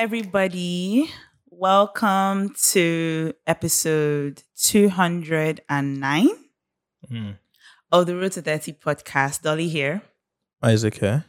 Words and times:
Everybody. 0.00 1.10
Welcome 1.50 2.54
to 2.70 3.34
episode 3.46 4.42
209 4.56 6.28
Mm. 7.12 7.36
of 7.92 8.06
the 8.06 8.16
Road 8.16 8.32
to 8.32 8.40
30 8.40 8.72
podcast. 8.82 9.42
Dolly 9.42 9.68
here. 9.68 10.00
Isaac 10.62 10.94
here. 10.94 11.26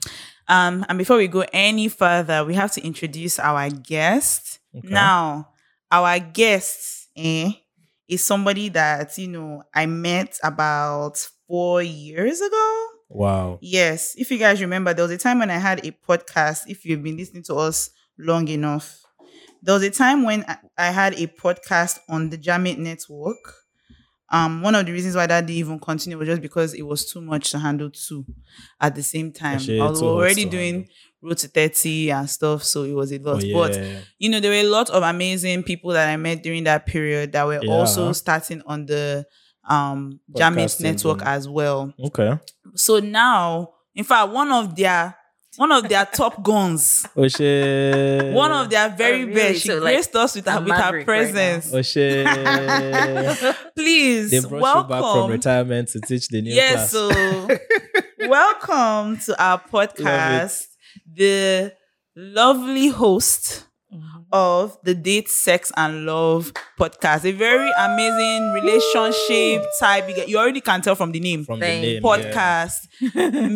Um, 0.48 0.86
and 0.88 0.98
before 0.98 1.18
we 1.18 1.28
go 1.28 1.44
any 1.52 1.90
further, 1.90 2.46
we 2.46 2.54
have 2.54 2.72
to 2.72 2.82
introduce 2.82 3.40
our 3.40 3.70
guest. 3.70 4.60
Okay. 4.74 4.88
Now, 4.88 5.50
our 5.92 6.20
guest 6.20 7.10
eh, 7.18 7.52
is 8.08 8.24
somebody 8.24 8.70
that, 8.70 9.18
you 9.18 9.28
know, 9.28 9.64
I 9.74 9.86
met 9.86 10.38
about 10.42 11.18
four 11.46 11.84
years 11.84 12.40
ago. 12.40 12.86
Wow. 13.10 13.60
Yes. 13.62 14.16
If 14.18 14.32
you 14.32 14.38
guys 14.38 14.62
remember, 14.62 14.94
there 14.94 15.04
was 15.04 15.12
a 15.12 15.18
time 15.18 15.40
when 15.40 15.52
I 15.52 15.58
had 15.58 15.86
a 15.86 15.92
podcast. 15.92 16.70
If 16.70 16.86
you've 16.86 17.04
been 17.04 17.18
listening 17.18 17.44
to 17.44 17.56
us 17.56 17.90
long 18.22 18.48
enough, 18.48 19.00
there 19.62 19.74
was 19.74 19.84
a 19.84 19.92
time 19.92 20.24
when 20.24 20.44
I- 20.48 20.58
I 20.78 20.92
had 20.92 21.14
a 21.16 21.28
podcast 21.28 22.00
on 22.10 22.30
the 22.30 22.38
Jamit 22.38 22.78
Network. 22.78 23.38
Um, 24.34 24.62
one 24.62 24.76
of 24.76 24.86
the 24.86 24.94
reasons 24.94 25.16
why 25.16 25.28
that 25.28 25.46
didn't 25.46 25.58
even 25.60 25.80
continue 25.80 26.18
was 26.18 26.28
just 26.28 26.42
because 26.42 26.74
it 26.74 26.84
was 26.84 27.06
too 27.12 27.20
much 27.22 27.52
to 27.52 27.60
handle 27.60 27.90
two 27.92 28.26
at 28.80 28.96
the 28.96 29.04
same 29.04 29.34
time. 29.34 29.56
Actually, 29.56 29.82
I 29.82 29.90
was 29.90 30.02
already 30.02 30.46
doing 30.46 30.74
handle. 30.74 30.92
Road 31.24 31.38
to 31.38 31.48
30 31.50 32.10
and 32.12 32.28
stuff, 32.28 32.64
so 32.64 32.82
it 32.84 32.94
was 32.94 33.12
a 33.12 33.20
Oh, 33.24 33.34
lot. 33.34 33.44
yeah. 33.44 33.54
But 33.54 34.04
you 34.18 34.30
know, 34.30 34.40
there 34.40 34.50
were 34.52 34.68
a 34.68 34.72
lot 34.72 34.90
of 34.90 35.04
amazing 35.04 35.62
people 35.64 35.92
that 35.92 36.10
I 36.10 36.16
met 36.18 36.42
during 36.42 36.64
that 36.64 36.86
period 36.88 37.34
that 37.34 37.46
were 37.46 37.60
Yeah. 37.62 37.72
also 37.72 38.12
starting 38.14 38.64
on 38.66 38.86
the 38.88 39.26
um 39.70 40.20
Jamit 40.34 40.80
network 40.82 41.22
as 41.24 41.48
well. 41.48 41.94
okay. 42.06 42.40
So 42.74 43.00
now, 43.00 43.70
in 43.94 44.04
fact, 44.04 44.32
one 44.32 44.52
of 44.52 44.76
their 44.76 45.16
one 45.58 45.72
of 45.72 45.88
their 45.90 46.06
top 46.06 46.42
guns, 46.42 47.06
Oh 47.16 47.28
shit. 47.28 48.34
one 48.34 48.52
of 48.52 48.70
their 48.70 48.90
very 48.90 49.24
Oh, 49.24 49.26
really? 49.28 49.34
best, 49.34 49.62
she 49.62 49.68
So, 49.68 49.80
like, 49.80 49.98
us 49.98 50.36
with 50.36 50.46
her 50.46 50.60
with 50.62 50.70
her 50.70 50.78
maverick 50.78 51.08
right 51.08 51.34
now. 51.34 51.34
presence. 51.34 51.74
Oh 51.74 51.82
shit. 51.82 52.26
they 53.76 54.40
brought 54.48 54.62
welcome. 54.62 54.84
you 54.84 55.02
back 55.02 55.14
from 55.14 55.32
retirement 55.32 55.88
to 55.90 56.00
teach 56.02 56.28
the 56.30 56.42
new 56.42 56.54
yes, 56.54 56.92
class. 56.92 56.92
so 56.92 57.58
welcome 58.30 59.18
to 59.18 59.44
our 59.44 59.60
podcast, 59.60 60.64
the 61.14 61.74
lovely 62.16 62.88
host 62.88 63.66
mm-hmm. 63.94 64.22
of 64.32 64.78
the 64.84 64.96
Date, 64.96 65.28
Sex, 65.28 65.72
and 65.76 66.06
Love 66.06 66.54
podcast. 66.80 67.26
A 67.26 67.32
very 67.34 67.70
amazing 67.78 68.52
relationship 68.54 69.64
type. 69.80 70.06
You, 70.28 70.38
already 70.38 70.62
can 70.62 70.82
tell 70.82 70.96
from 70.96 71.12
the 71.12 71.20
name. 71.20 71.44
from 71.44 71.60
Thank 71.60 71.82
the 71.82 71.94
name. 72.00 72.04
podcast, 72.04 72.78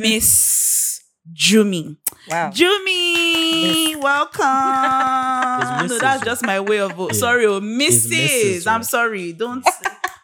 Miss 0.01 0.84
Jumi. 1.33 1.97
Wow. 2.29 2.51
Jumi, 2.51 3.95
welcome. 4.01 4.45
No, 5.87 5.97
that's 5.99 6.21
eh? 6.21 6.25
just 6.25 6.43
my 6.45 6.59
way 6.59 6.79
of. 6.79 6.97
Yeah. 6.97 7.07
Sorry, 7.11 7.45
oh, 7.45 7.59
Mrs. 7.61 8.11
Mrs., 8.11 8.67
I'm 8.67 8.81
oh. 8.81 8.83
sorry. 8.83 9.33
Don't. 9.33 9.65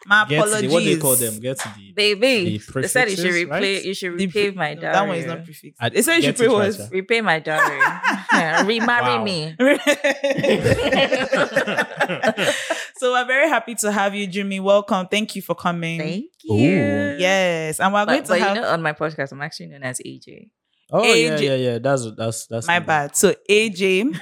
My 0.06 0.26
Get 0.28 0.38
apologies. 0.40 0.68
the, 0.68 0.74
what 0.74 0.82
do 0.82 0.88
you 0.90 0.98
call 0.98 1.14
them? 1.16 1.38
Get 1.40 1.58
to 1.60 1.68
the. 1.76 1.92
Baby, 1.92 2.58
The 2.58 2.80
they 2.80 2.88
said 2.88 3.08
you 3.10 3.16
should 3.16 3.22
prefixes, 3.24 3.48
replay. 3.48 3.50
right? 3.50 3.84
You 3.84 3.94
should 3.94 4.12
repay 4.12 4.50
pre- 4.50 4.56
my 4.58 4.74
no. 4.74 4.80
That 4.80 5.06
one 5.06 5.16
is 5.16 5.26
not 5.26 5.44
prefix. 5.44 5.76
I- 5.80 5.88
They 5.90 6.02
said 6.02 6.16
you 6.16 6.22
should 6.22 6.36
get 6.36 6.46
pay 6.48 6.52
it 6.52 6.52
what? 6.52 6.78
right, 6.78 6.90
repay 6.90 7.20
my 7.20 7.38
dowry. 7.40 7.78
yeah, 8.32 8.62
remarry 8.66 9.22
me. 9.24 9.54
so 12.96 13.12
we're 13.12 13.26
very 13.26 13.48
happy 13.48 13.74
to 13.76 13.92
have 13.92 14.14
you, 14.14 14.26
Jumi. 14.28 14.60
Welcome. 14.60 15.06
Thank 15.08 15.36
you 15.36 15.42
for 15.42 15.54
coming. 15.54 16.00
Thank 16.00 16.24
Ooh. 16.50 16.56
you. 16.56 17.16
Yes, 17.18 17.78
and 17.80 17.92
we're 17.92 18.04
going 18.06 18.22
to 18.22 18.28
but 18.28 18.40
have 18.40 18.56
you 18.56 18.62
know, 18.62 18.68
on 18.68 18.82
my 18.82 18.92
podcast, 18.92 19.32
I'm 19.32 19.40
actually 19.42 19.66
known 19.68 19.82
as 19.84 20.00
AJ. 20.04 20.48
Oh 20.92 21.02
yeah, 21.04 21.36
AJ 21.38 21.42
yeah, 21.42 21.54
yeah. 21.56 21.78
That's 21.78 22.06
that's 22.16 22.46
that's 22.46 22.66
my 22.66 22.78
bad. 22.80 23.16
So 23.16 23.34
AJ, 23.48 24.14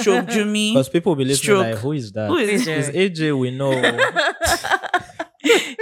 stroke 0.00 0.26
Jumi, 0.26 0.72
Because 0.72 0.88
people 0.88 1.10
will 1.12 1.16
be 1.16 1.24
listening 1.26 1.56
Stroke. 1.56 1.66
like, 1.66 1.78
who 1.78 1.92
is 1.92 2.12
that? 2.12 2.28
who 2.28 2.36
is 2.38 2.66
AJ? 2.66 2.88
It's 2.94 3.20
AJ. 3.20 3.38
We 3.38 3.50
know. 3.50 3.70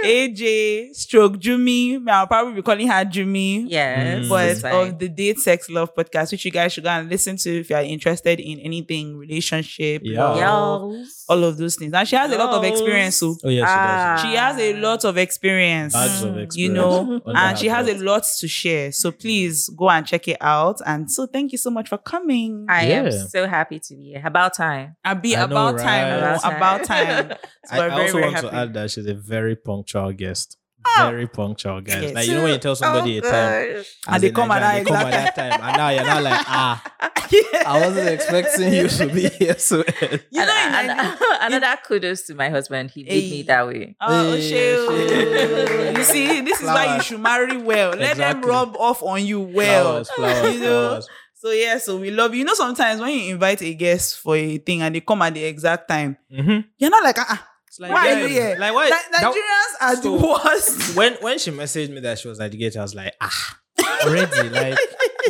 AJ, 0.03 0.93
stroke 0.93 1.37
Jumi. 1.39 2.05
I'll 2.09 2.27
probably 2.27 2.53
be 2.55 2.61
calling 2.61 2.87
her 2.87 3.05
Jumi. 3.05 3.65
yes, 3.69 4.25
Mm. 4.25 4.29
But 4.29 4.49
it's 4.49 4.63
of 4.63 4.99
the 4.99 5.07
Date 5.07 5.39
Sex 5.39 5.69
Love 5.69 5.95
podcast, 5.95 6.31
which 6.33 6.43
you 6.43 6.51
guys 6.51 6.73
should 6.73 6.83
go 6.83 6.89
and 6.89 7.09
listen 7.09 7.37
to 7.37 7.59
if 7.61 7.69
you 7.69 7.75
are 7.77 7.81
interested 7.83 8.39
in 8.41 8.59
anything 8.59 9.15
relationship, 9.17 10.01
Yeah. 10.03 10.21
love, 10.23 10.91
Yos. 10.91 11.22
All 11.29 11.43
of 11.43 11.57
those 11.57 11.75
things. 11.75 11.93
And 11.93 12.07
she 12.07 12.15
has 12.15 12.31
a 12.31 12.37
lot 12.37 12.53
of 12.53 12.63
experience. 12.63 13.17
So 13.17 13.35
Oh 13.43 13.49
yes, 13.49 13.67
Ah. 13.69 14.19
she 14.21 14.27
she 14.29 14.35
has 14.35 14.57
a 14.59 14.73
lot 14.75 15.05
of 15.05 15.17
experience. 15.17 15.93
Bags 15.93 16.23
of 16.23 16.33
Mm. 16.33 16.43
experience. 16.43 16.57
You 16.57 16.69
know, 16.73 17.21
and 17.25 17.57
she 17.57 17.67
has 17.67 17.87
a 17.87 17.95
lot 18.03 18.23
to 18.39 18.47
share. 18.47 18.91
So 18.91 19.11
please 19.11 19.69
go 19.69 19.89
and 19.89 20.05
check 20.05 20.27
it 20.27 20.37
out. 20.41 20.81
And 20.85 21.09
so 21.09 21.25
thank 21.25 21.51
you 21.51 21.57
so 21.57 21.69
much 21.69 21.89
for 21.89 21.97
coming. 21.97 22.65
I 22.69 22.85
am 22.85 23.11
so 23.11 23.47
happy 23.47 23.79
to 23.79 23.95
be 23.95 24.11
here. 24.11 24.21
About 24.25 24.53
time. 24.55 24.95
I'll 25.03 25.15
be 25.15 25.35
I 25.35 25.39
know, 25.39 25.45
about 25.45 25.79
time. 25.79 26.21
right? 26.23 26.39
oh, 26.43 26.49
About 26.57 26.83
time. 26.93 27.33
So 27.65 27.75
I, 27.75 27.87
I 27.87 27.89
also 27.89 28.11
very 28.13 28.23
want 28.23 28.35
happy. 28.35 28.47
to 28.49 28.55
add 28.55 28.73
that 28.73 28.91
she's 28.91 29.05
a 29.05 29.13
very 29.13 29.55
punctual 29.55 30.11
guest. 30.13 30.57
Ah. 30.85 31.07
Very 31.11 31.27
punctual, 31.27 31.79
guys. 31.79 32.01
Yes. 32.03 32.13
Like 32.13 32.27
you 32.27 32.33
know 32.35 32.43
when 32.43 32.51
you 32.53 32.57
tell 32.59 32.75
somebody 32.75 33.15
Oh, 33.15 33.19
a 33.19 33.31
time, 33.31 33.75
gosh. 33.77 33.85
And 34.07 34.15
as 34.15 34.21
they 34.21 34.27
in 34.27 34.33
come 34.33 34.51
at 34.51 34.61
Nigeria, 34.61 34.83
that 34.83 34.83
they 34.83 34.91
come 34.91 35.07
at 35.07 35.35
that 35.35 35.35
time, 35.35 35.61
and 35.63 35.77
now 35.77 35.89
you're 35.89 36.03
not 36.03 36.23
like 36.23 36.41
ah. 36.45 36.83
I 37.65 37.79
wasn't 37.85 38.09
expecting 38.15 38.73
you 38.73 38.87
to 38.87 39.07
be 39.07 39.29
here 39.29 39.57
so 39.57 39.83
early. 40.01 40.19
You 40.31 40.45
know, 40.45 40.65
in 40.65 40.89
and, 40.89 40.91
and, 40.91 41.17
another 41.53 41.79
kudos 41.85 42.23
to 42.23 42.35
my 42.35 42.49
husband. 42.49 42.91
He 42.91 43.03
made 43.03 43.11
Hey. 43.11 43.29
me 43.29 43.41
that 43.43 43.67
way. 43.67 43.95
Oh, 44.01 44.33
Hey, 44.33 44.41
shit. 44.41 45.09
shit. 45.09 45.97
You 45.97 46.03
see, 46.03 46.41
this 46.41 46.59
is 46.61 46.65
why 46.67 46.95
you 46.97 47.01
should 47.01 47.19
marry 47.19 47.57
well. 47.57 47.91
Let 47.91 48.17
them 48.17 48.41
rub 48.41 48.75
off 48.77 49.01
on 49.03 49.25
you 49.25 49.39
well. 49.41 50.03
Flowers, 50.03 50.09
flowers, 50.11 50.53
You 50.55 50.59
know? 50.61 50.87
flowers. 50.89 51.07
So 51.35 51.51
yeah, 51.51 51.77
so 51.77 51.97
we 51.97 52.09
love 52.09 52.33
you. 52.33 52.39
You 52.39 52.45
know, 52.45 52.53
sometimes 52.53 53.01
when 53.01 53.11
you 53.11 53.33
invite 53.33 53.61
a 53.61 53.73
guest 53.73 54.19
for 54.19 54.35
a 54.35 54.57
thing 54.59 54.81
and 54.81 54.95
they 54.95 55.01
come 55.01 55.21
at 55.23 55.33
the 55.33 55.43
exact 55.43 55.89
time, 55.89 56.17
Mhm. 56.31 56.63
you're 56.77 56.89
not 56.89 57.03
like, 57.03 57.17
ah, 57.19 57.49
It's 57.67 57.79
like, 57.79 57.91
why 57.91 58.13
are 58.13 58.19
you 58.21 58.27
here? 58.27 58.55
Like 58.57 58.73
why? 58.73 58.85
Ni- 58.85 58.89
that- 59.11 59.23
Nigerians 59.23 59.81
are 59.81 59.95
So- 59.97 60.01
the 60.01 60.11
worst. 60.27 60.95
when 60.95 61.13
when 61.21 61.37
she 61.39 61.51
messaged 61.51 61.89
me 61.89 61.99
that 62.01 62.19
she 62.19 62.27
was 62.29 62.39
at 62.39 62.51
the 62.51 62.57
gate, 62.57 62.77
I 62.77 62.81
was 62.81 62.95
like, 62.95 63.13
ah, 63.19 63.57
already, 64.05 64.49
like, 64.49 64.77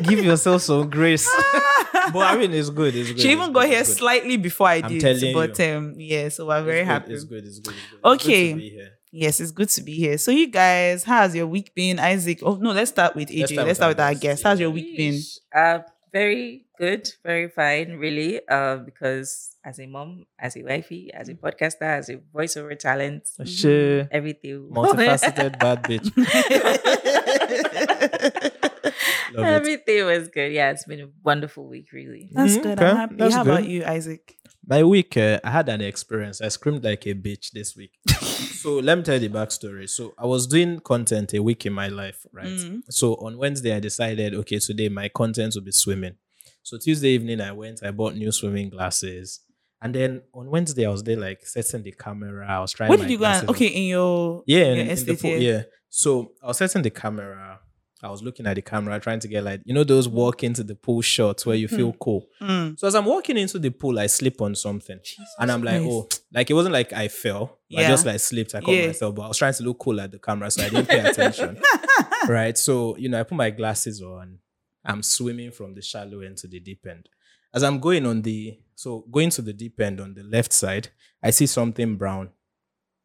give 0.03 0.23
yourself 0.23 0.61
some 0.61 0.89
grace. 0.89 1.29
but 2.13 2.19
I 2.33 2.37
mean, 2.37 2.53
it's 2.53 2.69
good. 2.69 2.95
It's 2.95 3.09
good. 3.11 3.19
she 3.19 3.25
it's 3.29 3.33
even 3.33 3.47
good, 3.47 3.53
got 3.53 3.65
here 3.67 3.83
good. 3.83 3.95
slightly 3.95 4.37
before 4.37 4.67
I 4.67 4.75
I'm 4.83 4.87
did. 4.89 5.01
telling 5.01 5.33
but 5.33 5.59
um, 5.59 5.93
yeah, 5.97 6.29
so 6.29 6.47
we're 6.47 6.63
very 6.63 6.79
It's 6.79 6.87
good, 6.87 6.91
happy. 6.93 7.13
It's 7.13 7.23
good. 7.23 7.45
It's 7.45 7.59
good. 7.59 7.73
It's 7.75 7.91
good. 7.91 7.93
It's 7.93 8.01
good 8.01 8.11
Okay. 8.11 8.49
to 8.51 8.55
be 8.57 8.69
here. 8.69 8.89
Yes, 9.15 9.39
it's 9.39 9.51
good 9.51 9.69
to 9.69 9.81
be 9.83 9.93
here. 9.93 10.17
So 10.17 10.31
you 10.31 10.47
guys, 10.47 11.03
how's 11.03 11.35
your 11.35 11.45
week 11.45 11.73
been? 11.75 11.99
Isaac. 11.99 12.39
Oh 12.41 12.55
no, 12.55 12.71
let's 12.71 12.89
start 12.89 13.15
with 13.15 13.29
AJ. 13.29 13.55
Let's 13.57 13.77
start, 13.77 13.89
with 13.91 13.99
our 13.99 14.15
guest. 14.15 14.41
How's 14.43 14.59
your 14.59 14.71
week 14.71 14.97
been? 14.97 15.21
Uh, 15.55 15.79
very 16.11 16.65
good, 16.79 17.07
very 17.23 17.47
fine, 17.49 17.93
really. 17.97 18.41
Uh, 18.47 18.77
because 18.77 19.55
as 19.63 19.79
a 19.79 19.85
mom, 19.85 20.25
as 20.39 20.57
a 20.57 20.63
wifey, 20.63 21.11
as 21.13 21.29
a 21.29 21.35
podcaster, 21.35 21.83
as 21.83 22.09
a 22.09 22.17
voiceover 22.33 22.77
talent, 22.77 23.29
sure. 23.45 24.07
everything. 24.11 24.67
multifaceted 24.71 25.59
bad 25.59 25.83
bitch. 25.83 26.09
Love 29.37 29.45
it. 29.45 29.49
everything 29.49 30.05
was 30.05 30.27
good. 30.29 30.51
Yeah, 30.53 30.71
it's 30.71 30.85
been 30.85 31.01
a 31.01 31.09
wonderful 31.23 31.67
week, 31.67 31.91
really. 31.93 32.29
That's 32.31 32.57
Mhm, 32.57 32.63
good. 32.63 32.79
okay, 32.79 32.85
I'm 32.89 32.95
happy. 32.97 33.15
that's 33.17 33.35
How 33.35 33.41
about 33.41 33.67
you, 33.67 33.83
Isaac? 33.85 34.35
My 34.65 34.83
week, 34.83 35.17
uh, 35.17 35.39
I 35.43 35.51
had 35.51 35.67
an 35.69 35.81
experience. 35.81 36.41
I 36.41 36.47
screamed 36.49 36.83
like 36.83 37.05
a 37.05 37.13
bitch 37.13 37.51
this 37.51 37.75
week. 37.75 37.91
so 38.61 38.75
let 38.79 38.97
me 38.97 39.03
tell 39.03 39.21
you 39.21 39.27
the 39.27 39.37
backstory. 39.37 39.89
So 39.89 40.13
I 40.17 40.25
was 40.25 40.47
doing 40.47 40.79
content 40.79 41.33
a 41.33 41.41
week 41.41 41.65
in 41.65 41.73
my 41.73 41.89
life, 41.89 42.25
right? 42.31 42.47
Mhm. 42.47 42.81
So 42.89 43.15
on 43.15 43.37
Wednesday, 43.37 43.75
I 43.75 43.79
decided, 43.79 44.33
okay, 44.35 44.59
today 44.59 44.87
my 44.89 45.09
content 45.09 45.53
will 45.55 45.63
be 45.63 45.71
swimming. 45.71 46.15
So 46.61 46.77
Tuesday 46.77 47.09
evening, 47.09 47.41
I 47.41 47.51
went, 47.51 47.81
I 47.83 47.91
bought 47.91 48.15
new 48.15 48.31
swimming 48.31 48.69
glasses. 48.69 49.41
And 49.81 49.93
then 49.93 50.21
on 50.33 50.49
Wednesday, 50.49 50.85
I 50.85 50.89
was 50.89 51.03
there 51.03 51.17
like 51.17 51.45
setting 51.45 51.83
the 51.83 51.91
camera. 51.91 52.47
I 52.49 52.61
was 52.61 52.71
trying. 52.71 52.87
Where 52.87 52.97
did 52.97 53.09
you 53.09 53.17
go? 53.17 53.41
Okay, 53.49 53.67
in 53.67 53.83
your 53.83 54.43
yeah, 54.47 54.71
in, 54.71 54.87
in 54.87 55.05
the 55.05 55.15
pool, 55.17 55.31
yeah. 55.37 55.63
So 55.89 56.31
I 56.41 56.47
was 56.47 56.57
setting 56.59 56.83
the 56.83 56.89
camera. 56.89 57.59
I 58.01 58.09
was 58.09 58.21
looking 58.21 58.45
at 58.47 58.55
the 58.55 58.61
camera, 58.61 58.99
trying 58.99 59.19
to 59.21 59.27
get 59.29 59.43
like 59.43 59.61
you 59.65 59.73
know 59.73 59.83
those 59.83 60.09
walk 60.09 60.43
into 60.43 60.63
the 60.63 60.75
pool 60.75 61.01
shots 61.01 61.45
where 61.45 61.55
you 61.55 61.67
feel 61.69 61.93
cool. 61.93 62.27
Mm. 62.41 62.77
So 62.77 62.87
as 62.87 62.95
I'm 62.95 63.05
walking 63.05 63.37
into 63.37 63.59
the 63.59 63.69
pool, 63.69 63.97
I 63.99 64.07
slip 64.07 64.41
on 64.41 64.55
something, 64.55 64.99
and 65.39 65.51
I'm 65.51 65.63
like, 65.63 65.81
oh, 65.81 66.09
like 66.33 66.49
it 66.49 66.53
wasn't 66.53 66.73
like 66.73 66.91
I 66.91 67.07
fell. 67.07 67.59
I 67.77 67.83
just 67.87 68.05
like 68.05 68.19
slipped. 68.19 68.55
I 68.55 68.59
caught 68.61 68.75
Yeah. 68.75 68.87
myself, 68.87 69.15
but 69.15 69.21
I 69.23 69.27
was 69.29 69.37
trying 69.37 69.53
to 69.53 69.63
look 69.63 69.79
cool 69.79 69.99
at 70.01 70.11
the 70.11 70.19
camera, 70.19 70.51
so 70.51 70.63
I 70.63 70.69
didn't 70.69 70.89
pay 70.89 70.99
attention. 70.99 71.61
right. 72.27 72.57
So 72.57 72.97
you 72.97 73.09
know, 73.09 73.19
I 73.19 73.23
put 73.23 73.35
my 73.37 73.49
glasses 73.51 74.01
on. 74.01 74.39
I'm 74.85 75.01
swimming 75.01 75.51
from 75.51 75.73
the 75.75 75.81
shallow 75.81 76.19
end 76.19 76.37
to 76.37 76.47
the 76.47 76.59
deep 76.59 76.85
end. 76.89 77.07
As 77.53 77.63
I'm 77.63 77.79
going 77.79 78.05
on 78.05 78.21
the 78.23 78.59
so 78.75 79.05
going 79.11 79.29
to 79.29 79.41
the 79.41 79.53
deep 79.53 79.79
end 79.79 80.01
on 80.01 80.13
the 80.13 80.23
left 80.23 80.51
side, 80.51 80.89
I 81.23 81.29
see 81.29 81.45
something 81.45 81.95
brown 81.95 82.31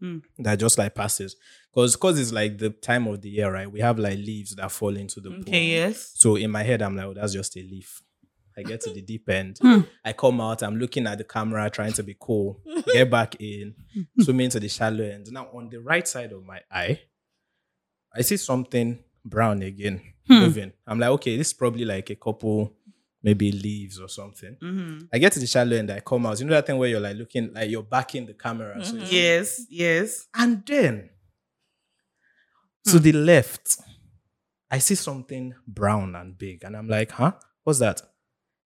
Hmm. 0.00 0.18
that 0.38 0.58
just 0.60 0.78
like 0.78 0.94
passes. 0.94 1.34
Cause 1.74 1.96
cause 1.96 2.18
it's 2.20 2.32
like 2.32 2.58
the 2.58 2.70
time 2.70 3.06
of 3.08 3.20
the 3.20 3.28
year, 3.30 3.52
right? 3.52 3.70
We 3.70 3.80
have 3.80 3.98
like 3.98 4.18
leaves 4.18 4.54
that 4.56 4.70
fall 4.72 4.96
into 4.96 5.20
the 5.20 5.30
pool. 5.30 5.40
Okay, 5.40 5.66
yes. 5.72 6.12
So 6.14 6.36
in 6.36 6.50
my 6.50 6.62
head, 6.62 6.82
I'm 6.82 6.96
like, 6.96 7.06
oh, 7.06 7.14
that's 7.14 7.32
just 7.32 7.56
a 7.56 7.60
leaf. 7.60 8.00
I 8.56 8.62
get 8.62 8.80
to 8.82 8.90
the 8.92 9.02
deep 9.02 9.28
end. 9.28 9.58
Hmm. 9.62 9.80
I 10.04 10.12
come 10.12 10.40
out. 10.40 10.62
I'm 10.62 10.76
looking 10.78 11.06
at 11.06 11.18
the 11.18 11.24
camera, 11.24 11.68
trying 11.70 11.92
to 11.94 12.02
be 12.02 12.16
cool. 12.18 12.60
Get 12.92 13.10
back 13.10 13.36
in, 13.40 13.74
swim 14.20 14.40
into 14.40 14.58
the 14.60 14.68
shallow 14.68 15.04
end. 15.04 15.26
Now 15.30 15.48
on 15.52 15.68
the 15.68 15.80
right 15.80 16.06
side 16.06 16.32
of 16.32 16.44
my 16.44 16.60
eye, 16.70 17.00
I 18.14 18.22
see 18.22 18.36
something 18.36 18.98
brown 19.24 19.62
again 19.62 20.00
Hmm. 20.26 20.40
moving. 20.40 20.72
I'm 20.86 20.98
like, 20.98 21.10
okay, 21.10 21.36
this 21.38 21.48
is 21.48 21.52
probably 21.54 21.84
like 21.86 22.10
a 22.10 22.14
couple 22.14 22.74
maybe 23.22 23.50
leaves 23.52 23.98
or 24.00 24.08
something. 24.08 24.56
Mm-hmm. 24.62 24.98
I 25.12 25.18
get 25.18 25.32
to 25.32 25.40
the 25.40 25.46
shallow 25.46 25.76
end, 25.76 25.90
I 25.90 26.00
come 26.00 26.24
out. 26.26 26.38
You 26.38 26.46
know 26.46 26.54
that 26.54 26.66
thing 26.66 26.78
where 26.78 26.88
you're 26.88 27.00
like 27.00 27.16
looking, 27.16 27.52
like 27.52 27.68
you're 27.70 27.82
backing 27.82 28.26
the 28.26 28.34
camera. 28.34 28.84
So 28.84 28.96
Yes, 28.96 29.62
yes. 29.70 30.26
And 30.34 30.64
then 30.66 31.10
Hmm. 32.86 32.92
to 32.92 32.98
the 33.00 33.12
left, 33.12 33.76
I 34.70 34.78
see 34.78 34.94
something 34.94 35.54
brown 35.66 36.14
and 36.14 36.36
big. 36.38 36.62
And 36.64 36.76
I'm 36.76 36.88
like, 36.88 37.10
huh? 37.10 37.32
What's 37.64 37.80
that? 37.80 38.00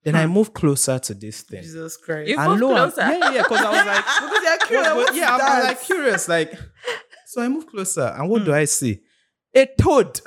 Then 0.05 0.17
I 0.17 0.27
move 0.27 0.53
closer 0.53 0.99
to 0.99 1.15
this 1.15 1.43
thing. 1.43 1.63
Jesus 1.63 1.97
Christ. 1.97 2.29
You- 2.29 2.39
And 2.39 2.51
moved 2.51 2.61
lo 2.63 2.75
and- 2.77 2.93
closer. 2.93 3.09
Yeah, 3.11 3.33
yeah, 3.33 3.43
because 3.43 3.61
I 3.61 3.71
was 3.71 3.87
like, 3.87 4.05
because 4.21 4.43
you're 4.43 4.59
curious. 4.69 4.87
what- 4.89 4.97
what- 4.97 5.15
yeah, 5.17 5.35
I'm. 5.37 5.41
I'm 5.41 5.65
like 5.65 5.83
curious. 5.83 6.29
Like, 6.29 6.53
so 7.27 7.41
I 7.43 7.49
move 7.49 7.67
closer, 7.67 8.03
and 8.19 8.29
what 8.29 8.41
Hmm. 8.43 8.47
do 8.47 8.55
I 8.55 8.65
see? 8.67 9.01
A 9.55 9.67
toad. 9.79 10.21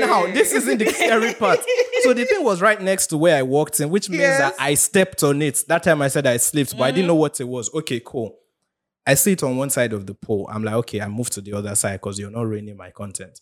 Now, 0.00 0.26
this 0.26 0.52
isn't 0.52 0.78
the 0.78 0.86
scary 0.86 1.34
part. 1.34 1.60
So 2.02 2.12
the 2.12 2.24
thing 2.24 2.44
was 2.44 2.60
right 2.60 2.80
next 2.80 3.08
to 3.08 3.16
where 3.16 3.36
I 3.36 3.42
walked 3.42 3.80
in, 3.80 3.90
which 3.90 4.08
means 4.08 4.22
that 4.38 4.54
I 4.58 4.74
stepped 4.74 5.22
on 5.22 5.40
it. 5.42 5.64
That 5.68 5.82
time 5.82 6.02
I 6.02 6.08
said 6.08 6.26
I 6.26 6.36
slipped, 6.36 6.76
but 6.76 6.84
I 6.84 6.90
didn't 6.90 7.06
know 7.08 7.14
what 7.14 7.40
it 7.40 7.44
was. 7.48 7.72
Okay, 7.74 8.00
cool. 8.04 8.36
I 9.06 9.14
see 9.14 9.32
it 9.32 9.42
on 9.42 9.56
one 9.56 9.70
side 9.70 9.92
of 9.92 10.06
the 10.06 10.14
pole. 10.14 10.48
I'm 10.50 10.64
like, 10.64 10.74
okay, 10.76 11.00
I 11.00 11.08
move 11.08 11.28
to 11.30 11.40
the 11.40 11.52
other 11.52 11.74
side 11.74 12.00
because 12.00 12.18
you're 12.18 12.30
not 12.30 12.46
ruining 12.46 12.76
my 12.76 12.90
content. 12.90 13.40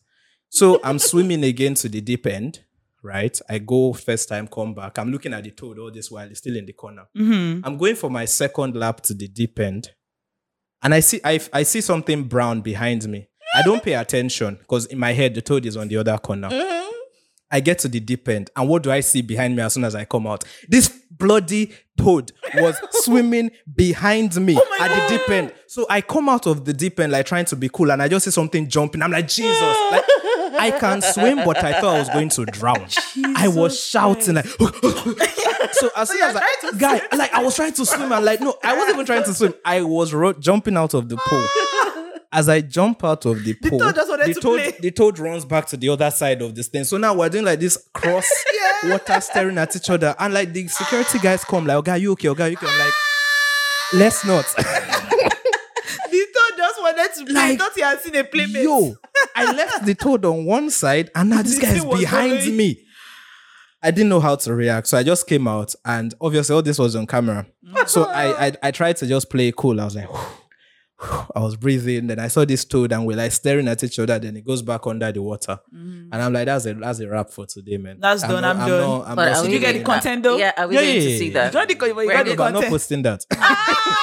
So 0.49 0.81
I'm 0.83 0.99
swimming 1.11 1.45
again 1.45 1.75
to 1.75 1.89
the 1.89 2.01
deep 2.01 2.27
end, 2.27 2.61
right? 3.03 3.39
I 3.49 3.59
go 3.59 3.93
first 3.93 4.29
time, 4.29 4.49
come 4.49 4.75
back. 4.75 4.99
I'm 4.99 5.11
looking 5.13 5.33
at 5.33 5.45
the 5.45 5.51
toad 5.53 5.79
all 5.79 5.91
this 5.93 6.11
while 6.11 6.29
it's 6.29 6.39
still 6.41 6.57
in 6.57 6.67
the 6.67 6.73
corner. 6.73 7.05
Mhm. 7.17 7.61
I'm 7.65 7.77
going 7.79 7.95
for 7.97 8.11
my 8.11 8.25
second 8.25 8.75
lap 8.77 9.01
to 9.03 9.15
the 9.15 9.29
deep 9.29 9.59
end, 9.61 9.91
and 10.83 10.93
I 10.95 11.01
see 11.01 11.21
I, 11.25 11.39
I 11.53 11.63
see 11.63 11.81
something 11.81 12.25
brown 12.25 12.61
behind 12.61 13.09
me. 13.09 13.29
I 13.55 13.63
don't 13.63 13.83
pay 13.83 13.95
attention 13.95 14.57
because 14.57 14.87
in 14.87 14.99
my 14.99 15.13
head 15.13 15.35
the 15.35 15.43
toad 15.43 15.67
is 15.67 15.77
on 15.77 15.89
the 15.89 15.97
other 15.97 16.17
corner. 16.19 16.49
I 17.51 17.61
get 17.61 17.79
to 17.81 17.89
the 17.89 18.01
deep 18.01 18.27
end, 18.31 18.49
and 18.57 18.67
what 18.67 18.83
do 18.83 18.91
I 18.91 19.01
see 19.01 19.21
behind 19.21 19.55
me 19.55 19.63
as 19.63 19.75
soon 19.75 19.85
as 19.85 19.95
I 19.95 20.07
come 20.07 20.27
out? 20.27 20.43
This 20.69 20.89
bloody 21.11 21.71
toad 21.99 22.33
was 22.55 22.81
swimming 22.93 23.51
behind 23.77 24.35
me 24.41 24.57
at 24.81 24.89
the 24.89 25.19
deep 25.19 25.29
end. 25.29 25.53
So 25.67 25.85
I 25.91 26.01
come 26.01 26.31
out 26.31 26.47
of 26.47 26.65
the 26.65 26.73
deep 26.73 26.99
end 26.99 27.13
like 27.13 27.27
trying 27.27 27.45
to 27.47 27.57
be 27.57 27.69
cool, 27.69 27.93
and 27.93 28.01
I 28.03 28.09
just 28.09 28.25
see 28.25 28.31
something 28.31 28.69
jumping. 28.71 29.03
I'm 29.03 29.11
like, 29.11 29.29
Jesus, 29.29 29.61
like 29.91 30.05
I 30.59 30.75
can 30.81 31.03
swim, 31.03 31.45
but 31.45 31.63
I 31.63 31.79
thought 31.79 31.97
I 31.97 31.99
was 31.99 32.09
going 32.09 32.31
to 32.31 32.47
drown. 32.47 32.87
I 33.37 33.49
was 33.49 33.79
shouting 33.79 34.37
like. 34.37 34.47
so 35.73 35.91
as 35.95 36.09
soon 36.09 36.23
as 36.23 36.37
I, 36.37 36.43
guy, 36.79 37.03
like 37.15 37.35
I 37.35 37.43
was 37.43 37.55
trying 37.55 37.73
to 37.75 37.85
swim, 37.85 38.13
and 38.13 38.25
like 38.25 38.41
no, 38.41 38.55
I 38.65 38.75
wasn't 38.75 38.95
even 38.95 39.05
trying 39.07 39.25
to 39.25 39.35
swim. 39.35 39.53
I 39.63 39.83
was 39.83 40.15
ro- 40.15 40.33
jumping 40.33 40.79
out 40.79 40.95
of 40.95 41.11
the 41.11 41.19
pool. 41.19 41.47
As 42.35 42.49
I 42.49 42.63
jump 42.63 43.05
out 43.05 43.27
of 43.27 43.45
the 43.45 43.53
pool, 43.55 43.79
toad 43.79 43.95
the 43.95 44.35
to 44.35 44.41
toad, 44.41 44.75
the 44.81 44.91
toad 44.91 45.19
runs 45.19 45.45
back 45.45 45.67
to 45.67 45.77
the 45.77 45.91
other 45.91 46.11
side 46.11 46.41
of 46.41 46.55
this 46.55 46.69
thing. 46.69 46.85
So 46.85 46.97
now 46.97 47.13
we're 47.15 47.29
doing 47.29 47.45
like 47.45 47.61
this 47.61 47.77
cross 47.93 48.27
water 48.85 49.21
staring 49.21 49.59
at 49.59 49.77
each 49.77 49.91
other, 49.91 50.15
and 50.19 50.33
like 50.33 50.53
the 50.53 50.67
security 50.69 51.19
guys 51.19 51.45
come 51.45 51.67
like, 51.67 51.77
"Okay, 51.79 51.99
you 51.99 52.13
okay? 52.13 52.29
Okay, 52.31 52.51
you 52.51 52.57
okay?" 52.57 52.67
I'm 52.67 52.79
like, 52.79 52.93
"Let's 53.95 54.25
not." 54.25 54.47
The 56.11 56.27
toad 56.35 56.59
just 56.59 56.81
wanted 56.83 57.15
to 57.15 57.25
play. 57.25 57.35
Like, 57.35 57.59
thought 57.59 57.73
he 57.75 57.81
had 57.81 58.01
seen 58.01 58.17
a 58.17 58.25
playmate. 58.25 58.63
Yo, 58.65 58.95
I 59.35 59.53
left 59.53 59.87
the 59.87 59.95
toad 59.95 60.25
on 60.27 60.45
one 60.45 60.69
side, 60.71 61.11
and 61.15 61.31
now 61.31 61.43
this 61.43 61.59
guy 61.59 61.73
is 61.75 61.85
behind 61.85 62.33
following- 62.39 62.57
me. 62.57 62.87
I 63.83 63.91
didn't 63.91 64.11
know 64.11 64.21
how 64.21 64.37
to 64.37 64.55
react, 64.55 64.87
so 64.87 64.97
I 64.99 65.03
just 65.03 65.27
came 65.27 65.49
out, 65.49 65.75
and 65.85 66.15
obviously 66.21 66.55
all 66.55 66.63
this 66.63 66.79
was 66.79 66.95
on 66.95 67.07
camera. 67.07 67.47
Mm. 67.67 67.89
So 67.89 68.05
I, 68.05 68.47
I 68.49 68.53
I 68.63 68.71
tried 68.71 68.97
to 68.99 69.07
just 69.07 69.29
play 69.31 69.53
cool. 69.57 69.81
I 69.81 69.85
was 69.85 69.97
like, 69.97 70.09
I 71.35 71.41
was 71.41 71.57
breathing. 71.57 72.07
Then 72.07 72.19
I 72.19 72.29
saw 72.29 72.45
this 72.45 72.65
toad, 72.65 72.93
and 72.93 73.05
we're 73.07 73.17
like 73.17 73.33
staring 73.33 73.67
at 73.69 73.83
each 73.83 73.99
other. 73.99 74.19
Then 74.19 74.37
it 74.37 74.45
goes 74.47 74.63
back 74.63 74.87
under 74.87 75.11
the 75.11 75.21
water, 75.23 75.59
mm. 75.75 76.09
and 76.13 76.15
I'm 76.15 76.33
like, 76.33 76.47
that's 76.47 76.67
a 76.67 76.75
that's 76.75 77.01
a 77.01 77.09
wrap 77.09 77.31
for 77.31 77.47
today, 77.47 77.77
man. 77.77 77.99
That's 78.01 78.23
done, 78.23 78.45
I'm 78.45 78.59
done. 78.59 78.69
not- 78.69 79.09
I'm 79.09 79.17
But 79.17 79.25
not 79.31 79.37
are 79.39 79.43
Did 79.43 79.49
we 79.49 79.55
you 79.55 79.61
get 79.61 79.67
the 79.73 79.79
there. 79.79 79.85
going- 79.85 79.95
content 80.01 80.23
though? 80.23 80.37
Yeah, 80.37 80.53
are 80.57 80.69
we 80.69 80.75
Yeah, 80.77 80.81
going 80.83 80.95
yeah, 80.95 81.01
to 81.01 81.09
yeah, 81.11 81.19
see 81.19 81.27
yeah. 81.29 81.33
that? 81.33 81.47
You 81.47 81.53
got 81.53 81.69
the, 81.69 81.87
you 81.89 81.95
Where 82.07 82.17
got 82.17 82.27
the 82.27 82.37
But 82.37 82.47
I'm 82.47 82.53
not 82.55 82.65
posting 82.65 83.03
that. 83.03 83.25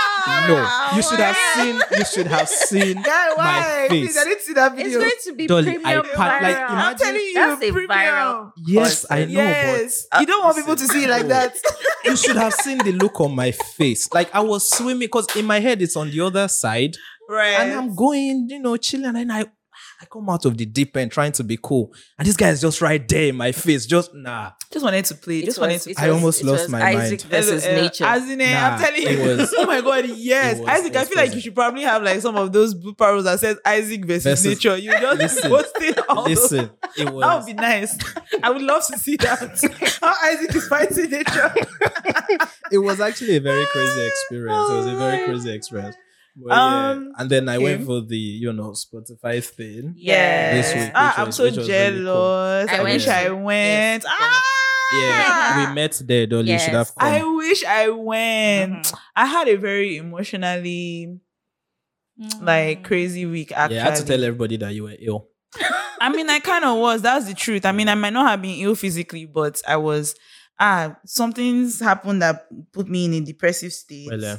No, 0.47 0.55
you 0.95 1.01
should 1.01 1.19
have 1.19 1.37
seen. 1.55 1.81
You 1.97 2.05
should 2.05 2.27
have 2.27 2.47
seen 2.49 3.01
Guy, 3.03 3.29
why? 3.35 3.45
my 3.81 3.85
Please, 3.89 4.17
I 4.17 4.23
didn't 4.25 4.41
see 4.41 4.53
that 4.53 4.75
video. 4.75 4.85
It's 4.85 4.95
video. 4.95 4.99
going 4.99 5.11
to 5.23 5.33
be 5.35 5.47
Dolly, 5.47 5.63
premium 5.79 6.05
I 6.05 6.15
pa- 6.15 6.39
like, 6.41 6.57
viral. 6.57 6.69
I'm 6.69 6.97
telling 6.97 7.21
you, 7.21 7.33
That's 7.33 7.61
a 7.63 7.71
premium. 7.71 7.89
viral. 7.89 8.51
Yes, 8.65 9.05
I 9.09 9.25
know, 9.25 9.31
Yes, 9.31 10.07
you 10.19 10.25
don't 10.25 10.43
want 10.43 10.57
people 10.57 10.75
to 10.75 10.87
see 10.87 11.03
it 11.05 11.09
like 11.09 11.27
that. 11.27 11.53
you 12.05 12.15
should 12.15 12.35
have 12.35 12.53
seen 12.53 12.77
the 12.79 12.91
look 12.93 13.19
on 13.21 13.35
my 13.35 13.51
face. 13.51 14.11
Like 14.13 14.33
I 14.33 14.39
was 14.41 14.69
swimming 14.69 14.99
because 14.99 15.27
in 15.35 15.45
my 15.45 15.59
head 15.59 15.81
it's 15.81 15.95
on 15.95 16.09
the 16.11 16.19
other 16.21 16.47
side, 16.47 16.88
right. 17.29 17.59
and 17.61 17.71
I'm 17.73 17.95
going, 17.95 18.47
you 18.49 18.59
know, 18.59 18.75
chilling, 18.77 19.15
and 19.15 19.31
I. 19.31 19.45
I 20.01 20.05
come 20.05 20.29
out 20.29 20.45
of 20.45 20.57
the 20.57 20.65
deep 20.65 20.95
end 20.97 21.11
trying 21.11 21.31
to 21.33 21.43
be 21.43 21.57
cool, 21.61 21.93
and 22.17 22.25
this 22.27 22.35
guy 22.37 22.49
is 22.49 22.59
just 22.61 22.81
right 22.81 23.05
there 23.07 23.27
in 23.29 23.35
my 23.35 23.51
face. 23.53 23.85
Just 23.85 24.11
nah. 24.13 24.51
just 24.71 24.83
wanted 24.83 25.03
to 25.05 25.15
play. 25.15 25.39
It 25.39 25.45
Just 25.45 25.57
was- 25.57 25.67
wanted 25.69 25.81
to. 25.81 25.89
it 25.91 25.99
I 25.99 26.09
almost 26.09 26.43
lost 26.43 26.63
was 26.63 26.69
my 26.69 26.81
Isaac 26.95 27.21
mind. 27.23 27.31
versus 27.31 27.65
Uh, 27.65 27.71
nature. 27.71 28.05
As 28.05 28.29
in, 28.29 28.41
uh, 28.41 28.45
Nah, 28.45 28.69
I'm 28.75 28.79
telling 28.81 29.01
you. 29.01 29.37
was- 29.37 29.53
oh 29.57 29.65
my 29.65 29.79
god, 29.81 30.05
yes. 30.09 30.57
was- 30.59 30.67
Isaac, 30.69 30.95
I 30.95 31.05
feel 31.05 31.17
like 31.17 31.33
you 31.35 31.39
should 31.41 31.55
probably 31.55 31.83
have 31.83 32.01
like 32.03 32.19
some 32.21 32.35
of 32.35 32.51
those 32.51 32.73
blue 32.73 32.93
parrots 32.93 33.23
that 33.25 33.39
says 33.39 33.57
Isaac 33.65 34.05
versus, 34.05 34.23
Versus- 34.23 34.45
nature. 34.45 34.77
You 34.77 34.91
just 34.91 35.17
Listen. 35.45 35.49
posting 35.49 35.93
all 36.09 36.23
those. 36.27 36.51
Listen, 36.51 36.69
it 36.97 37.05
That 37.19 37.37
would 37.37 37.45
be 37.45 37.53
nice. 37.53 37.97
I 38.43 38.49
would 38.51 38.61
love 38.61 38.85
to 38.87 38.97
see 38.97 39.15
that. 39.17 39.97
How 40.01 40.13
Isaac 40.29 40.55
is 40.55 40.67
fighting 40.67 41.09
nature. 41.09 41.53
it 42.71 42.77
was 42.79 42.99
actually 42.99 43.35
a 43.37 43.41
very 43.41 43.65
crazy 43.65 44.07
experience. 44.07 44.69
It 44.69 44.75
was 44.75 44.85
a 44.87 44.95
very 44.97 45.25
crazy 45.25 45.51
experience. 45.51 45.95
But 46.35 46.49
yeah. 46.55 46.89
Um, 46.91 47.11
And 47.17 47.29
then 47.29 47.49
I 47.49 47.57
went 47.57 47.85
for 47.85 48.01
the 48.01 48.17
you 48.17 48.51
know 48.53 48.71
Spotify 48.71 49.43
thing. 49.43 49.93
Yes. 49.97 50.53
This 50.73 50.83
week, 50.83 50.91
ah, 50.95 51.07
which 51.09 51.19
I'm 51.19 51.25
was- 51.27 51.35
so 51.35 51.43
which 51.43 51.57
was 51.57 51.67
really 51.69 51.95
cool. 51.97 52.05
jealous. 52.05 52.69
I 52.69 52.77
I, 52.77 52.83
wish 52.83 53.07
went. 53.07 53.17
I 53.25 53.29
went. 53.31 54.03
Yes. 54.03 54.11
Ah! 54.19 54.41
Yeah, 54.91 55.69
we 55.69 55.75
met 55.75 56.01
there, 56.05 56.25
Dolly. 56.25 56.51
You 56.51 56.57
should 56.59 56.73
have 56.73 56.95
come. 56.95 57.07
I 57.13 57.23
wish 57.23 57.63
I 57.63 57.89
went. 57.89 58.85
Mhm. 58.85 58.97
I 59.15 59.25
had 59.27 59.47
a 59.47 59.55
very 59.55 59.97
emotionally 59.97 61.19
like 62.41 62.83
crazy 62.83 63.25
week 63.25 63.51
actually. 63.51 63.77
yeah, 63.77 63.85
I 63.87 63.89
had 63.91 63.95
to 63.99 64.05
tell 64.05 64.23
everybody 64.23 64.57
that 64.57 64.73
you 64.73 64.83
were 64.83 64.95
ill. 64.99 65.27
I 66.01 66.09
mean, 66.09 66.29
I 66.29 66.39
kind 66.39 66.65
of 66.65 66.77
was. 66.77 67.01
That's 67.01 67.27
the 67.27 67.33
truth. 67.33 67.65
I 67.65 67.71
mean, 67.71 67.87
I 67.89 67.95
might 67.95 68.13
not 68.13 68.27
have 68.29 68.41
been 68.41 68.59
ill 68.59 68.75
physically, 68.75 69.25
but 69.25 69.61
I 69.67 69.77
was. 69.77 70.15
Ah, 70.59 70.97
something's 71.05 71.79
happened 71.79 72.21
that 72.21 72.47
put 72.73 72.89
me 72.89 73.05
in 73.05 73.13
a 73.13 73.21
depressive 73.21 73.71
state. 73.71 74.09
Well, 74.11 74.25
uh, 74.25 74.37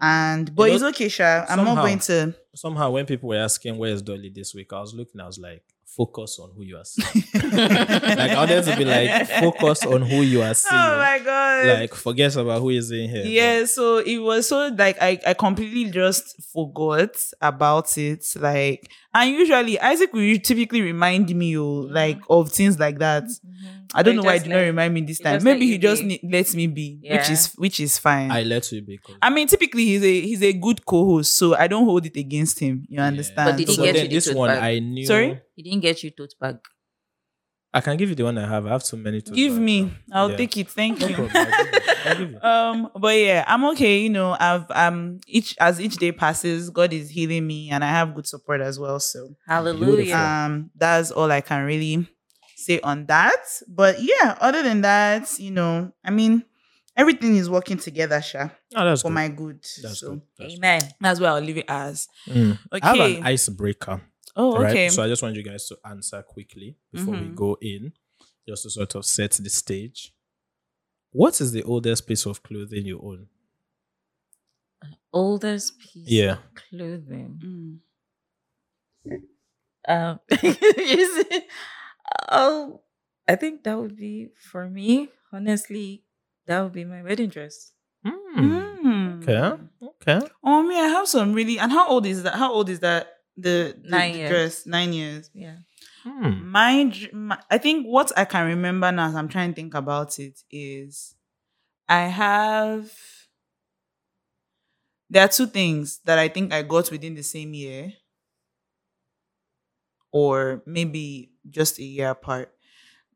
and 0.00 0.54
but 0.54 0.68
You 0.68 0.74
it's 0.74 0.84
okay, 0.84 1.08
Sha. 1.08 1.44
I'm 1.48 1.64
not 1.64 1.76
going 1.76 1.98
to. 2.00 2.34
somehow 2.54 2.90
when 2.90 3.06
people 3.06 3.28
were 3.30 3.36
asking 3.36 3.76
where's 3.78 4.02
Dolly 4.02 4.30
this 4.30 4.54
week, 4.54 4.72
I 4.72 4.80
was 4.80 4.94
looking, 4.94 5.20
I 5.20 5.26
was 5.26 5.38
like, 5.38 5.62
focus 5.98 6.38
on 6.38 6.50
who 6.54 6.62
you 6.62 6.76
are 6.76 6.84
seeing. 6.84 7.24
like 7.34 8.30
I 8.30 8.36
wanted 8.36 8.64
to 8.64 8.76
be 8.76 8.84
like, 8.84 9.28
focus 9.28 9.84
on 9.84 10.02
who 10.02 10.22
you 10.22 10.42
are 10.42 10.50
oh 10.50 10.52
seeing. 10.52 10.80
Oh 10.80 10.98
my 10.98 11.20
god! 11.24 11.66
like 11.80 11.94
forget 11.94 12.36
about 12.36 12.60
who 12.60 12.70
is 12.70 12.90
in 12.90 13.08
here. 13.08 13.24
yeah, 13.24 13.64
so 13.64 13.98
it 13.98 14.18
was 14.18 14.48
so 14.48 14.68
like 14.68 14.96
I, 15.00 15.18
I 15.26 15.34
completely 15.34 15.90
just 15.90 16.40
forgot 16.52 17.16
about 17.40 17.98
it. 17.98 18.24
Like, 18.36 18.90
and 19.12 19.30
usually 19.30 19.80
Isaac 19.80 20.12
will 20.12 20.38
typically 20.38 20.82
remind 20.82 21.34
me, 21.34 21.58
oh, 21.58 21.88
like 21.90 22.20
of 22.30 22.52
things 22.52 22.78
like 22.78 22.98
that. 22.98 23.24
Mm-hmm. 23.24 23.77
I 23.94 24.02
don't 24.02 24.16
know 24.16 24.22
why 24.22 24.34
he 24.38 24.40
did 24.44 24.50
not 24.52 24.60
remind 24.60 24.94
me 24.94 25.00
this 25.02 25.18
time. 25.18 25.42
Maybe 25.42 25.66
he 25.66 25.78
just 25.78 26.02
ne- 26.04 26.20
lets 26.22 26.54
me 26.54 26.66
be, 26.66 26.98
which 27.02 27.30
is 27.30 27.52
which 27.56 27.80
is 27.80 27.98
fine. 27.98 28.30
I 28.30 28.40
I, 28.40 28.42
let 28.42 28.70
you 28.72 28.82
be. 28.82 28.98
I 29.22 29.30
mean, 29.30 29.48
typically 29.48 29.84
he's 29.86 30.02
a 30.02 30.20
he's 30.20 30.42
a 30.42 30.52
good 30.52 30.84
co-host, 30.84 31.36
so 31.36 31.54
I 31.54 31.66
don't 31.68 31.84
hold 31.84 32.04
it 32.06 32.16
against 32.16 32.58
him. 32.60 32.84
You 32.88 33.00
understand? 33.00 33.46
But 33.46 33.56
did 33.56 33.68
he 33.68 33.74
so 33.74 33.82
get 33.84 33.96
you 33.96 34.02
the 34.02 34.08
this 34.08 34.26
tote 34.26 34.36
one 34.36 34.48
bag? 34.50 34.62
I 34.62 34.78
knew. 34.78 35.06
Sorry? 35.06 35.40
He 35.54 35.62
didn't 35.62 35.80
get 35.80 36.02
you 36.02 36.10
tote 36.10 36.34
bag. 36.40 36.56
I 37.72 37.80
can 37.82 37.96
give 37.96 38.08
you 38.08 38.14
the 38.14 38.24
one 38.24 38.38
I 38.38 38.48
have. 38.48 38.66
I 38.66 38.70
have 38.70 38.82
too 38.82 38.96
many 38.96 39.20
to 39.20 39.30
Give 39.32 39.52
me, 39.52 39.92
I'll 40.10 40.30
Yeah. 40.30 40.36
take 40.36 40.56
it. 40.56 40.70
Thank 40.70 41.00
No 41.00 41.08
you. 41.08 41.14
problem. 41.16 41.36
I'll 41.36 41.52
give 41.52 41.72
you. 41.72 41.80
I'll 42.04 42.16
give 42.16 42.30
you. 42.32 42.40
um 42.40 42.90
but 42.98 43.14
yeah 43.16 43.44
i'm 43.48 43.64
okay 43.64 43.98
you 43.98 44.08
know 44.08 44.36
i've 44.38 44.70
um 44.70 45.18
each 45.26 45.56
as 45.58 45.80
each 45.80 45.96
day 45.96 46.12
passes 46.12 46.70
god 46.70 46.92
is 46.92 47.10
healing 47.10 47.44
me 47.46 47.70
and 47.70 47.82
i 47.84 47.88
have 47.88 48.14
good 48.14 48.26
support 48.26 48.60
as 48.60 48.78
well 48.78 49.00
so 49.00 49.34
Hallelujah. 49.46 50.14
um 50.16 50.70
that's 50.76 51.10
all 51.10 51.30
i 51.30 51.40
can 51.40 51.64
really 51.64 52.06
say 52.68 52.80
on 52.90 53.06
that 53.06 53.42
but 53.80 53.94
yeah 54.00 54.36
other 54.40 54.62
than 54.62 54.80
that 54.82 55.24
you 55.38 55.50
know 55.58 55.90
i 56.04 56.10
mean 56.10 56.42
everything 56.96 57.36
is 57.36 57.48
working 57.48 57.78
together 57.78 58.20
sha 58.20 58.48
Oh, 58.76 58.84
that's 58.84 59.02
for 59.02 59.08
good. 59.08 59.14
my 59.20 59.28
good 59.28 59.60
That's 59.82 60.00
so 60.00 60.08
good. 60.10 60.22
That's 60.38 60.54
Amen. 60.56 60.82
that's 61.00 61.18
where 61.20 61.30
i'll 61.30 61.40
leave 61.48 61.58
it 61.64 61.68
as. 61.68 62.08
Mm. 62.28 62.58
okay 62.72 62.86
I 62.88 62.96
have 62.96 63.16
an 63.18 63.22
icebreaker. 63.34 63.96
oh 64.36 64.52
right? 64.60 64.70
okay 64.70 64.88
So 64.90 65.02
I 65.04 65.08
just 65.08 65.22
want 65.22 65.34
you 65.36 65.42
guys 65.50 65.66
to 65.68 65.76
answer 65.92 66.20
quickly 66.34 66.76
before 66.92 67.14
we 67.14 67.26
Mhm. 67.28 67.34
go 67.44 67.50
in, 67.60 67.92
just 68.48 68.62
to 68.64 68.70
sort 68.70 68.94
of 68.96 69.04
set 69.04 69.32
the 69.46 69.50
stage. 69.50 70.12
What 71.20 71.40
is 71.40 71.50
the 71.52 71.62
oldest 71.72 72.06
piece 72.08 72.26
of 72.26 72.42
clothing 72.42 72.84
you 72.86 72.98
own? 73.02 73.26
Oldest 75.12 75.78
piece 75.80 76.08
Yeah. 76.08 76.32
of 76.32 76.54
clothing. 76.54 77.30
Mm. 79.06 79.22
Um, 79.88 80.20
you 80.42 81.06
see, 81.22 81.40
oh, 82.30 82.80
I 83.26 83.36
think 83.36 83.64
that 83.64 83.78
would 83.78 83.96
be 83.96 84.28
for 84.36 84.68
me. 84.68 85.10
Honestly, 85.32 86.04
that 86.46 86.62
would 86.62 86.72
be 86.72 86.84
my 86.84 87.02
wedding 87.02 87.28
dress. 87.28 87.72
Mm. 88.06 89.22
Okay. 89.28 89.62
Okay. 89.82 90.26
oh 90.44 90.62
me 90.62 90.76
i 90.76 90.86
have 90.86 91.06
some 91.08 91.32
really 91.34 91.58
and 91.58 91.72
how 91.72 91.88
old 91.88 92.06
is 92.06 92.22
that 92.22 92.34
how 92.34 92.52
old 92.52 92.68
is 92.68 92.80
that 92.80 93.18
the, 93.36 93.74
the 93.82 93.88
Nine 93.90 94.12
the 94.12 94.18
years. 94.18 94.30
dress 94.30 94.66
nine 94.66 94.92
years 94.92 95.30
Yeah. 95.34 95.56
Hmm. 96.04 96.50
My, 96.50 96.92
my, 97.12 97.38
I 97.50 97.58
think 97.58 97.84
what 97.86 98.12
I 98.16 98.24
can 98.24 98.46
remember 98.46 98.90
now 98.92 99.08
as 99.08 99.16
I'm 99.16 99.28
trying 99.28 99.50
to 99.50 99.56
think 99.56 99.74
about 99.74 100.18
it 100.18 100.40
is 100.50 101.14
I 101.88 102.02
have. 102.02 102.90
There 105.10 105.24
are 105.24 105.28
two 105.28 105.46
things 105.46 106.00
that 106.04 106.18
I 106.18 106.28
think 106.28 106.52
I 106.52 106.62
got 106.62 106.90
within 106.90 107.14
the 107.14 107.22
same 107.22 107.52
year, 107.54 107.92
or 110.12 110.62
maybe 110.66 111.30
just 111.50 111.78
a 111.78 111.84
year 111.84 112.10
apart. 112.10 112.52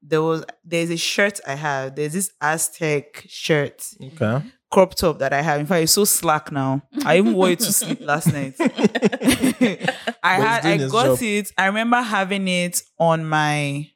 There 0.03 0.23
was 0.23 0.45
there's 0.65 0.91
a 0.91 0.97
shirt 0.97 1.39
I 1.47 1.55
have. 1.55 1.95
There's 1.95 2.13
this 2.13 2.33
Aztec 2.41 3.25
shirt, 3.29 3.87
Okay. 4.03 4.43
crop 4.71 4.95
top 4.97 5.19
that 5.21 5.33
I 5.33 5.43
have. 5.43 5.61
In 5.61 5.67
fact, 5.67 5.83
it's 5.85 5.93
so 5.93 6.05
slack 6.05 6.51
now. 6.51 6.83
I 7.05 7.19
even 7.19 7.35
wore 7.35 7.51
it 7.51 7.61
to 7.61 7.73
sleep 7.73 8.01
last 8.01 8.33
night. 8.33 8.55
I 8.61 10.35
had 10.35 10.67
I 10.67 10.77
got 10.89 11.07
job. 11.07 11.19
it. 11.23 11.53
I 11.57 11.67
remember 11.67 12.01
having 12.01 12.49
it 12.49 12.83
on 12.99 13.25
my 13.25 13.89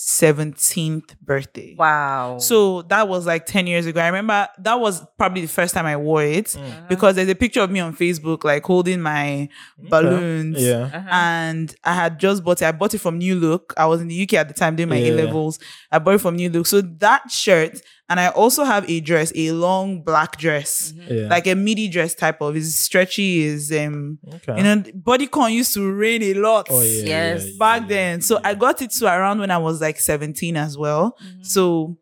17th 0.00 1.18
birthday. 1.20 1.74
Wow. 1.76 2.38
So 2.38 2.82
that 2.82 3.08
was 3.08 3.26
like 3.26 3.46
10 3.46 3.66
years 3.66 3.84
ago. 3.84 4.00
I 4.00 4.06
remember 4.06 4.46
that 4.58 4.78
was 4.78 5.04
probably 5.18 5.42
the 5.42 5.48
first 5.48 5.74
time 5.74 5.86
I 5.86 5.96
wore 5.96 6.22
it 6.22 6.46
Mm. 6.46 6.88
because 6.88 7.16
there's 7.16 7.28
a 7.28 7.34
picture 7.34 7.60
of 7.60 7.70
me 7.70 7.80
on 7.80 7.94
Facebook 7.96 8.44
like 8.44 8.64
holding 8.64 9.00
my 9.00 9.48
balloons. 9.76 10.62
Yeah. 10.62 10.82
Uh-huh. 10.92 11.08
And 11.10 11.74
I 11.82 11.94
had 11.94 12.18
just 12.20 12.44
bought 12.44 12.62
it. 12.62 12.66
I 12.66 12.72
bought 12.72 12.94
it 12.94 12.98
from 12.98 13.18
New 13.18 13.34
Look. 13.34 13.74
I 13.76 13.86
was 13.86 14.00
in 14.00 14.06
the 14.08 14.14
UK 14.22 14.34
at 14.34 14.46
the 14.48 14.54
time 14.54 14.76
doing 14.76 14.88
my 14.88 14.96
Yeah. 14.98 15.12
A 15.14 15.24
levels. 15.24 15.58
I 15.90 15.98
bought 15.98 16.14
it 16.14 16.20
from 16.20 16.36
New 16.36 16.48
Look. 16.50 16.66
So 16.66 16.80
that 16.80 17.30
shirt, 17.30 17.80
and 18.08 18.18
I 18.20 18.28
also 18.28 18.64
have 18.64 18.88
a 18.88 19.00
dress, 19.00 19.32
a 19.34 19.52
long 19.52 20.02
black 20.02 20.36
dress, 20.38 20.92
Yeah. 21.08 21.28
like 21.28 21.46
a 21.46 21.54
midi 21.54 21.88
dress 21.88 22.14
type 22.14 22.40
of. 22.40 22.56
is 22.56 22.78
stretchy. 22.78 23.42
Is 23.44 23.70
um, 23.72 24.18
okay. 24.34 24.56
you 24.56 24.62
know, 24.62 24.76
bodycon 25.08 25.52
used 25.52 25.74
to 25.74 25.92
rain 25.92 26.22
a 26.22 26.34
lot. 26.34 26.68
oh 26.70 26.80
yeah. 26.82 27.02
Yes. 27.04 27.44
yeah, 27.44 27.50
yeah, 27.52 27.58
Back 27.58 27.82
yeah, 27.82 27.88
then, 27.88 28.20
so 28.22 28.40
I 28.42 28.54
got 28.54 28.80
it 28.82 28.90
to 28.92 29.06
around 29.06 29.38
when 29.40 29.50
I 29.50 29.58
was 29.58 29.80
like 29.80 29.98
17 30.00 30.56
as 30.56 30.76
well. 30.78 31.16
Mhm. 31.22 31.44
So 31.46 31.98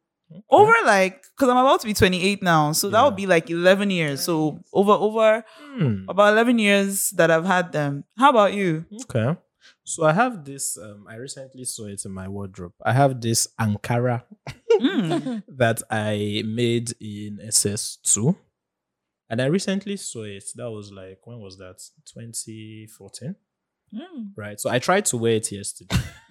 over 0.51 0.73
like, 0.85 1.23
because 1.37 1.49
I'm 1.49 1.57
about 1.57 1.81
to 1.81 1.87
be 1.87 1.95
28 1.95 2.43
now, 2.43 2.73
so 2.73 2.89
that 2.91 3.05
would 3.05 3.17
be 3.17 3.27
like 3.27 3.49
11 3.51 3.91
years. 3.91 4.21
So 4.23 4.61
over 4.73 4.93
over 4.93 5.45
Hmm. 5.77 6.05
about 6.09 6.33
11 6.33 6.59
years 6.59 7.11
that 7.11 7.31
I've 7.31 7.45
had 7.47 7.73
them. 7.73 8.05
How 8.19 8.31
about 8.31 8.55
you? 8.55 8.85
Okay. 9.05 9.37
So 9.87 10.05
I 10.05 10.13
have 10.13 10.45
this. 10.45 10.77
Um, 10.77 11.07
I 11.09 11.15
recently 11.15 11.65
saw 11.65 11.87
it 11.87 12.05
in 12.05 12.11
my 12.13 12.27
wardrobe. 12.27 12.73
I 12.85 12.93
have 12.93 13.21
this 13.21 13.49
Ankara 13.59 14.25
Mm. 14.81 15.43
that 15.49 15.83
I 15.91 16.43
made 16.45 16.93
in 17.01 17.39
SS2. 17.43 18.37
And 19.29 19.41
I 19.41 19.47
recently 19.47 19.97
saw 19.97 20.25
it. 20.25 20.45
That 20.55 20.71
was 20.71 20.93
like, 20.93 21.21
when 21.25 21.41
was 21.41 21.57
that? 21.59 21.79
2014. 22.05 23.35
Mm. 23.95 24.33
Right. 24.37 24.59
So 24.61 24.69
I 24.69 24.79
tried 24.79 25.07
to 25.07 25.17
wear 25.17 25.35
it 25.37 25.51
yesterday. 25.53 25.97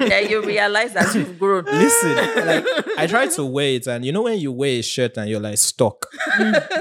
yeah, 0.00 0.18
you 0.20 0.42
realize 0.44 0.92
that 0.94 1.14
you've 1.14 1.38
grown. 1.38 1.64
Listen, 1.64 2.16
like 2.16 2.64
I 2.98 3.06
tried 3.06 3.30
to 3.32 3.44
wear 3.44 3.68
it, 3.74 3.86
and 3.86 4.04
you 4.04 4.12
know 4.12 4.22
when 4.22 4.38
you 4.38 4.52
wear 4.52 4.70
a 4.70 4.82
shirt 4.82 5.16
and 5.16 5.28
you're 5.30 5.40
like 5.40 5.58
stuck. 5.58 6.06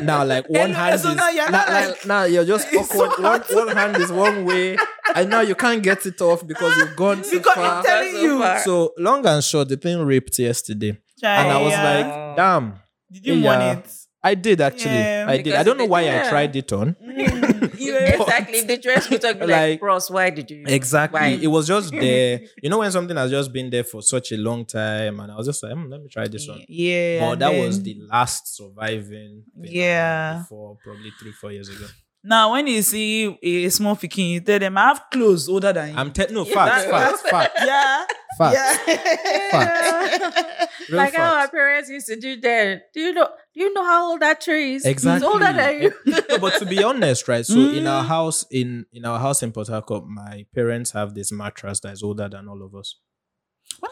now, 0.02 0.24
like 0.26 0.50
one 0.50 0.62
And 0.62 0.74
hand 0.76 1.00
so 1.00 1.10
is 1.12 1.16
now 1.16 1.30
you're 1.30 1.46
now, 1.46 1.58
not 1.58 1.70
like- 1.70 1.88
like- 1.90 2.06
now 2.06 2.24
you're 2.24 2.46
just 2.46 2.68
It's 2.74 2.90
so 2.90 3.08
one, 3.22 3.42
one 3.52 3.68
hand 3.76 3.98
is 3.98 4.12
one 4.12 4.46
way, 4.46 4.78
and 5.16 5.30
now 5.30 5.42
you 5.42 5.56
can't 5.56 5.84
get 5.84 6.06
it 6.06 6.20
off 6.22 6.46
because 6.46 6.76
you've 6.78 6.96
gone 6.96 7.22
too 7.22 7.38
Because 7.38 7.54
far. 7.56 7.78
I'm 7.78 7.84
telling 7.86 8.12
So 8.12 8.22
you. 8.22 8.40
far. 8.40 8.60
So 8.60 8.94
long 8.98 9.26
and 9.26 9.44
short, 9.44 9.70
the 9.70 9.78
thing 9.78 10.00
ripped 10.04 10.40
yesterday, 10.40 10.98
and 11.22 11.52
I 11.52 11.62
was 11.62 11.74
like, 11.74 12.36
"Damn, 12.36 12.80
did 13.12 13.26
you 13.26 13.34
yeah. 13.36 13.46
want 13.46 13.80
it? 13.86 13.92
I 14.24 14.36
did 14.36 14.62
actually. 14.62 14.92
Yeah, 14.96 15.26
I 15.28 15.42
did. 15.42 15.54
I 15.56 15.64
don't 15.64 15.78
know 15.78 15.86
why 15.86 16.02
I 16.02 16.04
yeah. 16.06 16.30
tried 16.30 16.56
it 16.56 16.72
on. 16.72 16.96
exactly. 17.04 18.60
If 18.60 18.68
the 18.68 18.78
dress 18.78 19.08
could 19.08 19.22
talk, 19.22 19.40
be 19.40 19.46
like, 19.48 19.82
why 19.82 20.30
did 20.30 20.50
you? 20.50 20.64
Exactly. 20.66 21.20
Why? 21.20 21.28
It 21.42 21.48
was 21.48 21.68
just 21.68 21.92
there. 22.06 22.42
You 22.62 22.70
know 22.70 22.80
when 22.80 22.92
something 22.92 23.18
has 23.18 23.32
just 23.32 23.52
been 23.52 23.70
there 23.70 23.84
for 23.84 24.02
such 24.02 24.32
a 24.32 24.38
long 24.38 24.66
time, 24.66 25.20
and 25.20 25.32
I 25.32 25.36
was 25.36 25.48
just 25.48 25.62
like, 25.64 25.74
"Hmm, 25.74 25.90
let 25.90 26.02
me 26.02 26.08
try 26.10 26.28
this 26.28 26.48
one. 26.48 26.64
Yeah. 26.68 27.20
But 27.20 27.40
that 27.40 27.54
was 27.54 27.82
the 27.84 27.98
last 28.10 28.56
surviving 28.56 29.44
thing 29.62 29.72
Yeah. 29.72 30.40
before 30.40 30.78
probably 30.84 31.12
three, 31.20 31.32
four 31.34 31.52
years 31.52 31.70
ago. 31.70 31.86
Now, 32.26 32.54
when 32.54 32.68
you 32.68 32.82
see 32.82 33.38
a 33.44 33.70
small 33.70 33.96
pikin, 33.98 34.30
you 34.32 34.40
tell 34.40 34.58
them, 34.60 34.78
I 34.78 34.88
have 34.88 35.04
clothes 35.12 35.50
older 35.50 35.74
than 35.74 35.90
you. 35.90 35.98
I'm 35.98 36.12
te- 36.12 36.28
no 36.32 36.46
Yeah, 36.46 36.54
facts, 36.54 36.86
that- 36.86 37.20
facts, 37.20 37.22
facts, 37.30 37.62
yeah. 37.66 38.06
facts. 38.38 38.88
Yeah. 38.88 40.66
Real 40.90 40.98
like 40.98 41.14
how 41.16 41.36
our 41.40 41.48
parents 41.50 41.90
used 41.90 42.08
to 42.08 42.16
do 42.20 42.40
then. 42.40 42.82
Do 42.94 43.00
you 43.00 43.14
know? 43.14 43.28
Do 43.54 43.60
you 43.60 43.74
know 43.74 43.84
how 43.86 44.12
old 44.12 44.22
that 44.22 44.42
tree 44.42 44.76
is? 44.76 44.86
Exactly. 44.86 45.26
It's 45.26 45.34
older 45.34 45.54
than 45.54 45.82
you. 45.82 45.94
no, 46.06 46.38
but 46.40 46.58
to 46.60 46.66
be 46.66 46.84
honest, 46.84 47.28
right? 47.28 47.46
So 47.46 47.60
in 47.60 47.88
our 47.88 48.04
Mm. 48.04 48.08
house, 48.08 48.46
in 48.52 48.86
in 48.92 49.06
our 49.06 49.20
house 49.20 49.44
in 49.44 49.52
Port 49.52 49.68
Harcourt, 49.68 50.06
my 50.08 50.46
parents 50.54 50.92
have 50.92 51.14
this 51.16 51.32
mattress 51.32 51.80
that 51.82 51.94
is 51.94 52.04
older 52.04 52.28
than 52.28 52.48
all 52.48 52.62
of 52.64 52.74
us. 52.76 52.96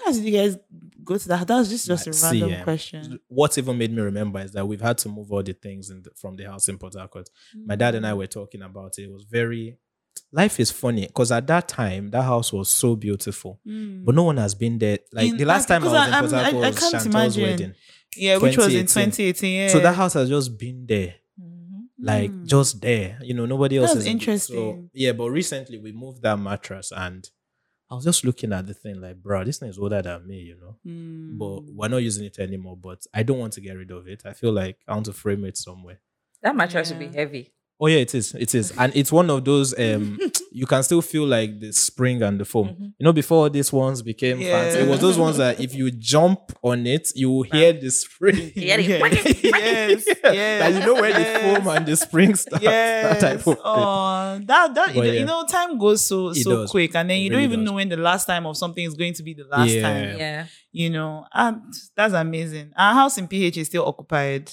When 0.04 0.14
did 0.14 0.24
you 0.24 0.32
guys 0.32 0.58
go 1.04 1.18
to 1.18 1.28
that? 1.30 1.48
That 1.48 1.58
was 1.58 1.70
just, 1.70 1.86
just 1.88 2.08
a 2.08 2.12
random 2.40 2.64
question. 2.64 3.20
What 3.28 3.58
even 3.58 3.78
made 3.78 3.92
me 3.92 4.02
remember 4.02 4.40
is 4.40 4.52
that 4.54 4.66
we've 4.66 4.80
had 4.82 4.98
to 5.00 5.10
move 5.10 5.32
all 5.32 5.44
the 5.44 5.54
things 5.54 5.90
in 5.90 6.02
the, 6.04 6.12
from 6.16 6.36
the 6.38 6.46
house 6.46 6.70
in 6.70 6.78
Port 6.78 6.96
Harcourt. 6.96 7.30
My 7.66 7.76
dad 7.76 7.96
and 7.96 8.06
I 8.08 8.14
were 8.14 8.28
talking 8.28 8.62
about 8.62 8.98
it. 8.98 9.04
It 9.04 9.12
was 9.12 9.24
very 9.24 9.78
life 10.32 10.60
is 10.62 10.72
funny 10.72 11.08
because 11.08 11.30
at 11.32 11.46
that 11.48 11.68
time 11.68 12.10
that 12.12 12.22
house 12.24 12.54
was 12.54 12.70
so 12.70 12.96
beautiful, 12.96 13.60
Mm. 13.68 14.06
but 14.06 14.16
no 14.16 14.24
one 14.24 14.38
has 14.38 14.56
been 14.56 14.78
there. 14.80 15.00
Like 15.12 15.30
In- 15.32 15.38
the 15.38 15.46
last 15.46 15.68
time 15.68 15.84
I 15.84 15.86
was 15.86 15.94
because 15.94 16.08
in 16.08 16.14
I- 16.14 16.22
Port 16.22 16.34
I'm- 16.34 16.40
I- 16.40 16.44
Harcourt 16.44 16.64
I 16.64 16.70
was 16.70 16.80
can't 16.80 16.92
Chantal's 16.92 17.38
imagine. 17.38 17.44
wedding. 17.44 17.74
yeah, 18.16 18.38
which 18.38 18.56
was 18.58 18.68
in 18.74 18.86
2018. 18.88 19.12
2018. 19.12 19.60
Yeah. 19.62 19.68
So 19.70 19.80
that 19.80 19.96
house 19.96 20.14
has 20.14 20.30
just 20.30 20.58
been 20.58 20.86
there, 20.88 21.16
Mhm. 21.40 21.84
like 22.00 22.32
Mm. 22.32 22.46
just 22.48 22.80
there. 22.82 23.20
You 23.22 23.34
know, 23.34 23.46
nobody 23.46 23.78
else 23.78 23.94
That's 23.94 24.06
is 24.06 24.26
in. 24.26 24.40
So 24.40 24.88
yeah, 24.94 25.12
but 25.12 25.30
recently 25.32 25.78
we 25.80 25.92
moved 25.92 26.22
that 26.22 26.38
mattress 26.40 26.94
and 26.96 27.30
I 27.92 27.96
was 27.96 28.06
just 28.06 28.24
looking 28.24 28.54
at 28.54 28.66
the 28.66 28.74
thing 28.74 29.02
like, 29.02 29.22
bro, 29.22 29.44
this 29.44 29.60
thing 29.60 29.68
is 29.70 29.78
older 29.78 30.02
than 30.02 30.26
me, 30.26 30.38
you 30.40 30.56
know. 30.60 30.78
Mm. 30.88 31.38
But 31.38 31.64
we're 31.76 31.90
not 31.90 31.98
using 31.98 32.26
it 32.26 32.40
anymore. 32.40 32.78
But 32.78 33.06
I 33.14 33.24
don't 33.24 33.38
want 33.38 33.52
to 33.54 33.62
get 33.62 33.74
rid 33.74 33.92
of 33.92 34.08
it. 34.08 34.22
I 34.26 34.32
feel 34.34 34.54
like 34.54 34.78
I 34.88 34.94
want 34.94 35.08
to 35.08 35.14
frame 35.14 35.44
it 35.44 35.58
somewhere. 35.58 36.00
That 36.42 36.56
mattress 36.56 36.92
would 36.92 37.02
Yeah. 37.02 37.08
be 37.10 37.16
heavy. 37.18 37.52
Oh 37.84 37.88
yeah, 37.88 37.98
it 37.98 38.14
is. 38.14 38.36
It 38.36 38.54
is, 38.54 38.72
and 38.78 38.96
it's 38.96 39.12
one 39.12 39.28
of 39.32 39.44
those. 39.44 39.74
Um, 39.80 40.20
you 40.52 40.68
can 40.68 40.84
still 40.84 41.02
feel 41.02 41.26
like 41.26 41.60
the 41.60 41.72
spring 41.74 42.22
and 42.22 42.40
the 42.40 42.46
foam. 42.46 42.68
Mhm. 42.68 42.94
You 43.00 43.04
know, 43.06 43.12
before 43.14 43.50
these 43.50 43.74
ones 43.74 44.04
became 44.04 44.40
fancy, 44.40 44.80
it 44.82 44.88
was 44.88 45.00
those 45.02 45.18
ones 45.18 45.38
that 45.38 45.60
if 45.60 45.74
you 45.74 45.90
jump 45.90 46.40
on 46.62 46.86
it, 46.86 47.12
you 47.16 47.32
will 47.32 47.42
hear 47.42 47.74
the 47.74 47.90
spring. 47.90 48.52
You 48.56 48.78
hear 48.78 49.00
yes, 49.08 50.06
yes. 50.24 50.60
That 50.60 50.74
you 50.74 50.80
know 50.86 50.94
where 50.94 51.12
the 51.12 51.40
foam 51.40 51.68
and 51.76 51.86
the 51.88 51.96
spring 51.96 52.36
starts. 52.36 52.64
Yes. 52.64 53.20
That 53.20 53.28
type 53.30 53.38
of 53.40 53.44
thing. 53.46 53.56
oh, 53.64 54.40
that 54.46 54.76
that 54.76 54.94
But 54.94 54.96
you, 55.08 55.12
yeah. 55.14 55.24
know, 55.26 55.44
time 55.48 55.80
goes 55.80 56.06
so 56.06 56.30
It 56.30 56.36
so 56.36 56.52
does. 56.58 56.70
quick, 56.72 56.96
and 56.96 57.10
then 57.10 57.18
It 57.18 57.22
you 57.24 57.30
really 57.32 57.44
don't 57.46 57.52
even 57.54 57.60
does. 57.66 57.72
know 57.72 57.76
when 57.78 57.90
the 57.90 57.98
last 57.98 58.26
time 58.28 58.46
of 58.46 58.58
something 58.58 58.86
is 58.86 58.94
going 58.94 59.14
to 59.16 59.24
be 59.24 59.34
the 59.34 59.46
last 59.46 59.72
Yeah. 59.72 59.82
time. 59.82 60.18
Yeah. 60.20 60.46
You 60.72 60.90
know, 60.92 61.26
and 61.34 61.62
that's 61.96 62.14
amazing. 62.14 62.74
Our 62.78 62.94
house 62.94 63.18
in 63.18 63.28
PH 63.28 63.58
is 63.58 63.68
still 63.68 63.86
occupied. 63.88 64.52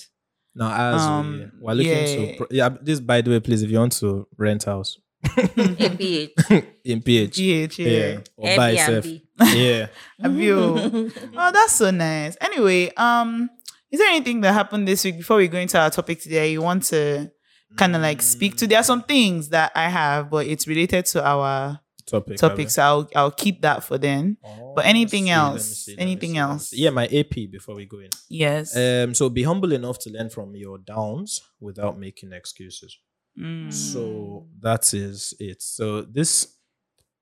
Now, 0.54 0.94
as 0.94 1.02
Um, 1.02 1.38
we, 1.38 1.66
we're 1.66 1.74
looking 1.74 1.92
yeah. 1.92 2.36
to, 2.36 2.46
yeah. 2.50 2.68
This, 2.80 3.00
by 3.00 3.20
the 3.20 3.30
way, 3.30 3.40
please, 3.40 3.62
if 3.62 3.70
you 3.70 3.78
want 3.78 3.92
to 3.92 4.26
rent 4.36 4.64
house 4.64 4.98
In 5.56 5.96
PH. 5.96 6.32
in 6.84 7.02
PH, 7.02 7.36
PH, 7.36 7.78
yeah. 7.78 7.88
yeah, 7.88 8.18
or 8.36 8.56
buy 8.56 8.70
yourself, 8.70 9.04
Airbnb. 9.04 9.22
yeah. 9.56 9.86
Have 10.22 10.36
you? 10.36 11.10
oh, 11.36 11.50
that's 11.52 11.72
so 11.72 11.90
nice. 11.90 12.36
Anyway, 12.40 12.92
um, 12.96 13.50
is 13.90 13.98
there 13.98 14.08
anything 14.10 14.40
that 14.42 14.52
happened 14.52 14.86
this 14.86 15.04
week 15.04 15.16
before 15.18 15.38
we 15.38 15.48
go 15.48 15.58
into 15.58 15.78
our 15.78 15.90
topic 15.90 16.20
today? 16.20 16.52
You 16.52 16.62
want 16.62 16.84
to 16.84 17.30
kind 17.76 17.96
of 17.96 18.02
like 18.02 18.22
speak 18.22 18.56
to? 18.58 18.66
There 18.66 18.78
are 18.78 18.84
some 18.84 19.02
things 19.02 19.48
that 19.48 19.72
I 19.74 19.88
have, 19.88 20.30
but 20.30 20.46
it's 20.46 20.68
related 20.68 21.06
to 21.06 21.26
our 21.26 21.80
topic. 22.08 22.36
topic, 22.38 22.70
so 22.70 22.82
I'll 22.82 23.10
I'll 23.14 23.30
keep 23.30 23.62
that 23.62 23.84
for 23.84 23.98
then. 23.98 24.36
Oh, 24.44 24.72
But 24.74 24.86
anything 24.86 25.24
me 25.24 25.30
else? 25.30 25.84
see, 25.84 25.96
Anything 25.98 26.32
see, 26.32 26.38
else? 26.38 26.72
Yeah, 26.72 26.90
my 26.90 27.06
AP 27.06 27.50
before 27.50 27.74
we 27.74 27.86
go 27.86 27.98
in. 27.98 28.10
Yes. 28.28 28.76
Um, 28.76 29.14
so 29.14 29.28
be 29.28 29.42
humble 29.42 29.72
enough 29.72 29.98
to 30.00 30.10
learn 30.10 30.30
from 30.30 30.54
your 30.56 30.78
downs 30.78 31.42
without 31.60 31.98
making 31.98 32.32
excuses. 32.32 32.98
Mm. 33.38 33.72
So 33.72 34.46
that 34.60 34.92
is 34.94 35.34
it. 35.38 35.62
So 35.62 36.02
this 36.02 36.56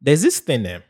there's 0.00 0.23
this 0.23 0.40
thing 0.40 0.62
there. 0.62 0.83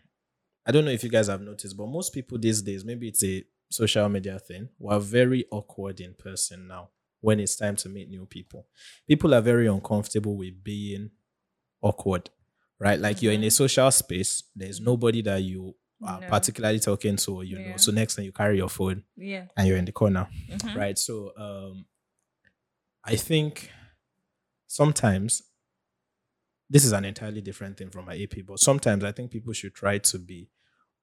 I 0.66 0.72
don't 0.72 0.84
know 0.84 0.90
if 0.90 1.04
you 1.04 1.10
guys 1.10 1.28
have 1.28 1.40
noticed, 1.40 1.76
but 1.76 1.86
most 1.86 2.12
people 2.12 2.38
these 2.38 2.60
days, 2.62 2.84
maybe 2.84 3.08
it's 3.08 3.22
a 3.24 3.44
social 3.70 4.08
media 4.08 4.38
thing, 4.38 4.68
we're 4.78 4.98
very 4.98 5.44
awkward 5.50 6.00
in 6.00 6.14
person 6.14 6.66
now 6.68 6.90
when 7.20 7.40
it's 7.40 7.56
time 7.56 7.76
to 7.76 7.88
meet 7.88 8.08
new 8.08 8.26
people. 8.26 8.66
People 9.08 9.34
are 9.34 9.40
very 9.40 9.66
uncomfortable 9.68 10.36
with 10.36 10.62
being 10.62 11.10
awkward, 11.82 12.30
right? 12.78 12.98
Like 13.00 13.22
you're 13.22 13.32
in 13.32 13.44
a 13.44 13.50
social 13.50 13.90
space, 13.90 14.44
there's 14.54 14.80
nobody 14.80 15.22
that 15.22 15.42
you 15.42 15.74
are 16.02 16.20
No. 16.20 16.26
particularly 16.28 16.78
talking 16.78 17.16
to, 17.16 17.42
you 17.42 17.58
Yeah. 17.58 17.70
know. 17.70 17.76
So 17.78 17.90
next 17.92 18.16
time 18.16 18.24
you 18.26 18.32
carry 18.32 18.58
your 18.58 18.68
phone 18.68 19.04
Yeah. 19.16 19.46
and 19.56 19.66
you're 19.66 19.78
in 19.78 19.86
the 19.86 19.92
corner 19.92 20.28
Mhm. 20.50 20.76
right 20.76 20.98
so 20.98 21.32
um 21.36 21.86
i 23.04 23.14
think 23.16 23.70
sometimes 24.66 25.42
this 26.68 26.84
is 26.84 26.92
an 26.92 27.04
entirely 27.04 27.40
different 27.40 27.76
thing 27.76 27.90
from 27.90 28.04
my 28.04 28.16
ap 28.20 28.34
but 28.46 28.58
sometimes 28.58 29.04
i 29.04 29.12
think 29.12 29.30
people 29.30 29.52
should 29.52 29.74
try 29.74 29.98
to 29.98 30.18
be 30.18 30.50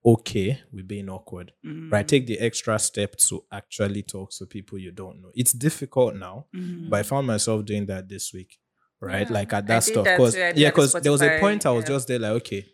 okay 0.05 0.61
with 0.73 0.87
being 0.87 1.09
awkward 1.09 1.53
Mm. 1.63 1.91
right 1.91 2.07
take 2.07 2.27
the 2.27 2.39
extra 2.39 2.77
step 2.77 3.15
to 3.15 3.45
actually 3.51 4.03
talk 4.03 4.31
to 4.31 4.45
people 4.45 4.77
you 4.77 4.91
don't 4.91 5.21
know 5.21 5.31
it's 5.33 5.53
difficult 5.53 6.15
now 6.15 6.45
Mhm. 6.53 6.89
but 6.89 6.99
i 6.99 7.03
found 7.03 7.25
myself 7.25 7.63
doing 7.65 7.85
that 7.85 8.09
this 8.09 8.33
week 8.33 8.59
right? 9.03 9.27
Yeah, 9.27 9.33
like 9.33 9.53
at 9.53 9.67
that 9.67 9.83
stuff. 9.83 10.05
Because 10.05 10.33
too. 10.33 10.51
Yeah, 10.55 10.69
because 10.69 10.93
there 10.93 11.11
was 11.11 11.21
a 11.21 11.39
point 11.39 11.65
I 11.65 11.71
was 11.71 11.83
yeah. 11.83 11.87
just 11.95 12.07
there 12.07 12.19
like, 12.19 12.31
okay, 12.31 12.65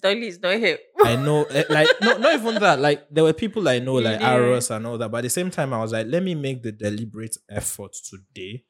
Dolly 0.00 0.28
is 0.28 0.40
not 0.40 0.56
here. 0.56 0.78
I 1.04 1.16
know, 1.16 1.44
eh, 1.44 1.64
like, 1.68 1.88
no, 2.00 2.16
not 2.18 2.34
even 2.34 2.54
that. 2.60 2.78
Like, 2.80 3.06
there 3.10 3.24
were 3.24 3.32
people 3.32 3.66
I 3.68 3.78
know, 3.80 3.94
like 3.94 4.20
Yeah. 4.20 4.34
Aros 4.34 4.70
and 4.70 4.86
all 4.86 4.98
that. 4.98 5.10
But 5.10 5.18
at 5.18 5.22
the 5.24 5.30
same 5.30 5.50
time, 5.50 5.72
I 5.72 5.78
was 5.80 5.92
like, 5.92 6.06
let 6.08 6.22
me 6.22 6.34
make 6.34 6.62
the 6.62 6.70
deliberate 6.72 7.36
effort 7.50 7.96
today 8.08 8.64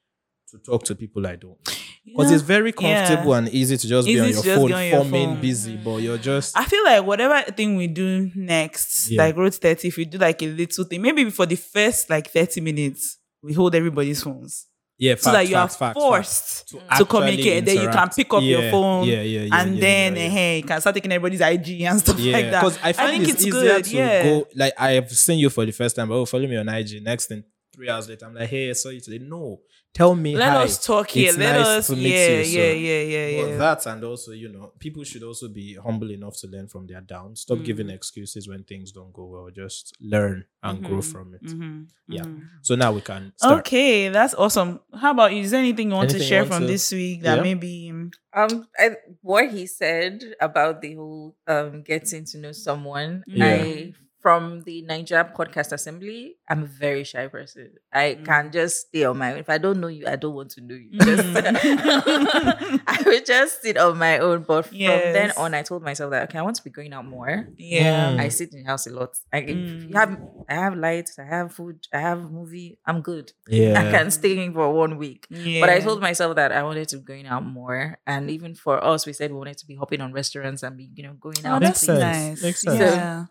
to 0.50 0.58
talk 0.58 0.84
to 0.84 0.94
people 0.94 1.26
I 1.26 1.36
don't. 1.36 1.58
Because 2.06 2.30
it's 2.30 2.42
very 2.42 2.72
comfortable 2.72 3.34
and 3.34 3.48
easy 3.50 3.76
to 3.76 3.86
just 3.86 4.06
be 4.06 4.18
on 4.18 4.30
your 4.30 4.42
phone, 4.42 4.72
on 4.72 4.86
your 4.86 4.96
forming 5.02 5.28
phone. 5.34 5.40
busy, 5.42 5.76
but 5.76 5.96
you're 5.98 6.16
just 6.16 6.56
I 6.56 6.64
feel 6.64 6.82
like 6.82 7.04
whatever 7.04 7.42
thing 7.52 7.76
we 7.76 7.86
do 7.86 8.30
next, 8.34 9.10
Yeah. 9.10 9.24
like 9.24 9.36
Road 9.36 9.54
30, 9.54 9.88
if 9.88 9.96
we 9.98 10.06
do 10.06 10.16
like 10.16 10.42
a 10.42 10.46
little 10.46 10.84
thing, 10.84 11.02
maybe 11.02 11.28
for 11.28 11.44
the 11.44 11.56
first 11.56 12.08
like 12.08 12.30
30 12.30 12.62
minutes, 12.62 13.18
we 13.42 13.52
hold 13.52 13.74
everybody's 13.74 14.22
phones. 14.22 14.66
Yeah, 14.98 15.14
so 15.16 15.30
that 15.32 15.48
you 15.48 15.56
are 15.56 15.68
forced 15.68 16.68
to, 16.70 16.80
actually 16.88 17.06
communicate. 17.06 17.58
And 17.58 17.66
then 17.68 17.76
you 17.82 17.88
can 17.88 18.08
pick 18.08 18.34
up 18.34 18.42
your 18.42 18.70
phone. 18.70 19.06
yeah, 19.06 19.22
yeah, 19.22 19.40
yeah, 19.42 19.60
and 19.60 19.74
yeah, 19.76 19.80
then 19.80 20.16
yeah, 20.16 20.20
eh, 20.20 20.24
yeah. 20.24 20.30
hey, 20.30 20.56
you 20.58 20.62
can 20.64 20.80
start 20.80 20.94
taking 20.96 21.12
everybody's 21.12 21.40
IG 21.40 21.82
and 21.82 22.00
stuff 22.04 22.18
Yeah, 22.18 22.32
like 22.32 22.50
that. 22.50 22.60
because 22.64 22.78
I 22.82 22.92
find 22.92 23.10
think 23.10 23.28
it's, 23.28 23.42
it's 23.44 23.52
good, 23.52 23.84
to 23.84 23.96
yeah. 23.96 24.22
go. 24.24 24.48
Like 24.56 24.72
I 24.78 24.90
have 24.92 25.10
seen 25.10 25.38
you 25.38 25.50
for 25.50 25.64
the 25.64 25.72
first 25.72 25.94
time, 25.96 26.08
but 26.08 26.16
oh, 26.16 26.24
follow 26.26 26.46
me 26.46 26.56
on 26.56 26.68
IG. 26.68 27.02
Next 27.02 27.26
thing, 27.26 27.44
three 27.78 27.88
hours 27.88 28.08
later, 28.08 28.26
I'm 28.26 28.34
like, 28.34 28.48
hey, 28.48 28.70
I 28.70 28.72
saw 28.72 28.88
you 28.88 29.00
today. 29.00 29.18
No, 29.24 29.60
tell 29.94 30.14
me. 30.16 30.34
Let 30.36 30.50
hi. 30.50 30.64
us 30.64 30.84
talk 30.84 31.10
here. 31.10 31.28
It's 31.28 31.38
Let 31.38 31.52
nice 31.58 31.66
us 31.78 31.86
to 31.86 31.94
meet 31.96 32.12
yeah, 32.12 32.28
you, 32.38 32.44
so- 32.44 32.58
yeah, 32.58 32.72
yeah, 32.72 33.02
yeah, 33.28 33.42
But 33.42 33.48
yeah. 33.50 33.56
that 33.58 33.86
and 33.86 34.04
also, 34.04 34.32
you 34.32 34.48
know, 34.48 34.72
people 34.80 35.04
should 35.04 35.22
also 35.22 35.46
be 35.48 35.74
humble 35.76 36.10
enough 36.10 36.36
to 36.38 36.48
learn 36.48 36.66
from 36.66 36.86
their 36.88 37.00
downs. 37.00 37.42
Stop 37.42 37.58
Mm. 37.58 37.64
giving 37.64 37.90
excuses 37.90 38.48
when 38.48 38.64
things 38.64 38.90
don't 38.90 39.12
go 39.12 39.26
well. 39.26 39.48
Just 39.54 39.94
learn 40.00 40.44
and 40.64 40.82
grow 40.82 40.98
Mhm, 40.98 41.12
from 41.12 41.34
it. 41.34 41.42
Mhm, 41.44 41.86
Yeah. 42.08 42.22
mhm. 42.24 42.42
So 42.62 42.74
now 42.74 42.90
we 42.92 43.00
can 43.00 43.32
start. 43.36 43.60
Okay, 43.60 44.08
that's 44.08 44.34
awesome. 44.34 44.80
How 45.02 45.12
about 45.12 45.32
you? 45.32 45.42
Is 45.42 45.52
there 45.52 45.60
anything 45.60 45.90
you 45.90 45.94
want 45.94 46.10
Anything 46.10 46.22
to 46.22 46.26
share 46.28 46.42
want 46.42 46.52
from 46.54 46.62
to- 46.62 46.66
this 46.74 46.90
week 46.90 47.22
that 47.22 47.36
Yeah. 47.36 47.42
maybe 47.44 47.90
um, 47.90 48.10
Um, 48.34 48.66
I, 48.78 48.96
what 49.22 49.50
he 49.50 49.66
said 49.66 50.22
about 50.40 50.80
the 50.82 50.94
whole 50.94 51.36
um 51.46 51.82
getting 51.82 52.24
to 52.26 52.38
know 52.38 52.52
someone, 52.52 53.22
Yeah. 53.26 53.46
I 53.46 53.94
from 54.20 54.62
the 54.62 54.82
Nigeria 54.82 55.24
Podcast 55.36 55.72
Assembly, 55.72 56.36
I'm 56.48 56.64
a 56.64 56.66
very 56.66 57.04
shy 57.04 57.28
person. 57.28 57.70
I 57.92 58.16
Mm. 58.18 58.24
can 58.26 58.50
just 58.52 58.88
stay 58.88 59.04
on 59.04 59.16
my 59.18 59.32
own. 59.32 59.38
If 59.38 59.48
I 59.48 59.58
don't 59.58 59.80
know 59.80 59.86
you, 59.86 60.06
I 60.08 60.16
don't 60.16 60.34
want 60.34 60.50
to 60.52 60.60
know 60.60 60.74
you. 60.74 60.98
Mm. 60.98 62.80
I 62.86 63.02
would 63.06 63.24
just 63.26 63.62
sit 63.62 63.76
on 63.78 63.98
my 63.98 64.18
own. 64.18 64.42
But 64.42 64.66
from 64.66 64.78
then 64.78 65.32
on, 65.36 65.54
I 65.54 65.62
told 65.62 65.82
myself 65.82 66.10
that 66.10 66.24
okay, 66.28 66.38
I 66.38 66.42
want 66.42 66.56
to 66.56 66.64
be 66.64 66.70
going 66.70 66.92
out 66.92 67.06
more. 67.06 67.48
yeah. 67.56 68.16
I 68.18 68.28
sit 68.28 68.52
in 68.52 68.62
the 68.62 68.68
house 68.68 68.86
a 68.86 68.90
lot. 68.90 69.16
I 69.32 69.42
Mm. 69.42 69.88
you 69.90 69.94
have 69.96 70.18
I 70.48 70.54
have 70.54 70.76
lights, 70.76 71.18
I 71.18 71.24
have 71.24 71.52
food, 71.54 71.86
I 71.92 71.98
have 72.00 72.30
movie. 72.30 72.78
I'm 72.86 73.00
good. 73.02 73.32
Yeah. 73.48 73.78
I 73.80 73.90
can 73.90 74.10
stay 74.10 74.42
in 74.44 74.52
for 74.52 74.72
one 74.72 74.98
week. 74.98 75.26
yeah. 75.30 75.60
But 75.60 75.70
I 75.70 75.80
told 75.80 76.00
myself 76.00 76.36
that 76.36 76.52
I 76.52 76.62
wanted 76.62 76.88
to 76.88 76.96
be 76.98 77.04
going 77.04 77.26
out 77.26 77.44
more. 77.46 77.98
And 78.06 78.30
even 78.30 78.54
for 78.54 78.82
us, 78.82 79.06
we 79.06 79.12
said 79.12 79.30
we 79.30 79.38
wanted 79.38 79.58
to 79.58 79.66
be 79.66 79.76
hopping 79.76 80.00
on 80.00 80.12
restaurants 80.12 80.62
and 80.62 80.76
be, 80.76 80.90
you 80.94 81.02
know, 81.04 81.14
going 81.14 81.36
Oh, 81.44 81.50
out. 81.56 81.62
Makes 81.62 81.86
to 81.86 81.94
eat. 81.96 82.00
nice. 82.00 82.42
Makes 82.42 82.60
sense. 82.62 82.80
Yeah. 82.80 83.26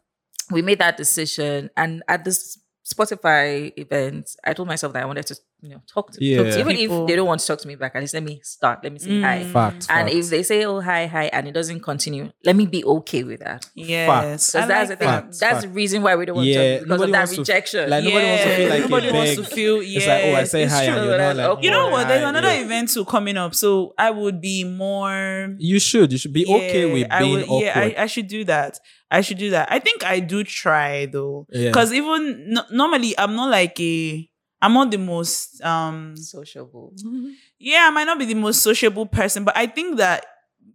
We 0.51 0.62
made 0.62 0.80
that 0.80 0.98
decision. 0.98 1.70
And 1.75 2.04
at 2.08 2.24
this 2.24 2.60
Spotify 2.86 3.74
event, 3.77 4.36
I 4.46 4.54
told 4.54 4.68
myself 4.68 4.94
that 4.94 5.04
I 5.04 5.06
wanted 5.06 5.27
to, 5.27 5.36
you 5.61 5.69
know, 5.69 5.81
talk 5.91 6.11
to, 6.11 6.19
talk 6.37 6.45
to- 6.53 6.59
even 6.59 6.75
People. 6.75 7.01
if 7.03 7.07
they 7.07 7.15
don't 7.15 7.25
want 7.27 7.41
to 7.41 7.47
talk 7.47 7.59
to 7.59 7.67
me 7.67 7.75
back, 7.75 7.95
at 7.95 8.01
least 8.01 8.13
let 8.13 8.23
me 8.23 8.39
start. 8.43 8.83
Let 8.83 8.93
me 8.93 8.99
say 8.99 9.21
hi. 9.21 9.39
Mm. 9.43 9.51
Fact. 9.51 9.75
And 9.89 10.07
fact. 10.07 10.11
if 10.13 10.29
they 10.29 10.43
say, 10.43 10.63
oh, 10.65 10.79
hi, 10.81 11.07
hi, 11.07 11.25
and 11.33 11.47
it 11.47 11.51
doesn't 11.53 11.79
continue, 11.81 12.31
let 12.45 12.55
me 12.55 12.65
be 12.67 12.83
okay 12.85 13.23
with 13.23 13.39
that. 13.39 13.65
Yes. 13.73 14.51
Because 14.51 14.67
that's 14.67 14.69
like 14.69 14.87
the 14.89 14.95
thing. 14.97 15.07
that. 15.07 15.23
Facts, 15.23 15.39
that's 15.39 15.61
the 15.63 15.69
reason 15.69 16.03
why 16.03 16.15
we 16.15 16.25
don't 16.25 16.35
want 16.35 16.47
Yeah, 16.47 16.79
to 16.79 16.83
because 16.83 16.89
nobody 16.89 17.09
of 17.09 17.13
that 17.13 17.19
wants 17.19 17.33
to- 17.33 17.41
rejection. 17.41 17.89
like, 17.89 18.03
nobody 18.03 18.25
wants 18.27 18.43
to 18.43 18.55
feel 18.55 18.69
like 18.69 18.81
nobody 18.81 19.11
wants 19.11 19.35
to 19.35 19.41
beg. 19.41 19.51
feel. 19.51 19.79
It's 19.81 20.07
like, 20.07 20.24
oh, 20.25 20.35
I 20.35 20.43
say 20.43 20.63
it's 20.63 20.74
hi, 20.74 20.83
and 20.83 21.05
you're 21.05 21.17
not 21.17 21.35
like, 21.35 21.48
Okay. 21.48 21.65
You 21.65 21.72
know 21.72 21.89
what? 21.89 22.07
There's 22.07 22.24
hi, 22.24 22.29
another 22.29 22.53
yeah. 22.53 22.61
event 22.65 22.89
too 22.93 23.05
coming 23.05 23.37
up, 23.37 23.55
so 23.55 23.93
I 23.98 24.11
would 24.11 24.39
be 24.41 24.63
more. 24.63 25.55
You 25.57 25.79
should. 25.79 26.11
You 26.11 26.17
should 26.17 26.33
be 26.33 26.46
okay 26.46 26.87
Yeah, 26.87 26.93
with 26.93 27.07
I 27.11 27.20
being 27.20 27.33
would- 27.33 27.43
awkward. 27.46 27.63
Yeah, 27.65 27.79
I, 27.98 28.03
I 28.03 28.05
should 28.05 28.27
do 28.27 28.43
that. 28.46 28.79
I 29.09 29.22
should 29.22 29.37
do 29.37 29.51
that. 29.51 29.72
I 29.72 29.79
think 29.79 30.03
I 30.03 30.20
do 30.20 30.43
try 30.43 31.05
though, 31.05 31.48
because 31.51 31.93
even 31.93 32.53
no, 32.53 32.63
normally 32.72 33.17
I'm 33.17 33.35
not 33.35 33.50
like 33.50 33.79
a. 33.79 34.29
I'm 34.61 34.74
not 34.74 34.91
the 34.91 34.98
most. 34.98 35.61
um 35.61 36.15
Sociable. 36.17 36.93
Yeah, 37.59 37.87
I 37.87 37.89
might 37.91 38.05
not 38.05 38.20
be 38.20 38.25
the 38.25 38.35
most 38.35 38.61
sociable 38.61 39.05
person, 39.07 39.43
but 39.43 39.57
I 39.57 39.65
think 39.67 39.98
that 39.98 40.25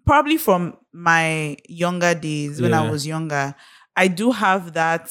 probably 0.04 0.36
from 0.36 0.76
my 0.92 1.56
younger 1.68 2.12
days 2.14 2.60
when 2.60 2.74
I 2.74 2.90
was 2.90 3.06
younger, 3.06 3.54
I 3.96 4.08
do 4.08 4.30
have 4.32 4.72
that 4.74 5.06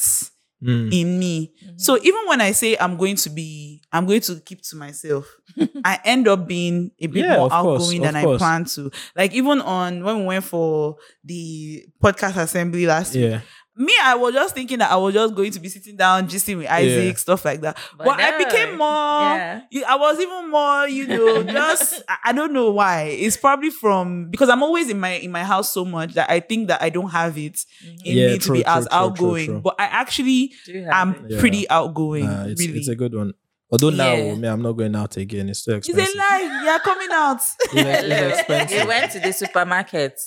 Mm. 0.63 0.93
in 0.93 1.17
me. 1.17 1.53
So 1.75 1.97
even 1.97 2.21
when 2.27 2.39
I 2.39 2.51
say 2.51 2.77
I'm 2.79 2.95
going 2.95 3.15
to 3.15 3.31
be, 3.31 3.81
I'm 3.91 4.05
going 4.05 4.21
to 4.21 4.39
keep 4.41 4.62
to 4.69 4.75
myself, 4.75 5.25
I 5.84 5.97
end 6.05 6.27
up 6.27 6.45
being 6.47 6.91
a 6.99 7.07
bit 7.07 7.25
Yeah, 7.25 7.38
more 7.38 7.45
of 7.47 7.51
course, 7.63 7.81
outgoing 7.81 8.01
than 8.03 8.13
course. 8.13 8.36
I 8.36 8.45
planned 8.45 8.67
to. 8.67 8.91
Like 9.15 9.34
even 9.34 9.60
on 9.62 10.03
when 10.03 10.19
we 10.19 10.25
went 10.25 10.43
for 10.45 10.97
the 11.23 11.84
podcast 11.99 12.38
assembly 12.38 12.86
last 12.86 13.15
week, 13.15 13.23
Yeah. 13.23 13.41
Me, 13.82 13.94
I 14.02 14.15
was 14.15 14.34
just 14.34 14.54
thinking 14.56 14.80
that 14.80 14.91
I 14.91 14.96
was 14.96 15.13
just 15.13 15.34
going 15.36 15.52
to 15.52 15.60
be 15.60 15.70
sitting 15.70 15.96
down, 15.96 16.28
gisting 16.28 16.58
with 16.58 16.67
Isaac, 16.67 17.13
Yeah. 17.13 17.17
stuff 17.17 17.46
like 17.46 17.62
that. 17.62 17.78
But, 17.98 18.06
But 18.06 18.20
I 18.20 18.38
became 18.38 18.78
more. 18.78 18.88
Yeah. 18.88 19.62
I 19.88 19.96
was 19.98 20.20
even 20.20 20.50
more, 20.50 20.88
you 20.88 21.08
know, 21.08 21.44
just 21.60 22.04
I- 22.08 22.17
I 22.26 22.32
don't 22.34 22.54
know 22.54 22.72
why. 22.72 23.04
It's 23.04 23.38
probably 23.38 23.70
from 23.70 24.30
because 24.30 24.50
I'm 24.50 24.63
always 24.63 24.89
in 24.89 25.00
my 25.00 25.13
in 25.13 25.32
my 25.32 25.44
house 25.44 25.74
so 25.74 25.84
much 25.86 26.13
that 26.13 26.30
I 26.30 26.39
think 26.39 26.67
that 26.70 26.82
I 26.82 26.89
don't 26.89 27.10
have 27.10 27.38
it 27.38 27.54
mm-hmm. 27.56 28.06
in 28.06 28.17
Yeah, 28.17 28.28
me 28.28 28.34
to 28.34 28.39
true, 28.39 28.56
be 28.58 28.63
true, 28.63 28.72
as 28.72 28.84
true, 28.88 28.89
true, 28.89 28.98
outgoing. 29.00 29.46
true. 29.48 29.62
But 29.62 29.76
I 29.80 29.86
actually 29.86 30.54
am 30.91 31.12
it? 31.15 31.32
Yeah. 31.32 31.39
pretty 31.39 31.70
outgoing. 31.70 32.26
Nah, 32.26 32.46
it's, 32.46 32.62
really, 32.62 32.80
it's 32.80 32.88
a 32.88 32.96
good 32.96 33.13
one. 33.15 33.34
Although 33.74 33.89
now, 33.91 34.13
Yeah. 34.13 34.36
me, 34.36 34.48
I'm 34.50 34.62
not 34.62 34.74
going 34.74 34.94
out 34.98 35.15
again. 35.15 35.48
It's 35.48 35.63
too 35.63 35.72
it's 35.72 35.88
expensive. 35.88 36.15
a 36.15 36.17
lie. 36.17 36.62
You're 36.65 36.80
coming 36.80 37.08
out. 37.12 37.39
Yeah, 37.74 37.84
Hello. 38.02 38.15
it's 38.28 38.39
expensive. 38.39 38.82
We 38.82 38.88
went 38.88 39.12
to 39.13 39.20
the 39.22 39.32
supermarket. 39.32 40.20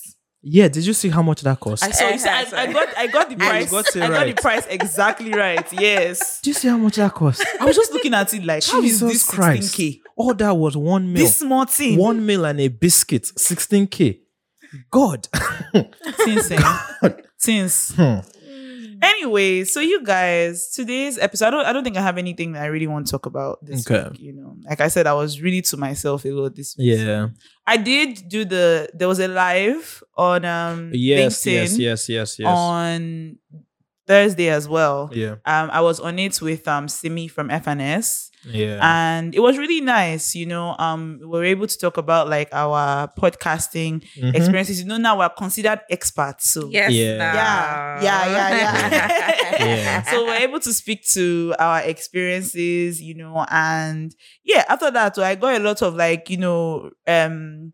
Yeah, 0.46 0.68
did 0.68 0.85
you 0.85 0.92
see 0.92 1.09
how 1.09 1.22
much 1.22 1.40
that 1.40 1.59
cost? 1.59 1.83
I 1.83 1.90
saw. 1.90 2.09
You 2.11 2.18
see, 2.18 2.28
I, 2.28 2.44
I 2.54 2.72
got. 2.72 2.98
I 2.98 3.07
got 3.07 3.30
the 3.30 3.37
price. 3.37 3.70
got 3.70 3.87
it 3.88 3.96
I 3.96 4.09
got 4.09 4.11
right. 4.11 4.37
the 4.37 4.42
price 4.42 4.66
exactly 4.68 5.33
right. 5.33 5.72
Yes. 5.72 6.40
Do 6.42 6.50
you 6.50 6.54
see 6.54 6.68
how 6.68 6.76
much 6.76 6.96
that 6.96 7.14
cost? 7.14 7.42
I 7.61 7.64
was 7.64 7.74
just 7.74 7.92
looking 7.94 8.12
at 8.12 8.33
it 8.35 8.44
like, 8.44 8.62
how 8.62 8.83
is 8.83 9.00
Jesus 9.00 9.12
this 9.12 9.24
Christ. 9.24 9.74
16k? 9.74 10.00
All 10.16 10.35
that 10.35 10.54
was 10.54 10.76
one 10.76 11.11
meal. 11.11 11.22
This 11.22 11.38
small 11.38 11.64
thing. 11.64 11.98
one 11.98 12.24
meal 12.24 12.44
and 12.44 12.61
a 12.61 12.68
biscuit, 12.68 13.22
16k. 13.22 14.20
God. 14.90 15.28
Since 16.18 16.48
then. 16.48 16.62
Since. 17.38 17.94
Hmm. 17.94 18.18
Anyway, 19.05 19.64
so 19.64 19.81
you 19.81 20.03
guys, 20.03 20.71
today's 20.71 21.19
episode, 21.19 21.47
I 21.49 21.51
don't, 21.51 21.67
I 21.67 21.73
don't 21.73 21.85
think 21.85 21.97
I 21.97 22.01
have 22.01 22.17
anything 22.17 22.53
that 22.53 22.62
I 22.62 22.67
really 22.67 22.87
want 22.87 23.07
to 23.07 23.11
talk 23.11 23.27
about 23.27 23.59
this 23.64 23.87
Okay. 23.88 24.09
week. 24.11 24.21
You 24.21 24.33
know, 24.33 24.57
like 24.69 24.81
I 24.81 24.88
said, 24.88 25.07
I 25.07 25.12
was 25.12 25.40
really 25.43 25.61
to 25.62 25.77
myself 25.77 26.25
a 26.25 26.31
lot 26.31 26.55
this 26.57 26.75
week. 26.79 26.99
yeah. 26.99 27.29
I 27.67 27.77
did 27.77 28.29
do 28.29 28.45
the. 28.45 28.88
There 28.95 29.09
was 29.09 29.21
a 29.21 29.29
live 29.29 30.03
on 30.17 30.45
um 30.45 30.90
Yes, 30.95 31.43
LinkedIn 31.45 31.53
yes, 31.53 31.79
yes, 31.79 32.09
yes, 32.09 32.38
yes. 32.38 32.49
on 32.49 33.38
Thursday 34.07 34.49
as 34.51 34.69
well. 34.69 35.11
yeah. 35.12 35.37
Um, 35.45 35.71
I 35.71 35.81
was 35.81 36.01
on 36.01 36.19
it 36.19 36.40
with 36.40 36.67
um 36.69 36.88
Simi 36.88 37.29
from 37.29 37.49
FNS. 37.51 38.31
Yeah. 38.46 38.78
and 38.83 39.35
it 39.35 39.40
was 39.40 39.57
really 39.57 39.80
nice 39.80 40.35
you 40.35 40.44
know 40.46 40.74
um 40.78 41.18
we 41.20 41.26
were 41.26 41.44
able 41.44 41.66
to 41.66 41.78
talk 41.78 41.96
about 41.96 42.28
like 42.28 42.48
our 42.52 43.09
podcasting 43.18 44.04
Mhm. 44.16 44.35
experiences 44.35 44.80
you 44.80 44.87
know 44.87 44.96
now 44.98 45.18
we're 45.18 45.28
considered 45.30 45.80
experts 45.90 46.50
so 46.50 46.68
Yes. 46.70 46.92
Yeah. 46.92 47.16
nah. 47.18 48.02
Yeah, 48.02 48.26
yeah, 48.26 48.48
yeah, 48.57 48.88
yeah. 48.90 49.30
Yeah. 49.64 50.02
so 50.02 50.24
we're 50.26 50.37
able 50.44 50.61
to 50.61 50.72
speak 50.72 51.07
to 51.12 51.54
our 51.59 51.80
experiences 51.80 53.00
you 53.00 53.14
know 53.14 53.44
and 53.50 54.14
yeah 54.44 54.64
after 54.68 54.90
that 54.90 55.16
i 55.18 55.35
got 55.35 55.54
a 55.54 55.64
lot 55.64 55.80
of 55.83 55.94
like 55.94 56.28
you 56.30 56.37
know 56.38 56.90
um 57.07 57.72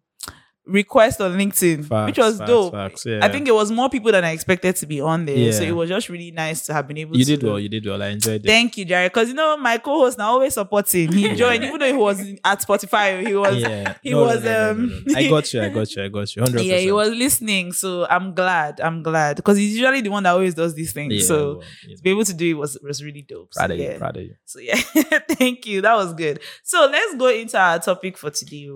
requests 0.66 1.20
on 1.20 1.32
linkedin 1.32 1.84
Facts, 1.84 2.06
which 2.06 2.18
was 2.18 2.38
facts, 2.38 2.50
dope 2.50 2.72
facts, 2.72 3.06
yeah. 3.06 3.20
i 3.22 3.28
think 3.28 3.48
it 3.48 3.54
was 3.54 3.72
more 3.72 3.88
people 3.88 4.12
than 4.12 4.24
i 4.24 4.30
expected 4.30 4.76
to 4.76 4.86
be 4.86 5.00
on 5.00 5.24
there 5.24 5.52
so 5.52 5.62
it 5.62 5.72
was 5.72 5.88
just 5.88 6.08
really 6.08 6.30
nice 6.30 6.64
to 6.66 6.72
have 6.72 6.86
been 6.86 6.98
able 6.98 7.16
you 7.16 7.24
to 7.24 7.36
did 7.36 7.46
well. 7.46 7.58
You 7.58 7.68
did 7.68 7.86
well. 7.86 8.02
I 8.02 8.08
enjoyed 8.08 8.44
it. 8.44 8.46
Thank 8.46 8.76
you, 8.76 8.84
Jerry. 8.84 9.08
Because 9.08 9.28
you 9.28 9.34
know 9.34 9.56
my 9.56 9.78
co-host 9.78 10.18
now 10.18 10.30
always 10.32 10.54
supporting. 10.54 11.12
He 11.12 11.34
joined, 11.34 11.64
even 11.64 11.78
though 11.78 11.86
he 11.86 11.92
was 11.92 12.20
at 12.44 12.60
Spotify. 12.60 13.26
He 13.26 13.34
was, 13.34 13.56
yeah. 13.56 13.94
he 14.02 14.10
No, 14.10 14.22
was, 14.22 14.44
no, 14.44 14.50
no, 14.50 14.64
no, 14.64 14.70
um, 14.70 15.04
no. 15.06 15.18
I 15.18 15.28
got 15.28 15.52
you. 15.52 15.62
I 15.62 15.68
got 15.68 15.96
you. 15.96 16.04
I 16.04 16.08
got 16.08 16.36
you. 16.36 16.42
100%. 16.42 16.64
yeah, 16.70 16.78
he 16.78 16.92
was 16.92 17.10
listening. 17.10 17.72
So 17.72 18.06
I'm 18.08 18.34
glad. 18.34 18.80
I'm 18.80 19.02
glad 19.02 19.36
because 19.36 19.56
he's 19.58 19.76
usually 19.76 20.00
the 20.00 20.10
one 20.10 20.22
that 20.22 20.30
always 20.30 20.54
does 20.54 20.74
these 20.74 20.92
things. 20.92 21.14
Yeah, 21.14 21.26
so 21.26 21.58
well, 21.58 21.64
you 21.88 21.96
to 21.96 22.02
be 22.02 22.10
able 22.10 22.24
to 22.24 22.34
do 22.34 22.50
it 22.50 22.54
was 22.54 22.78
was 22.82 23.02
really 23.02 23.22
dope. 23.22 23.52
So, 23.52 23.60
proud 23.60 23.70
of 23.72 23.78
yeah. 23.78 23.92
you. 23.92 23.98
Proud 23.98 24.16
of 24.16 24.22
you. 24.22 24.34
So 24.44 24.58
yeah, 24.60 24.76
thank 25.30 25.66
you. 25.66 25.80
That 25.82 25.94
was 25.94 26.14
good. 26.14 26.40
So 26.64 26.88
let's 26.90 27.14
go 27.16 27.28
into 27.28 27.58
our 27.58 27.78
topic 27.78 28.18
for 28.18 28.30
today. 28.30 28.70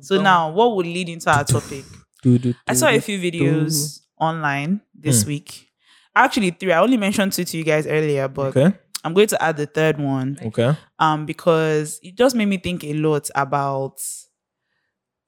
So 0.00 0.20
now, 0.22 0.50
what 0.50 0.74
would 0.76 0.86
lead 0.86 1.08
into 1.08 1.30
our 1.30 1.44
topic? 1.44 1.84
I 2.66 2.74
saw 2.74 2.88
a 2.88 3.00
few 3.00 3.18
videos 3.18 4.00
online 4.18 4.80
this 4.94 5.22
Hmm. 5.22 5.28
week. 5.28 5.68
Actually, 6.14 6.50
three. 6.50 6.72
I 6.72 6.80
only 6.80 6.96
mentioned 6.96 7.32
two 7.32 7.44
to 7.44 7.56
you 7.56 7.64
guys 7.64 7.86
earlier, 7.86 8.26
but 8.28 8.56
Okay. 8.56 8.76
I'm 9.04 9.14
going 9.14 9.28
to 9.28 9.40
add 9.42 9.56
the 9.56 9.66
third 9.66 9.98
one. 10.00 10.36
Okay. 10.42 10.74
um 10.98 11.24
because 11.26 12.00
it 12.02 12.16
just 12.16 12.34
made 12.34 12.46
me 12.46 12.56
think 12.58 12.82
a 12.84 12.92
lot 12.94 13.30
about 13.34 14.00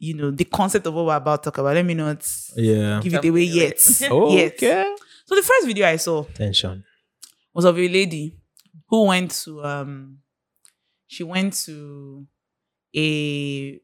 you 0.00 0.14
know 0.14 0.30
the 0.32 0.44
concept 0.44 0.86
of 0.86 0.94
what 0.94 1.04
we're 1.06 1.14
about 1.16 1.42
to 1.44 1.50
talk 1.50 1.58
about 1.58 1.74
let 1.74 1.84
me 1.84 1.94
not 1.94 2.26
Yeah. 2.56 3.00
give 3.02 3.14
it 3.14 3.24
away 3.24 3.42
yet 3.44 3.78
Oh, 4.10 4.34
Yet. 4.36 4.54
okay. 4.54 4.96
so 5.26 5.34
the 5.36 5.42
first 5.42 5.66
video 5.66 5.86
i 5.86 5.96
saw 5.96 6.24
Tension. 6.24 6.82
was 7.54 7.64
of 7.66 7.78
a 7.78 7.88
lady 7.88 8.36
who 8.88 9.04
went 9.06 9.30
to 9.44 9.62
um 9.64 10.18
she 11.06 11.22
went 11.22 11.52
to 11.66 12.26
a 12.96 13.78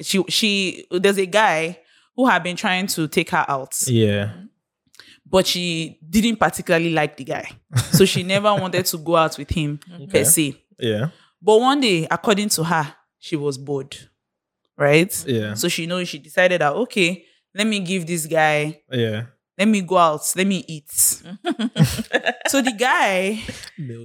she 0.00 0.22
she 0.28 0.86
there's 0.90 1.18
a 1.18 1.26
guy 1.26 1.78
who 2.16 2.26
had 2.26 2.42
been 2.42 2.56
trying 2.56 2.86
to 2.88 3.08
take 3.08 3.30
her 3.30 3.44
out, 3.48 3.74
Yeah. 3.86 4.32
but 5.26 5.46
she 5.46 5.98
didn't 6.08 6.36
particularly 6.36 6.90
like 6.90 7.16
the 7.16 7.24
guy, 7.24 7.48
so 7.92 8.04
she 8.04 8.22
never 8.22 8.52
wanted 8.60 8.84
to 8.86 8.98
go 8.98 9.16
out 9.16 9.38
with 9.38 9.50
him 9.50 9.78
per 10.10 10.24
se. 10.24 10.54
Yeah. 10.78 11.08
But 11.42 11.60
one 11.60 11.80
day, 11.80 12.06
according 12.10 12.48
to 12.50 12.64
her, 12.64 12.94
she 13.18 13.36
was 13.36 13.56
bored, 13.58 13.96
right? 14.76 15.24
Yeah. 15.26 15.54
So 15.54 15.68
she 15.68 15.86
knows 15.86 16.08
she 16.08 16.18
decided 16.18 16.60
that 16.60 16.72
okay, 16.74 17.24
let 17.54 17.66
me 17.66 17.80
give 17.80 18.06
this 18.06 18.26
guy, 18.26 18.80
Yeah. 18.90 19.26
let 19.58 19.68
me 19.68 19.80
go 19.82 19.96
out, 19.96 20.20
let 20.36 20.46
me 20.46 20.64
eat. 20.68 20.90
so 22.48 22.60
the 22.62 22.74
guy 22.78 23.40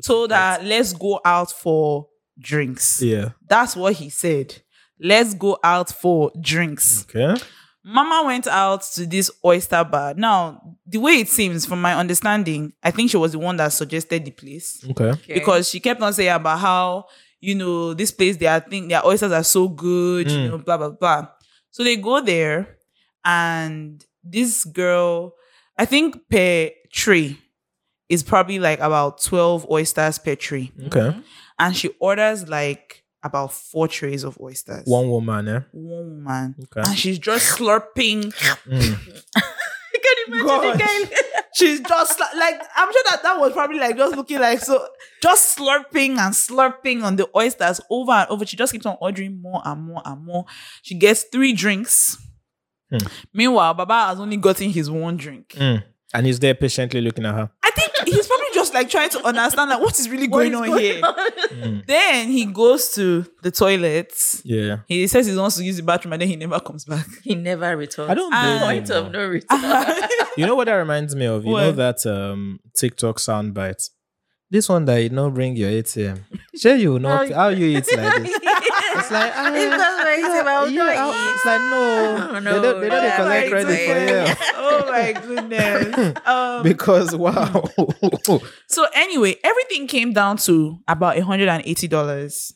told 0.03 0.31
her, 0.31 0.59
let's 0.63 0.93
go 0.93 1.19
out 1.25 1.51
for 1.51 2.07
drinks. 2.39 3.01
Yeah. 3.01 3.29
That's 3.47 3.75
what 3.75 3.93
he 3.93 4.09
said. 4.09 4.61
Let's 4.99 5.33
go 5.33 5.57
out 5.63 5.89
for 5.89 6.31
drinks. 6.39 7.05
Okay. 7.13 7.39
Mama 7.83 8.23
went 8.25 8.47
out 8.47 8.81
to 8.95 9.05
this 9.05 9.29
oyster 9.45 9.83
bar. 9.83 10.13
Now, 10.15 10.75
the 10.87 10.97
way 10.97 11.19
it 11.19 11.29
seems, 11.29 11.65
from 11.67 11.81
my 11.81 11.93
understanding, 11.93 12.73
I 12.81 12.89
think 12.91 13.11
she 13.11 13.17
was 13.17 13.33
the 13.33 13.39
one 13.39 13.57
that 13.57 13.73
suggested 13.73 14.25
the 14.25 14.31
place 14.31 14.83
Okay. 14.91 15.09
Okay. 15.11 15.33
because 15.35 15.69
she 15.69 15.79
kept 15.79 16.01
on 16.01 16.11
saying 16.13 16.31
about 16.31 16.59
how 16.59 17.05
you 17.39 17.53
know 17.53 17.93
this 17.93 18.11
place 18.11 18.37
their 18.37 18.59
thing 18.59 18.87
their 18.87 19.05
oysters 19.05 19.31
are 19.31 19.43
so 19.43 19.67
good, 19.67 20.31
you 20.31 20.37
Mm. 20.37 20.49
know, 20.49 20.57
blah 20.57 20.77
blah 20.77 20.89
blah. 20.89 21.27
So 21.69 21.83
they 21.83 21.95
go 21.97 22.21
there, 22.21 22.77
and 23.23 24.03
this 24.23 24.63
girl, 24.65 25.35
I 25.77 25.85
think 25.85 26.17
per 26.29 26.71
tree 26.91 27.37
is 28.09 28.23
probably 28.23 28.57
like 28.57 28.79
about 28.79 29.21
twelve 29.21 29.69
oysters 29.69 30.17
per 30.17 30.35
tree. 30.35 30.71
Okay. 30.87 31.15
and 31.59 31.75
she 31.75 31.89
orders 31.99 32.47
like 32.49 33.03
about 33.25 33.51
four 33.51 33.87
trays 33.87 34.23
of 34.23 34.39
oysters. 34.39 34.83
One 34.85 35.09
woman, 35.09 35.47
eh? 35.47 35.59
One 35.71 36.23
woman, 36.23 36.55
Okay. 36.63 36.87
and 36.89 36.97
she's 36.97 37.19
just 37.19 37.57
slurping. 37.57 38.31
Mm. 38.69 39.21
I 39.35 39.97
can 39.97 40.33
imagine 40.39 40.45
God. 40.45 40.79
the. 40.79 41.41
She's 41.55 41.79
just 41.79 42.19
like, 42.19 42.35
like 42.35 42.61
I'm 42.75 42.91
sure 42.91 43.03
that 43.11 43.23
that 43.23 43.39
was 43.39 43.53
probably 43.53 43.79
like 43.79 43.95
just 43.95 44.13
looking 44.17 44.39
like 44.39 44.59
so, 44.59 44.85
just 45.21 45.57
slurping 45.57 46.17
and 46.17 46.33
slurping 46.33 47.01
on 47.01 47.15
the 47.15 47.29
oysters 47.33 47.79
over 47.89 48.11
and 48.11 48.29
over. 48.29 48.45
She 48.45 48.57
just 48.57 48.73
keeps 48.73 48.85
on 48.85 48.97
ordering 48.99 49.41
more 49.41 49.61
and 49.63 49.81
more 49.81 50.01
and 50.03 50.25
more. 50.25 50.43
She 50.81 50.95
gets 50.95 51.23
three 51.23 51.53
drinks. 51.53 52.17
Hmm. 52.91 53.07
Meanwhile, 53.33 53.73
Baba 53.73 54.07
has 54.07 54.19
only 54.19 54.35
gotten 54.35 54.69
his 54.69 54.91
one 54.91 55.15
drink. 55.15 55.47
Mm. 55.57 55.81
And 56.13 56.25
he's 56.25 56.39
there 56.39 56.55
patiently 56.55 56.99
looking 56.99 57.25
at 57.25 57.33
her. 57.33 57.49
I 57.63 57.71
think 57.71 57.91
he's 58.05 58.27
probably 58.27 58.44
just 58.44 58.44
like 58.75 58.89
trying 58.89 59.09
to 59.09 59.25
understand 59.25 59.69
like 59.71 59.79
what 59.79 59.97
is 59.99 60.07
really 60.09 60.27
What 60.27 60.37
going 60.39 60.53
is 60.53 60.59
on 60.59 60.67
going 60.67 60.79
here. 60.83 61.01
on? 61.03 61.15
Mm. 61.49 61.85
Then 61.87 62.27
he 62.29 62.45
goes 62.45 62.93
to 62.95 63.25
the 63.41 63.49
toilet. 63.49 64.13
Yeah. 64.43 64.79
He 64.87 65.07
says 65.07 65.25
he 65.25 65.35
wants 65.35 65.55
to 65.57 65.63
use 65.63 65.77
the 65.77 65.83
bathroom 65.83 66.13
and 66.13 66.21
then 66.21 66.29
he 66.29 66.35
never 66.35 66.59
comes 66.59 66.85
back. 66.85 67.07
He 67.23 67.33
never 67.33 67.75
returns. 67.75 68.11
I 68.11 68.13
don't 68.13 68.31
Ah. 68.33 68.59
blame 68.63 68.83
Point 68.83 68.89
of 68.91 69.11
no. 69.11 69.19
no 69.19 69.27
return. 69.27 70.09
You 70.37 70.45
know 70.45 70.55
what 70.55 70.65
that 70.65 70.73
reminds 70.75 71.15
me 71.15 71.25
of? 71.25 71.45
You 71.45 71.51
know 71.55 71.71
that 71.71 72.05
um 72.05 72.59
TikTok 72.75 73.17
soundbite. 73.17 73.89
This 74.51 74.69
one 74.69 74.85
that 74.85 74.97
you 75.01 75.09
know 75.09 75.31
bring 75.31 75.55
your 75.55 75.69
ATM. 75.71 76.19
Sure, 76.55 76.75
you 76.75 76.99
know 76.99 77.25
how 77.33 77.47
you 77.47 77.65
eat 77.77 77.87
like 77.97 78.23
this. 78.23 78.39
It's 78.99 79.11
like 79.11 79.33
ah, 79.35 79.53
It's 79.53 79.75
just 79.75 80.35
yeah, 80.35 80.43
well, 80.43 80.69
yeah, 80.69 80.83
no, 80.83 80.93
ah, 80.97 81.33
it's 81.33 81.45
like 81.45 81.61
no, 81.61 82.29
Oh, 82.29 82.39
they 82.39 82.61
don't, 82.61 82.81
they 82.81 82.89
don't 82.89 83.03
no, 83.03 83.15
collect 83.15 83.45
my 83.45 83.49
credit 83.49 83.87
for 83.87 83.93
goodness. 83.93 84.39
you 84.39 84.45
oh 84.55 84.91
my 84.91 85.13
goodness. 85.13 86.17
Um, 86.25 86.63
because 86.63 87.15
wow. 87.15 87.63
So 88.67 88.87
anyway, 88.93 89.35
everything 89.43 89.87
came 89.87 90.13
down 90.13 90.37
to 90.37 90.79
about 90.87 91.17
hundred 91.19 91.49
and 91.49 91.63
eighty 91.65 91.87
dollars. 91.87 92.53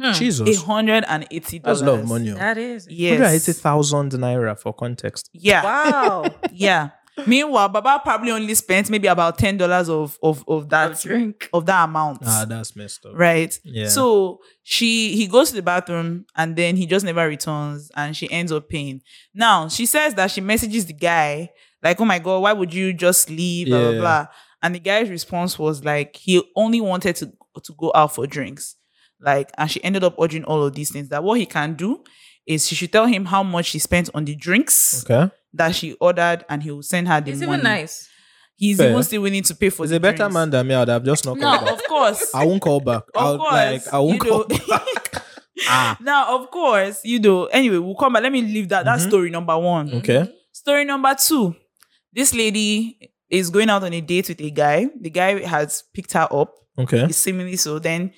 Hmm. 0.00 0.12
Jesus, 0.12 0.62
hundred 0.62 1.04
and 1.08 1.26
eighty 1.30 1.58
that's 1.58 1.80
dollars. 1.80 1.80
a 1.80 1.84
lot 1.86 2.00
of 2.00 2.08
money. 2.08 2.30
oh. 2.30 2.36
That 2.36 2.56
is. 2.56 2.86
Yes. 2.88 3.46
thousand 3.60 4.12
naira 4.12 4.58
for 4.58 4.72
context. 4.72 5.28
Yeah. 5.32 5.64
Wow. 5.64 6.24
Yeah. 6.52 6.90
Meanwhile, 7.26 7.68
Baba 7.70 8.00
probably 8.02 8.30
only 8.30 8.54
spent 8.54 8.90
maybe 8.90 9.08
about 9.08 9.38
ten 9.38 9.56
dollars 9.56 9.88
of 9.88 10.18
of 10.22 10.44
of 10.48 10.68
that 10.70 10.92
Of 10.92 11.00
drink. 11.02 11.48
of 11.52 11.66
that 11.66 11.84
amount. 11.84 12.18
Ah, 12.24 12.44
that's 12.48 12.74
messed 12.76 13.04
up. 13.06 13.12
right. 13.14 13.58
Yeah. 13.64 13.88
So 13.88 14.40
she 14.62 15.16
he 15.16 15.26
goes 15.26 15.50
to 15.50 15.56
the 15.56 15.62
bathroom 15.62 16.26
and 16.36 16.54
then 16.56 16.76
he 16.76 16.86
just 16.86 17.04
never 17.04 17.26
returns 17.26 17.90
and 17.96 18.16
she 18.16 18.30
ends 18.30 18.52
up 18.52 18.68
paying. 18.68 19.00
Now 19.34 19.68
she 19.68 19.86
says 19.86 20.14
that 20.14 20.30
she 20.30 20.40
messages 20.40 20.86
the 20.86 20.92
guy 20.92 21.50
like, 21.82 22.00
"Oh 22.00 22.04
my 22.04 22.18
god, 22.18 22.40
why 22.42 22.52
would 22.52 22.72
you 22.74 22.92
just 22.92 23.30
leave?" 23.30 23.68
Blah 23.68 23.90
blah 23.92 24.00
blah. 24.00 24.26
And 24.62 24.74
the 24.74 24.80
guy's 24.80 25.08
response 25.08 25.56
was 25.58 25.84
like, 25.84 26.16
he 26.16 26.42
only 26.56 26.80
wanted 26.80 27.14
to 27.16 27.26
to 27.62 27.72
go 27.78 27.92
out 27.94 28.14
for 28.14 28.26
drinks. 28.26 28.74
Like, 29.20 29.50
and 29.58 29.70
she 29.70 29.82
ended 29.84 30.04
up 30.04 30.14
ordering 30.16 30.44
all 30.44 30.62
of 30.64 30.74
these 30.74 30.90
things. 30.92 31.08
That 31.10 31.22
what 31.24 31.38
he 31.38 31.46
can 31.46 31.74
do 31.74 32.02
is 32.46 32.66
she 32.66 32.74
should 32.74 32.90
tell 32.92 33.06
him 33.06 33.24
how 33.26 33.42
much 33.42 33.66
she 33.66 33.78
spent 33.78 34.08
on 34.14 34.24
the 34.24 34.34
drinks 34.34 35.04
Okay. 35.08 35.30
That 35.52 35.74
she 35.74 35.94
ordered, 35.94 36.44
and 36.48 36.62
he 36.62 36.70
will 36.70 36.82
send 36.82 37.08
her 37.08 37.20
the 37.20 37.30
It's 37.32 37.40
money. 37.40 37.52
even 37.52 37.62
nice. 37.64 38.08
He's 38.56 38.76
Fair. 38.78 38.90
even 38.90 39.02
still 39.04 39.22
willing 39.22 39.42
to 39.44 39.54
pay 39.54 39.70
for 39.70 39.84
He's 39.84 39.90
the 39.90 39.96
a 39.96 40.00
better 40.00 40.16
drinks. 40.16 40.34
man 40.34 40.50
than 40.50 40.66
me. 40.66 40.74
I'd 40.74 40.88
have 40.88 41.04
just 41.04 41.24
not 41.24 41.36
No, 41.38 41.46
called 41.46 41.64
back. 41.64 41.74
of 41.74 41.84
course. 41.84 42.34
I 42.34 42.44
won't 42.44 42.60
call 42.62 42.80
back. 42.80 43.02
Of 43.14 43.22
I'll, 43.22 43.38
course, 43.38 43.52
like, 43.52 43.88
I 43.94 43.98
won't 44.00 44.14
you 44.14 44.18
call 44.30 44.38
know. 44.48 44.58
back. 44.68 45.24
ah. 45.68 45.96
Now, 46.00 46.36
of 46.38 46.50
course, 46.50 47.00
you 47.04 47.20
know. 47.20 47.44
Anyway, 47.46 47.78
we'll 47.78 47.94
come 47.94 48.12
back. 48.14 48.22
Let 48.24 48.32
me 48.32 48.42
leave 48.42 48.68
that. 48.70 48.84
That's 48.84 49.04
Mhm. 49.04 49.08
story 49.08 49.30
number 49.30 49.56
one. 49.56 49.92
Okay. 49.94 50.28
Story 50.52 50.84
number 50.84 51.14
two. 51.14 51.54
This 52.12 52.34
lady 52.34 52.98
is 53.30 53.48
going 53.50 53.70
out 53.70 53.84
on 53.84 53.92
a 53.92 54.00
date 54.00 54.28
with 54.28 54.40
a 54.40 54.50
guy. 54.50 54.88
The 55.00 55.10
guy 55.10 55.44
has 55.46 55.84
picked 55.94 56.12
her 56.14 56.26
up. 56.30 56.52
Okay. 56.76 57.10
Seemingly 57.12 57.56
so. 57.56 57.78
Then 57.78 58.12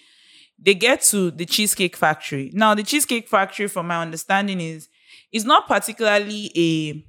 they 0.58 0.74
get 0.74 1.02
to 1.02 1.30
the 1.30 1.44
Cheesecake 1.44 1.96
Factory. 1.96 2.50
Now, 2.54 2.74
the 2.74 2.82
Cheesecake 2.82 3.28
Factory, 3.28 3.66
from 3.68 3.88
my 3.88 4.00
understanding, 4.00 4.60
is 4.60 4.88
is 5.32 5.44
not 5.44 5.68
particularly 5.68 6.50
a 6.56 7.04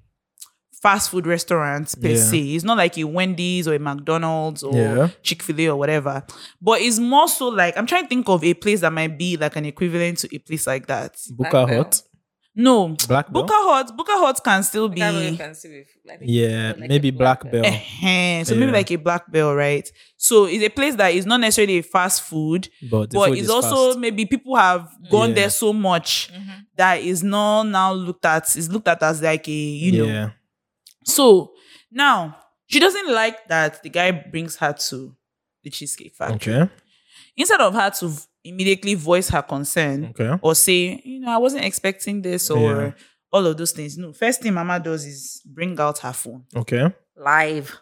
fast 0.82 1.10
food 1.12 1.28
restaurants 1.28 1.94
per 1.96 2.10
Yeah. 2.10 2.16
se. 2.16 2.40
It's 2.56 2.64
not 2.64 2.78
like 2.78 2.98
a 2.98 3.04
Wendy's 3.04 3.68
or 3.68 3.74
a 3.76 3.80
McDonald's 3.80 4.64
or 4.64 4.76
Yeah. 4.76 5.10
Chick 5.22 5.44
Fil 5.44 5.60
A 5.62 5.68
or 5.70 5.76
whatever. 5.78 6.24
But 6.62 6.82
it's 6.82 6.98
more 7.00 7.28
so 7.28 7.50
like 7.50 7.78
I'm 7.78 7.86
trying 7.86 8.04
to 8.04 8.10
think 8.10 8.28
of 8.30 8.44
a 8.44 8.54
place 8.54 8.82
that 8.82 8.92
might 8.92 9.18
be 9.18 9.38
like 9.38 9.56
an 9.56 9.66
equivalent 9.66 10.18
to 10.20 10.36
a 10.36 10.40
place 10.40 10.66
like 10.68 10.88
that. 10.88 11.16
Booker 11.32 11.50
Black 11.52 11.68
Bell. 11.68 11.78
Hut. 11.84 12.02
No, 12.54 12.90
Black 13.08 13.32
Bell? 13.32 13.44
Booker 13.44 13.54
Hut. 13.56 13.96
Booker 13.96 14.12
Hut 14.16 14.42
can 14.44 14.62
still 14.64 14.90
be. 14.90 15.00
That 15.00 15.14
very 15.14 15.38
fancy 15.38 15.70
with, 15.70 15.88
I 16.14 16.18
think, 16.18 16.30
Yeah, 16.32 16.74
like 16.78 16.90
maybe 16.90 17.08
a 17.08 17.12
Black 17.14 17.50
Bell. 17.50 17.64
Eh-heh. 17.66 18.44
So 18.44 18.56
maybe 18.56 18.72
like 18.74 18.92
a 18.92 18.98
black 18.98 19.32
bell, 19.32 19.56
right? 19.56 19.90
So 20.18 20.46
it's 20.46 20.64
a 20.66 20.70
place 20.70 20.96
that 20.96 21.14
is 21.14 21.26
not 21.26 21.40
necessarily 21.40 21.78
a 21.78 21.84
fast 21.84 22.24
food, 22.24 22.68
But, 22.90 23.12
but 23.12 23.30
food 23.30 23.38
it's 23.38 23.50
also 23.50 23.90
fast. 23.90 24.00
maybe 24.00 24.26
people 24.26 24.56
have 24.58 24.90
gone 25.10 25.30
Yeah. 25.30 25.36
there 25.36 25.50
so 25.50 25.72
much 25.72 26.30
Mhm. 26.34 26.66
that 26.76 27.00
is 27.02 27.24
not 27.24 27.64
now 27.68 27.94
looked 27.94 28.26
at 28.26 28.44
It's 28.56 28.68
looked 28.68 28.88
at 28.90 29.02
as 29.04 29.22
like 29.22 29.48
a 29.48 29.52
you 29.52 29.92
know. 30.00 30.06
Yeah. 30.06 30.30
So 31.04 31.54
now 31.92 32.38
she 32.68 32.80
doesn't 32.80 33.10
like 33.12 33.48
that 33.48 33.82
the 33.84 33.90
guy 33.90 34.12
brings 34.12 34.56
her 34.58 34.74
to 34.74 35.16
the 35.64 35.70
cheesecake 35.70 36.14
factory. 36.16 36.56
Okay. 36.56 36.72
Instead 37.38 37.62
of 37.62 37.74
her 37.74 37.90
to 37.92 38.12
immediately 38.44 38.96
voice 38.96 39.30
her 39.30 39.42
concern 39.42 40.14
Okay. 40.18 40.38
or 40.42 40.56
say, 40.56 41.02
you 41.04 41.20
know, 41.20 41.32
I 41.32 41.38
wasn't 41.38 41.64
expecting 41.66 42.22
this 42.22 42.50
or 42.50 42.82
Yeah. 42.84 42.92
all 43.32 43.46
of 43.46 43.58
those 43.58 43.72
things. 43.72 43.98
No, 43.98 44.14
first 44.14 44.42
thing 44.42 44.54
Mama 44.54 44.80
does 44.80 45.06
is 45.06 45.42
bring 45.46 45.80
out 45.80 46.00
her 46.00 46.14
phone 46.14 46.46
Okay. 46.56 46.92
Live. 47.16 47.78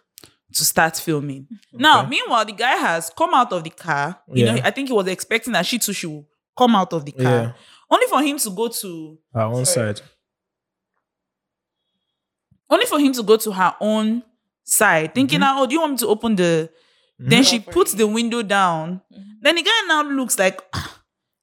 to 0.52 0.66
start 0.66 0.98
filming. 0.98 1.48
Now, 1.72 2.08
meanwhile, 2.08 2.44
the 2.44 2.54
guy 2.54 2.74
has 2.76 3.12
come 3.16 3.36
out 3.36 3.54
of 3.54 3.64
the 3.64 3.70
car. 3.70 4.20
You 4.34 4.46
know, 4.46 4.54
I 4.64 4.72
think 4.72 4.88
he 4.88 4.94
was 4.96 5.06
expecting 5.08 5.54
that 5.54 5.64
she 5.64 5.78
too 5.78 5.94
should 5.94 6.26
come 6.58 6.76
out 6.76 6.92
of 6.92 7.06
the 7.06 7.12
car. 7.12 7.24
Yeah. 7.24 7.52
Only 7.88 8.08
for 8.08 8.20
him 8.24 8.40
to 8.40 8.50
go 8.50 8.68
to 8.68 9.20
Our 9.36 9.44
own 9.54 9.66
Sorry. 9.66 9.94
side. 9.96 10.02
Only 12.70 12.86
for 12.86 13.00
him 13.00 13.14
to 13.14 13.24
go 13.24 13.38
to 13.38 13.52
her 13.52 13.76
own 13.80 14.24
side, 14.64 15.14
thinking, 15.16 15.40
Mm-hmm. 15.40 15.60
oh, 15.60 15.66
do 15.66 15.74
you 15.74 15.80
want 15.82 15.94
me 15.94 15.98
to 16.00 16.08
open 16.08 16.36
the 16.36 16.70
then 17.22 17.44
she 17.44 17.60
puts 17.60 17.94
the 17.96 18.08
window 18.08 18.42
down. 18.42 19.02
Mhm. 19.14 19.24
Then 19.42 19.56
the 19.56 19.62
guy 19.64 19.72
now 19.88 20.04
looks 20.04 20.40
like 20.40 20.62
"Ah, 20.74 21.02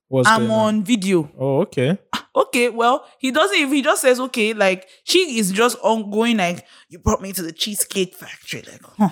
What's 0.09 0.27
I'm 0.29 0.47
going 0.47 0.51
on 0.53 0.85
video. 0.85 1.31
Oh, 1.39 1.61
okay. 1.63 1.99
Okay, 2.35 2.69
well, 2.71 3.05
he 3.19 3.31
doesn't 3.31 3.59
if 3.59 3.71
he 3.71 3.83
just 3.83 4.01
says, 4.03 4.19
okay, 4.21 4.55
like 4.55 4.89
she 5.05 5.39
is 5.39 5.53
just 5.53 5.77
ongoing, 5.83 6.37
like, 6.39 6.65
you 6.89 6.99
brought 6.99 7.21
me 7.21 7.33
to 7.33 7.43
the 7.43 7.53
cheesecake 7.53 8.15
factory, 8.15 8.63
like, 8.71 8.83
huh. 8.99 9.09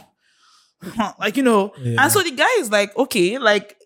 huh, 0.83 1.13
like, 1.19 1.37
you 1.37 1.43
know. 1.43 1.73
Yeah. 1.79 2.03
And 2.03 2.13
so 2.13 2.23
the 2.23 2.31
guy 2.31 2.49
is 2.59 2.71
like, 2.71 2.97
okay, 2.97 3.39
like, 3.39 3.77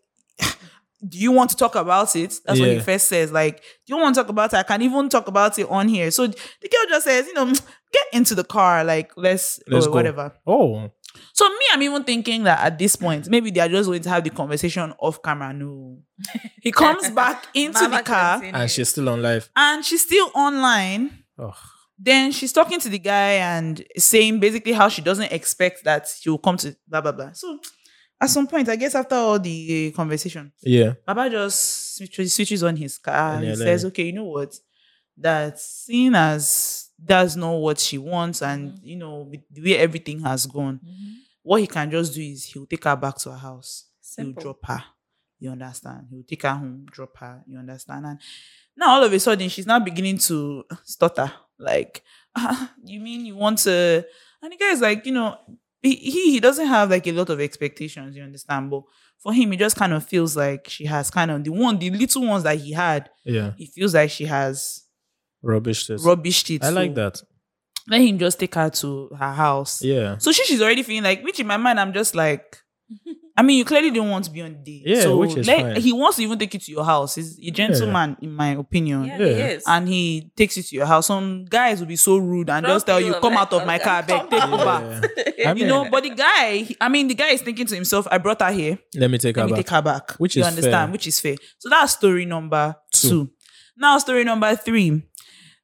do 1.08 1.16
you 1.18 1.30
want 1.32 1.50
to 1.50 1.56
talk 1.56 1.74
about 1.76 2.14
it? 2.16 2.34
That's 2.44 2.58
what 2.60 2.68
he 2.70 2.80
first 2.80 3.06
says. 3.08 3.30
Like, 3.30 3.58
do 3.86 3.94
you 3.94 3.96
want 3.96 4.14
to 4.16 4.20
talk 4.22 4.28
about 4.30 4.52
it? 4.52 4.56
I 4.56 4.62
can 4.64 4.82
even 4.82 5.08
talk 5.08 5.28
about 5.28 5.56
it 5.58 5.68
on 5.70 5.88
here. 5.88 6.10
So 6.10 6.26
the 6.26 6.36
girl 6.68 6.84
just 6.88 7.04
says, 7.06 7.26
you 7.26 7.34
know, 7.34 7.52
get 7.92 8.06
into 8.12 8.34
the 8.34 8.44
car, 8.44 8.84
like, 8.84 9.12
let's, 9.16 9.60
Let's 9.66 9.86
or 9.86 9.90
go. 9.90 9.94
whatever. 9.96 10.32
Oh. 10.46 10.90
So 11.32 11.48
me, 11.48 11.64
I'm 11.72 11.82
even 11.82 12.04
thinking 12.04 12.44
that 12.44 12.60
at 12.60 12.78
this 12.78 12.94
point, 12.96 13.28
maybe 13.28 13.50
they 13.50 13.60
are 13.60 13.68
just 13.68 13.88
going 13.88 14.02
to 14.02 14.08
have 14.08 14.22
the 14.24 14.30
conversation 14.30 14.92
off 14.98 15.22
camera. 15.22 15.52
No. 15.52 15.98
He 16.62 16.70
comes 16.72 17.10
back 17.10 17.46
into 17.54 17.80
Mama 17.82 17.98
the 17.98 18.02
car 18.04 18.42
And 18.44 18.70
she's 18.70 18.88
still 18.90 19.08
on 19.08 19.22
live. 19.22 19.48
and 19.56 19.84
she's 19.84 20.02
still 20.02 20.30
online. 20.34 21.24
Oh. 21.38 21.54
Then 21.98 22.30
she's 22.30 22.52
talking 22.52 22.78
to 22.80 22.88
the 22.88 22.98
guy 22.98 23.32
and 23.32 23.82
saying 23.96 24.38
basically 24.38 24.72
how 24.72 24.88
she 24.88 25.02
doesn't 25.02 25.32
expect 25.32 25.82
that 25.84 26.08
he 26.22 26.30
will 26.30 26.38
come 26.38 26.56
to 26.58 26.76
blah 26.86 27.00
blah 27.00 27.12
blah. 27.12 27.32
So 27.32 27.58
at 28.20 28.30
some 28.30 28.46
point, 28.46 28.68
I 28.68 28.76
guess 28.76 28.94
after 28.94 29.14
all 29.16 29.38
the 29.38 29.90
uh, 29.92 29.96
conversation, 29.96 30.52
Yeah. 30.62 30.92
Baba 31.06 31.30
just 31.30 31.96
switches, 31.96 32.34
switches 32.34 32.62
on 32.62 32.76
his 32.76 32.98
car 32.98 33.34
and 33.34 33.44
Yeah, 33.44 33.50
he 33.52 33.56
like- 33.56 33.66
says, 33.66 33.84
"Okay, 33.86 34.04
you 34.04 34.12
know 34.12 34.24
what? 34.26 34.54
that 35.20 35.58
seeing 35.58 36.14
as 36.14 36.87
that's 36.98 37.36
not 37.36 37.52
what 37.52 37.78
she 37.78 37.96
wants 37.98 38.42
and 38.42 38.78
you 38.82 38.96
know 38.96 39.28
with 39.30 39.40
the 39.50 39.62
way 39.62 39.76
everything 39.78 40.20
has 40.20 40.46
gone 40.46 40.80
what 41.48 41.62
he 41.62 41.66
can 41.66 41.90
just 41.90 42.12
do 42.12 42.20
is 42.20 42.44
he'll 42.44 42.66
take 42.66 42.84
her 42.84 42.94
back 42.94 43.16
to 43.16 43.30
her 43.30 43.38
house. 43.38 43.86
Simple. 44.02 44.42
he'll 44.42 44.52
drop 44.52 44.66
her. 44.66 44.84
You 45.38 45.50
understand? 45.50 46.08
He'll 46.10 46.22
take 46.22 46.42
her 46.42 46.50
home 46.50 46.84
drop 46.90 47.16
her. 47.16 47.42
You 47.46 47.58
understand? 47.58 48.04
And 48.04 48.20
now 48.76 48.90
all 48.90 49.04
of 49.04 49.10
a 49.14 49.18
sudden 49.18 49.48
she's 49.48 49.66
now 49.66 49.78
beginning 49.78 50.18
to 50.18 50.64
stutter. 50.84 51.32
Like 51.58 52.02
ah, 52.36 52.74
you 52.84 53.00
mean 53.00 53.24
you 53.24 53.34
want 53.34 53.60
to 53.60 54.04
and 54.42 54.52
the 54.52 54.56
guy 54.58 54.72
is 54.72 54.82
like 54.82 55.06
you 55.06 55.12
know 55.12 55.38
he, 55.80 55.94
he 55.94 56.32
he 56.32 56.40
doesn't 56.40 56.66
have 56.66 56.90
like 56.90 57.06
a 57.06 57.12
lot 57.12 57.30
of 57.30 57.40
expectations 57.40 58.14
you 58.14 58.22
understand? 58.22 58.70
But 58.70 58.82
for 59.18 59.32
him 59.32 59.50
it 59.54 59.58
just 59.58 59.76
kind 59.76 59.94
of 59.94 60.04
feels 60.04 60.36
like 60.36 60.68
she 60.68 60.84
has 60.84 61.10
kind 61.10 61.30
of 61.30 61.44
the 61.44 61.50
one 61.50 61.78
the 61.78 61.88
little 61.88 62.26
ones 62.26 62.42
that 62.42 62.58
he 62.58 62.72
had. 62.72 63.08
Yeah. 63.24 63.52
he 63.56 63.64
feels 63.64 63.94
like 63.94 64.10
she 64.10 64.26
has 64.26 64.84
Rubbish 65.42 65.86
this. 65.86 66.04
rubbished 66.04 66.54
it 66.54 66.64
I 66.64 66.70
like 66.70 66.94
that. 66.96 67.22
let 67.88 68.00
him 68.00 68.18
just 68.18 68.38
take 68.40 68.54
her 68.54 68.68
to 68.70 69.08
her 69.18 69.32
house 69.32 69.82
Yeah. 69.82 70.18
so 70.18 70.32
she, 70.32 70.44
she's 70.44 70.60
already 70.60 70.82
feeling 70.82 71.04
like, 71.04 71.22
which 71.22 71.38
in 71.40 71.46
my 71.46 71.56
mind, 71.56 71.78
I'm 71.80 71.92
just 71.92 72.14
like, 72.14 72.58
I 73.36 73.42
mean, 73.42 73.56
you 73.58 73.64
clearly 73.64 73.90
didn't 73.90 74.08
want 74.10 74.24
to 74.24 74.30
be 74.32 74.40
on 74.42 74.50
the 74.52 74.58
date. 74.58 74.82
Yeah, 74.84 75.02
so 75.02 75.18
which 75.18 75.36
is 75.36 75.46
let- 75.46 75.60
fine. 75.60 75.80
he 75.80 75.92
wants 75.92 76.16
to 76.16 76.22
even 76.24 76.38
take 76.38 76.54
you 76.54 76.58
to 76.60 76.72
your 76.72 76.84
house. 76.84 77.14
He's 77.14 77.38
a 77.38 77.50
gentleman, 77.52 78.16
in 78.20 78.32
my 78.32 78.48
opinion. 78.48 79.04
Yeah, 79.04 79.18
Yeah. 79.18 79.26
he 79.26 79.40
is. 79.54 79.64
And 79.66 79.86
he 79.86 80.32
takes 80.36 80.56
you 80.56 80.62
to 80.64 80.74
your 80.74 80.86
house. 80.86 81.06
Some 81.06 81.44
guys 81.44 81.78
will 81.78 81.86
be 81.86 81.94
so 81.96 82.16
rude 82.16 82.50
and 82.50 82.66
just 82.66 82.86
tell 82.86 83.00
you, 83.00 83.12
come 83.14 83.34
like, 83.34 83.42
out 83.42 83.52
of 83.52 83.66
my 83.66 83.78
car, 83.78 84.02
beg, 84.02 84.28
take 84.30 84.40
out. 84.42 84.50
Uber. 84.50 85.08
I 85.46 85.52
You 85.52 85.66
know, 85.66 85.88
but 85.88 86.02
the 86.02 86.10
guy, 86.10 86.56
he- 86.62 86.76
I 86.80 86.88
mean, 86.88 87.06
the 87.08 87.14
guy 87.14 87.28
is 87.28 87.42
thinking 87.42 87.66
to 87.66 87.74
himself, 87.76 88.08
I 88.10 88.18
brought 88.18 88.40
her 88.42 88.50
here. 88.50 88.78
let 88.96 89.08
me 89.10 89.18
take 89.18 89.36
Let 89.36 89.42
her 89.42 89.46
me 89.46 89.52
back. 89.52 89.58
take 89.66 89.70
her 89.70 89.82
back. 89.82 90.10
Which 90.12 90.34
you 90.34 90.42
is 90.42 90.48
understand, 90.48 90.88
fair. 90.88 90.92
which 90.92 91.06
is 91.06 91.20
fair. 91.20 91.36
So 91.58 91.68
that's 91.68 91.92
story 91.92 92.24
number 92.24 92.74
Two. 92.92 93.08
two. 93.08 93.30
Now, 93.76 93.98
story 93.98 94.24
number 94.24 94.56
three. 94.56 95.04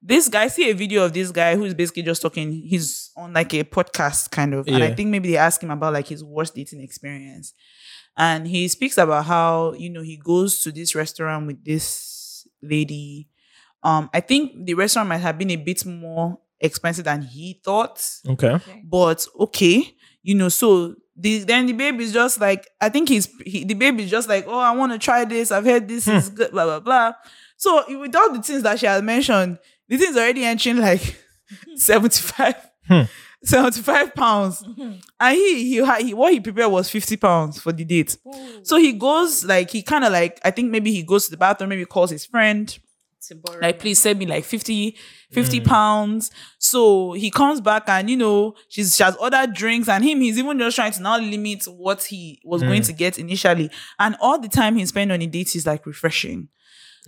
This 0.06 0.28
guy, 0.28 0.48
see 0.48 0.68
a 0.68 0.74
video 0.74 1.04
of 1.06 1.14
this 1.14 1.30
guy 1.30 1.56
who's 1.56 1.72
basically 1.72 2.02
just 2.02 2.20
talking. 2.20 2.52
He's 2.52 3.10
on 3.16 3.32
like 3.32 3.54
a 3.54 3.64
podcast 3.64 4.30
kind 4.30 4.52
of, 4.52 4.66
and 4.68 4.76
I 4.84 4.92
think 4.94 5.08
maybe 5.08 5.30
they 5.30 5.38
ask 5.38 5.62
him 5.62 5.70
about 5.70 5.94
like 5.94 6.06
his 6.08 6.22
worst 6.22 6.54
dating 6.54 6.82
experience, 6.82 7.54
and 8.14 8.46
he 8.46 8.68
speaks 8.68 8.98
about 8.98 9.24
how 9.24 9.72
you 9.72 9.88
know 9.88 10.02
he 10.02 10.18
goes 10.18 10.60
to 10.60 10.70
this 10.72 10.94
restaurant 10.94 11.46
with 11.46 11.64
this 11.64 12.46
lady. 12.62 13.28
Um, 13.82 14.10
I 14.12 14.20
think 14.20 14.66
the 14.66 14.74
restaurant 14.74 15.08
might 15.08 15.18
have 15.18 15.38
been 15.38 15.50
a 15.50 15.56
bit 15.56 15.86
more 15.86 16.38
expensive 16.60 17.04
than 17.06 17.22
he 17.22 17.60
thought 17.64 18.00
Okay. 18.28 18.58
but 18.84 19.26
okay, 19.40 19.94
you 20.22 20.34
know, 20.34 20.48
so 20.50 20.94
the 21.16 21.44
then 21.44 21.64
the 21.66 21.72
baby 21.72 22.04
is 22.04 22.12
just 22.12 22.40
like, 22.40 22.68
I 22.78 22.90
think 22.90 23.08
he's 23.08 23.26
he, 23.46 23.64
the 23.64 23.74
baby 23.74 24.02
is 24.04 24.10
just 24.10 24.28
like, 24.28 24.44
oh, 24.46 24.58
I 24.58 24.72
want 24.72 24.92
to 24.92 24.98
try 24.98 25.24
this. 25.24 25.50
I've 25.50 25.64
heard 25.64 25.88
this 25.88 26.06
is 26.08 26.28
good, 26.28 26.50
blah 26.50 26.64
blah 26.64 26.80
blah. 26.80 27.12
So 27.56 27.82
with 28.00 28.14
all 28.16 28.32
the 28.32 28.42
things 28.42 28.62
that 28.64 28.78
she 28.80 28.86
has 28.86 29.00
mentioned, 29.02 29.58
the 29.88 29.96
thing's 29.96 30.16
already 30.16 30.44
entering 30.44 30.78
like 30.78 31.16
75, 31.76 32.70
Hmm. 32.86 33.02
75 33.42 34.14
pounds. 34.14 34.62
And 35.20 35.36
he 35.36 35.68
he, 35.68 35.76
had- 35.76 36.02
he 36.02 36.14
what 36.14 36.32
he 36.32 36.40
prepared 36.40 36.70
was 36.70 36.90
50 36.90 37.16
pounds 37.16 37.60
for 37.60 37.72
the 37.72 37.84
date. 37.84 38.16
So 38.62 38.76
he 38.76 38.92
goes 38.92 39.44
like 39.44 39.70
he 39.70 39.82
kind 39.82 40.04
of 40.04 40.12
like 40.12 40.40
I 40.44 40.50
think 40.50 40.70
maybe 40.70 40.92
he 40.92 41.02
goes 41.02 41.26
to 41.26 41.30
the 41.30 41.36
bathroom, 41.36 41.70
maybe 41.70 41.84
calls 41.84 42.10
his 42.10 42.26
friend. 42.26 42.76
Like 43.62 43.78
please 43.78 43.98
send 43.98 44.18
me 44.18 44.26
like 44.26 44.44
50 44.44 44.96
50 45.32 45.58
hmm. 45.58 45.64
pounds. 45.64 46.30
So 46.58 47.12
he 47.12 47.30
comes 47.30 47.60
back 47.60 47.88
and 47.88 48.10
you 48.10 48.16
know 48.18 48.54
she's 48.68 48.96
she 48.96 49.02
has 49.02 49.16
ordered 49.16 49.54
drinks 49.54 49.88
and 49.88 50.04
him 50.04 50.20
he's 50.20 50.38
even 50.38 50.58
just 50.58 50.76
trying 50.76 50.92
to 50.92 51.02
now 51.02 51.18
limit 51.18 51.64
what 51.64 52.02
he 52.04 52.40
was 52.44 52.62
going 52.62 52.82
hmm. 52.82 52.86
to 52.86 52.92
get 52.92 53.18
initially. 53.18 53.70
And 53.98 54.16
all 54.20 54.38
the 54.38 54.48
time 54.48 54.76
he 54.76 54.84
spent 54.86 55.10
on 55.10 55.20
the 55.20 55.26
date 55.26 55.54
is 55.56 55.66
like 55.66 55.86
refreshing 55.86 56.48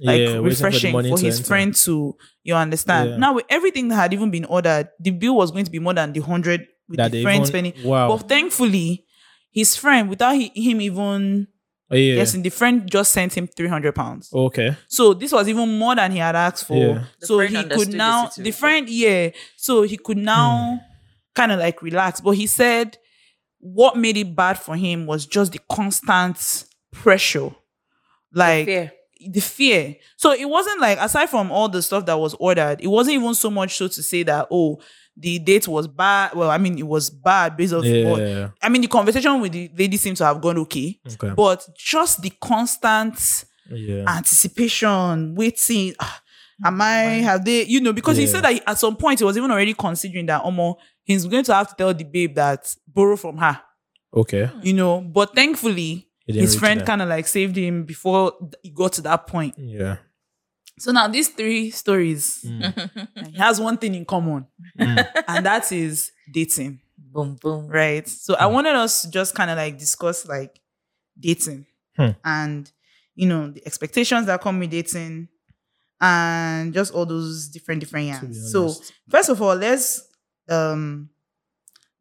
like 0.00 0.20
yeah, 0.20 0.34
refreshing 0.38 0.92
for, 0.92 1.02
for 1.02 1.18
his 1.18 1.36
enter. 1.38 1.46
friend 1.46 1.74
to 1.74 2.16
you 2.42 2.54
understand 2.54 3.10
Yeah. 3.10 3.16
now 3.16 3.34
with 3.34 3.46
everything 3.48 3.88
that 3.88 3.96
had 3.96 4.12
even 4.12 4.30
been 4.30 4.44
ordered 4.44 4.88
the 5.00 5.10
bill 5.10 5.36
was 5.36 5.50
going 5.50 5.64
to 5.64 5.70
be 5.70 5.78
more 5.78 5.94
than 5.94 6.12
the 6.12 6.20
100 6.20 6.66
with 6.88 6.98
That 6.98 7.12
the 7.12 7.22
friend 7.22 7.36
even- 7.36 7.46
spending 7.46 7.72
wow. 7.84 8.08
but 8.08 8.28
thankfully 8.28 9.04
his 9.50 9.74
friend 9.76 10.08
without 10.10 10.34
he, 10.34 10.50
him 10.54 10.80
even 10.80 11.48
Oh, 11.88 11.94
yeah. 11.94 12.16
guessing 12.16 12.42
the 12.42 12.50
friend 12.50 12.90
just 12.90 13.12
sent 13.12 13.36
him 13.36 13.46
300 13.46 13.94
pounds 13.94 14.28
oh, 14.34 14.46
Okay. 14.46 14.76
so 14.88 15.14
this 15.14 15.30
was 15.30 15.48
even 15.48 15.78
more 15.78 15.94
than 15.94 16.10
he 16.10 16.18
had 16.18 16.34
asked 16.34 16.66
for. 16.66 16.76
Yeah. 16.76 17.04
So 17.20 17.38
he 17.38 17.62
could 17.62 17.94
now 17.94 18.24
the, 18.24 18.30
situation. 18.32 18.52
friend, 18.58 18.88
yeah. 18.88 19.30
So 19.56 19.82
he 19.82 19.96
could 19.96 20.18
hmm. 20.18 20.24
now 20.24 20.80
kind 21.36 21.52
of 21.52 21.60
like 21.60 21.80
relax. 21.82 22.20
But 22.20 22.32
he 22.32 22.48
said 22.48 22.98
what 23.60 23.96
made 23.96 24.16
it 24.16 24.34
bad 24.34 24.58
for 24.58 24.74
him 24.74 25.06
was 25.06 25.26
just 25.26 25.52
the 25.52 25.60
constant 25.70 26.64
pressure. 26.92 27.50
Like 28.32 28.66
Fear. 28.66 28.92
The 29.20 29.40
fear. 29.40 29.96
So 30.16 30.32
it 30.32 30.44
wasn't 30.48 30.80
like 30.80 30.98
aside 30.98 31.26
from 31.30 31.50
all 31.50 31.68
the 31.68 31.82
stuff 31.82 32.06
that 32.06 32.18
was 32.18 32.34
ordered, 32.38 32.80
it 32.80 32.88
wasn't 32.88 33.16
even 33.16 33.34
so 33.34 33.50
much 33.50 33.76
so 33.76 33.88
to 33.88 34.02
say 34.02 34.22
that 34.24 34.46
oh 34.50 34.80
the 35.16 35.38
date 35.38 35.66
was 35.66 35.88
bad. 35.88 36.34
Well, 36.34 36.50
I 36.50 36.58
mean 36.58 36.78
it 36.78 36.86
was 36.86 37.08
bad 37.10 37.56
based 37.56 37.72
on 37.72 37.82
Yeah. 37.84 38.50
I 38.62 38.68
mean 38.68 38.82
the 38.82 38.88
conversation 38.88 39.40
with 39.40 39.52
the 39.52 39.70
lady 39.76 39.96
seemed 39.96 40.18
to 40.18 40.24
have 40.26 40.40
gone 40.40 40.58
okay, 40.58 40.98
Okay. 41.14 41.32
but 41.34 41.66
just 41.76 42.20
the 42.22 42.30
constant 42.40 43.44
yeah. 43.70 44.04
anticipation, 44.06 45.34
waiting. 45.34 45.94
ah, 46.00 46.22
Am 46.64 46.80
I 46.80 46.94
have 47.22 47.44
they, 47.44 47.64
you 47.64 47.80
know, 47.80 47.92
because 47.92 48.16
he 48.16 48.26
said 48.26 48.42
that 48.44 48.62
at 48.66 48.78
some 48.78 48.96
point 48.96 49.18
he 49.18 49.24
was 49.26 49.36
even 49.36 49.50
already 49.50 49.74
considering 49.74 50.24
that 50.26 50.42
Omo, 50.42 50.76
he's 51.02 51.26
going 51.26 51.44
to 51.44 51.54
have 51.54 51.68
to 51.68 51.74
tell 51.74 51.92
the 51.92 52.04
babe 52.04 52.34
that 52.34 52.74
borrow 52.88 53.16
from 53.16 53.36
her, 53.36 53.60
okay. 54.14 54.50
you 54.62 54.72
know. 54.72 55.00
But 55.02 55.34
thankfully, 55.34 55.90
It 55.90 55.96
didn't 55.96 56.05
his 56.26 56.58
friend 56.58 56.84
kind 56.84 57.02
of 57.02 57.08
like 57.08 57.26
saved 57.26 57.56
him 57.56 57.84
before 57.84 58.32
he 58.62 58.70
got 58.70 58.92
to 58.94 59.02
that 59.02 59.26
point. 59.26 59.54
Yeah. 59.58 59.98
So 60.78 60.92
now 60.92 61.08
these 61.08 61.28
three 61.30 61.70
stories, 61.70 62.40
he 62.42 63.38
has 63.38 63.58
one 63.60 63.78
thing 63.78 63.94
in 63.94 64.04
common, 64.04 64.46
and 64.78 65.46
that 65.46 65.70
is 65.72 66.12
dating, 66.30 66.80
boom, 66.98 67.36
boom. 67.40 67.66
right? 67.68 68.06
So 68.06 68.34
I 68.34 68.46
wanted 68.46 68.74
us 68.74 69.02
to 69.02 69.10
just 69.10 69.34
kind 69.34 69.50
of 69.50 69.56
like 69.56 69.78
discuss 69.78 70.26
like 70.26 70.60
dating 71.18 71.66
Hmm. 71.96 72.10
and 72.22 72.70
you 73.14 73.26
know 73.26 73.48
the 73.50 73.62
expectations 73.64 74.26
that 74.26 74.42
come 74.42 74.58
with 74.58 74.70
dating 74.70 75.28
and 75.98 76.74
just 76.74 76.92
all 76.92 77.06
those 77.06 77.48
different 77.48 77.80
different 77.80 78.20
To 78.20 78.26
be 78.26 78.34
yans. 78.34 78.50
So 78.52 78.74
first 79.08 79.30
of 79.30 79.40
all, 79.40 79.54
let's 79.54 80.06
um 80.50 81.08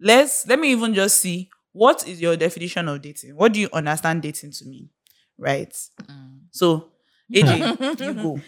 let's 0.02 0.46
let 0.48 0.60
me 0.60 0.72
even 0.72 0.94
just 0.94 1.22
see 1.22 1.50
what 1.76 2.08
is 2.08 2.22
your 2.22 2.38
definition 2.38 2.88
of 2.88 3.02
dating. 3.02 3.36
What 3.36 3.52
do 3.52 3.60
you 3.60 3.68
understand 3.74 4.22
dating 4.22 4.52
to 4.54 4.66
mean, 4.66 4.90
right? 5.38 5.74
Mm. 6.04 6.44
So 6.52 6.92
AJ, 7.34 8.00
you 8.00 8.14
go. 8.14 8.40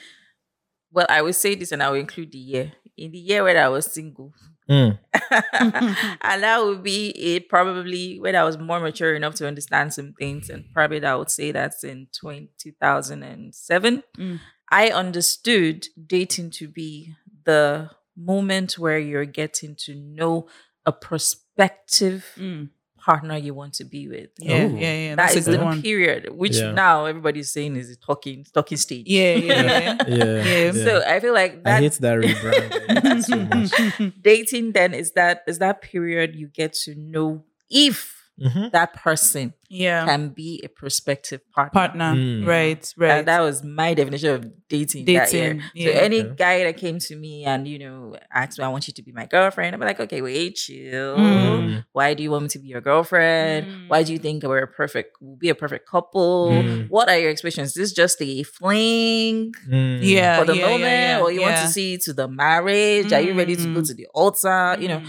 Well, 0.94 1.08
I 1.10 1.22
will 1.22 1.34
say 1.34 1.54
this 1.56 1.74
and 1.74 1.84
I 1.84 1.90
will 1.90 2.00
include 2.00 2.32
the 2.32 2.38
year. 2.38 2.72
In 2.96 3.12
the 3.12 3.18
year 3.18 3.44
when 3.44 3.58
I 3.58 3.68
was 3.68 3.86
single. 3.88 4.32
Mm. 4.70 4.98
and 6.22 6.44
that 6.44 6.63
would 6.63 6.84
be 6.84 7.10
it 7.10 7.50
probably 7.50 8.18
when 8.18 8.34
I 8.34 8.46
was 8.46 8.58
more 8.58 8.80
mature 8.80 9.13
enough 9.13 9.36
to 9.36 9.48
understand 9.48 9.94
some 9.94 10.13
things. 10.18 10.50
And 10.50 10.63
probably 10.74 11.04
I 11.04 11.16
would 11.16 11.30
say 11.30 11.52
that's 11.52 11.84
in 11.84 12.08
20, 12.18 12.50
2007. 12.58 14.04
Mm. 14.18 14.40
I 14.72 14.88
understood 14.88 15.88
dating 16.08 16.52
to 16.52 16.70
be 16.70 17.13
the 17.44 17.90
moment 18.16 18.80
where 18.80 18.98
you're 18.98 19.26
getting 19.26 19.76
to 19.80 19.96
know 19.96 20.48
a 20.86 20.94
prospective 20.94 21.44
Mm. 22.38 22.70
Partner 23.08 23.38
you 23.38 23.54
want 23.54 23.74
to 23.80 23.86
be 23.86 24.08
with. 24.13 24.30
Yeah, 24.38 24.65
Ooh. 24.67 24.76
yeah, 24.78 24.93
yeah. 25.04 25.15
That 25.15 25.32
That's 25.34 25.48
a 25.48 25.52
good 25.52 25.60
the 25.60 25.65
one. 25.65 25.82
period, 25.82 26.22
which 26.41 26.58
Yeah. 26.58 26.72
now 26.74 27.06
everybody's 27.06 27.50
saying 27.52 27.76
is 27.78 27.88
the 27.89 27.96
talking 27.96 28.46
talking 28.54 28.78
stage. 28.78 29.08
Yeah, 29.08 29.34
yeah, 29.50 29.62
yeah. 29.63 29.96
Yeah. 30.08 30.43
Yeah. 30.43 30.72
So 30.86 30.91
I 31.08 31.20
feel 31.24 31.34
like 31.34 31.54
I 31.65 31.70
that 31.70 31.82
hate 31.84 31.93
that 32.06 32.17
rebrand. 32.24 32.70
I 32.91 32.93
hate 33.08 33.17
it 33.20 33.70
so 34.00 34.12
dating 34.22 34.74
then 34.74 34.93
is 34.93 35.12
that 35.13 35.43
is 35.48 35.60
that 35.60 35.82
period 35.82 36.36
you 36.36 36.48
get 36.48 36.74
to 36.86 36.96
know 36.96 37.43
if 37.70 38.16
Mhm. 38.39 38.71
that 38.71 38.93
person 38.93 39.54
yeah. 39.69 40.06
can 40.06 40.30
be 40.30 40.62
a 40.63 40.67
prospective 40.69 41.41
partner. 41.52 41.73
Partner. 41.80 42.13
Mm. 42.13 42.45
Right, 42.45 42.93
right. 42.95 43.12
And 43.17 43.28
that 43.28 43.41
was 43.41 43.63
my 43.63 43.93
definition 43.95 44.30
of 44.36 44.45
dating. 44.69 45.06
that 45.06 45.34
year. 45.34 45.54
Dating, 45.73 45.93
So 45.93 46.00
any 46.00 46.21
Okay. 46.21 46.36
guy 46.36 46.63
that 46.65 46.78
came 46.78 47.00
to 47.00 47.15
me 47.15 47.45
and 47.45 47.67
you 47.67 47.80
know 47.80 48.15
asked 48.32 48.60
me, 48.60 48.63
"I 48.63 48.67
want 48.69 48.88
you 48.88 48.93
to 48.93 49.02
be 49.02 49.12
my 49.12 49.26
girlfriend," 49.26 49.73
I'm 49.73 49.82
like, 49.82 50.00
"Okay, 50.00 50.21
wait, 50.21 50.56
chill. 50.56 51.17
Mm. 51.17 51.84
Why 51.93 52.13
do 52.13 52.21
you 52.21 52.30
want 52.32 52.43
me 52.43 52.50
to 52.50 52.60
be 52.60 52.67
your 52.67 52.82
girlfriend? 52.82 53.65
Mm. 53.67 53.88
Why 53.89 54.04
do 54.04 54.13
you 54.13 54.19
think 54.19 54.43
we're 54.43 54.60
a 54.60 54.67
perfect? 54.67 55.17
We'll 55.19 55.36
be 55.38 55.50
a 55.50 55.56
perfect 55.56 55.89
couple. 55.89 56.52
Mm. 56.52 56.89
What 56.89 57.10
are 57.10 57.17
your 57.17 57.32
expectations? 57.32 57.69
Is 57.69 57.73
this 57.76 57.91
just 57.93 58.21
a 58.21 58.43
fling 58.43 59.52
Mm. 59.69 60.00
Yeah. 60.04 60.39
for 60.39 60.45
the 60.45 60.56
yeah, 60.56 60.62
yeah, 60.62 60.71
moment, 60.71 61.02
yeah, 61.10 61.21
or 61.21 61.32
you 61.32 61.41
want 61.41 61.58
to 61.58 61.67
see 61.67 61.97
to 62.06 62.13
the 62.13 62.28
marriage? 62.28 63.12
Are 63.12 63.21
you 63.21 63.34
ready 63.34 63.56
to 63.56 63.63
go 63.73 63.82
Mm. 63.82 63.88
to 63.88 63.93
the 63.95 64.08
altar? 64.13 64.78
You 64.80 64.88
know, 64.89 65.02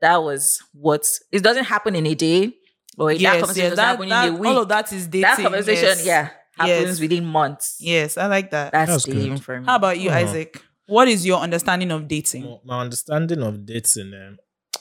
that 0.00 0.22
was 0.22 0.58
what 0.72 1.04
it 1.32 1.42
doesn't 1.42 1.64
happen 1.64 1.94
in 1.96 2.06
a 2.06 2.14
day 2.14 2.52
or 2.98 3.12
that 3.12 3.20
yes, 3.20 3.38
conversation 3.40 3.68
yes, 3.70 3.76
that, 3.76 3.84
happen 3.86 4.08
that- 4.08 4.28
in 4.28 4.34
a 4.34 4.38
week. 4.38 4.50
all 4.50 4.62
of 4.62 4.68
that 4.68 4.92
is 4.92 5.06
dating. 5.06 5.22
that 5.22 5.38
conversation, 5.38 5.84
yes. 5.84 6.06
yeah, 6.06 6.28
happens 6.56 6.88
Yes. 6.88 7.00
within 7.00 7.24
months. 7.24 7.76
Yes, 7.80 8.16
I 8.18 8.26
like 8.26 8.50
that. 8.50 8.72
That's 8.72 8.90
That's 8.90 9.04
good. 9.06 9.14
dating 9.16 9.38
for 9.38 9.60
me. 9.60 9.66
How 9.66 9.76
about 9.76 9.98
you, 9.98 10.10
Oh. 10.10 10.14
Isaac? 10.14 10.62
What 10.86 11.08
is 11.08 11.26
your 11.26 11.40
understanding 11.40 11.90
of 11.90 12.06
dating? 12.08 12.44
My- 12.44 12.58
My 12.64 12.80
understanding 12.82 13.42
of 13.42 13.66
dating 13.66 14.14
um, 14.14 14.36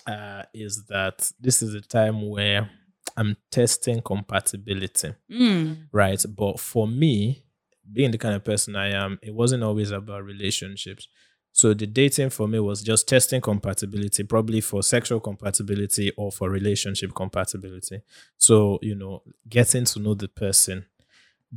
uh, 0.07 0.43
is 0.53 0.85
that 0.87 1.31
this 1.39 1.61
is 1.61 1.73
a 1.73 1.81
time 1.81 2.29
where 2.29 2.69
I'm 3.17 3.37
testing 3.51 4.01
compatibility, 4.01 5.13
Mm. 5.31 5.87
right? 5.91 6.23
But 6.35 6.59
for 6.59 6.87
me, 6.87 7.43
being 7.91 8.11
the 8.11 8.17
kind 8.17 8.35
of 8.35 8.43
person 8.43 8.75
I 8.75 8.89
am, 8.89 9.19
it 9.21 9.33
wasn't 9.33 9.63
always 9.63 9.91
about 9.91 10.23
relationships. 10.23 11.07
So 11.55 11.73
the 11.73 11.87
dating 11.87 12.31
for 12.31 12.49
me 12.49 12.59
was 12.59 12.81
just 12.81 13.07
testing 13.07 13.39
compatibility, 13.39 14.23
probably 14.23 14.59
for 14.59 14.83
sexual 14.83 15.21
compatibility 15.21 16.11
or 16.17 16.29
for 16.29 16.49
relationship 16.49 17.15
compatibility. 17.15 18.01
So, 18.35 18.77
you 18.81 18.93
know, 18.93 19.23
getting 19.47 19.85
to 19.85 19.99
know 19.99 20.15
the 20.15 20.27
person. 20.27 20.85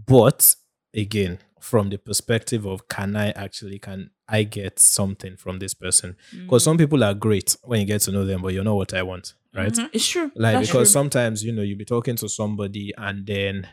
But 0.06 0.54
again, 0.94 1.40
from 1.61 1.90
the 1.90 1.98
perspective 1.98 2.64
of 2.64 2.87
can 2.87 3.16
I 3.16 3.30
actually 3.32 3.80
can 3.80 4.11
I 4.28 4.44
get 4.44 4.78
something 4.78 5.37
from 5.37 5.58
this 5.58 5.74
person? 5.74 6.14
Because 6.30 6.62
mm. 6.62 6.66
some 6.66 6.78
people 6.78 7.02
are 7.02 7.14
great 7.14 7.56
when 7.64 7.80
you 7.80 7.87
get 7.87 8.02
to 8.02 8.12
know 8.12 8.24
them, 8.24 8.40
but 8.40 8.54
you 8.54 8.62
know 8.62 8.76
what 8.76 8.94
I 8.94 9.02
want, 9.02 9.34
right? 9.52 9.72
Mm-hmm. 9.72 9.87
It's 9.92 10.06
true. 10.06 10.30
Like 10.37 10.54
That's 10.58 10.68
because 10.68 10.90
true. 10.90 10.92
sometimes 10.92 11.42
you 11.42 11.50
know 11.50 11.62
you'll 11.62 11.76
be 11.76 11.84
talking 11.84 12.14
to 12.14 12.28
somebody 12.28 12.94
and 12.96 13.26
then 13.26 13.66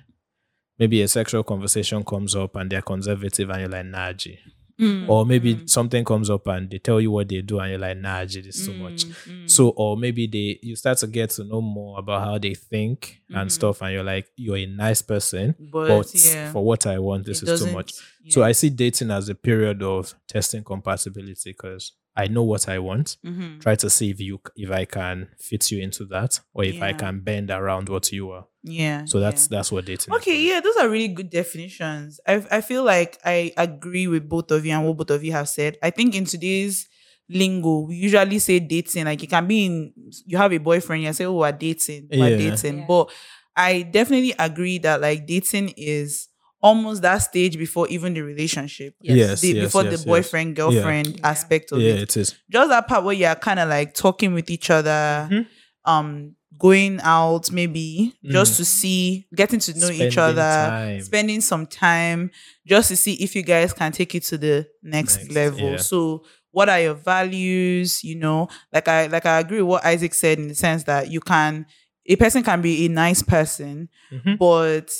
maybe 0.80 1.04
a 1.04 1.08
sexual 1.08 1.44
conversation 1.44 2.04
comes 2.04 2.36
up 2.36 2.56
and 2.56 2.72
they're 2.72 2.82
conservative 2.82 3.52
and 3.52 3.60
you're 3.60 3.70
like 3.70 3.86
nah 3.86 4.12
G. 4.12 4.40
Mm, 4.78 5.08
or 5.08 5.26
maybe 5.26 5.66
something 5.68 6.04
comes 6.04 6.30
up 6.30 6.46
and 6.48 6.70
they 6.70 6.80
tell 6.80 7.00
you 7.00 7.10
what 7.10 7.30
they 7.30 7.42
do 7.42 7.60
and 7.60 7.70
you're 7.70 7.80
like 7.80 7.96
nah 7.98 8.20
it 8.20 8.36
is 8.36 8.66
too 8.66 8.74
much. 8.74 9.06
mm. 9.06 9.50
so 9.50 9.70
or 9.70 9.96
maybe 9.96 10.28
they 10.28 10.60
you 10.62 10.76
start 10.76 10.98
to 10.98 11.08
get 11.08 11.30
to 11.30 11.46
know 11.46 11.62
more 11.62 11.98
about 11.98 12.26
how 12.26 12.38
they 12.38 12.54
think 12.54 13.22
and 13.30 13.50
stuff 13.50 13.82
and 13.82 13.94
you're 13.94 14.04
like 14.04 14.28
you're 14.36 14.58
a 14.58 14.66
nice 14.66 15.02
person 15.02 15.56
But, 15.72 15.88
but 15.88 16.14
yeah, 16.14 16.52
for 16.52 16.62
what 16.66 16.86
I 16.86 17.00
want 17.00 17.26
this 17.26 17.42
it 17.42 17.48
is 17.48 17.64
too 17.64 17.72
much. 17.72 17.94
So. 18.28 18.44
I 18.44 18.52
see 18.52 18.70
dating 18.70 19.12
as 19.12 19.30
a 19.30 19.36
period 19.36 19.82
of 19.82 20.14
testing 20.28 20.64
compatibility 20.64 21.52
because 21.52 21.94
I 22.18 22.28
know 22.28 22.44
what 22.44 22.70
I 22.70 22.80
want 22.80 23.18
Mhm. 23.26 23.60
try 23.62 23.76
to 23.76 23.90
see 23.90 24.10
if 24.10 24.20
you 24.20 24.40
if 24.56 24.72
I 24.72 24.86
can 24.86 25.28
fit 25.40 25.70
you 25.72 25.82
into 25.82 26.06
that 26.06 26.40
or 26.54 26.64
if 26.64 26.82
I 26.82 26.94
can 26.94 27.20
bend 27.20 27.50
around 27.52 27.90
what 27.90 28.12
you 28.12 28.32
are. 28.32 28.46
yeah. 28.64 29.06
So 29.06 29.20
that's 29.20 29.44
yeah. 29.44 29.58
that's 29.58 29.72
what 29.72 29.86
dating. 29.86 30.14
Okay, 30.16 30.32
for 30.38 30.48
yeah, 30.50 30.60
those 30.62 30.78
are 30.78 30.90
really 30.90 31.10
good 31.10 31.30
definitions. 31.30 32.20
I 32.28 32.44
I 32.52 32.62
feel 32.62 32.84
like 32.84 33.18
I 33.26 33.52
agree 33.58 34.08
with 34.08 34.28
both 34.30 34.50
of 34.52 34.66
you 34.66 34.72
and 34.74 34.86
what 34.88 34.98
both 34.98 35.12
of 35.12 35.24
you 35.24 35.34
have 35.34 35.50
said. 35.50 35.78
I 35.84 35.90
think 35.92 36.16
in 36.16 36.26
today's 36.26 36.88
lingo, 37.30 37.82
we 37.88 37.96
usually 37.96 38.40
say 38.40 38.60
dating. 38.60 39.06
Like 39.06 39.24
it 39.24 39.30
can 39.30 39.48
be 39.48 39.66
in, 39.66 39.94
you 40.26 40.38
have 40.38 40.54
a 40.54 40.58
boyfriend, 40.60 41.04
you 41.04 41.12
say, 41.14 41.26
"Oh, 41.26 41.34
we're 41.40 41.52
dating, 41.52 42.08
we're 42.12 42.30
Yeah. 42.30 42.38
dating." 42.52 42.78
Yeah. 42.80 42.86
But 42.88 43.12
I 43.58 43.82
definitely 43.84 44.34
agree 44.38 44.78
that 44.80 45.02
like 45.02 45.26
dating 45.26 45.74
is 45.78 46.30
almost 46.62 47.02
that 47.04 47.18
stage 47.20 47.58
before 47.58 47.88
even 47.90 48.14
the 48.14 48.22
relationship. 48.22 48.96
Yes, 49.02 49.42
The- 49.42 49.50
yes, 49.50 49.66
before 49.66 49.84
yes, 49.84 49.92
the 49.94 49.98
yes. 49.98 50.06
boyfriend 50.06 50.56
girlfriend 50.56 51.08
Yeah. 51.20 51.28
aspect 51.30 51.72
of 51.72 51.80
Yeah, 51.82 51.94
it 51.94 52.04
it 52.04 52.18
is. 52.18 52.36
just 52.50 52.70
that 52.70 52.88
part 52.88 53.04
where 53.04 53.14
you're 53.16 53.36
kind 53.36 53.60
of 53.60 53.70
like 53.70 53.94
talking 53.94 54.34
with 54.34 54.50
each 54.50 54.70
other, 54.70 55.28
Mhm. 55.32 55.46
um, 55.86 56.36
going 56.58 57.00
out, 57.04 57.52
maybe 57.52 58.14
just 58.24 58.54
Mm. 58.54 58.58
to 58.58 58.66
see, 58.66 59.28
getting 59.36 59.60
to 59.60 59.78
know 59.78 59.90
each 59.90 60.18
other, 60.18 60.42
time. 60.42 61.02
spending 61.02 61.42
some 61.42 61.68
time, 61.68 62.32
just 62.66 62.88
to 62.88 62.96
see 62.96 63.14
if 63.16 63.36
you 63.36 63.42
guys 63.44 63.74
can 63.74 63.92
take 63.92 64.16
it 64.16 64.24
to 64.24 64.38
the 64.38 64.66
next, 64.82 65.18
Next, 65.18 65.32
level. 65.34 65.72
yeah. 65.72 65.78
So, 65.78 66.24
what 66.52 66.70
are 66.70 66.80
your 66.80 66.94
values? 66.94 68.04
You 68.06 68.16
know, 68.16 68.48
like 68.74 68.88
I 68.88 69.08
like 69.08 69.26
I 69.26 69.40
agree 69.40 69.62
with 69.62 69.68
what 69.70 69.86
Isaac 69.86 70.14
said 70.14 70.40
in 70.40 70.48
the 70.48 70.56
sense 70.56 70.84
that 70.86 71.12
you 71.12 71.20
can 71.20 71.66
a 72.08 72.16
person 72.16 72.42
can 72.44 72.62
be 72.62 72.86
a 72.86 72.90
nice 72.90 73.22
person, 73.22 73.90
Mhm. 74.14 74.38
but 74.38 74.46
At 74.48 74.54
that 74.54 74.86
moment. 74.86 74.92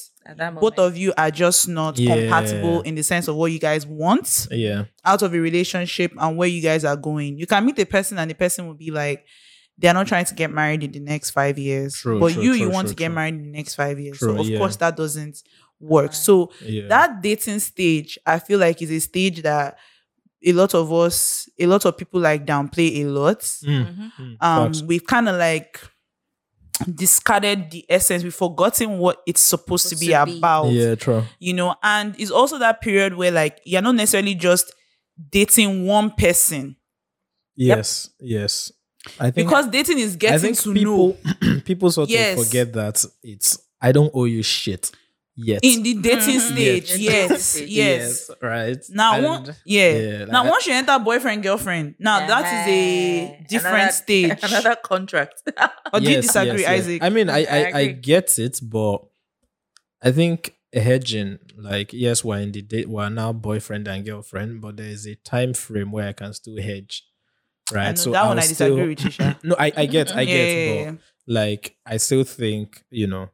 Both 0.60 0.80
of 0.80 0.98
you 0.98 1.14
are 1.18 1.32
just 1.32 1.68
not 1.68 1.98
Yeah. 2.00 2.16
compatible 2.16 2.82
in 2.82 2.96
the 2.96 3.04
sense 3.04 3.28
of 3.28 3.36
what 3.36 3.52
you 3.52 3.60
guys 3.60 3.86
want 3.86 4.48
Yeah. 4.52 4.86
out 5.04 5.22
of 5.22 5.34
a 5.34 5.40
relationship 5.40 6.12
and 6.18 6.38
where 6.38 6.48
you 6.48 6.62
guys 6.62 6.84
are 6.84 6.96
going. 6.98 7.38
You 7.38 7.46
can 7.48 7.66
meet 7.66 7.78
a 7.80 7.86
person 7.86 8.18
and 8.18 8.30
the 8.30 8.36
person 8.36 8.68
will 8.68 8.74
be 8.74 8.92
like, 8.92 9.26
they're 9.78 9.94
not 9.94 10.08
trying 10.08 10.26
to 10.26 10.34
get 10.34 10.52
married 10.52 10.84
in 10.84 10.92
the 10.94 11.00
next 11.00 11.32
five 11.32 11.60
years. 11.60 11.96
True, 11.96 12.20
but 12.20 12.34
true, 12.34 12.42
you, 12.44 12.54
you 12.54 12.70
want 12.70 12.88
true, 12.88 12.94
to 12.94 12.96
get 12.96 13.08
true. 13.08 13.16
married 13.16 13.36
in 13.36 13.44
the 13.44 13.58
next 13.58 13.76
five 13.76 14.00
years. 14.00 14.18
True, 14.18 14.36
so 14.36 14.42
of 14.42 14.48
yeah. 14.48 14.58
course 14.58 14.78
that 14.78 14.96
doesn't 14.96 15.44
work. 15.80 16.06
Right. 16.08 16.14
So 16.16 16.52
Yeah. 16.66 16.88
that 16.88 17.22
dating 17.22 17.60
stage, 17.60 18.18
I 18.26 18.40
feel 18.40 18.58
like 18.60 18.82
is 18.82 18.90
a 18.92 19.00
stage 19.00 19.42
that 19.44 19.78
a 20.44 20.54
lot 20.54 20.74
of 20.74 20.92
us, 20.94 21.50
a 21.60 21.66
lot 21.66 21.86
of 21.86 21.98
people 21.98 22.22
like 22.22 22.46
downplay 22.46 22.98
a 23.04 23.06
lot. 23.06 23.40
Mm, 23.42 23.86
Mhm. 23.86 24.12
mm, 24.20 24.38
Um, 24.40 24.68
facts. 24.74 24.82
we've 24.84 25.06
kind 25.06 25.28
of 25.28 25.36
like 25.38 25.80
discarded 26.96 27.72
the 27.72 27.86
essence. 27.90 28.24
We've 28.24 28.34
forgotten 28.34 28.98
what 29.00 29.22
it's 29.26 29.42
supposed 29.42 29.90
to 29.90 29.96
be 29.96 30.08
to 30.08 30.26
be. 30.26 30.38
about 30.38 30.72
yeah, 30.72 30.96
true. 30.96 31.24
you 31.40 31.54
know 31.54 31.76
and 31.84 32.16
it's 32.20 32.32
also 32.32 32.58
that 32.60 32.82
period 32.82 33.16
where 33.16 33.32
like 33.32 33.60
you're 33.66 33.82
not 33.82 33.96
necessarily 33.96 34.36
just 34.36 34.74
dating 35.32 35.86
one 35.86 36.12
person 36.12 36.76
Yes, 37.58 38.10
yes. 38.20 38.72
I 39.20 39.32
think 39.32 39.48
because 39.48 39.70
dating 39.70 40.00
is 40.00 40.16
I 40.16 40.18
getting 40.18 40.40
think 40.40 40.58
to 40.60 40.74
people 40.74 41.18
know 41.42 41.60
people 41.66 41.90
sort 41.92 42.10
Yes. 42.10 42.38
of 42.40 42.46
forget 42.46 42.74
that 42.74 43.06
it's 43.24 43.58
I 43.82 43.92
don't 43.92 44.12
owe 44.14 44.26
you 44.26 44.44
shit 44.44 44.92
yet. 45.36 45.60
in 45.64 45.84
the 45.84 45.94
dating 45.96 46.40
Mhm. 46.40 46.52
stage 46.54 46.96
Yes. 46.98 47.00
yes 47.00 47.60
Yes. 47.60 47.62
yes, 47.62 47.70
Yes, 47.70 48.32
right. 48.42 48.78
now 48.90 49.16
And- 49.16 49.26
one 49.26 49.56
yeah, 49.66 49.92
yeah, 49.98 50.26
now 50.26 50.44
like- 50.44 50.52
once 50.52 50.68
you 50.68 50.74
enter 50.74 50.98
boyfriend 51.00 51.44
girlfriend 51.44 51.96
now 52.00 52.26
that 52.26 52.46
is 52.46 52.74
a 52.74 53.46
different 53.50 53.76
Another- 53.76 53.92
stage 54.04 54.40
Another 54.44 54.76
contract. 54.84 55.42
or 55.94 56.00
do 56.00 56.10
you 56.12 56.22
disagree 56.22 56.62
yes, 56.62 56.70
yes. 56.72 56.80
isaac 56.80 57.04
I 57.04 57.10
mean, 57.10 57.30
I, 57.30 57.40
I 57.46 57.58
I, 57.72 57.78
I 57.80 57.86
get 57.88 58.38
it, 58.40 58.60
but 58.64 59.00
I 60.02 60.12
think 60.12 60.56
hedging, 60.74 61.40
like, 61.58 61.94
yes, 61.94 62.24
we're 62.24 62.40
in 62.40 62.52
the 62.52 62.62
date, 62.62 62.88
we're 62.90 63.10
now 63.10 63.32
boyfriend 63.34 63.88
and 63.88 64.06
girlfriend, 64.06 64.62
but 64.62 64.78
there 64.78 64.88
is 64.90 65.06
a 65.08 65.16
time 65.16 65.54
frame 65.54 65.92
where 65.92 66.10
I 66.10 66.14
can 66.14 66.34
still 66.34 66.62
hedge, 66.62 67.04
right? 67.72 67.88
I 67.98 68.04
know, 68.06 68.12
that 68.12 68.26
one 68.28 68.38
I'll 68.38 68.44
I 68.44 68.48
disagree 68.48 68.88
with 68.90 69.04
you, 69.06 69.12
Sha. 69.12 69.34
no, 69.44 69.56
I, 69.58 69.72
I 69.76 69.86
get, 69.86 70.16
I 70.16 70.22
Yeah, 70.22 70.26
get, 70.36 70.48
yeah, 70.58 70.68
but 70.68 70.82
yeah. 70.92 70.92
like, 71.28 71.76
I 71.86 71.98
still 71.98 72.24
think, 72.26 72.84
you 72.92 73.08
know, 73.08 73.30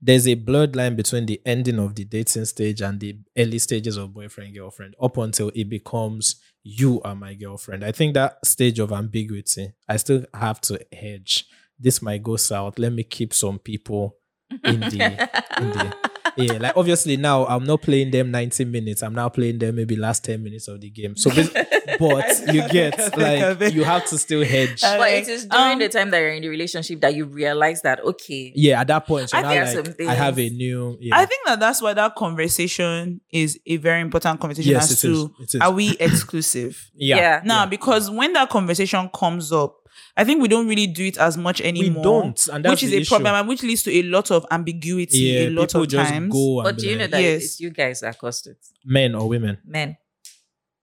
there's 0.00 0.28
a 0.28 0.34
blurred 0.34 0.76
line 0.76 0.94
between 0.96 1.26
the 1.26 1.40
ending 1.44 1.78
of 1.78 1.94
the 1.94 2.04
dating 2.04 2.44
stage 2.44 2.80
and 2.80 3.00
the 3.00 3.18
early 3.36 3.58
stages 3.58 3.96
of 3.96 4.14
boyfriend 4.14 4.54
girlfriend 4.54 4.94
up 5.00 5.16
until 5.16 5.50
it 5.54 5.68
becomes 5.68 6.36
you 6.62 7.00
are 7.02 7.14
my 7.14 7.34
girlfriend. 7.34 7.84
I 7.84 7.92
think 7.92 8.14
that 8.14 8.44
stage 8.44 8.78
of 8.78 8.92
ambiguity, 8.92 9.72
I 9.88 9.96
still 9.96 10.24
have 10.34 10.60
to 10.62 10.78
hedge. 10.92 11.46
This 11.78 12.02
might 12.02 12.22
go 12.22 12.36
south. 12.36 12.78
Let 12.78 12.92
me 12.92 13.04
keep 13.04 13.32
some 13.32 13.58
people 13.58 14.16
in 14.64 14.80
the 14.80 15.28
in 15.58 15.70
the 15.70 16.07
yeah. 16.36 16.52
Like 16.54 16.76
obviously 16.76 17.16
now 17.16 17.46
I'm 17.46 17.64
not 17.64 17.82
playing 17.82 18.10
them 18.10 18.30
90 18.30 18.64
minutes. 18.66 19.02
I'm 19.02 19.14
now 19.14 19.28
playing 19.28 19.58
them 19.58 19.76
maybe 19.76 19.96
last 19.96 20.24
10 20.24 20.42
minutes 20.42 20.68
of 20.68 20.80
the 20.80 20.90
game. 20.90 21.16
So, 21.16 21.30
bas- 21.30 21.50
but 21.98 22.54
you 22.54 22.68
get 22.68 22.98
like 23.18 23.72
you 23.74 23.84
have 23.84 24.04
to 24.06 24.18
still 24.18 24.44
hedge. 24.44 24.80
But 24.82 25.10
it 25.12 25.28
is 25.28 25.46
during 25.46 25.72
Um, 25.74 25.78
the 25.78 25.88
time 25.88 26.10
that 26.10 26.18
you're 26.18 26.32
in 26.32 26.42
the 26.42 26.48
relationship 26.48 27.00
that 27.00 27.14
you 27.14 27.24
realize 27.26 27.82
that 27.82 28.00
okay, 28.04 28.52
Yeah, 28.54 28.80
at 28.80 28.86
that 28.88 29.06
point, 29.06 29.30
so 29.30 29.38
I 29.38 29.42
now 29.42 29.48
think 29.50 29.86
like 29.86 29.96
some 29.98 30.08
I 30.08 30.14
have 30.14 30.38
a 30.38 30.48
new. 30.50 30.96
Yeah. 31.00 31.16
I 31.18 31.24
think 31.26 31.44
that 31.46 31.60
that's 31.60 31.80
why 31.82 31.94
that 31.94 32.14
conversation 32.14 33.20
is 33.32 33.58
a 33.66 33.76
very 33.76 34.00
important 34.00 34.40
conversation 34.40 34.72
Yes, 34.72 34.90
as 34.92 35.04
it 35.04 35.10
is. 35.10 35.18
to 35.24 35.34
It 35.40 35.54
is. 35.54 35.60
are 35.60 35.72
we 35.72 35.96
exclusive 35.98 36.90
yeah. 36.94 37.40
Now, 37.44 37.60
yeah. 37.60 37.66
because 37.66 38.10
when 38.10 38.32
that 38.32 38.50
conversation 38.50 39.08
comes 39.14 39.52
up, 39.52 39.76
I 40.16 40.24
think 40.24 40.42
we 40.42 40.48
don't 40.48 40.68
really 40.68 40.86
do 40.86 41.04
it 41.04 41.16
as 41.18 41.36
much 41.36 41.60
anymore. 41.60 41.96
We 41.98 42.02
don't, 42.02 42.48
and 42.48 42.64
that's 42.64 42.72
which 42.72 42.82
is 42.84 42.90
the 42.90 42.98
a 43.02 43.04
problem, 43.04 43.34
and 43.34 43.48
which 43.48 43.62
leads 43.62 43.82
to 43.84 43.92
a 43.94 44.02
lot 44.02 44.30
of 44.30 44.44
ambiguity 44.50 45.18
yeah, 45.18 45.40
a 45.40 45.50
lot 45.50 45.68
people 45.68 45.82
of 45.82 45.88
just 45.88 46.10
times. 46.10 46.32
go 46.32 46.60
and 46.60 46.64
But 46.64 46.78
do 46.78 46.88
you 46.88 46.96
know 46.96 47.02
like, 47.04 47.10
that 47.12 47.22
Yes. 47.22 47.42
it's 47.44 47.60
you 47.60 47.70
guys 47.70 48.00
that 48.00 48.18
caused 48.18 48.46
it? 48.48 48.58
men 48.84 49.14
or 49.14 49.28
women. 49.28 49.58
Men. 49.64 49.96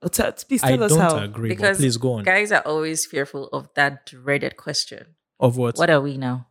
Oh, 0.01 0.07
t- 0.07 0.23
please 0.47 0.63
I 0.63 0.69
tell 0.75 0.83
us 0.83 0.91
don't 0.91 0.99
how. 0.99 1.17
agree. 1.23 1.49
but 1.49 1.57
Because 1.57 1.77
please 1.77 1.97
go 1.97 2.13
on. 2.13 2.23
Guys 2.23 2.51
are 2.51 2.61
always 2.61 3.05
fearful 3.05 3.47
of 3.47 3.69
that 3.75 4.05
dreaded 4.05 4.55
question. 4.57 5.15
of 5.39 5.57
what? 5.57 5.77
What 5.77 5.89
are 5.89 5.99
we 6.01 6.17
now? 6.17 6.47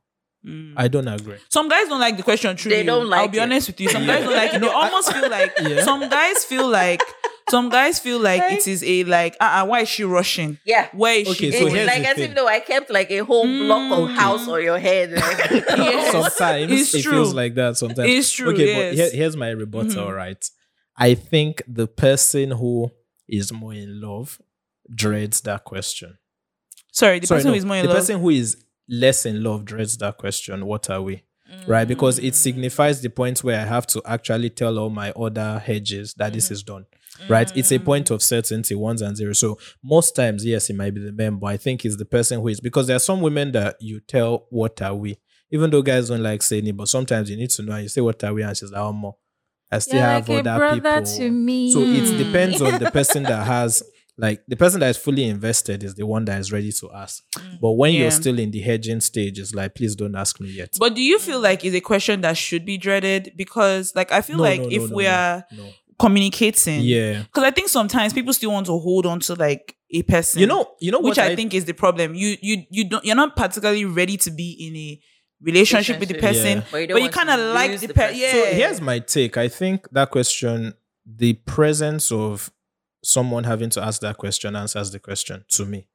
Mm. 0.46 0.74
I 0.76 0.88
don't 0.88 1.08
agree. 1.08 1.36
Some 1.48 1.68
guys 1.68 1.88
don't 1.88 2.00
like 2.00 2.16
the 2.18 2.22
question. 2.22 2.54
Truly, 2.56 2.76
They 2.76 2.82
don't 2.84 3.08
like. 3.08 3.20
I'll 3.20 3.28
be 3.28 3.38
it. 3.38 3.42
honest 3.42 3.68
with 3.68 3.80
you. 3.80 3.88
Some 3.88 4.04
guys 4.10 4.22
don't 4.24 4.34
like 4.34 4.52
it. 4.52 4.60
They 4.60 4.66
No, 4.66 4.72
I- 4.72 4.84
almost 4.86 5.12
feel 5.12 5.30
like 5.30 5.52
Yeah. 5.62 5.82
some 5.84 6.08
guys 6.08 6.44
feel 6.44 6.68
like 6.68 7.00
some 7.50 7.68
guys 7.70 7.98
feel 7.98 8.18
like 8.18 8.40
Right. 8.42 8.58
it 8.58 8.66
is 8.66 8.82
a 8.84 9.04
like. 9.04 9.36
Uh, 9.40 9.62
uh 9.62 9.66
why 9.66 9.80
is 9.80 9.88
she 9.88 10.04
rushing? 10.04 10.58
Yeah. 10.66 10.88
Where 10.92 11.14
is 11.20 11.28
Okay, 11.28 11.50
she? 11.50 11.58
so 11.58 11.66
it's 11.66 11.74
here's 11.74 11.86
like 11.86 12.02
the 12.02 12.08
as 12.08 12.16
thing. 12.16 12.30
if 12.30 12.36
though 12.36 12.46
I 12.46 12.60
kept 12.60 12.90
like 12.90 13.10
a 13.10 13.18
whole 13.18 13.46
block 13.46 13.98
of 13.98 14.08
Mm. 14.10 14.14
house 14.14 14.46
on 14.48 14.62
your 14.62 14.78
head. 14.78 15.10
Yes. 15.50 16.12
Sometimes 16.12 16.72
It's 16.72 16.94
it 16.94 17.02
true. 17.02 17.12
feels 17.12 17.32
like 17.34 17.54
that. 17.54 17.76
Sometimes 17.78 18.08
It's 18.10 18.30
true, 18.32 18.50
Okay, 18.52 18.66
yes. 18.66 18.76
but 18.90 18.94
here, 18.96 19.10
here's 19.22 19.36
my 19.36 19.48
rebuttal. 19.50 20.06
Mhm. 20.08 20.14
Right, 20.14 20.44
I 20.96 21.14
think 21.14 21.62
the 21.66 21.86
person 21.86 22.50
who 22.50 22.90
is 23.28 23.50
more 23.52 23.72
in 23.72 24.00
love 24.00 24.40
dreads 24.94 25.40
that 25.42 25.64
question. 25.64 26.18
Sorry, 26.92 27.18
the 27.18 27.26
Sorry, 27.26 27.38
person 27.38 27.48
no, 27.48 27.52
who 27.54 27.58
is 27.58 27.64
more 27.64 27.76
in 27.76 27.82
the 27.82 27.88
love. 27.88 27.96
person 27.98 28.20
who 28.20 28.30
is 28.30 28.56
less 28.88 29.24
in 29.26 29.42
love 29.42 29.64
dreads 29.64 29.96
that 29.98 30.18
question. 30.18 30.66
What 30.66 30.90
are 30.90 31.02
we? 31.02 31.22
Right, 31.66 31.86
because 31.86 32.18
Mm. 32.18 32.24
it 32.24 32.34
signifies 32.34 33.00
the 33.00 33.10
point 33.10 33.44
where 33.44 33.60
I 33.60 33.64
have 33.64 33.86
to 33.88 34.02
actually 34.04 34.50
tell 34.50 34.78
all 34.78 34.90
my 34.90 35.10
other 35.12 35.58
hedges 35.60 36.14
that 36.14 36.32
this 36.32 36.46
Mm-hmm. 36.46 36.52
is 36.54 36.62
done. 36.62 36.86
Right, 37.28 37.56
it's 37.56 37.70
a 37.70 37.78
point 37.78 38.10
of 38.10 38.22
certainty, 38.22 38.74
ones 38.74 39.00
and 39.02 39.16
zeros. 39.16 39.38
So 39.38 39.56
most 39.82 40.16
times, 40.16 40.44
yes, 40.44 40.68
it 40.68 40.74
might 40.74 40.94
be 40.94 41.00
the 41.00 41.12
man, 41.12 41.36
but 41.36 41.46
I 41.48 41.56
think 41.56 41.84
it's 41.84 41.96
the 41.96 42.04
person 42.04 42.40
who 42.40 42.48
is 42.48 42.60
because 42.60 42.88
there 42.88 42.96
are 42.96 43.00
some 43.10 43.20
women 43.20 43.52
that 43.52 43.76
you 43.80 44.00
tell 44.00 44.46
what 44.50 44.82
are 44.82 44.94
we, 44.96 45.16
even 45.52 45.70
though 45.70 45.82
guys 45.82 46.08
don't 46.08 46.22
like 46.24 46.42
saying 46.42 46.66
it, 46.66 46.76
but 46.76 46.88
sometimes 46.88 47.30
you 47.30 47.36
need 47.36 47.50
to 47.50 47.62
know. 47.62 47.74
And 47.74 47.84
you 47.84 47.88
say 47.88 48.00
what 48.00 48.24
are 48.24 48.34
we, 48.34 48.42
and 48.42 48.56
she's 48.56 48.72
like, 48.72 48.80
oh, 48.82 48.92
more. 48.92 49.16
I 49.70 49.78
still 49.78 50.00
have 50.00 50.28
other 50.28 50.74
people. 50.74 51.30
me. 51.30 51.70
So 51.72 51.80
it 51.82 52.02
Mm. 52.04 52.18
depends 52.18 52.60
on 52.62 52.78
the 52.80 52.90
person 52.90 53.22
that 53.24 53.46
has 53.46 53.82
like 54.16 54.42
the 54.46 54.56
person 54.56 54.80
that 54.80 54.90
is 54.90 54.96
fully 54.96 55.24
invested 55.24 55.82
is 55.82 55.94
the 55.96 56.06
one 56.06 56.24
that 56.26 56.38
is 56.38 56.52
ready 56.52 56.70
to 56.72 56.90
ask. 56.92 57.22
But 57.60 57.72
when 57.72 57.92
Yeah. 57.92 58.00
you're 58.02 58.10
still 58.12 58.38
in 58.38 58.50
the 58.52 58.60
hedging 58.60 59.00
stage, 59.00 59.38
it's 59.40 59.54
like, 59.54 59.74
please 59.74 59.96
don't 59.96 60.14
ask 60.14 60.40
me 60.40 60.50
yet. 60.50 60.74
But 60.78 60.94
do 60.94 61.02
you 61.02 61.18
feel 61.18 61.40
like 61.40 61.64
it's 61.64 61.74
a 61.74 61.80
question 61.80 62.20
that 62.20 62.36
should 62.36 62.64
be 62.64 62.78
dreaded? 62.78 63.32
Because, 63.36 63.92
like, 63.96 64.12
I 64.12 64.20
feel 64.20 64.36
No, 64.36 64.42
like 64.44 64.60
no, 64.60 64.68
no, 64.68 64.76
if 64.76 64.90
no, 64.90 64.96
we 64.96 65.04
no, 65.04 65.10
are 65.10 65.44
no. 65.56 65.68
communicating. 65.98 66.82
Yeah. 66.82 67.22
Because 67.22 67.42
I 67.44 67.50
think 67.50 67.68
sometimes 67.68 68.12
people 68.12 68.32
still 68.32 68.52
want 68.52 68.66
to 68.66 68.78
hold 68.78 69.04
on 69.06 69.18
to 69.20 69.34
like 69.34 69.74
a 69.90 70.02
person. 70.02 70.40
You 70.40 70.46
know, 70.46 70.70
you 70.80 70.92
know 70.92 71.00
which 71.00 71.16
what 71.18 71.26
I, 71.30 71.34
think 71.36 71.52
is 71.54 71.64
the 71.64 71.74
problem. 71.74 72.14
You 72.14 72.36
you 72.40 72.62
you 72.70 72.88
don't 72.88 73.04
you're 73.04 73.16
not 73.16 73.34
particularly 73.36 73.84
ready 73.84 74.16
to 74.18 74.30
be 74.30 74.50
in 74.52 74.76
a 74.76 75.00
relationship 75.40 75.98
with 76.00 76.08
the 76.08 76.18
person, 76.18 76.58
Yeah. 76.58 76.64
But 76.70 76.88
you 76.88 76.98
you 76.98 77.08
kind 77.10 77.30
of 77.30 77.38
like 77.54 77.70
lose 77.72 77.80
the, 77.80 77.88
the 77.88 77.94
person. 77.94 78.14
person. 78.20 78.38
Yeah. 78.38 78.44
So 78.50 78.54
here's 78.56 78.80
my 78.80 78.98
take. 79.00 79.36
I 79.36 79.48
think 79.48 79.88
that 79.92 80.10
question, 80.10 80.74
the 81.04 81.34
presence 81.34 82.10
of 82.12 82.50
someone 83.04 83.44
having 83.44 83.70
to 83.70 83.82
ask 83.82 84.00
that 84.00 84.16
question 84.16 84.56
answers 84.56 84.90
the 84.90 84.98
question 84.98 85.44
to 85.50 85.64
me. 85.64 85.86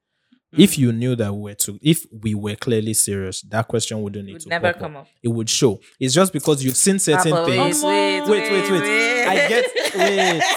Mm. 0.55 0.64
If 0.64 0.78
you 0.80 0.91
knew 0.91 1.16
that 1.16 1.34
we 1.34 1.41
were 1.41 1.53
to, 1.55 1.78
if 1.82 2.05
we 2.12 2.34
were 2.34 2.55
clearly 2.55 2.93
serious, 2.93 3.41
that 3.43 3.68
question 3.68 4.01
wouldn't 4.01 4.26
need 4.26 4.34
Would 4.34 4.41
to 4.43 4.49
never 4.49 4.72
pop 4.74 4.82
come 4.82 4.95
up. 4.95 5.01
up. 5.03 5.07
It 5.22 5.28
would 5.28 5.49
show. 5.49 5.80
It's 5.99 6.14
just 6.14 6.34
because 6.34 6.64
you've 6.64 6.78
seen 6.78 6.97
certain 6.99 7.45
things. 7.45 7.84
Wait, 7.84 8.22
wait, 8.22 8.30
Wait, 8.30 8.51
wait, 8.51 8.72
wait. 8.72 9.28
I 9.28 9.47
get 9.47 9.66
wait. 9.95 10.43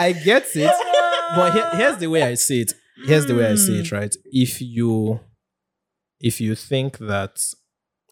I 0.00 0.12
get 0.12 0.46
it. 0.54 0.70
But 1.34 1.52
here, 1.52 1.70
here's 1.74 1.98
the 1.98 2.06
way 2.08 2.22
I 2.22 2.34
see 2.34 2.62
it. 2.62 2.72
Here's 3.04 3.26
the 3.26 3.34
way 3.34 3.46
I 3.50 3.54
see 3.54 3.80
it, 3.80 3.92
right? 3.92 4.14
If 4.24 4.60
you 4.60 5.20
if 6.20 6.40
you 6.40 6.54
think 6.56 6.98
that 6.98 7.40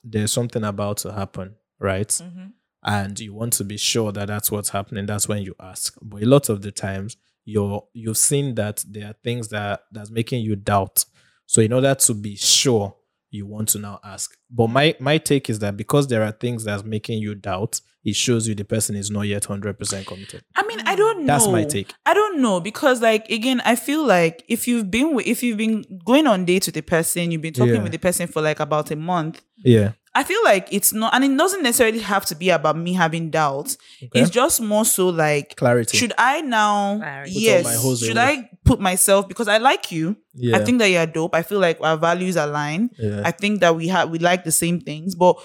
there's 0.05 0.33
something 0.33 0.62
about 0.62 0.99
to 0.99 1.12
happen, 1.12 1.57
right? 1.81 2.09
Mhm. 2.09 2.53
And 2.87 3.18
you 3.18 3.34
want 3.34 3.53
to 3.55 3.64
be 3.64 3.76
sure 3.76 4.12
that 4.12 4.28
that's 4.28 4.51
what's 4.51 4.68
happening, 4.68 5.07
that's 5.07 5.26
when 5.28 5.43
you 5.43 5.55
ask. 5.61 5.97
But 6.01 6.22
a 6.22 6.26
lot 6.26 6.49
of 6.49 6.62
the 6.62 6.70
times, 6.70 7.16
you're 7.45 7.84
you've 7.93 8.16
seen 8.18 8.55
that 8.57 8.84
there 8.89 9.09
are 9.09 9.14
things 9.24 9.49
that 9.49 9.82
that's 9.93 10.11
making 10.11 10.43
you 10.43 10.57
doubt. 10.57 11.05
So 11.47 11.61
in 11.62 11.72
order 11.72 11.95
to 11.95 12.14
be 12.14 12.37
sure, 12.37 12.95
you 13.30 13.47
want 13.47 13.68
to 13.70 13.78
now 13.78 14.01
ask. 14.05 14.37
But 14.51 14.68
my 14.68 14.95
my 15.01 15.18
take 15.18 15.51
is 15.51 15.59
that 15.61 15.76
because 15.76 16.07
there 16.09 16.22
are 16.22 16.32
things 16.32 16.64
that's 16.64 16.84
making 16.84 17.18
you 17.20 17.34
doubt, 17.34 17.80
it 18.05 18.14
shows 18.16 18.47
you 18.49 18.55
the 18.55 18.64
person 18.64 18.95
is 18.97 19.11
not 19.11 19.22
yet 19.22 19.45
hundred 19.45 19.78
percent 19.78 20.07
committed. 20.07 20.43
I 20.57 20.64
mean, 20.66 20.80
I 20.87 20.95
don't 20.97 21.20
know. 21.20 21.26
That's 21.26 21.47
my 21.49 21.64
take. 21.64 21.93
I 22.05 22.14
don't 22.14 22.41
know 22.41 22.61
because, 22.61 23.01
like, 23.03 23.28
again, 23.30 23.61
I 23.64 23.74
feel 23.76 24.05
like 24.07 24.45
if 24.49 24.66
you've 24.68 24.91
been 24.91 25.14
with, 25.14 25.26
if 25.26 25.43
you've 25.43 25.59
been 25.59 25.84
going 26.05 26.26
on 26.26 26.45
dates 26.45 26.66
with 26.66 26.76
a 26.76 26.82
person, 26.82 27.30
you've 27.30 27.43
been 27.43 27.53
talking 27.53 27.74
Yeah. 27.74 27.82
with 27.82 27.93
the 27.93 27.99
person 27.99 28.26
for 28.28 28.43
like 28.43 28.61
about 28.61 28.91
a 28.93 28.97
month. 28.97 29.43
Yeah. 29.59 29.93
I 30.17 30.25
feel 30.25 30.43
like 30.45 30.69
it's 30.73 30.93
not, 30.95 31.14
and 31.14 31.23
it 31.25 31.37
doesn't 31.37 31.62
necessarily 31.62 31.99
have 31.99 32.25
to 32.27 32.35
be 32.35 32.49
about 32.51 32.77
me 32.77 32.95
having 32.95 33.29
doubts. 33.31 33.77
Okay. 34.03 34.21
It's 34.21 34.31
just 34.31 34.61
more 34.62 34.85
so 34.87 35.09
like, 35.11 35.57
Clarity. 35.57 35.99
should 35.99 36.14
I 36.17 36.41
now? 36.41 36.99
Clarity. 36.99 37.33
Yes. 37.35 38.01
Should. 38.01 38.17
I 38.17 38.49
put 38.64 38.81
myself 38.81 39.29
because 39.29 39.47
I 39.47 39.59
like 39.59 39.93
you? 39.93 40.17
yeah. 40.35 40.57
I 40.57 40.64
think 40.64 40.79
that 40.79 40.87
you're 40.89 41.07
dope. 41.07 41.35
I 41.35 41.43
feel 41.43 41.61
like 41.61 41.79
our 41.83 41.99
values 41.99 42.37
align. 42.37 42.91
yeah. 42.99 43.23
I 43.25 43.31
think 43.31 43.61
that 43.61 43.77
we 43.77 43.89
have 43.89 44.11
we 44.11 44.19
like 44.19 44.45
the 44.45 44.53
same 44.53 44.81
things, 44.81 45.14
but 45.14 45.37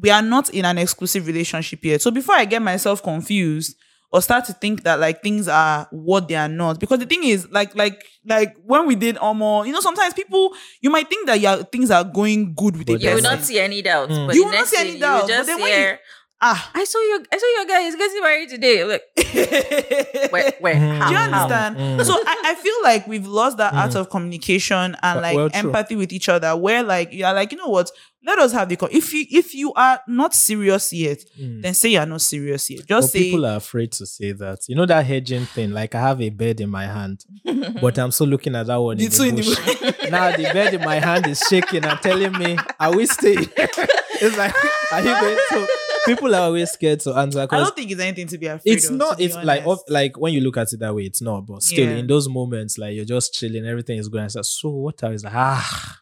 we 0.00 0.10
are 0.10 0.22
not 0.22 0.50
in 0.50 0.64
an 0.64 0.78
exclusive 0.78 1.26
relationship 1.26 1.84
yet. 1.84 2.02
So 2.02 2.10
before 2.10 2.34
I 2.34 2.44
get 2.44 2.60
myself 2.62 3.02
confused 3.02 3.76
or 4.10 4.22
start 4.22 4.44
to 4.46 4.52
think 4.54 4.84
that 4.84 4.98
like 5.00 5.22
things 5.22 5.48
are 5.48 5.86
what 5.90 6.28
they 6.28 6.34
are 6.34 6.48
not, 6.48 6.80
because 6.80 6.98
the 6.98 7.06
thing 7.06 7.24
is 7.24 7.46
like 7.50 7.74
like 7.76 8.02
like 8.24 8.56
when 8.64 8.86
we 8.86 8.94
did 8.94 9.16
Omo, 9.16 9.66
you 9.66 9.72
know, 9.72 9.80
sometimes 9.80 10.14
people 10.14 10.52
you 10.80 10.90
might 10.90 11.08
think 11.08 11.26
that 11.26 11.40
your 11.40 11.62
things 11.64 11.90
are 11.90 12.04
going 12.04 12.54
good 12.54 12.76
with 12.76 12.88
a 12.88 12.92
But 12.94 13.02
You 13.02 13.14
will 13.14 13.22
not 13.22 13.40
see 13.44 13.58
any 13.60 13.82
doubts. 13.82 14.12
Mm. 14.12 14.26
But 14.26 14.34
You 14.36 14.44
will 14.44 14.52
not 14.52 14.66
see 14.66 14.76
any 14.80 14.98
doubts, 14.98 15.28
You 15.28 15.34
but 15.34 15.36
just 15.36 15.46
then 15.48 15.60
when 15.60 15.68
you- 15.68 15.74
hear, 15.76 16.00
ah. 16.40 16.70
I 16.74 16.84
saw 16.84 17.00
your, 17.00 17.20
I 17.32 17.36
saw 17.38 17.46
your 17.56 17.66
guy 17.66 17.80
is 17.82 17.96
getting 17.96 18.20
married 18.22 18.48
today. 18.48 18.84
Like, 18.84 19.02
where, 20.32 20.52
where, 20.60 20.74
Mhm. 20.74 20.98
how, 20.98 21.08
Do 21.08 21.14
you 21.14 21.20
understand? 21.20 21.76
Mm. 21.76 22.04
So 22.04 22.14
I, 22.14 22.42
I 22.46 22.54
feel 22.54 22.74
like 22.82 23.06
we've 23.06 23.26
lost 23.26 23.56
that 23.58 23.74
art 23.74 23.94
of 23.94 24.08
communication 24.10 24.96
and 25.02 25.20
like 25.20 25.36
well, 25.36 25.50
true. 25.50 25.58
empathy 25.58 25.96
with 25.96 26.12
each 26.12 26.28
other. 26.28 26.56
Where 26.56 26.82
like 26.82 27.12
you're 27.12 27.32
like, 27.32 27.52
you 27.52 27.58
know 27.58 27.68
what? 27.68 27.90
Let 28.26 28.38
us 28.40 28.52
have 28.52 28.68
the 28.68 28.76
co- 28.76 28.88
if 28.90 29.12
you 29.14 29.24
if 29.30 29.54
you 29.54 29.72
are 29.74 30.00
not 30.08 30.34
serious 30.34 30.92
yet, 30.92 31.18
Mm. 31.40 31.62
then 31.62 31.72
say 31.74 31.90
you're 31.90 32.04
not 32.04 32.20
serious 32.20 32.68
yet. 32.68 32.80
But 32.80 32.88
Just 32.88 33.12
say 33.12 33.18
people 33.30 33.46
are 33.46 33.56
afraid 33.56 33.92
to 33.92 34.06
say 34.06 34.32
that. 34.32 34.58
You 34.68 34.74
know 34.74 34.86
that 34.86 35.06
hedging 35.06 35.46
thing. 35.46 35.70
Like 35.70 35.94
I 35.94 36.00
have 36.00 36.20
a 36.20 36.28
bed 36.28 36.60
in 36.60 36.68
my 36.68 36.86
hand, 36.86 37.24
but 37.80 37.98
I'm 37.98 38.10
still 38.10 38.26
looking 38.26 38.54
at 38.56 38.66
that 38.66 38.76
one 38.76 39.00
in 39.00 39.08
the 39.08 39.24
in 39.24 39.34
the 39.36 39.42
bush. 39.42 40.10
now 40.10 40.36
the 40.36 40.42
bed 40.52 40.74
in 40.74 40.80
my 40.84 40.96
hand 40.98 41.26
is 41.26 41.40
shaking 41.48 41.84
and 41.84 41.98
telling 42.00 42.32
me, 42.32 42.58
"Are 42.80 42.94
we 42.94 43.06
staying?" 43.06 43.48
it's 43.56 44.36
like, 44.36 44.54
are 44.92 45.00
you 45.00 45.20
going 45.20 45.38
to? 45.50 45.68
People 46.06 46.34
are 46.34 46.42
always 46.42 46.70
scared 46.70 47.00
to 47.00 47.12
answer 47.14 47.40
I 47.50 47.56
don't 47.58 47.76
think 47.76 47.90
it's 47.90 48.00
anything 48.00 48.26
to 48.28 48.38
be 48.38 48.46
afraid 48.46 48.70
of. 48.72 48.76
it's 48.78 48.88
of. 48.88 48.96
not. 48.96 49.10
to 49.12 49.16
be 49.18 49.24
It's 49.26 49.34
like 49.36 49.66
honest. 49.66 49.82
of- 49.86 49.90
like 49.92 50.18
when 50.18 50.32
you 50.32 50.40
look 50.40 50.56
at 50.56 50.72
it 50.72 50.80
that 50.80 50.94
way, 50.94 51.02
it's 51.04 51.20
not. 51.22 51.46
But 51.46 51.62
still, 51.62 51.86
Yeah. 51.88 51.96
in 51.96 52.06
those 52.06 52.28
moments, 52.28 52.78
like 52.78 52.94
you're 52.94 53.04
just 53.04 53.34
chilling, 53.34 53.66
everything 53.66 53.98
is 53.98 54.08
going. 54.08 54.28
So 54.30 54.42
what 54.70 55.02
are 55.04 55.12
is 55.12 55.22
like 55.24 55.34
ah? 55.34 55.98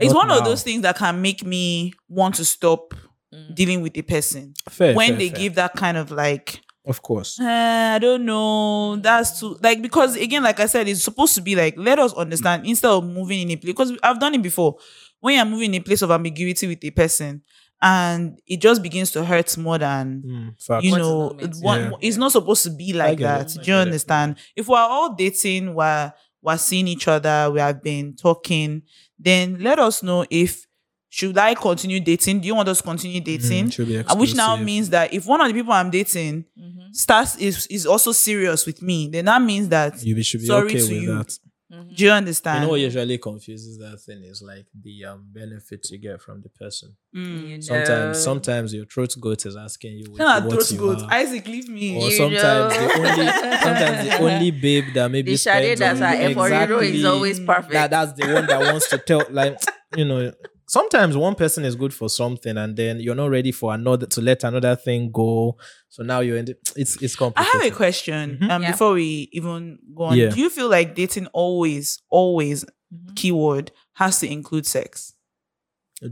It's 0.00 0.12
not 0.12 0.28
one 0.28 0.30
of 0.38 0.42
now. 0.44 0.48
those 0.50 0.62
things 0.62 0.82
that 0.82 0.96
can 0.96 1.20
make 1.22 1.44
me 1.44 1.92
want 2.08 2.34
to 2.36 2.44
stop 2.44 2.94
Mm. 3.32 3.54
dealing 3.54 3.80
with 3.80 3.92
the 3.94 4.02
person 4.02 4.54
Fair, 4.68 4.92
when 4.92 5.10
fair, 5.10 5.18
they 5.18 5.28
fair. 5.28 5.38
give 5.38 5.54
that 5.54 5.74
kind 5.76 5.96
of 5.96 6.10
like 6.10 6.60
of 6.84 7.00
course. 7.00 7.38
"Eh, 7.38 7.94
I 7.94 7.98
don't 8.00 8.24
know. 8.24 8.96
That's 8.96 9.38
too 9.38 9.56
like 9.62 9.80
because 9.82 10.16
again, 10.16 10.42
like 10.42 10.58
I 10.58 10.66
said, 10.66 10.88
it's 10.88 11.04
supposed 11.04 11.36
to 11.36 11.40
be 11.40 11.54
like 11.54 11.74
let 11.76 12.00
us 12.00 12.12
understand 12.14 12.66
instead 12.66 12.90
of 12.90 13.04
moving 13.04 13.42
in 13.42 13.50
a 13.52 13.56
place 13.56 13.72
because 13.72 13.92
I've 14.02 14.18
done 14.18 14.34
it 14.34 14.42
before. 14.42 14.76
When 15.20 15.36
you're 15.36 15.44
moving 15.44 15.72
in 15.74 15.80
a 15.80 15.84
place 15.84 16.02
of 16.02 16.10
ambiguity 16.10 16.66
with 16.66 16.82
a 16.84 16.90
person 16.90 17.42
and 17.80 18.40
it 18.48 18.60
just 18.60 18.82
begins 18.82 19.12
to 19.12 19.24
hurt 19.24 19.56
more 19.56 19.78
than 19.78 20.54
Mm, 20.58 20.82
you 20.82 20.96
know 20.98 21.28
not 21.40 21.54
one, 21.60 21.90
be. 22.00 22.08
it's 22.08 22.16
not 22.16 22.32
supposed 22.32 22.64
to 22.64 22.70
be 22.70 22.92
like 22.94 23.18
that. 23.20 23.54
it, 23.54 23.62
Do 23.62 23.70
you 23.70 23.76
understand? 23.76 24.36
If 24.56 24.66
we're 24.66 24.78
all 24.78 25.14
dating, 25.14 25.74
we're 25.74 26.12
we're 26.42 26.56
seeing 26.58 26.88
each 26.88 27.06
other, 27.06 27.50
we 27.52 27.60
have 27.60 27.82
been 27.82 28.16
talking, 28.16 28.82
then 29.22 29.58
let 29.60 29.78
us 29.78 30.02
know 30.02 30.24
if 30.30 30.66
should 31.12 31.36
I 31.36 31.54
continue 31.54 31.98
dating? 32.00 32.40
Do 32.40 32.46
you 32.46 32.54
want 32.54 32.68
us 32.68 32.78
to 32.78 32.84
continue 32.84 33.20
dating? 33.20 33.66
Mm, 33.66 33.72
should 33.72 33.88
be 33.88 33.96
And 33.96 34.20
which 34.20 34.34
now 34.34 34.56
means 34.56 34.90
that 34.90 35.12
if 35.12 35.26
one 35.26 35.40
of 35.40 35.48
the 35.48 35.54
people 35.54 35.72
I'm 35.72 35.90
dating 35.90 36.44
Mhm. 36.58 36.94
starts 36.94 37.36
is 37.36 37.66
is 37.66 37.84
also 37.86 38.12
serious 38.12 38.64
with 38.66 38.80
me, 38.80 39.08
then 39.08 39.24
that 39.24 39.42
means 39.42 39.68
that 39.68 40.00
you 40.04 40.14
be- 40.14 40.22
should 40.22 40.40
be 40.40 40.46
Sorry 40.46 40.66
okay 40.70 40.78
to 40.78 40.94
with 40.94 41.02
you. 41.02 41.14
that. 41.18 41.38
Mhm. 41.72 41.94
do 41.96 42.04
you 42.04 42.10
understand? 42.10 42.56
You 42.60 42.66
know 42.66 42.70
what 42.72 42.80
usually 42.80 43.18
confuses 43.18 43.78
that 43.78 44.00
thing 44.00 44.24
is 44.24 44.42
like 44.42 44.66
the 44.74 45.04
um 45.04 45.24
benefits 45.32 45.90
you 45.92 45.98
get 45.98 46.20
from 46.20 46.42
the 46.42 46.48
person. 46.48 46.96
Mm. 47.14 47.48
You 47.48 47.62
Sometimes, 47.62 48.16
know. 48.18 48.22
sometimes 48.24 48.74
your 48.74 48.86
throat 48.86 49.14
goat 49.20 49.46
is 49.46 49.56
asking 49.56 49.98
you 49.98 50.06
Nah, 50.16 50.40
what 50.40 50.52
throat 50.54 50.70
you 50.72 50.78
goat. 50.78 51.02
are. 51.02 51.12
Isaac, 51.14 51.46
leave 51.46 51.68
me. 51.68 51.96
Or 51.96 52.06
You 52.06 52.16
sometimes 52.16 52.74
know. 52.74 52.86
the 52.88 52.94
only, 52.98 53.26
sometimes 53.66 54.08
the 54.08 54.18
only 54.26 54.50
babe 54.50 54.84
that 54.94 55.10
maybe 55.10 55.30
The 55.32 55.38
Sade 55.38 55.78
that's 55.78 56.00
on 56.00 56.06
our 56.06 56.14
you 56.16 56.20
effort 56.30 56.52
hero 56.52 56.78
is 56.80 57.04
always 57.04 57.38
perfect. 57.40 57.72
that 57.72 57.90
that's 57.90 58.12
the 58.14 58.32
one 58.32 58.46
that 58.46 58.60
wants 58.72 58.88
to 58.90 58.98
tell 58.98 59.22
like 59.30 59.58
you 59.96 60.04
know 60.04 60.32
sometimes 60.76 61.16
one 61.16 61.34
person 61.34 61.64
is 61.64 61.74
good 61.82 61.92
for 61.92 62.08
something 62.08 62.56
and 62.62 62.76
then 62.76 63.00
you're 63.00 63.16
not 63.22 63.30
ready 63.38 63.50
for 63.60 63.74
another 63.74 64.06
to 64.06 64.20
let 64.20 64.44
another 64.44 64.76
thing 64.76 65.10
go 65.12 65.56
so 65.88 66.02
now 66.04 66.20
you're 66.20 66.36
in 66.38 66.44
the, 66.48 66.54
it's 66.76 66.94
it's 67.02 67.16
complicated 67.16 67.54
I 67.60 67.64
have 67.64 67.72
a 67.72 67.76
question. 67.82 68.38
Mhm. 68.40 68.50
Um, 68.50 68.62
Yeah. 68.62 68.70
before 68.72 68.92
we 69.00 69.28
even 69.38 69.78
go 69.98 70.04
on, 70.04 70.16
Yeah. 70.16 70.30
do 70.34 70.38
you 70.40 70.48
feel 70.50 70.68
like 70.76 70.94
dating 70.94 71.26
always, 71.32 71.86
always, 72.08 72.64
Mhm. 72.64 73.16
keyword 73.16 73.66
has 73.94 74.20
to 74.20 74.26
include 74.38 74.66
sex? 74.66 75.14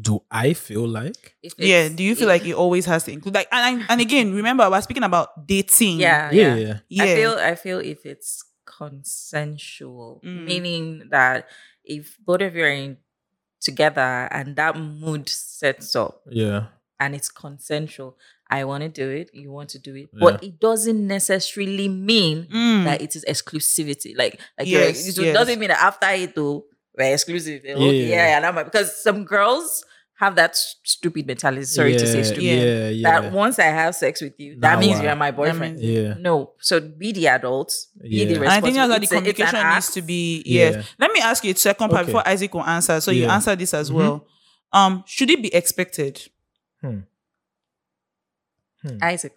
do 0.03 0.21
i 0.31 0.53
feel 0.53 0.87
like 1.01 1.23
If 1.43 1.55
Yeah. 1.57 1.89
Do 1.89 2.03
you 2.09 2.15
feel 2.15 2.29
if- 2.29 2.35
like 2.35 2.45
it 2.51 2.53
always 2.65 2.85
has 2.93 3.05
to 3.05 3.11
include 3.13 3.35
like 3.39 3.49
and 3.51 3.63
I, 3.69 3.87
and 3.93 4.01
again, 4.03 4.35
remember 4.35 4.63
i 4.65 4.69
was 4.69 4.85
speaking 4.85 5.03
about 5.13 5.29
dating. 5.47 5.97
Yeah, 6.01 6.31
yeah, 6.31 6.57
yeah. 6.57 6.57
yeah. 6.67 6.77
Yeah. 6.89 7.05
I 7.05 7.17
feel 7.17 7.33
I 7.51 7.55
feel 7.65 7.79
if 7.95 8.05
it's 8.13 8.45
consensual, 8.67 10.21
Mm. 10.25 10.45
meaning 10.45 10.85
that 11.11 11.49
if 11.85 12.17
both 12.21 12.43
of 12.43 12.55
you 12.55 12.65
are 12.65 12.69
in 12.69 12.97
together 13.61 14.29
and 14.31 14.57
that 14.57 14.77
mood 14.79 15.29
sets 15.29 15.95
up 15.97 16.23
yeah 16.31 16.67
and 17.01 17.15
it's 17.15 17.29
consensual, 17.31 18.17
I 18.51 18.65
want 18.65 18.83
to 18.83 18.89
do 18.89 19.09
it, 19.09 19.31
you 19.33 19.53
want 19.53 19.69
to 19.71 19.79
do 19.79 19.95
it, 19.95 20.09
but 20.13 20.43
it 20.43 20.59
doesn't 20.59 21.07
necessarily 21.07 21.87
mean 21.89 22.49
Mm. 22.53 22.85
that 22.87 23.01
it 23.01 23.15
is 23.15 23.25
exclusivity. 23.29 24.17
Like, 24.19 24.41
like 24.59 24.67
Yes, 24.67 25.07
it 25.07 25.17
yes. 25.23 25.33
doesn't 25.33 25.61
mean 25.61 25.69
that 25.69 25.81
after 25.81 26.09
it, 26.11 26.35
though, 26.35 26.65
we're 26.97 27.13
exclusive. 27.13 27.63
Okay, 27.65 28.09
Yeah. 28.09 28.17
yeah, 28.17 28.37
and 28.37 28.45
I'm 28.47 28.57
like, 28.57 28.65
because 28.67 29.01
some 29.01 29.25
girls 29.25 29.85
have 30.19 30.35
that 30.35 30.57
stupid 30.57 31.27
mentality. 31.27 31.65
Sorry 31.65 31.93
to 31.93 32.07
say 32.07 32.23
stupid. 32.25 32.43
yeah 32.43 32.89
yeah 32.89 33.21
That 33.21 33.33
once 33.33 33.59
I 33.61 33.71
have 33.81 33.95
sex 33.95 34.21
with 34.21 34.35
you, 34.39 34.59
that 34.61 34.75
Now 34.75 34.81
means 34.81 34.97
what? 34.97 35.05
you're 35.05 35.15
my 35.17 35.31
boyfriend. 35.31 35.77
means- 35.77 35.83
yeah 35.97 36.15
No, 36.19 36.53
so 36.61 36.81
be 36.81 37.13
the 37.13 37.29
adults, 37.29 37.89
be 38.03 38.09
Yeah. 38.09 38.25
the 38.27 38.35
And 38.35 38.43
And 38.45 38.53
I 38.53 38.61
think 38.61 38.75
that's 38.75 38.79
how 38.79 38.99
the 38.99 39.03
It's 39.03 39.03
a- 39.03 39.05
it's 39.05 39.13
an 39.13 39.19
communication 39.47 39.75
needs 39.75 39.91
to 39.93 40.03
be. 40.03 40.43
Yeah. 40.45 40.71
Yes. 40.71 40.87
Let 40.99 41.13
me 41.13 41.21
ask 41.21 41.45
you 41.45 41.53
a 41.53 41.57
second 41.57 41.89
part 41.91 42.03
Okay. 42.03 42.07
before 42.07 42.27
Isaac 42.29 42.53
will 42.53 42.65
answer. 42.67 43.01
So 43.01 43.11
you 43.13 43.27
answer 43.27 43.55
this 43.55 43.73
as 43.75 43.91
Mhm. 43.91 43.95
well. 43.95 44.27
Um, 44.73 45.05
should 45.07 45.31
it 45.31 45.41
be 45.41 45.55
expected? 45.55 46.21
Hmm. 46.83 46.99
Hmm. 48.83 48.99
Isaac. 49.03 49.37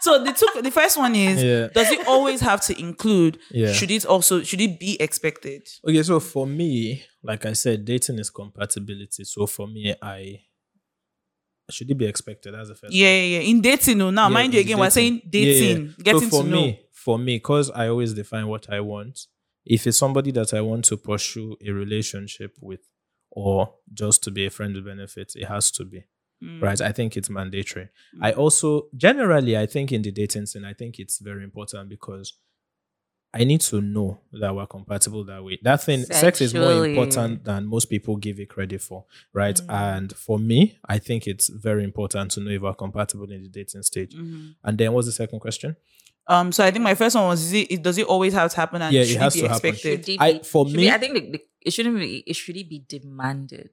so 0.00 0.22
the 0.24 0.32
two, 0.32 0.62
the 0.62 0.70
first 0.70 0.96
one 0.98 1.14
is 1.14 1.42
Yeah. 1.42 1.68
does 1.68 1.90
it 1.90 2.06
always 2.06 2.40
have 2.40 2.60
to 2.66 2.78
include? 2.78 3.38
Yeah. 3.50 3.72
Should 3.72 3.90
it 3.90 4.04
also 4.04 4.42
should 4.42 4.60
it 4.60 4.78
be 4.80 5.00
expected? 5.00 5.68
Okay, 5.88 6.02
so 6.02 6.20
for 6.20 6.46
me, 6.46 7.04
like 7.22 7.46
I 7.46 7.52
said, 7.54 7.84
dating 7.84 8.18
is 8.18 8.30
compatibility. 8.30 9.24
So 9.24 9.46
for 9.46 9.66
me, 9.66 9.94
I 10.02 10.40
should 11.70 11.90
it 11.90 11.98
be 11.98 12.06
expected? 12.06 12.54
That's 12.54 12.68
the 12.68 12.74
first. 12.76 12.92
Yeah, 12.94 13.08
yeah, 13.08 13.38
yeah. 13.40 13.48
In 13.50 13.60
dating, 13.60 13.98
no. 13.98 14.10
Now, 14.10 14.28
Yeah, 14.28 14.34
mind 14.34 14.54
you, 14.54 14.60
in 14.60 14.66
again, 14.66 14.78
we're 14.78 14.90
saying 14.90 15.14
Yeah, 15.32 15.40
yeah. 15.40 15.52
dating, 15.52 15.94
getting 16.02 16.20
so 16.22 16.28
for 16.30 16.42
to 16.44 16.48
know. 16.48 16.56
me, 16.62 16.80
for 16.92 17.18
me, 17.18 17.36
because 17.36 17.70
I 17.70 17.88
always 17.88 18.14
define 18.14 18.46
what 18.46 18.70
I 18.72 18.80
want. 18.80 19.26
If 19.64 19.86
it's 19.86 19.98
somebody 19.98 20.30
that 20.32 20.54
I 20.54 20.60
want 20.60 20.84
to 20.86 20.96
pursue 20.96 21.56
a 21.66 21.70
relationship 21.72 22.56
with, 22.60 22.80
or 23.30 23.74
just 23.92 24.22
to 24.24 24.30
be 24.30 24.46
a 24.46 24.50
friend 24.50 24.74
with 24.76 24.84
benefits, 24.84 25.34
it 25.34 25.46
has 25.46 25.72
to 25.72 25.84
be. 25.84 26.04
Mm. 26.42 26.62
right? 26.62 26.80
I 26.80 26.92
think 26.92 27.16
it's 27.16 27.30
mandatory. 27.30 27.88
I 28.20 28.32
also 28.32 28.88
generally 28.96 29.56
I 29.56 29.66
think 29.66 29.90
in 29.92 30.02
the 30.02 30.10
dating 30.12 30.46
scene, 30.46 30.64
I 30.66 30.74
think 30.74 30.98
it's 30.98 31.18
very 31.18 31.42
important 31.44 31.88
because 31.88 32.34
I 33.34 33.44
need 33.44 33.60
to 33.62 33.80
know 33.82 34.20
that 34.40 34.54
we're 34.54 34.66
compatible 34.66 35.24
that 35.24 35.42
way. 35.44 35.58
That 35.62 35.82
thing, 35.82 36.04
sex 36.04 36.40
is 36.40 36.54
more 36.54 36.86
important 36.86 37.44
than 37.44 37.66
most 37.66 37.86
people 37.86 38.16
give 38.16 38.38
it 38.40 38.48
credit 38.48 38.80
for, 38.80 39.04
right? 39.34 39.56
Mm. 39.56 39.70
And 39.70 40.16
for 40.16 40.38
me, 40.38 40.78
I 40.88 40.98
think 40.98 41.26
it's 41.26 41.48
very 41.48 41.84
important 41.84 42.30
to 42.32 42.40
know 42.40 42.50
if 42.50 42.62
we're 42.62 42.72
compatible 42.74 43.30
in 43.30 43.42
the 43.42 43.48
dating 43.48 43.82
stage. 43.82 44.14
Mhm. 44.14 44.54
And 44.64 44.78
then 44.78 44.92
what's 44.92 45.06
the 45.06 45.12
second 45.12 45.40
question? 45.40 45.76
Um, 46.28 46.50
so 46.50 46.64
I 46.64 46.70
think 46.70 46.82
my 46.82 46.94
first 46.94 47.14
one 47.14 47.26
was: 47.26 47.42
is 47.42 47.52
it, 47.52 47.70
it 47.70 47.82
does 47.82 47.98
it 47.98 48.06
always 48.06 48.32
have 48.32 48.50
to 48.50 48.56
happen? 48.56 48.80
And 48.82 48.92
Yeah, 48.94 49.02
it 49.02 49.06
should 49.08 49.18
has 49.18 49.34
be 49.34 49.40
to 49.42 49.48
happen. 49.48 49.70
expected? 49.70 50.04
Should 50.06 50.14
it 50.14 50.20
I- 50.20 50.38
for 50.40 50.64
me- 50.64 50.72
be- 50.76 50.90
I 50.90 50.98
think 50.98 51.14
the, 51.14 51.20
the, 51.32 51.40
it 51.62 51.70
shouldn't 51.72 51.98
be. 51.98 52.24
It 52.26 52.34
should 52.36 52.56
it 52.56 52.68
be 52.68 52.84
demanded. 52.88 53.70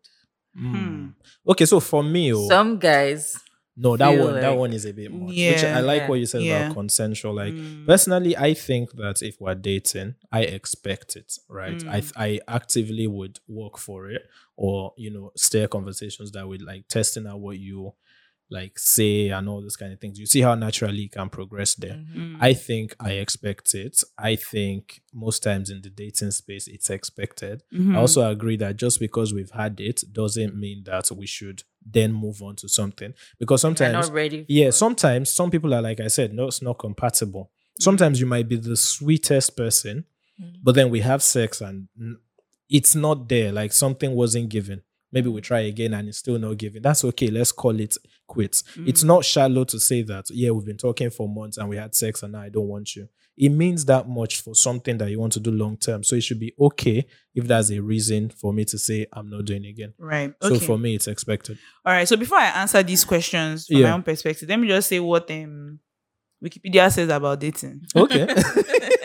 Hmm. 0.57 1.07
Okay, 1.47 1.65
so 1.65 1.79
for 1.79 2.03
me, 2.03 2.33
oh, 2.33 2.47
Some 2.47 2.77
guys, 2.77 3.37
no, 3.75 3.97
that 3.97 4.13
feel 4.13 4.25
one, 4.25 4.33
that 4.41 4.55
one 4.55 4.73
is 4.73 4.85
a 4.85 4.93
bit 4.93 5.11
much. 5.11 5.29
Which 5.29 5.37
Yeah, 5.37 5.77
I 5.77 5.81
like 5.81 6.01
yeah, 6.01 6.07
what 6.07 6.19
you 6.19 6.25
said 6.27 6.43
yeah. 6.43 6.65
about 6.65 6.75
consensual. 6.75 7.33
Like 7.33 7.53
Mm. 7.53 7.85
Personally, 7.87 8.37
I 8.37 8.53
think 8.53 8.91
that 8.93 9.21
if 9.21 9.41
we're 9.41 9.55
dating, 9.55 10.15
I 10.31 10.41
expect 10.41 11.15
it, 11.15 11.37
right? 11.49 11.77
Mm. 11.77 12.13
I 12.17 12.25
I 12.25 12.39
actively 12.47 13.07
would 13.07 13.39
work 13.47 13.77
for 13.79 14.09
it, 14.09 14.21
or 14.55 14.93
you 14.95 15.09
know, 15.09 15.31
steer 15.35 15.67
conversations 15.67 16.31
that 16.33 16.47
would 16.47 16.61
like 16.61 16.87
testing 16.87 17.25
out 17.25 17.39
what 17.39 17.57
you 17.57 17.93
like 18.53 18.77
say 18.79 19.29
and 19.29 19.49
all 19.49 19.61
those 19.61 19.75
kind 19.75 19.91
of 19.93 19.99
things. 19.99 20.19
You 20.19 20.25
see 20.27 20.41
how 20.41 20.55
naturally 20.55 21.01
you 21.01 21.09
can 21.09 21.29
progress 21.29 21.75
there. 21.75 21.95
Mhm. 21.95 22.15
Mm. 22.15 22.37
I 22.39 22.53
think 22.53 22.95
I 22.99 23.11
expect 23.13 23.73
it. 23.75 23.95
I 24.17 24.35
think 24.35 25.01
most 25.13 25.43
times 25.43 25.69
in 25.69 25.81
the 25.81 25.89
dating 25.89 26.31
space, 26.31 26.67
it's 26.67 26.89
expected. 26.89 27.63
Mhm. 27.73 27.95
I 27.95 27.99
also 27.99 28.21
agree 28.29 28.57
that 28.57 28.77
just 28.77 28.99
because 28.99 29.33
we've 29.33 29.51
had 29.51 29.79
it 29.79 30.03
doesn't 30.13 30.55
mean 30.55 30.83
that 30.85 31.11
we 31.11 31.25
should 31.27 31.63
then 31.97 32.13
move 32.13 32.41
on 32.41 32.55
to 32.57 32.67
something 32.69 33.13
because 33.39 33.59
sometimes 33.61 34.09
yeah, 34.47 34.67
for- 34.67 34.71
sometimes 34.71 35.29
some 35.29 35.49
people 35.51 35.73
are 35.73 35.81
like 35.81 35.99
I 35.99 36.07
said, 36.07 36.33
no, 36.33 36.47
it's 36.47 36.61
not 36.61 36.77
compatible. 36.79 37.51
Sometimes 37.79 38.19
you 38.21 38.27
might 38.27 38.47
be 38.47 38.55
the 38.55 38.77
sweetest 38.77 39.57
person, 39.57 40.05
Mhm. 40.39 40.53
but 40.63 40.75
then 40.75 40.89
we 40.91 40.99
have 41.01 41.21
sex 41.23 41.59
and 41.61 41.87
it's 42.69 42.95
not 42.95 43.27
there. 43.29 43.51
Like 43.51 43.73
something 43.73 44.11
wasn't 44.15 44.49
given. 44.49 44.81
Maybe 45.13 45.29
we 45.29 45.39
try 45.39 45.61
again 45.61 45.93
and 45.93 46.09
it's 46.09 46.17
still 46.17 46.37
not 46.39 46.57
giving. 46.57 46.81
That's 46.81 47.05
okay. 47.05 47.27
Let's 47.27 47.51
call 47.53 47.79
it 47.79 47.95
quits. 48.27 48.63
It's 48.85 49.03
Mm. 49.03 49.07
not 49.07 49.23
shallow 49.25 49.63
to 49.65 49.79
say 49.79 50.01
that, 50.01 50.25
yeah, 50.31 50.49
we've 50.49 50.65
been 50.65 50.75
talking 50.77 51.09
for 51.11 51.29
months 51.29 51.57
and 51.57 51.69
we 51.69 51.77
had 51.77 51.93
sex 51.95 52.23
and 52.23 52.33
now 52.33 52.41
I 52.41 52.49
don't 52.49 52.67
want 52.67 52.95
you. 52.95 53.07
It 53.37 53.49
means 53.49 53.85
that 53.85 54.07
much 54.07 54.41
for 54.41 54.53
something 54.53 54.97
that 54.99 55.09
you 55.09 55.19
want 55.19 55.33
to 55.33 55.39
do 55.39 55.49
long 55.51 55.77
term. 55.77 56.03
So 56.03 56.15
it 56.15 56.21
should 56.23 56.39
be 56.39 56.53
okay 56.59 57.05
if 57.33 57.47
that's 57.47 57.71
a 57.71 57.79
reason 57.79 58.29
for 58.29 58.53
me 58.53 58.63
to 58.65 58.77
say 58.77 59.07
I'm 59.13 59.29
not 59.29 59.45
doing 59.45 59.65
it 59.65 59.69
again. 59.69 59.93
right. 59.97 60.33
So 60.41 60.59
for 60.59 60.77
me, 60.77 60.93
it's 60.95 61.07
expected. 61.07 61.57
All 61.85 61.93
right. 61.93 62.07
So 62.07 62.15
before 62.15 62.37
I 62.37 62.49
answer 62.61 62.83
these 62.83 63.03
questions 63.05 63.65
from 63.67 63.81
my 63.81 63.91
own 63.91 64.03
perspective, 64.03 64.49
let 64.49 64.59
me 64.59 64.67
just 64.67 64.87
say 64.89 64.99
what 64.99 65.29
um 65.31 65.79
Wikipedia 66.43 66.91
says 66.91 67.09
about 67.09 67.39
dating. 67.39 67.81
Okay. 67.95 68.27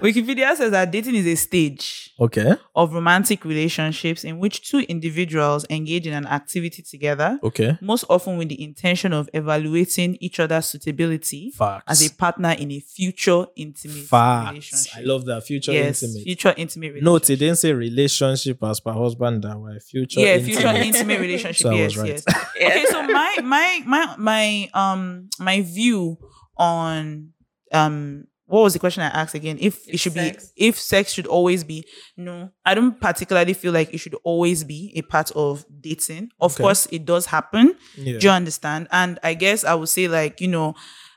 Wikipedia 0.00 0.54
says 0.56 0.70
that 0.70 0.90
dating 0.90 1.14
is 1.16 1.26
a 1.26 1.34
stage 1.34 2.12
okay. 2.20 2.56
of 2.74 2.92
romantic 2.92 3.44
relationships 3.44 4.24
in 4.24 4.38
which 4.38 4.68
two 4.68 4.80
individuals 4.80 5.64
engage 5.70 6.06
in 6.06 6.14
an 6.14 6.26
activity 6.26 6.82
together, 6.82 7.38
Okay. 7.42 7.76
most 7.80 8.04
often 8.08 8.36
with 8.38 8.48
the 8.48 8.62
intention 8.62 9.12
of 9.12 9.28
evaluating 9.34 10.16
each 10.20 10.40
other's 10.40 10.66
suitability 10.66 11.50
Facts. 11.50 11.84
as 11.88 12.06
a 12.06 12.14
partner 12.14 12.50
in 12.58 12.70
a 12.72 12.80
future 12.80 13.46
intimate 13.56 14.04
Facts. 14.06 14.50
relationship. 14.50 14.92
I 14.96 15.00
love 15.02 15.24
that. 15.26 15.44
Future 15.44 15.72
yes, 15.72 16.02
intimate. 16.02 16.24
future 16.24 16.54
intimate 16.56 16.86
relationship. 16.94 17.04
Note, 17.04 17.30
it 17.30 17.36
didn't 17.36 17.56
say 17.56 17.72
relationship 17.72 18.62
as 18.62 18.80
per 18.80 18.92
husband 18.92 19.44
and 19.44 19.62
wife. 19.62 19.82
Future 19.84 20.20
yeah, 20.20 20.34
intimate. 20.34 20.54
future 20.54 20.68
intimate 20.76 21.20
relationship. 21.20 21.62
So 21.62 21.70
I 21.70 21.74
yes, 21.74 21.96
was 21.96 21.98
right. 21.98 22.08
yes. 22.08 22.24
okay 22.56 22.84
so 22.90 23.02
my 23.02 23.36
my 23.42 23.82
my 23.86 24.14
my 24.18 24.70
um 24.74 25.28
my 25.38 25.62
view 25.62 26.18
on 26.56 27.30
um 27.72 28.24
what 28.48 28.62
was 28.62 28.72
the 28.72 28.78
question 28.78 29.02
I 29.02 29.08
asked 29.08 29.34
again? 29.34 29.58
If, 29.60 29.86
it 29.88 29.98
should 29.98 30.14
sex- 30.14 30.52
be 30.56 30.66
if 30.68 30.78
sex 30.80 31.12
should 31.12 31.26
always 31.26 31.62
be 31.64 31.84
no, 32.16 32.50
I 32.64 32.74
don't 32.74 33.00
particularly 33.00 33.52
feel 33.54 33.72
like 33.72 33.92
it 33.94 33.98
should 33.98 34.16
always 34.24 34.64
be 34.64 34.92
a 34.96 35.02
part 35.02 35.30
of 35.32 35.64
dating. 35.80 36.30
Of 36.40 36.54
Okay. 36.54 36.62
course, 36.64 36.86
it 36.90 37.04
does 37.04 37.26
happen. 37.26 37.76
Yeah. 37.96 38.18
Do 38.18 38.26
you 38.26 38.32
understand? 38.32 38.88
And 38.90 39.18
I 39.22 39.34
guess 39.34 39.64
I 39.64 39.74
would 39.74 39.88
say 39.88 40.08
like 40.08 40.40
you 40.40 40.48
know. 40.48 40.74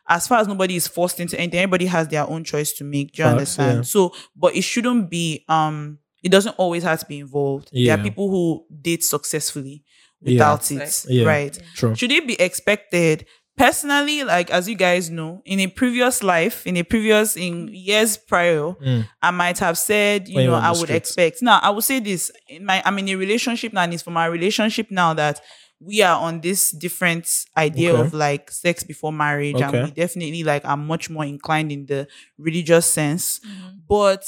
As 0.10 0.28
far 0.28 0.40
as 0.40 0.48
nobody 0.48 0.76
is 0.76 0.88
forced 0.90 1.22
into 1.22 1.40
anything, 1.40 1.60
everybody 1.60 1.86
has 1.86 2.08
their 2.10 2.28
own 2.28 2.44
choice 2.44 2.74
to 2.74 2.84
make. 2.84 3.14
Do 3.14 3.22
you 3.22 3.26
Facts, 3.30 3.32
understand? 3.58 3.76
yeah. 3.78 3.82
So, 3.84 4.14
but 4.36 4.54
it 4.56 4.64
shouldn't 4.64 5.10
be. 5.10 5.46
Um, 5.48 6.00
it 6.22 6.30
doesn't 6.30 6.56
always 6.58 6.84
have 6.84 7.00
to 7.00 7.06
be 7.06 7.20
involved. 7.20 7.70
There 7.72 7.98
are 7.98 8.04
people 8.04 8.30
who 8.30 8.66
date 8.82 9.04
successfully 9.06 9.84
Yeah. 10.22 10.34
without 10.34 10.70
it, 10.72 10.78
Right. 10.80 11.06
Yeah. 11.08 11.26
right? 11.26 11.60
True. 11.76 11.96
Should 11.96 12.12
it 12.12 12.28
be 12.28 12.34
expected? 12.42 13.26
Personally, 13.62 14.24
like 14.24 14.50
as 14.50 14.68
you 14.68 14.76
guys 14.76 15.10
know, 15.12 15.42
in 15.46 15.60
a 15.60 15.68
previous 15.68 16.24
life, 16.24 16.66
in 16.66 16.78
a 16.78 16.84
previous 16.84 17.36
in 17.38 17.68
years 17.72 18.18
prior, 18.18 18.72
Mm. 18.74 19.08
I 19.22 19.30
might 19.32 19.60
have 19.60 19.78
said, 19.78 20.28
you 20.28 20.36
When 20.38 20.46
know, 20.48 20.52
were 20.54 20.58
I 20.58 20.70
would 20.72 20.78
streets. 20.90 21.10
expect. 21.10 21.42
Now, 21.44 21.60
I 21.62 21.70
would 21.70 21.84
say 21.84 22.00
this: 22.00 22.32
in 22.50 22.66
my, 22.66 22.82
I'm 22.84 22.98
in 22.98 23.10
a 23.10 23.16
relationship 23.16 23.72
now, 23.74 23.84
and 23.84 23.94
it's 23.94 24.02
for 24.04 24.10
my 24.12 24.26
relationship 24.26 24.88
now 24.90 25.14
that 25.14 25.42
we 25.80 26.02
are 26.02 26.18
on 26.20 26.42
this 26.42 26.72
different 26.72 27.28
idea 27.56 27.94
Okay. 27.94 28.02
of 28.02 28.14
like 28.16 28.50
sex 28.50 28.84
before 28.84 29.14
marriage, 29.14 29.56
Okay. 29.62 29.66
and 29.78 29.86
we 29.88 29.92
definitely 29.92 30.44
like 30.44 30.66
are 30.66 30.78
much 30.78 31.10
more 31.12 31.26
inclined 31.26 31.72
in 31.72 31.86
the 31.86 32.08
religious 32.40 32.86
sense. 32.92 33.40
Mhm. 33.46 33.82
But 33.88 34.24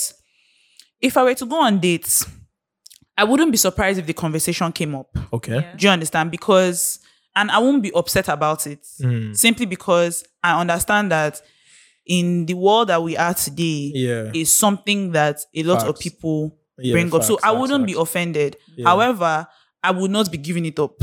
if 1.01 1.17
I 1.17 1.23
were 1.23 1.34
to 1.36 1.45
go 1.47 1.59
on 1.59 1.79
dates, 1.79 2.25
I 3.17 3.23
wouldn't 3.23 3.51
be 3.51 3.57
surprised 3.57 3.97
if 3.99 4.05
the 4.05 4.13
conversation 4.13 4.71
came 4.71 4.93
up. 4.95 5.09
Okay. 5.31 5.55
Yeah. 5.55 5.75
Do 5.75 5.86
you 5.88 5.91
understand? 5.91 6.29
Because, 6.31 6.99
and 7.36 7.49
I 7.51 7.59
won't 7.59 7.81
be 7.84 7.91
upset 7.93 8.29
about 8.29 8.67
it 8.67 8.84
Mm. 9.01 9.36
simply 9.36 9.65
because 9.65 10.23
I 10.43 10.59
understand 10.59 11.11
that 11.11 11.41
in 12.05 12.45
the 12.45 12.53
world 12.53 12.89
that 12.89 13.01
we 13.01 13.15
are 13.17 13.34
today 13.34 13.91
Yeah. 13.95 14.31
is 14.34 14.57
something 14.57 15.11
that 15.13 15.39
a 15.55 15.63
lot 15.63 15.88
of 15.88 15.97
people 15.99 16.57
Yeah, 16.77 16.93
bring 16.93 17.13
up. 17.13 17.23
So 17.23 17.36
facts, 17.38 17.45
I 17.47 17.51
wouldn't 17.51 17.86
be 17.86 17.93
offended. 17.93 18.57
Yeah. 18.75 18.89
However, 18.89 19.47
I 19.84 19.91
would 19.91 20.11
not 20.11 20.31
be 20.31 20.38
giving 20.38 20.65
it 20.65 20.79
up. 20.79 20.95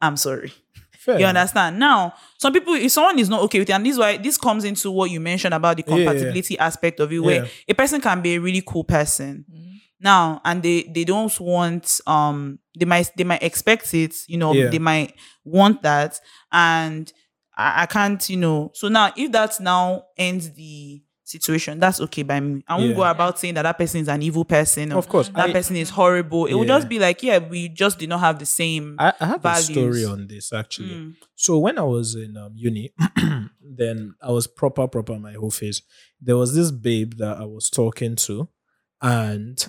I'm 0.00 0.16
sorry. 0.16 0.52
Fair 0.98 1.20
You 1.20 1.26
understand? 1.26 1.78
Now, 1.78 2.14
some 2.38 2.52
people, 2.52 2.74
if 2.74 2.90
someone 2.90 3.18
is 3.18 3.28
not 3.28 3.40
okay 3.42 3.60
with 3.60 3.68
it, 3.70 3.72
and 3.72 3.84
this 3.86 3.92
is 3.92 3.98
why 3.98 4.16
this 4.16 4.36
comes 4.36 4.64
into 4.64 4.90
what 4.90 5.10
you 5.10 5.20
mentioned 5.20 5.54
about 5.54 5.76
the 5.76 5.84
Yeah, 5.86 5.96
yeah. 5.96 6.04
compatibility 6.06 6.58
aspect 6.58 6.98
of 7.00 7.12
it, 7.12 7.18
where 7.20 7.44
Yeah. 7.44 7.48
a 7.68 7.74
person 7.74 8.00
can 8.00 8.20
be 8.22 8.34
a 8.34 8.40
really 8.40 8.62
cool 8.66 8.82
person 8.84 9.44
Mhm. 9.48 9.80
now 10.00 10.40
and 10.44 10.62
they 10.62 10.82
they 10.94 11.04
don't 11.04 11.38
want 11.40 12.00
um 12.06 12.58
they 12.76 12.84
might 12.84 13.10
they 13.16 13.24
might 13.24 13.42
expect 13.42 13.92
it 13.94 14.14
you 14.28 14.36
know 14.38 14.52
Yeah. 14.52 14.68
they 14.68 14.78
might 14.78 15.14
want 15.44 15.82
that 15.82 16.20
and 16.52 17.12
I, 17.56 17.82
I 17.82 17.86
can't 17.86 18.28
you 18.28 18.36
know 18.36 18.70
so 18.74 18.88
now 18.88 19.12
if 19.16 19.32
that 19.32 19.58
now 19.60 20.04
ends 20.16 20.50
the 20.52 21.02
situation 21.24 21.80
that's 21.80 22.00
okay 22.00 22.22
by 22.22 22.38
me 22.38 22.62
i 22.68 22.76
won't 22.76 22.90
Yeah. 22.90 22.94
go 22.94 23.02
about 23.02 23.36
saying 23.40 23.54
that 23.54 23.62
that 23.62 23.76
person 23.76 24.00
is 24.00 24.06
an 24.08 24.22
evil 24.22 24.44
person 24.44 24.92
Of 24.92 25.08
course. 25.08 25.28
that 25.30 25.50
I, 25.50 25.52
person 25.52 25.74
is 25.74 25.90
horrible 25.90 26.46
it 26.46 26.54
would 26.54 26.68
Yeah. 26.68 26.76
just 26.76 26.88
be 26.88 27.00
like 27.00 27.20
yeah 27.22 27.38
we 27.38 27.68
just 27.68 27.98
did 27.98 28.08
not 28.10 28.20
have 28.20 28.38
the 28.38 28.46
same 28.46 28.94
I, 29.00 29.12
I 29.18 29.26
have 29.26 29.42
values. 29.42 29.68
a 29.70 29.72
story 29.72 30.04
on 30.04 30.28
this 30.28 30.52
actually. 30.52 30.94
Mm. 30.94 31.14
So 31.34 31.58
when 31.58 31.78
I 31.78 31.82
was 31.82 32.14
in 32.14 32.36
um, 32.36 32.52
uni, 32.54 32.92
then 33.60 34.14
I 34.22 34.30
was 34.30 34.46
proper, 34.46 34.86
proper 34.88 35.18
my 35.18 35.32
whole 35.32 35.50
face 35.50 35.82
There 36.20 36.36
was 36.36 36.54
this 36.54 36.70
babe 36.70 37.14
that 37.18 37.36
I 37.38 37.44
was 37.44 37.68
talking 37.70 38.14
to, 38.26 38.48
and 39.02 39.66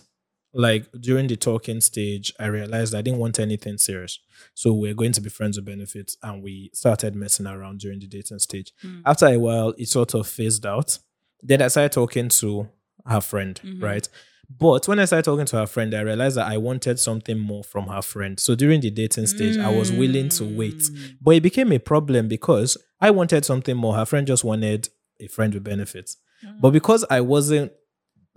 like 0.57 0.87
during 0.99 1.27
the 1.27 1.35
talking 1.35 1.81
stage, 1.81 2.33
I 2.39 2.47
realized 2.47 2.95
I 2.95 3.01
didn't 3.01 3.19
want 3.19 3.39
anything 3.39 3.77
serious. 3.77 4.19
So 4.55 4.73
we're 4.73 4.95
going 4.95 5.11
to 5.13 5.21
be 5.21 5.29
friends 5.29 5.57
with 5.57 5.65
benefits, 5.65 6.17
and 6.23 6.41
we 6.43 6.71
started 6.73 7.15
messing 7.15 7.45
around 7.47 7.79
during 7.79 7.99
the 7.99 8.07
dating 8.07 8.39
stage. 8.39 8.73
Mm. 8.83 9.01
After 9.05 9.27
a 9.27 9.37
while, 9.37 9.73
it 9.77 9.87
sort 9.87 10.13
of 10.15 10.27
phased 10.27 10.65
out. 10.65 10.97
Then 11.43 11.61
I 11.61 11.67
started 11.67 11.91
talking 11.91 12.29
to 12.29 12.67
her 13.05 13.21
friend, 13.21 13.59
Mhm. 13.63 13.81
right? 13.83 14.09
But 14.49 14.87
when 14.87 14.97
I 14.99 15.05
started 15.05 15.25
talking 15.25 15.45
to 15.45 15.57
her 15.57 15.67
friend, 15.67 15.93
I 15.93 16.01
realized 16.01 16.37
that 16.37 16.47
I 16.47 16.57
wanted 16.57 16.99
something 16.99 17.37
more 17.37 17.63
from 17.63 17.87
her 17.87 18.01
friend. 18.01 18.39
So 18.39 18.55
during 18.55 18.81
the 18.81 18.89
dating 18.89 19.27
stage, 19.27 19.57
I 19.57 19.69
was 19.69 19.91
willing 19.91 20.29
to 20.29 20.45
wait. 20.45 20.77
Mm. 20.79 21.17
But 21.21 21.35
it 21.35 21.43
became 21.43 21.71
a 21.73 21.79
problem 21.79 22.27
because 22.29 22.77
I 22.99 23.11
wanted 23.11 23.45
something 23.45 23.75
more. 23.77 23.95
Her 23.95 24.05
friend 24.05 24.25
just 24.25 24.43
wanted 24.43 24.89
a 25.19 25.27
friend 25.27 25.53
with 25.53 25.63
benefits. 25.65 26.17
But 26.61 26.71
because 26.71 27.03
I 27.09 27.21
wasn't 27.21 27.73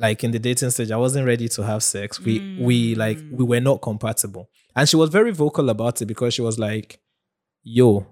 like 0.01 0.25
in 0.25 0.31
the 0.33 0.39
dating 0.39 0.71
stage, 0.71 0.91
I 0.91 0.97
wasn't 0.97 1.27
ready 1.27 1.49
to 1.51 1.63
have 1.63 1.83
sex. 1.83 2.19
We 2.19 2.57
we 2.61 2.95
like 2.95 3.19
we 3.31 3.45
were 3.45 3.61
not 3.61 3.83
compatible. 3.83 4.49
And 4.75 4.89
she 4.89 4.97
was 4.97 5.11
very 5.11 5.31
vocal 5.33 5.69
about 5.71 6.01
it 6.03 6.07
because 6.07 6.35
she 6.35 6.43
was 6.43 6.59
like, 6.59 7.01
yo, 7.63 8.07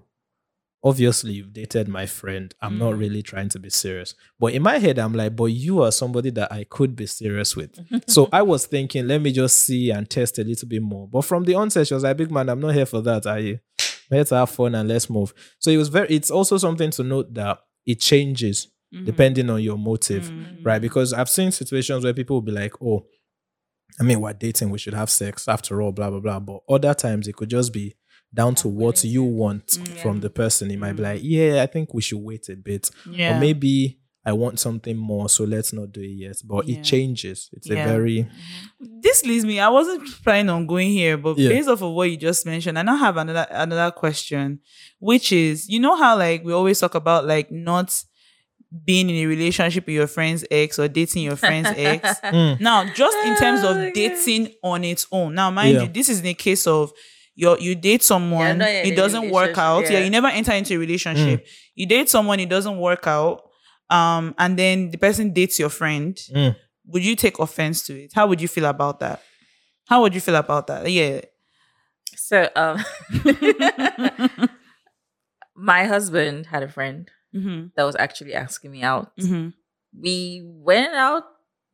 obviously 0.83 1.33
you've 1.33 1.53
dated 1.53 1.87
my 1.87 2.05
friend. 2.05 2.53
I'm 2.61 2.77
not 2.77 2.93
Mm. 2.93 2.99
really 2.99 3.21
trying 3.23 3.49
to 3.49 3.59
be 3.59 3.69
serious. 3.69 4.15
But 4.39 4.53
in 4.53 4.61
my 4.61 4.77
head, 4.77 4.97
I'm 4.99 5.13
like, 5.13 5.35
but 5.35 5.45
you 5.45 5.81
are 5.83 5.91
somebody 5.91 6.29
that 6.31 6.51
I 6.51 6.63
could 6.65 6.95
be 6.95 7.05
serious 7.05 7.55
with. 7.55 7.71
so 8.07 8.29
I 8.31 8.41
was 8.43 8.65
thinking, 8.65 9.07
let 9.07 9.21
me 9.21 9.31
just 9.31 9.59
see 9.59 9.91
and 9.91 10.09
test 10.09 10.39
a 10.39 10.43
little 10.43 10.67
bit 10.67 10.81
more. 10.81 11.07
But 11.07 11.21
from 11.25 11.43
the 11.43 11.55
onset, 11.55 11.87
she 11.87 11.93
was 11.93 12.03
like, 12.03 12.17
big 12.17 12.31
man, 12.31 12.49
I'm 12.49 12.59
not 12.61 12.75
here 12.75 12.85
for 12.85 13.01
that. 13.01 13.25
I'm 13.27 13.59
here 14.09 14.23
to 14.25 14.35
have 14.35 14.49
fun 14.49 14.75
and 14.75 14.87
let's 14.87 15.09
move. 15.09 15.33
So 15.59 15.69
it 15.71 15.77
was 15.77 15.89
very 15.89 16.07
it's 16.09 16.31
also 16.31 16.57
something 16.57 16.91
to 16.91 17.03
note 17.03 17.33
that 17.33 17.59
it 17.85 17.99
changes 17.99 18.67
Mhm. 18.93 19.05
depending 19.05 19.49
on 19.49 19.61
your 19.61 19.77
motive, 19.77 20.29
Mm. 20.31 20.65
right? 20.65 20.81
Because 20.81 21.13
I've 21.13 21.29
seen 21.29 21.51
situations 21.51 22.03
where 22.03 22.13
people 22.13 22.37
will 22.37 22.41
be 22.41 22.51
like, 22.51 22.73
oh, 22.81 23.05
I 23.99 24.03
mean, 24.03 24.21
we're 24.21 24.33
dating, 24.33 24.69
we 24.69 24.77
should 24.79 24.93
have 24.93 25.09
sex 25.09 25.47
after 25.47 25.81
all, 25.81 25.91
blah, 25.91 26.09
blah, 26.09 26.19
blah. 26.19 26.39
But 26.39 26.59
other 26.69 26.93
times 26.93 27.27
it 27.27 27.35
could 27.35 27.49
just 27.49 27.71
be 27.73 27.95
down 28.33 28.55
to 28.55 28.67
what 28.67 29.03
you 29.03 29.23
want 29.23 29.65
Mm. 29.67 29.87
from 30.01 30.19
the 30.21 30.29
person. 30.29 30.71
It 30.71 30.79
might 30.79 30.93
be 30.93 31.03
like, 31.03 31.21
yeah, 31.23 31.61
I 31.63 31.65
think 31.67 31.93
we 31.93 32.01
should 32.01 32.19
wait 32.19 32.47
a 32.49 32.55
bit. 32.55 32.89
Yeah. 33.09 33.37
Or 33.37 33.39
maybe 33.39 33.99
I 34.25 34.33
want 34.33 34.59
something 34.59 34.95
more, 34.97 35.29
so 35.29 35.43
let's 35.45 35.73
not 35.73 35.91
do 35.91 36.01
it 36.01 36.07
yet. 36.25 36.35
But 36.45 36.67
Yeah. 36.67 36.77
it 36.79 36.83
changes. 36.83 37.49
It's 37.53 37.67
Yeah. 37.67 37.85
a 37.85 37.87
very 37.87 38.27
this 39.01 39.23
leads 39.25 39.45
me. 39.45 39.59
I 39.59 39.69
wasn't 39.69 40.07
planning 40.23 40.49
on 40.49 40.67
going 40.67 40.89
here, 40.89 41.17
but 41.17 41.37
Yeah. 41.37 41.49
based 41.49 41.69
off 41.69 41.81
of 41.81 41.93
what 41.93 42.09
you 42.11 42.17
just 42.17 42.45
mentioned, 42.45 42.77
I 42.77 42.81
now 42.83 42.97
have 42.97 43.17
another 43.17 43.47
another 43.49 43.91
question, 43.91 44.59
which 44.99 45.31
is, 45.31 45.67
you 45.69 45.79
know 45.79 45.95
how 45.95 46.17
like 46.17 46.43
we 46.43 46.53
always 46.53 46.79
talk 46.79 46.95
about 46.95 47.25
like 47.25 47.49
not 47.51 48.03
being 48.85 49.09
in 49.09 49.15
a 49.15 49.25
relationship 49.25 49.85
with 49.87 49.95
your 49.95 50.07
friend's 50.07 50.45
ex 50.51 50.77
or 50.77 50.87
dating 50.87 51.23
your 51.23 51.35
friend's 51.35 51.69
ex. 51.75 52.19
Mm. 52.23 52.59
Now, 52.59 52.85
just 52.93 53.17
in 53.25 53.35
terms 53.37 53.61
Oh, 53.63 53.71
of 53.71 53.77
okay. 53.77 53.91
dating 53.93 54.53
on 54.63 54.83
its 54.83 55.07
own. 55.11 55.33
Now, 55.33 55.49
mind 55.49 55.73
Yeah. 55.75 55.81
you, 55.83 55.87
this 55.89 56.09
is 56.09 56.19
in 56.19 56.25
the 56.25 56.33
case 56.35 56.67
of 56.67 56.91
you 57.35 57.57
you 57.59 57.73
date 57.73 58.03
someone, 58.03 58.57
not 58.59 58.69
in 58.69 58.91
it 58.91 58.95
doesn't 58.95 59.29
work 59.31 59.57
out. 59.57 59.83
Yeah. 59.85 59.93
yeah. 59.93 59.99
you 60.03 60.09
never 60.09 60.27
enter 60.27 60.51
into 60.51 60.75
a 60.75 60.77
relationship. 60.77 61.45
You 61.73 61.85
date 61.87 62.09
someone, 62.09 62.39
it 62.39 62.49
doesn't 62.49 62.77
work 62.77 63.07
out. 63.07 63.41
Um, 63.89 64.35
and 64.37 64.57
then 64.59 64.91
the 64.91 64.97
person 64.97 65.33
dates 65.33 65.57
your 65.57 65.69
friend. 65.69 66.15
Mm. 66.35 66.55
Would 66.87 67.03
you 67.05 67.15
take 67.15 67.39
offense 67.39 67.83
to 67.87 67.93
it? 68.03 68.11
How 68.13 68.27
would 68.27 68.41
you 68.41 68.47
feel 68.47 68.65
about 68.65 68.99
that? 68.99 69.21
How 69.87 70.01
would 70.01 70.13
you 70.13 70.21
feel 70.21 70.35
about 70.35 70.67
that? 70.67 70.91
Yeah. 70.91 71.21
So, 72.15 72.47
um, 72.55 72.83
my 75.55 75.85
husband 75.85 76.47
had 76.47 76.63
a 76.63 76.67
friend 76.67 77.09
Mm-hmm. 77.35 77.67
that 77.75 77.83
was 77.83 77.95
actually 77.97 78.33
asking 78.33 78.71
me 78.71 78.81
out. 78.83 79.15
Mm-hmm. 79.17 79.49
We 79.99 80.41
went 80.43 80.93
out. 80.95 81.23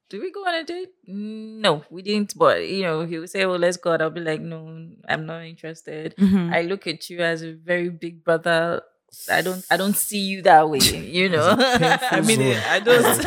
Did 0.09 0.21
we 0.21 0.31
go 0.31 0.41
on 0.45 0.53
a 0.53 0.63
date? 0.63 0.89
No, 1.07 1.83
we 1.89 2.01
didn't. 2.01 2.37
But 2.37 2.67
you 2.67 2.83
know, 2.83 3.05
he 3.05 3.17
would 3.17 3.29
say, 3.29 3.45
"Well, 3.45 3.57
let's 3.57 3.77
go." 3.77 3.93
out." 3.93 4.01
I'll 4.01 4.09
be 4.11 4.21
like, 4.21 4.41
"No, 4.41 4.67
I'm 5.07 5.25
not 5.25 5.43
interested." 5.45 6.15
Mm-hmm. 6.15 6.53
I 6.53 6.61
look 6.61 6.85
at 6.87 7.09
you 7.09 7.19
as 7.19 7.41
a 7.41 7.53
very 7.53 7.89
big 7.89 8.23
brother. 8.23 8.83
I 9.31 9.41
don't. 9.41 9.65
I 9.71 9.77
don't 9.77 9.95
see 9.95 10.19
you 10.19 10.41
that 10.43 10.69
way. 10.69 10.79
You 10.79 11.29
know. 11.29 11.55
I 11.57 12.21
mean, 12.21 12.37
zone. 12.37 12.61
I 12.67 12.79
don't. 12.79 13.25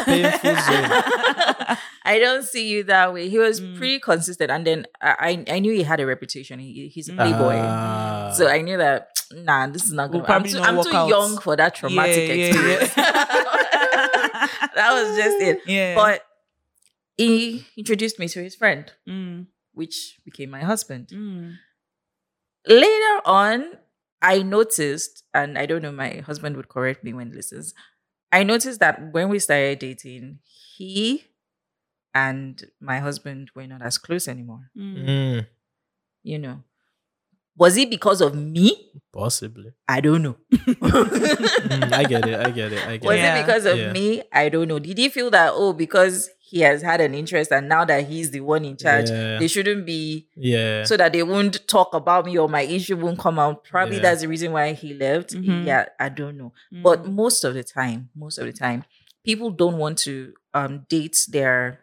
It's 2.09 2.17
a 2.17 2.17
painful 2.17 2.17
zone. 2.17 2.17
I 2.17 2.19
don't 2.19 2.45
see 2.45 2.69
you 2.69 2.85
that 2.85 3.13
way. 3.13 3.29
He 3.29 3.39
was 3.39 3.61
Mm. 3.61 3.77
pretty 3.77 3.99
consistent, 4.01 4.51
and 4.51 4.67
then 4.67 4.87
I, 5.01 5.45
I 5.49 5.59
knew 5.61 5.73
he 5.73 5.83
had 5.83 6.01
a 6.01 6.07
reputation. 6.07 6.59
He, 6.59 6.89
he's 6.89 7.09
a 7.09 7.13
playboy, 7.13 7.59
Ah. 7.61 8.31
so 8.33 8.49
I 8.49 8.61
knew 8.63 8.77
that 8.79 9.09
nah, 9.33 9.67
this 9.67 9.85
is 9.85 9.93
not 9.93 10.11
Will 10.11 10.21
going. 10.21 10.31
I'm 10.33 10.43
probably 10.43 10.53
too, 10.53 10.63
I'm 10.63 10.83
too 10.85 11.09
young 11.15 11.39
for 11.39 11.57
that 11.57 11.75
traumatic 11.75 12.29
Yeah, 12.29 12.35
yeah, 12.35 12.45
experience. 12.47 12.95
that 14.75 14.91
was 14.93 15.17
just 15.17 15.41
it. 15.41 15.61
Yeah. 15.67 15.95
But 15.95 16.23
he 17.17 17.65
introduced 17.77 18.19
me 18.19 18.29
to 18.29 18.43
his 18.43 18.55
friend, 18.55 18.91
Mm, 19.09 19.47
which 19.73 20.21
became 20.25 20.51
my 20.51 20.61
husband. 20.61 21.09
mm, 21.13 21.57
Later 22.67 23.21
on, 23.25 23.65
I 24.21 24.43
noticed, 24.43 25.25
and 25.33 25.57
I 25.59 25.67
don't 25.67 25.83
know, 25.83 25.93
my 25.93 26.19
husband 26.27 26.57
would 26.57 26.69
correct 26.69 27.03
me 27.05 27.13
when 27.13 27.29
he 27.31 27.35
listens. 27.35 27.73
I 28.31 28.43
noticed 28.43 28.81
that 28.81 29.13
when 29.13 29.29
we 29.31 29.39
started 29.39 29.79
dating, 29.79 30.41
he 30.77 31.25
and 32.23 32.65
my 32.91 32.99
husband 33.07 33.51
were 33.55 33.67
not 33.73 33.83
as 33.91 33.97
close 34.07 34.27
anymore. 34.35 34.65
mm. 34.77 34.97
Mm, 35.09 35.47
You 36.33 36.39
know, 36.45 36.57
was 37.63 37.77
it 37.83 37.91
because 37.97 38.21
of 38.27 38.33
me? 38.35 38.67
possibly. 39.13 39.71
I 39.97 40.01
don't 40.07 40.23
know. 40.27 40.37
Mm, 41.69 41.93
I 41.93 42.05
get 42.13 42.27
it. 42.33 42.39
I 42.47 42.51
get 42.51 42.73
it. 42.73 42.83
I 42.87 42.97
get 42.97 43.05
Was 43.09 43.17
it. 43.17 43.23
Yeah. 43.23 43.37
it 43.37 43.47
because 43.47 43.65
of 43.67 43.77
Yeah. 43.79 43.93
me? 43.93 44.23
I 44.33 44.49
don't 44.49 44.69
know. 44.69 44.79
Did 44.79 44.99
he 44.99 45.09
feel 45.09 45.31
that 45.31 45.53
oh, 45.55 45.73
because 45.73 46.31
he 46.51 46.61
has 46.61 46.83
had 46.83 47.01
an 47.07 47.15
interest 47.15 47.53
and 47.53 47.69
now 47.69 47.85
that 47.85 48.07
he's 48.11 48.31
the 48.31 48.41
one 48.41 48.65
in 48.65 48.77
charge, 48.77 49.11
Yeah. 49.11 49.39
they 49.39 49.49
shouldn't 49.49 49.85
be 49.85 50.29
Yeah. 50.37 50.85
so 50.85 50.97
that 50.97 51.13
they 51.13 51.23
won't 51.23 51.67
talk 51.69 51.93
about 51.95 52.25
me 52.27 52.39
or 52.39 52.49
my 52.49 52.63
issue 52.63 52.97
won't 52.97 53.19
come 53.19 53.39
out. 53.39 53.65
Probably 53.65 53.97
Yeah. 53.97 54.03
that's 54.03 54.23
the 54.23 54.29
reason 54.29 54.53
why 54.53 54.73
he 54.73 54.95
left. 54.95 55.35
Mhm. 55.35 55.67
Yeah, 55.67 55.87
I 55.99 56.09
don't 56.09 56.37
know. 56.39 56.53
But 56.87 57.05
Mm. 57.05 57.13
most 57.23 57.45
of 57.45 57.55
the 57.55 57.65
time, 57.65 58.09
most 58.15 58.39
of 58.39 58.47
the 58.47 58.53
time, 58.67 58.85
people 59.25 59.51
don't 59.51 59.79
want 59.79 59.99
to 60.07 60.15
um 60.55 60.87
date 60.89 61.19
their 61.29 61.81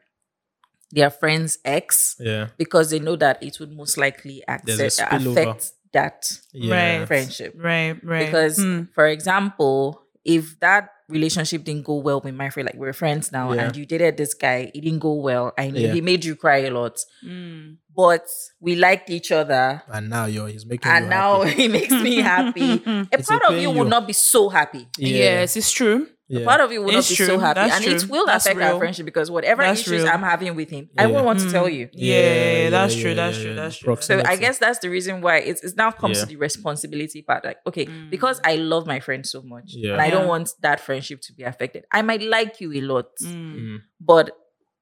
their 0.96 1.10
friend's 1.12 1.60
ex 1.66 2.16
yeah. 2.20 2.48
because 2.58 2.90
they 2.92 3.00
know 3.00 3.16
that 3.18 3.44
it 3.44 3.60
would 3.60 3.72
most 3.82 3.98
likely 3.98 4.44
There's 4.64 4.80
a 4.80 4.86
accept, 4.86 5.12
spillover. 5.12 5.32
affect 5.32 5.72
that 5.94 6.20
Yeah. 6.54 6.98
Right. 7.00 7.08
friendship. 7.08 7.54
right, 7.58 7.96
right. 8.04 8.26
Because, 8.26 8.58
Mm, 8.60 8.88
for 8.96 9.06
example, 9.08 10.02
if 10.24 10.60
that 10.62 10.90
relationship 11.08 11.64
didn't 11.64 11.86
go 11.86 11.98
well 12.08 12.20
with 12.20 12.34
my 12.34 12.50
friend, 12.50 12.66
like 12.66 12.76
we're 12.82 12.92
friends 12.94 13.32
now, 13.32 13.52
Yeah. 13.54 13.66
and 13.68 13.76
you 13.78 13.86
dated 13.86 14.18
this 14.18 14.34
guy, 14.34 14.72
it 14.74 14.82
didn't 14.82 15.00
go 15.00 15.14
well. 15.14 15.54
I 15.58 15.70
know 15.70 15.80
Yeah. 15.80 15.94
he 15.94 16.02
made 16.02 16.26
you 16.26 16.36
cry 16.36 16.60
a 16.66 16.72
lot, 16.72 16.98
mm. 17.24 17.78
but 17.96 18.26
we 18.60 18.76
liked 18.76 19.10
each 19.12 19.32
other. 19.32 19.84
And 19.88 20.10
now 20.10 20.26
you're 20.26 20.48
he's 20.48 20.66
making 20.66 20.92
And 20.92 21.06
you 21.06 21.10
now 21.12 21.44
happy. 21.44 21.56
he 21.62 21.68
makes 21.68 21.92
me 21.94 22.16
happy. 22.34 22.72
A 22.86 23.08
It's 23.12 23.28
part 23.30 23.44
of 23.44 23.54
you 23.56 23.70
you- 23.70 23.72
will 23.78 23.86
not 23.96 24.08
be 24.08 24.14
so 24.14 24.50
happy. 24.50 24.88
Yes, 24.98 25.56
it's 25.56 25.72
true. 25.72 26.08
A 26.28 26.40
yeah. 26.40 26.44
part 26.46 26.60
of 26.60 26.72
you 26.72 26.82
will 26.82 26.90
It's 26.90 27.08
not 27.08 27.10
be 27.10 27.16
true. 27.18 27.26
so 27.28 27.38
happy. 27.40 27.60
That's 27.60 27.76
and 27.86 27.96
it 27.96 28.10
will 28.10 28.26
That's 28.26 28.46
affect 28.46 28.58
real. 28.58 28.68
our 28.74 28.80
friendship 28.80 29.06
because 29.06 29.30
whatever 29.30 29.62
That's 29.62 29.82
issues 29.82 30.02
real. 30.02 30.08
I'm 30.12 30.24
having 30.24 30.56
with 30.56 30.72
him, 30.72 30.90
I 30.98 31.06
won't 31.06 31.24
want 31.24 31.40
to 31.42 31.46
Mm. 31.46 31.52
tell 31.52 31.70
you. 31.70 31.88
Yeah, 31.94 32.16
Yeah, 32.64 32.70
that's 32.72 32.96
yeah, 32.96 33.02
true. 33.02 33.10
yeah, 33.12 33.16
That's 33.16 33.38
yeah, 33.38 33.44
true. 33.44 33.54
That's 33.56 33.78
true. 33.78 33.98
So 34.02 34.22
I 34.26 34.36
guess 34.36 34.58
that's 34.58 34.80
the 34.80 34.90
reason 34.90 35.22
why 35.22 35.38
it's, 35.38 35.64
it's 35.64 35.76
now 35.76 35.92
comes 35.92 36.18
Yeah. 36.18 36.24
to 36.24 36.30
the 36.32 36.38
responsibility 36.38 37.22
part. 37.22 37.46
Like, 37.46 37.58
okay, 37.68 37.86
Mm. 37.86 38.10
because 38.10 38.42
I 38.44 38.56
love 38.56 38.88
my 38.88 39.00
friend 39.00 39.24
so 39.24 39.44
much, 39.44 39.66
Yeah. 39.76 39.92
and 39.94 40.02
I 40.02 40.10
don't 40.10 40.28
want 40.28 40.50
that 40.62 40.80
friendship 40.80 41.22
to 41.22 41.34
be 41.34 41.44
affected. 41.44 41.84
I 41.92 42.02
might 42.02 42.24
like 42.24 42.60
you 42.60 42.74
a 42.74 42.82
lot, 42.82 43.10
Mm. 43.22 43.56
Mm. 43.56 43.78
but 44.00 44.32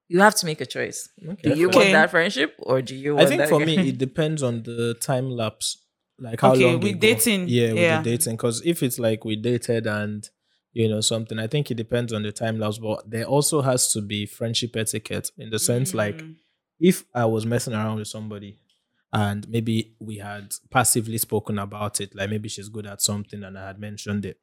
you 0.08 0.20
have 0.22 0.36
to 0.36 0.46
make 0.46 0.62
a 0.62 0.66
choice. 0.66 1.10
Okay. 1.28 1.50
Do 1.54 1.60
you 1.60 1.68
Okay. 1.68 1.78
want 1.78 1.92
that 1.92 2.10
friendship 2.12 2.56
or 2.60 2.82
do 2.82 2.96
you 2.96 3.16
want 3.16 3.26
I 3.26 3.30
think 3.30 3.40
that 3.40 3.50
for 3.50 3.60
guy? 3.60 3.66
me, 3.66 3.90
it 3.90 3.98
depends 3.98 4.44
on 4.44 4.64
the 4.64 4.94
time 5.02 5.30
lapse, 5.30 5.78
like 6.20 6.40
how 6.40 6.54
Okay, 6.54 6.66
long 6.66 6.80
with 6.80 6.92
ago. 6.92 7.00
dating, 7.00 7.50
Yeah, 7.50 7.74
with 7.74 7.82
yeah. 7.82 8.02
the 8.02 8.12
dating, 8.12 8.38
because 8.38 8.62
if 8.66 8.82
it's 8.82 8.98
like 8.98 9.26
we 9.26 9.36
dated 9.36 9.88
and 9.88 10.30
you 10.74 10.90
know 10.90 11.02
something, 11.02 11.40
I 11.40 11.48
think 11.48 11.70
it 11.72 11.76
depends 11.76 12.12
on 12.14 12.24
the 12.24 12.32
time 12.32 12.60
lapse. 12.60 12.80
But 12.80 13.10
there 13.10 13.26
also 13.26 13.62
has 13.62 13.92
to 13.94 14.02
be 14.02 14.26
friendship 14.26 14.76
etiquette 14.76 15.32
in 15.38 15.50
the 15.50 15.60
sense 15.60 15.94
like 15.94 16.18
Mm. 16.18 16.36
if 16.80 17.06
I 17.14 17.26
was 17.26 17.46
messing 17.46 17.74
around 17.74 17.98
with 18.00 18.08
somebody 18.08 18.58
and 19.12 19.48
maybe 19.48 19.94
we 20.00 20.18
had 20.18 20.54
passively 20.72 21.18
spoken 21.20 21.60
about 21.60 22.02
it, 22.02 22.16
like 22.16 22.30
maybe 22.30 22.50
she's 22.50 22.70
good 22.70 22.88
at 22.88 23.02
something 23.02 23.44
and 23.44 23.58
I 23.58 23.68
had 23.68 23.80
mentioned 23.80 24.26
it, 24.26 24.40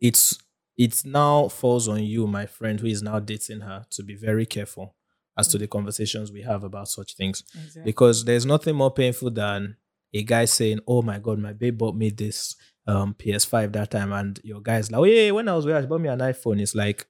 it's 0.00 0.38
it's 0.76 1.04
now 1.04 1.46
falls 1.48 1.86
on 1.88 2.02
you, 2.02 2.26
my 2.26 2.46
friend, 2.46 2.80
who 2.80 2.88
is 2.88 3.00
now 3.02 3.20
dating 3.20 3.60
her, 3.60 3.86
to 3.90 4.02
be 4.02 4.14
very 4.16 4.44
careful 4.44 4.96
as 5.38 5.46
to 5.48 5.58
the 5.58 5.68
conversations 5.68 6.32
we 6.32 6.42
have 6.42 6.64
about 6.64 6.88
such 6.88 7.14
things. 7.14 7.44
Exactly. 7.54 7.82
Because 7.84 8.24
there's 8.24 8.44
nothing 8.44 8.74
more 8.74 8.90
painful 8.92 9.30
than 9.30 9.76
a 10.12 10.22
guy 10.24 10.44
saying, 10.46 10.80
Oh 10.86 11.00
my 11.02 11.18
god, 11.20 11.38
my 11.38 11.52
babe 11.52 11.78
bought 11.78 11.94
me 11.96 12.10
this 12.10 12.56
um 12.86 13.14
PS5 13.18 13.72
that 13.72 13.90
time, 13.90 14.12
and 14.12 14.38
your 14.44 14.60
guy's 14.60 14.90
like, 14.90 14.98
Oh 15.00 15.04
yeah, 15.04 15.30
when 15.30 15.48
I 15.48 15.54
was 15.56 15.64
there, 15.64 15.80
she 15.80 15.86
bought 15.86 16.00
me 16.00 16.08
an 16.08 16.18
iPhone. 16.18 16.60
It's 16.60 16.74
like, 16.74 17.06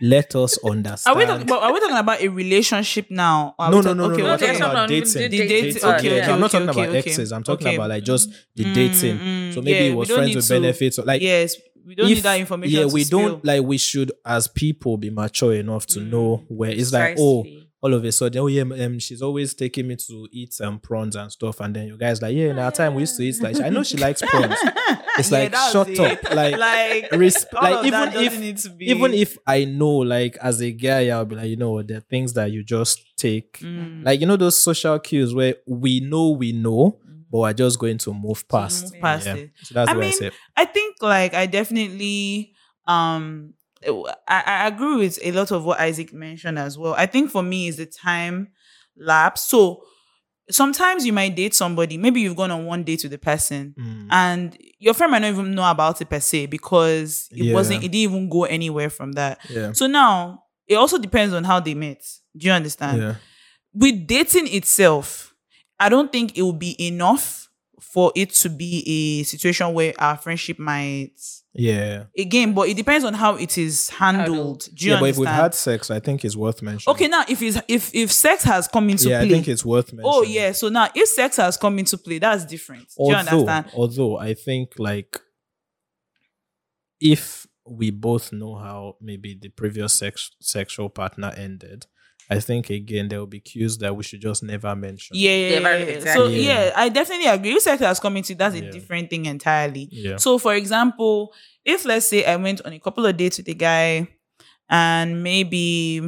let 0.00 0.34
us 0.36 0.58
Are 0.64 0.70
understand. 0.70 1.18
we 1.18 1.24
talking 1.26 1.42
about? 1.42 1.62
Are 1.62 1.72
we 1.72 1.80
talking 1.80 1.96
about 1.96 2.20
a 2.20 2.28
relationship 2.28 3.10
now? 3.10 3.54
Are 3.58 3.70
no, 3.70 3.80
no, 3.80 3.94
no, 3.94 4.08
no, 4.08 4.12
okay, 4.14 4.22
no. 4.22 4.34
okay. 4.34 4.46
talking 4.48 4.62
about 4.62 4.88
dating. 4.88 5.12
the 5.12 5.28
dating- 5.48 5.80
part, 5.80 5.98
okay, 6.00 6.20
okay, 6.22 6.30
I'm 6.32 6.40
not 6.40 6.54
okay, 6.54 6.64
talking 6.66 6.80
about 6.82 6.88
okay, 6.96 6.98
exes. 7.10 7.32
I'm 7.32 7.42
talking 7.42 7.66
okay. 7.66 7.76
about 7.76 7.88
like 7.88 8.04
just 8.04 8.30
the 8.54 8.64
Mm, 8.64 8.74
dating. 8.74 9.18
mm, 9.18 9.54
so 9.54 9.62
maybe 9.62 9.88
it 9.88 9.94
was 9.96 10.10
friends 10.10 10.36
with 10.36 10.48
benefits. 10.48 10.98
Or 10.98 11.04
like 11.04 11.22
yes, 11.22 11.56
we 11.86 11.94
don't 11.94 12.08
if- 12.10 12.16
need 12.16 12.22
that 12.24 12.38
information. 12.40 12.78
Yeah, 12.80 12.86
we 12.86 13.04
spill. 13.04 13.20
don't 13.28 13.44
like 13.44 13.62
we 13.62 13.78
should 13.78 14.12
as 14.26 14.46
people 14.46 14.98
be 14.98 15.10
mature 15.10 15.54
enough 15.54 15.86
to 15.86 16.00
Mm. 16.00 16.10
know 16.10 16.44
where 16.48 16.70
it's 16.70 16.92
like, 16.92 17.16
oh. 17.18 17.44
All 17.80 17.94
of 17.94 18.04
a 18.04 18.10
sudden, 18.10 18.40
oh 18.42 18.46
yeah, 18.48 18.62
um, 18.62 18.98
she's 18.98 19.22
always 19.22 19.54
taking 19.54 19.86
me 19.86 19.96
to 19.96 20.28
eat 20.32 20.54
um 20.60 20.78
prawns 20.80 21.14
and 21.16 21.30
stuff, 21.30 21.60
and 21.60 21.74
then 21.76 21.86
you 21.86 21.96
guys 21.96 22.20
like, 22.20 22.34
yeah, 22.34 22.50
in 22.50 22.58
our 22.58 22.72
time 22.72 22.94
we 22.94 23.02
used 23.02 23.16
to 23.16 23.22
eat 23.22 23.40
like 23.42 23.60
I 23.60 23.68
know 23.68 23.82
she 23.82 23.96
likes 23.96 24.20
prawns. 24.22 24.56
It's 25.18 25.32
Yeah, 25.32 25.38
like 25.40 25.54
shut 25.72 25.88
it. 25.88 25.98
up, 25.98 26.22
like, 26.34 26.56
like, 26.56 27.10
res- 27.12 27.44
all 27.52 27.62
like 27.62 27.84
even 27.86 28.12
if 28.22 28.38
need 28.38 28.56
to 28.58 28.70
be 28.70 28.84
even 28.86 29.12
if 29.14 29.36
I 29.44 29.64
know 29.64 29.96
like 29.96 30.36
as 30.40 30.60
a 30.60 30.70
guy, 30.70 31.08
I'll 31.08 31.24
be 31.24 31.34
like, 31.34 31.48
you 31.48 31.56
know, 31.56 31.82
there 31.82 31.96
are 31.98 32.00
things 32.08 32.34
that 32.34 32.52
you 32.52 32.62
just 32.62 33.00
take, 33.16 33.58
Mm. 33.58 34.04
like 34.04 34.20
you 34.20 34.26
know 34.26 34.36
those 34.36 34.56
social 34.56 34.96
cues 35.00 35.34
where 35.34 35.56
we 35.66 35.98
know 35.98 36.30
we 36.30 36.52
know, 36.52 37.00
but 37.32 37.38
we're 37.40 37.52
just 37.52 37.80
going 37.80 37.98
to 37.98 38.14
move 38.14 38.46
past. 38.48 38.92
move 38.92 39.02
past 39.02 39.26
Yeah. 39.26 39.34
it. 39.34 39.50
So 39.64 39.74
that's 39.74 39.90
I 39.90 39.94
what 39.94 40.02
I 40.04 40.06
mean, 40.06 40.12
say. 40.18 40.30
I 40.56 40.64
think 40.66 40.96
like 41.02 41.34
I 41.34 41.46
definitely 41.46 42.52
um 42.86 43.54
I, 43.86 44.42
I 44.46 44.66
agree 44.66 44.96
with 44.96 45.18
a 45.22 45.32
lot 45.32 45.50
of 45.50 45.64
what 45.64 45.80
Isaac 45.80 46.12
mentioned 46.12 46.58
as 46.58 46.76
well. 46.78 46.94
I 46.94 47.06
think 47.06 47.30
for 47.30 47.42
me 47.42 47.68
is 47.68 47.76
the 47.76 47.86
time 47.86 48.48
lapse. 48.96 49.42
So 49.42 49.82
sometimes 50.50 51.04
you 51.06 51.12
might 51.12 51.36
date 51.36 51.54
somebody, 51.54 51.96
maybe 51.98 52.20
you've 52.20 52.36
gone 52.36 52.50
on 52.50 52.64
one 52.64 52.82
date 52.84 53.02
with 53.02 53.12
the 53.12 53.18
person 53.18 53.74
Mm. 53.78 54.06
and 54.10 54.58
your 54.78 54.94
friend 54.94 55.10
might 55.12 55.20
not 55.20 55.28
even 55.28 55.54
know 55.54 55.70
about 55.70 56.00
it 56.00 56.08
per 56.08 56.20
se 56.20 56.46
because 56.46 57.28
it 57.32 57.44
Yeah. 57.44 57.54
wasn't 57.54 57.78
it 57.84 57.88
didn't 57.92 57.94
even 58.12 58.28
go 58.28 58.44
anywhere 58.44 58.90
from 58.90 59.12
that. 59.12 59.38
Yeah. 59.50 59.72
So 59.72 59.86
now 59.86 60.44
it 60.66 60.76
also 60.76 60.98
depends 60.98 61.34
on 61.34 61.44
how 61.44 61.60
they 61.60 61.74
met. 61.74 62.02
Do 62.36 62.46
you 62.46 62.52
understand? 62.52 63.00
Yeah. 63.02 63.14
with 63.74 64.06
dating 64.06 64.48
itself, 64.48 65.34
I 65.78 65.88
don't 65.90 66.10
think 66.10 66.36
it 66.36 66.42
will 66.42 66.52
be 66.54 66.74
enough 66.84 67.47
for 67.80 68.12
it 68.14 68.30
to 68.30 68.48
be 68.48 69.20
a 69.20 69.22
situation 69.24 69.72
where 69.72 69.92
our 69.98 70.16
friendship 70.16 70.58
might 70.58 71.12
Yeah. 71.54 72.04
again, 72.16 72.52
but 72.54 72.68
it 72.68 72.76
depends 72.76 73.04
on 73.04 73.14
how 73.14 73.36
it 73.36 73.56
is 73.58 73.88
handled. 73.90 74.28
Handled. 74.28 74.68
Do 74.74 74.86
you 74.86 74.92
yeah, 74.92 75.00
but 75.00 75.08
if 75.10 75.16
we've 75.18 75.28
had 75.28 75.54
sex, 75.54 75.90
I 75.90 76.00
think 76.00 76.24
it's 76.24 76.36
worth 76.36 76.60
mentioning. 76.62 76.94
okay, 76.94 77.08
now 77.08 77.24
if 77.28 77.40
it's 77.42 77.58
if 77.68 77.94
if 77.94 78.12
sex 78.12 78.44
has 78.44 78.68
come 78.68 78.90
into 78.90 79.08
yeah, 79.08 79.20
play, 79.20 79.28
I 79.28 79.30
think 79.30 79.48
it's 79.48 79.64
worth 79.64 79.90
oh, 79.92 79.96
mentioning. 79.96 80.12
oh 80.14 80.22
yeah. 80.22 80.52
So 80.52 80.68
now 80.68 80.88
if 80.94 81.08
sex 81.08 81.36
has 81.36 81.56
come 81.56 81.78
into 81.78 81.96
play, 81.98 82.18
that's 82.18 82.44
different. 82.44 82.88
Do 82.96 83.04
you 83.04 83.14
Although, 83.14 83.18
understand? 83.18 83.66
although 83.74 84.18
I 84.18 84.34
think 84.34 84.74
like 84.78 85.20
if 87.00 87.46
we 87.64 87.90
both 87.90 88.32
know 88.32 88.56
how 88.56 88.96
maybe 89.00 89.38
the 89.40 89.48
previous 89.50 89.92
sex 89.92 90.30
sexual 90.40 90.88
partner 90.88 91.32
ended, 91.36 91.86
I 92.30 92.40
think 92.40 92.68
again 92.70 93.08
there 93.08 93.18
will 93.20 93.26
be 93.26 93.40
cues 93.40 93.78
that 93.78 93.96
we 93.96 94.02
should 94.02 94.20
just 94.20 94.42
never 94.42 94.74
mention. 94.76 95.16
Yeah, 95.16 95.30
yeah, 95.30 95.36
Yeah, 95.36 95.52
yeah, 95.54 95.60
very- 95.60 95.94
yeah. 96.04 96.14
So 96.14 96.26
yeah, 96.28 96.72
I 96.76 96.88
definitely 96.90 97.26
agree. 97.26 97.52
If 97.52 97.62
sex 97.62 97.80
has 97.80 97.98
come 98.00 98.16
into 98.18 98.34
that's 98.34 98.54
a 98.54 98.64
Yeah. 98.64 98.70
different 98.70 99.08
thing 99.10 99.26
entirely. 99.26 99.88
Yeah. 99.90 100.16
So 100.16 100.38
for 100.38 100.54
example, 100.54 101.32
if 101.64 101.84
let's 101.84 102.06
say 102.08 102.24
I 102.24 102.36
went 102.36 102.60
on 102.66 102.72
a 102.72 102.78
couple 102.78 103.06
of 103.06 103.16
dates 103.16 103.38
with 103.38 103.48
a 103.48 103.54
guy 103.54 104.08
and 104.68 105.22
maybe 105.22 106.02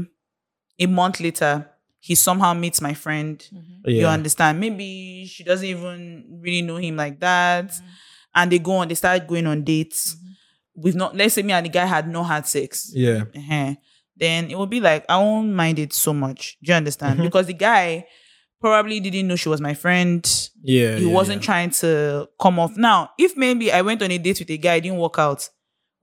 a 0.79 0.87
month 0.87 1.21
later 1.21 1.67
he 2.01 2.15
somehow 2.15 2.55
meets 2.55 2.81
my 2.81 2.95
friend, 2.95 3.43
you 3.85 4.01
Yeah. 4.03 4.11
understand? 4.11 4.59
Maybe 4.61 5.27
she 5.27 5.45
doesn't 5.45 5.67
even 5.67 6.25
really 6.41 6.63
know 6.63 6.77
him 6.77 6.97
like 6.97 7.21
that. 7.21 7.73
And 8.35 8.51
they 8.53 8.59
go 8.59 8.73
on, 8.73 8.89
they 8.89 8.95
start 8.95 9.27
going 9.27 9.47
on 9.47 9.65
dates. 9.65 10.17
We've 10.75 10.95
not 10.95 11.17
let's 11.17 11.35
say 11.35 11.43
me 11.43 11.53
and 11.53 11.67
the 11.67 11.71
guy 11.71 11.85
had 11.87 12.09
not 12.09 12.25
had 12.25 12.47
sex. 12.47 12.91
Yeah. 12.95 13.25
uh 13.35 13.75
Then 14.21 14.51
it 14.51 14.59
would 14.59 14.71
be 14.71 14.81
like 14.81 15.05
I 15.09 15.17
won't 15.19 15.49
mind 15.53 15.79
it 15.79 15.93
so 15.93 16.13
much. 16.13 16.59
Do 16.63 16.71
you 16.73 16.77
understand? 16.77 17.19
Mhm. 17.19 17.23
Because 17.25 17.47
the 17.47 17.55
guy 17.55 18.07
probably 18.61 19.01
didn't 19.01 19.27
know 19.27 19.37
she 19.37 19.49
was 19.49 19.61
my 19.61 19.73
friend 19.75 20.23
Yeah. 20.63 20.97
he 20.97 21.07
yeah, 21.07 21.13
wasn't 21.13 21.41
yeah. 21.43 21.47
trying 21.47 21.71
to 21.71 22.29
come 22.39 22.59
off. 22.59 22.77
Now, 22.77 23.11
if 23.19 23.35
maybe 23.37 23.73
I 23.73 23.81
went 23.81 24.03
on 24.03 24.11
a 24.11 24.19
date 24.19 24.39
with 24.39 24.51
a 24.51 24.59
guy, 24.59 24.81
didn't 24.81 24.99
work 24.99 25.19
out, 25.19 25.49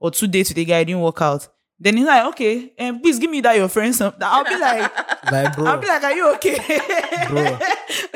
or 0.00 0.10
two 0.10 0.26
dates 0.26 0.50
with 0.50 0.58
a 0.58 0.64
guy, 0.64 0.82
didn't 0.84 1.00
work 1.00 1.22
out, 1.22 1.46
then 1.78 1.96
he's 1.96 2.06
like, 2.06 2.24
okay, 2.26 2.72
and 2.76 3.00
please 3.00 3.20
give 3.20 3.30
me 3.30 3.40
that 3.42 3.56
your 3.56 3.68
friend. 3.68 3.94
Some, 3.94 4.12
I'll 4.20 4.42
be 4.44 4.58
like, 4.58 4.92
Like 5.30 5.54
bro. 5.54 5.66
I'll 5.66 5.78
be 5.78 5.86
like, 5.86 6.02
are 6.02 6.12
you 6.12 6.34
okay? 6.34 6.58
Bro. 7.28 7.42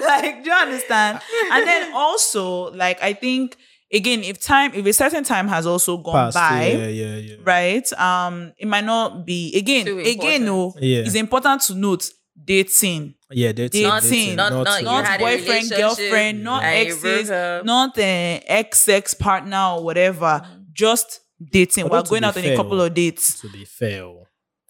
like, 0.05 0.43
do 0.43 0.51
you 0.51 0.57
understand? 0.57 1.21
And 1.53 1.65
then 1.67 1.93
also, 1.95 2.73
like, 2.73 3.01
I 3.01 3.13
think 3.13 3.57
again, 3.93 4.23
if 4.25 4.41
time, 4.41 4.73
if 4.75 4.85
a 4.87 4.93
certain 4.93 5.25
time 5.25 5.49
has 5.49 5.67
also 5.67 5.97
gone 5.99 6.15
Past, 6.33 6.35
by, 6.37 6.67
Yeah, 6.73 6.87
yeah, 6.87 7.17
yeah. 7.17 7.37
right? 7.45 7.93
Um, 7.95 8.53
it 8.59 8.67
might 8.67 8.85
not 8.85 9.25
be 9.27 9.55
again, 9.57 9.87
again, 9.99 10.45
no. 10.45 10.75
Yeah. 10.81 11.01
it's 11.01 11.15
important 11.15 11.63
to 11.63 11.75
note 11.75 12.09
dating 12.45 13.15
Yeah, 13.31 13.53
dating. 13.53 13.83
Not- 13.83 14.03
dating, 14.03 14.37
not- 14.37 14.53
not- 14.53 14.67
to- 14.67 14.79
you 14.81 14.85
not 14.85 15.19
boyfriend, 15.19 15.71
girlfriend, 15.71 16.45
not 16.45 16.63
and 16.63 16.87
you 16.89 16.95
exes, 16.95 17.29
broke 17.29 17.39
up. 17.39 17.65
not 17.65 17.99
uh, 17.99 18.03
ex 18.03 18.89
ex 18.89 19.15
partner 19.15 19.75
or 19.77 19.85
whatever. 19.85 20.43
Just 20.73 21.21
dating. 21.41 21.85
Although 21.85 21.97
We're 22.11 22.21
going 22.21 22.23
be 22.23 22.27
out 22.27 22.37
on 22.39 22.45
a 22.45 22.57
couple 22.57 22.81
of 22.81 22.95
dates. 22.95 23.41
To 23.41 23.49
be 23.51 23.65
fair, 23.65 24.05
oh, 24.05 24.27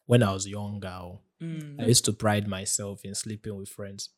when 0.06 0.22
I 0.22 0.32
was 0.32 0.46
younger, 0.46 0.88
oh, 0.88 1.20
Mm. 1.42 1.80
I 1.82 1.86
used 1.86 2.04
to 2.04 2.12
pride 2.12 2.46
myself 2.46 3.00
in 3.04 3.16
sleeping 3.16 3.56
with 3.56 3.68
friends. 3.68 4.10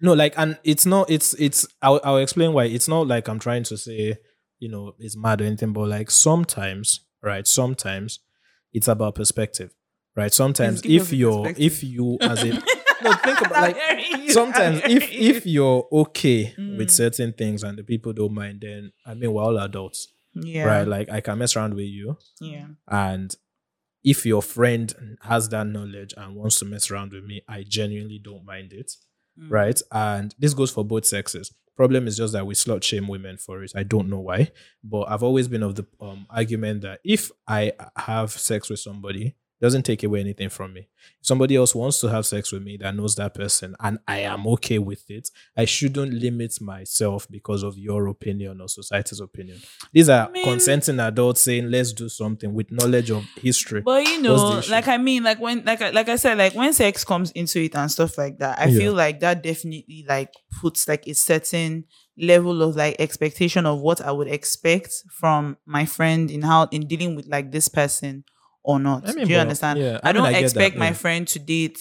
No, 0.00 0.12
like, 0.14 0.34
and 0.36 0.58
it's 0.64 0.86
not. 0.86 1.10
It's 1.10 1.34
it's. 1.34 1.66
I'll, 1.82 2.00
I'll 2.04 2.18
explain 2.18 2.52
why. 2.52 2.64
It's 2.64 2.88
not 2.88 3.06
like 3.06 3.28
I'm 3.28 3.38
trying 3.38 3.64
to 3.64 3.76
say, 3.76 4.18
you 4.58 4.68
know, 4.68 4.94
it's 4.98 5.16
mad 5.16 5.40
or 5.40 5.44
anything, 5.44 5.72
but 5.72 5.88
like 5.88 6.10
sometimes, 6.10 7.00
right? 7.22 7.46
Sometimes 7.46 8.20
it's 8.72 8.88
about 8.88 9.14
perspective, 9.14 9.74
right? 10.16 10.32
Sometimes 10.32 10.82
if 10.84 11.12
you're, 11.12 11.52
if 11.56 11.82
you 11.82 12.18
as 12.20 12.42
a 12.44 12.48
no, 13.02 13.12
think 13.24 13.40
about 13.40 13.62
like 13.62 13.76
sometimes 14.30 14.80
if 14.84 15.10
if 15.12 15.46
you're 15.46 15.86
okay 15.92 16.54
Mm. 16.58 16.78
with 16.78 16.90
certain 16.90 17.32
things 17.32 17.62
and 17.62 17.78
the 17.78 17.82
people 17.84 18.12
don't 18.12 18.34
mind, 18.34 18.60
then 18.62 18.92
I 19.06 19.14
mean 19.14 19.32
we're 19.32 19.42
all 19.42 19.58
adults, 19.58 20.08
yeah, 20.34 20.64
right? 20.64 20.86
Like 20.88 21.08
I 21.10 21.20
can 21.20 21.38
mess 21.38 21.56
around 21.56 21.74
with 21.74 21.86
you, 21.86 22.18
yeah, 22.40 22.66
and 22.88 23.34
if 24.04 24.24
your 24.26 24.42
friend 24.42 25.16
has 25.22 25.48
that 25.50 25.66
knowledge 25.66 26.14
and 26.16 26.34
wants 26.36 26.58
to 26.60 26.64
mess 26.64 26.90
around 26.90 27.12
with 27.12 27.24
me, 27.24 27.42
I 27.48 27.64
genuinely 27.66 28.20
don't 28.22 28.44
mind 28.44 28.72
it. 28.72 28.92
Mm. 29.38 29.50
Right. 29.50 29.80
And 29.92 30.34
this 30.38 30.54
goes 30.54 30.70
for 30.70 30.84
both 30.84 31.06
sexes. 31.06 31.52
Problem 31.76 32.08
is 32.08 32.16
just 32.16 32.32
that 32.32 32.46
we 32.46 32.54
slut 32.54 32.82
shame 32.82 33.06
women 33.06 33.36
for 33.36 33.62
it. 33.62 33.72
I 33.76 33.84
don't 33.84 34.08
know 34.08 34.18
why. 34.18 34.50
But 34.82 35.02
I've 35.02 35.22
always 35.22 35.46
been 35.46 35.62
of 35.62 35.76
the 35.76 35.86
um, 36.00 36.26
argument 36.28 36.82
that 36.82 37.00
if 37.04 37.30
I 37.46 37.72
have 37.96 38.32
sex 38.32 38.68
with 38.68 38.80
somebody, 38.80 39.36
doesn't 39.60 39.82
take 39.82 40.04
away 40.04 40.20
anything 40.20 40.48
from 40.48 40.72
me. 40.72 40.88
If 41.20 41.26
somebody 41.26 41.56
else 41.56 41.74
wants 41.74 42.00
to 42.00 42.08
have 42.08 42.26
sex 42.26 42.52
with 42.52 42.62
me 42.62 42.76
that 42.78 42.94
knows 42.94 43.16
that 43.16 43.34
person 43.34 43.74
and 43.80 43.98
I 44.06 44.18
am 44.20 44.46
okay 44.48 44.78
with 44.78 45.10
it, 45.10 45.30
I 45.56 45.64
shouldn't 45.64 46.12
limit 46.14 46.60
myself 46.60 47.26
because 47.30 47.62
of 47.62 47.76
your 47.76 48.06
opinion 48.06 48.60
or 48.60 48.68
society's 48.68 49.20
opinion. 49.20 49.60
These 49.92 50.08
are 50.08 50.30
mean- 50.30 50.44
consenting 50.44 51.00
adults 51.00 51.40
saying, 51.42 51.70
let's 51.70 51.92
do 51.92 52.08
something 52.08 52.54
with 52.54 52.70
knowledge 52.70 53.10
of 53.10 53.24
history. 53.36 53.80
But 53.80 54.06
you 54.06 54.22
know, 54.22 54.62
like 54.70 54.86
I 54.88 54.96
mean, 54.98 55.22
like 55.24 55.40
when, 55.40 55.64
like 55.64 55.82
I, 55.82 55.90
like 55.90 56.08
I 56.08 56.16
said, 56.16 56.38
like 56.38 56.54
when 56.54 56.72
sex 56.72 57.04
comes 57.04 57.30
into 57.32 57.60
it 57.60 57.74
and 57.74 57.90
stuff 57.90 58.16
like 58.18 58.38
that, 58.38 58.58
I 58.60 58.66
Yeah. 58.66 58.78
feel 58.78 58.92
like 58.94 59.20
that 59.20 59.42
definitely 59.42 60.04
like 60.08 60.32
puts 60.60 60.86
like 60.86 61.06
a 61.08 61.14
certain 61.14 61.84
level 62.16 62.62
of 62.62 62.76
like 62.76 62.96
expectation 62.98 63.66
of 63.66 63.80
what 63.80 64.00
I 64.00 64.10
would 64.12 64.28
expect 64.28 64.92
from 65.10 65.56
my 65.66 65.84
friend 65.84 66.30
in 66.30 66.42
how 66.42 66.64
in 66.70 66.86
dealing 66.86 67.14
with 67.16 67.26
like 67.26 67.52
this 67.52 67.68
person 67.68 68.24
or 68.68 68.78
not. 68.78 69.08
I 69.08 69.12
mean, 69.14 69.24
Do 69.26 69.32
you 69.32 69.38
but- 69.38 69.40
understand? 69.48 69.78
yeah, 69.80 69.98
I, 70.02 70.10
I 70.10 70.12
mean, 70.12 70.22
don't 70.22 70.26
I 70.26 70.32
get 70.32 70.38
that, 70.40 70.44
expect 70.44 70.76
my 70.76 70.86
yeah. 70.88 70.92
friend 71.04 71.26
to 71.28 71.38
date 71.38 71.78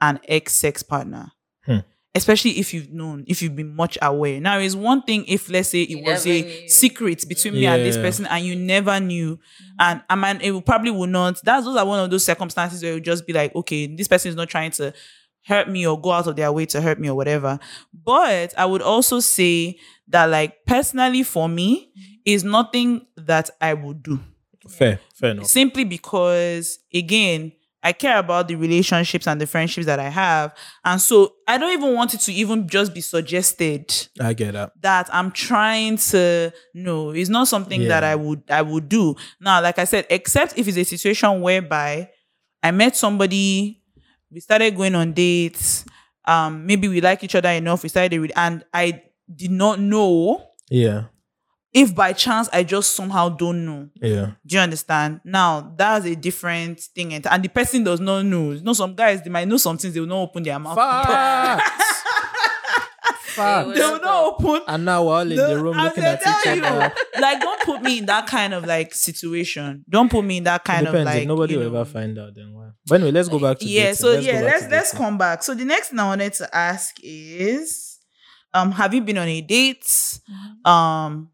an 0.00 0.18
ex 0.26 0.54
sex 0.56 0.82
partner. 0.82 1.30
Hmm. 1.66 1.78
Especially 2.12 2.52
if 2.58 2.74
you've 2.74 2.90
known, 2.90 3.22
if 3.28 3.40
you've 3.40 3.54
been 3.54 3.76
much 3.76 3.96
aware. 4.02 4.40
Now, 4.40 4.58
it's 4.58 4.74
one 4.74 5.02
thing 5.02 5.24
if, 5.28 5.48
let's 5.48 5.68
say, 5.68 5.82
it 5.82 5.90
You 5.90 6.02
was 6.04 6.26
a 6.26 6.42
knew. 6.42 6.68
secret 6.68 7.24
between 7.28 7.54
me 7.54 7.66
and 7.66 7.82
this 7.84 7.96
person 7.96 8.26
and 8.26 8.44
you 8.44 8.56
never 8.56 8.98
knew. 8.98 9.38
And 9.78 10.02
I 10.10 10.16
mean, 10.16 10.40
it 10.40 10.50
will 10.50 10.62
probably 10.62 10.90
will 10.90 11.06
not. 11.06 11.38
That's 11.44 11.64
those 11.66 11.76
are 11.76 11.86
one 11.86 12.00
of 12.02 12.10
those 12.10 12.24
circumstances 12.24 12.82
where 12.82 12.92
you'll 12.94 13.00
just 13.12 13.26
be 13.28 13.32
like, 13.32 13.54
okay, 13.54 13.86
this 13.94 14.08
person 14.08 14.30
is 14.30 14.34
not 14.34 14.48
trying 14.48 14.72
to 14.72 14.92
hurt 15.46 15.68
me 15.70 15.86
or 15.86 16.00
go 16.00 16.10
out 16.10 16.26
of 16.26 16.34
their 16.34 16.50
way 16.50 16.66
to 16.66 16.80
hurt 16.80 16.98
me 16.98 17.08
or 17.08 17.14
whatever. 17.14 17.60
But 17.94 18.54
I 18.58 18.64
would 18.66 18.82
also 18.82 19.20
say 19.20 19.78
that, 20.08 20.24
like, 20.26 20.64
personally 20.66 21.22
for 21.22 21.48
me, 21.48 21.92
is 22.24 22.42
nothing 22.42 23.06
that 23.18 23.50
I 23.60 23.74
would 23.74 24.02
do 24.02 24.18
Fair, 24.68 25.00
fair 25.14 25.30
enough. 25.30 25.46
simply 25.46 25.84
because 25.84 26.78
again 26.92 27.52
i 27.82 27.92
care 27.92 28.18
about 28.18 28.46
the 28.46 28.54
relationships 28.56 29.26
and 29.26 29.40
the 29.40 29.46
friendships 29.46 29.86
that 29.86 29.98
i 29.98 30.08
have 30.10 30.54
and 30.84 31.00
so 31.00 31.32
i 31.48 31.56
don't 31.56 31.72
even 31.72 31.94
want 31.94 32.12
it 32.12 32.20
to 32.20 32.30
even 32.32 32.68
just 32.68 32.92
be 32.92 33.00
suggested 33.00 33.90
I 34.20 34.34
get 34.34 34.52
that. 34.52 34.72
that 34.82 35.08
i'm 35.14 35.30
trying 35.30 35.96
to 35.96 36.52
no 36.74 37.10
it's 37.10 37.30
not 37.30 37.48
something 37.48 37.88
that 37.88 38.04
i 38.04 38.14
would 38.14 38.42
i 38.50 38.60
would 38.60 38.88
do. 38.88 39.16
Now 39.40 39.62
like 39.62 39.78
i 39.78 39.84
said 39.84 40.06
except 40.10 40.58
if 40.58 40.68
it's 40.68 40.76
a 40.76 40.84
situation 40.84 41.40
whereby 41.40 42.10
i 42.62 42.70
met 42.70 42.96
somebody 42.96 43.82
we 44.30 44.40
started 44.40 44.76
going 44.76 44.94
on 44.94 45.12
dates 45.14 45.86
um 46.26 46.66
maybe 46.66 46.86
we 46.86 47.00
like 47.00 47.24
each 47.24 47.34
other 47.34 47.48
enough 47.48 47.82
we 47.82 47.88
started 47.88 48.30
and 48.36 48.62
i 48.74 49.02
did 49.34 49.50
not 49.52 49.80
know 49.80 50.46
Yeah, 50.68 51.04
if 51.72 51.94
by 51.94 52.12
chance 52.12 52.48
i 52.52 52.62
just 52.62 52.96
somehow 52.96 53.28
don't 53.28 53.64
know 53.64 53.88
yeah. 54.00 54.32
do 54.46 54.56
you 54.56 54.60
understand? 54.60 55.20
Now 55.24 55.72
that's 55.76 56.04
a 56.06 56.16
different 56.16 56.80
thing, 56.80 57.14
and, 57.14 57.26
and 57.26 57.42
the 57.42 57.48
person 57.48 57.84
does 57.84 58.00
not 58.00 58.22
know. 58.24 58.52
You 58.52 58.62
know, 58.62 58.72
some 58.72 58.94
guys 58.94 59.22
they 59.22 59.30
might 59.30 59.46
know 59.48 59.56
some 59.56 59.78
things, 59.78 59.94
they 59.94 60.00
will 60.00 60.06
not 60.06 60.20
open 60.22 60.42
their 60.42 60.58
mouth. 60.58 60.76
Facts. 60.76 62.02
They 63.26 63.32
Facts. 63.42 63.66
will 63.66 63.74
they 63.74 63.80
will 63.80 64.00
not 64.00 64.24
open. 64.24 64.62
And 64.66 64.84
now 64.84 65.04
we're 65.04 65.14
all 65.14 65.20
in 65.30 65.36
the 65.36 65.62
room 65.62 65.76
looking 65.76 66.04
at 66.04 66.20
each 66.20 66.46
other. 66.46 66.92
you, 67.14 67.20
like, 67.20 67.40
don't 67.40 67.62
put 67.62 67.82
me 67.82 67.98
in 67.98 68.06
that 68.06 68.26
kind 68.26 68.54
of 68.54 68.66
like 68.66 68.94
situation. 68.94 69.84
Don't 69.88 70.10
put 70.10 70.24
me 70.24 70.38
in 70.38 70.44
that 70.44 70.64
kind 70.64 70.86
Depends. 70.86 71.02
of 71.02 71.14
like. 71.14 71.22
if 71.22 71.28
nobody 71.28 71.56
will 71.56 71.70
know- 71.70 71.80
ever 71.80 71.84
find 71.84 72.18
out, 72.18 72.34
then 72.34 72.52
why? 72.52 72.70
But 72.86 72.96
anyway, 72.96 73.12
let's 73.12 73.28
go 73.28 73.38
back 73.38 73.58
to 73.60 73.66
yeah. 73.66 73.82
dating. 73.82 73.94
So 73.96 74.14
go 74.14 74.20
yeah, 74.20 74.40
let's 74.40 74.66
let's 74.68 74.90
dating. 74.92 75.04
come 75.06 75.18
back. 75.18 75.42
So 75.42 75.54
the 75.54 75.64
next 75.64 75.90
thing 75.90 75.98
I 75.98 76.06
wanted 76.06 76.32
to 76.34 76.56
ask 76.56 76.96
is, 77.02 77.98
um, 78.52 78.72
have 78.72 78.92
you 78.94 79.02
been 79.02 79.18
on 79.18 79.28
a 79.28 79.40
date? 79.40 79.82
Mm-hmm. 79.84 80.70
Um, 80.70 81.30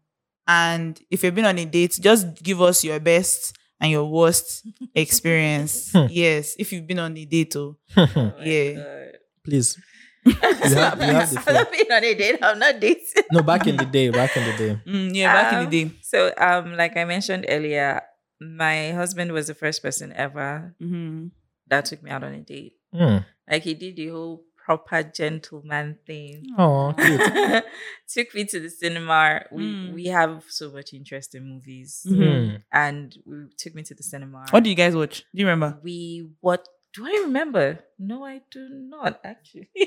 and 0.47 0.99
if 1.11 1.23
you've 1.23 1.35
been 1.35 1.45
on 1.45 1.57
a 1.57 1.65
date, 1.65 1.97
just 2.01 2.41
give 2.43 2.61
us 2.61 2.83
your 2.83 2.99
best 2.99 3.55
and 3.79 3.91
your 3.91 4.05
worst 4.05 4.65
experience. 4.95 5.91
Hmm. 5.91 6.07
yes, 6.09 6.55
if 6.57 6.71
you've 6.73 6.87
been 6.87 6.99
on 6.99 7.15
a 7.17 7.25
date, 7.25 7.55
oh, 7.55 7.77
yeah. 8.41 9.05
Please. 9.43 9.77
You 10.27 10.33
have, 10.33 10.99
you 10.99 11.07
have 11.07 11.29
the 11.31 11.37
I'm 11.37 11.43
floor. 11.43 11.53
not 11.53 11.71
being 11.71 11.91
on 11.91 12.03
a 12.03 12.13
date. 12.13 12.39
I'm 12.41 12.59
not 12.59 12.79
dating. 12.81 13.23
No, 13.31 13.41
back 13.43 13.65
in 13.65 13.77
the 13.77 13.85
day, 13.85 14.09
back 14.09 14.35
in 14.35 14.43
the 14.43 14.57
day. 14.57 14.81
Mm, 14.85 15.15
yeah, 15.15 15.31
back 15.33 15.53
in 15.53 15.59
Um, 15.59 15.69
the 15.69 15.85
day. 15.85 15.91
So, 16.01 16.33
um, 16.37 16.75
like 16.75 16.97
I 16.97 17.05
mentioned 17.05 17.45
earlier, 17.47 18.01
my 18.41 18.91
husband 18.91 19.31
was 19.31 19.47
the 19.47 19.53
first 19.55 19.81
person 19.81 20.11
ever 20.11 20.75
Mm-hmm. 20.83 21.27
that 21.67 21.85
took 21.85 22.03
me 22.03 22.11
out 22.11 22.25
on 22.25 22.33
a 22.33 22.41
date. 22.41 22.73
Hmm. 22.93 23.19
Like 23.49 23.63
he 23.63 23.73
did 23.73 23.95
the 23.95 24.07
whole 24.09 24.43
proper 24.67 25.01
gentleman 25.01 25.97
thing. 26.05 26.43
Oh, 26.57 26.93
cute. 26.97 27.63
took 28.13 28.35
me 28.35 28.43
to 28.51 28.59
the 28.59 28.69
cinema. 28.69 29.45
We 29.49 29.63
Mm. 29.63 29.93
we 29.93 30.03
have 30.07 30.43
so 30.49 30.65
much 30.77 30.93
interest 30.93 31.35
in 31.35 31.43
movies, 31.53 31.91
Mhm. 32.05 32.17
Hmm. 32.17 32.55
and 32.73 33.15
we 33.25 33.35
took 33.61 33.73
me 33.75 33.83
to 33.83 33.95
the 33.95 34.03
cinema. 34.03 34.45
What 34.51 34.63
do 34.63 34.69
you 34.69 34.75
guys 34.75 34.93
watch? 34.93 35.15
Do 35.33 35.39
you 35.41 35.47
remember? 35.47 35.79
we 35.83 36.27
what? 36.41 36.67
Do 36.93 37.05
I 37.07 37.15
remember? 37.27 37.79
No, 37.97 38.25
I 38.25 38.41
do 38.51 38.67
not 38.69 39.13
actually. 39.23 39.69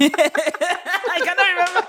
I 0.00 1.18
cannot 1.26 1.48
remember. 1.52 1.82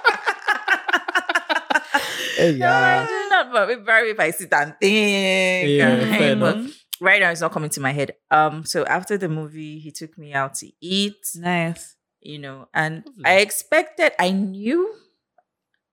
yeah. 2.58 3.06
No, 3.10 3.28
not 3.30 3.52
but 3.54 3.68
we 3.68 3.76
very 3.76 4.12
if 4.12 4.20
I 4.20 4.32
sit 4.32 4.52
and 4.54 4.74
think. 4.82 5.70
Yeah, 5.78 5.94
right? 5.98 6.18
fair 6.20 6.32
enough. 6.34 6.72
right 7.02 7.22
now 7.22 7.30
it's 7.32 7.42
not 7.42 7.52
coming 7.52 7.70
to 7.72 7.82
my 7.82 7.92
head. 7.92 8.14
Um, 8.32 8.66
so 8.66 8.84
after 8.86 9.18
the 9.18 9.30
movie, 9.30 9.78
he 9.80 9.92
took 9.92 10.18
me 10.18 10.34
out 10.34 10.56
to 10.56 10.72
eat, 10.82 11.22
Nice. 11.36 11.96
You 12.22 12.40
know, 12.40 12.68
and 12.74 13.04
Lovely. 13.06 13.24
I 13.26 13.34
expected, 13.40 14.12
I 14.20 14.32
knew, 14.32 14.94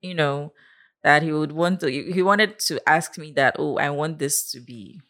you 0.00 0.14
know, 0.14 0.52
that 1.02 1.22
he 1.22 1.32
would 1.32 1.52
want 1.52 1.80
to. 1.80 1.90
He 1.90 2.22
wanted 2.22 2.58
to 2.66 2.80
ask 2.88 3.16
me 3.18 3.32
that. 3.36 3.56
Oh, 3.58 3.76
I 3.78 3.90
want 3.90 4.18
this 4.18 4.50
to 4.52 4.60
be. 4.60 5.00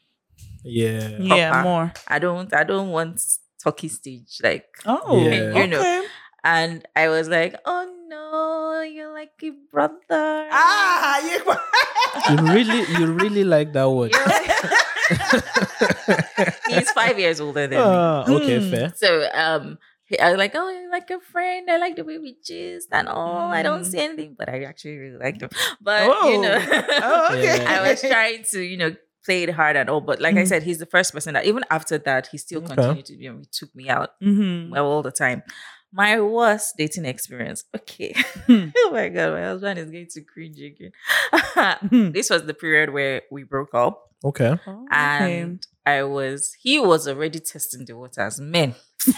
Yeah. 0.62 1.16
Yeah, 1.18 1.62
more. 1.62 1.92
I 2.06 2.18
don't. 2.18 2.52
I 2.52 2.64
don't 2.64 2.90
want 2.90 3.22
talkie 3.62 3.88
stage 3.88 4.40
like. 4.42 4.66
Oh, 4.84 5.16
Yeah. 5.26 5.54
You 5.62 5.66
know. 5.68 5.78
okay. 5.80 6.06
And 6.44 6.86
I 6.94 7.08
was 7.08 7.28
like, 7.28 7.56
oh 7.64 7.88
no, 8.08 8.82
you're 8.82 9.12
like 9.12 9.32
a 9.42 9.50
brother. 9.72 9.98
Ah, 10.52 11.18
you. 11.24 11.40
You 12.30 12.36
really, 12.52 12.80
you 12.98 13.06
really 13.12 13.44
like 13.44 13.72
that 13.74 13.88
word. 13.90 14.10
He's 16.68 16.90
five 16.92 17.18
years 17.18 17.40
older 17.40 17.66
than 17.66 17.78
me. 17.78 17.84
Ah, 17.86 18.22
okay, 18.28 18.58
Mm. 18.60 18.70
fair. 18.70 18.92
So 18.96 19.28
um 19.32 19.62
he- 19.72 19.78
I 20.20 20.30
was 20.30 20.38
like, 20.38 20.52
oh, 20.54 20.68
you're 20.70 20.90
like 20.90 21.10
a 21.10 21.18
friend. 21.20 21.68
I 21.70 21.78
like 21.78 21.96
the 21.96 22.04
way 22.04 22.18
we 22.18 22.36
gist 22.44 22.88
and 22.92 23.08
all. 23.08 23.50
I 23.52 23.62
don't 23.62 23.82
Mm. 23.82 23.86
see 23.90 23.98
anything, 23.98 24.34
but 24.38 24.48
I 24.48 24.62
actually 24.62 24.98
really 24.98 25.18
liked 25.18 25.42
him. 25.42 25.50
But 25.80 26.06
you 26.26 26.40
know, 26.40 26.56
Oh, 26.58 27.28
okay. 27.32 27.64
I 27.74 27.88
was 27.88 28.00
trying 28.14 28.44
to, 28.52 28.60
you 28.60 28.76
know, 28.76 28.94
play 29.24 29.42
it 29.42 29.50
hard 29.50 29.74
and 29.76 29.90
all. 29.90 30.00
But 30.00 30.20
like 30.20 30.36
I 30.36 30.42
Mm. 30.42 30.48
said, 30.48 30.62
he's 30.62 30.78
the 30.78 30.86
first 30.86 31.12
person 31.12 31.34
that 31.34 31.44
even 31.46 31.64
after 31.70 31.98
that, 31.98 32.28
he 32.28 32.38
still 32.38 32.62
Okay. 32.62 32.74
continued 32.74 33.06
to 33.06 33.16
be 33.16 33.26
and 33.26 33.40
he 33.40 33.46
took 33.50 33.74
me 33.74 33.88
out 33.88 34.10
Mm-hmm. 34.22 34.70
well 34.70 34.86
all 34.86 35.02
the 35.02 35.10
time. 35.10 35.42
My 35.92 36.20
worst 36.20 36.74
dating 36.76 37.04
experience. 37.06 37.64
Okay. 37.74 38.12
Hmm. 38.46 38.66
oh 38.76 38.90
my 38.92 39.08
god, 39.08 39.32
my 39.32 39.42
husband 39.42 39.78
is 39.78 39.90
going 39.90 40.08
to 40.10 40.20
cringe 40.22 40.60
again. 40.60 40.92
this 42.12 42.30
was 42.30 42.44
the 42.44 42.54
period 42.54 42.90
where 42.92 43.22
we 43.30 43.44
broke 43.44 43.74
up 43.74 44.05
Okay. 44.24 44.58
and 44.90 45.64
I 45.84 46.02
was 46.02 46.54
he 46.60 46.78
was 46.78 47.06
already 47.06 47.38
testing 47.40 47.84
the 47.84 47.96
waters. 47.96 48.40
Men. 48.40 48.74
Me, 49.06 49.14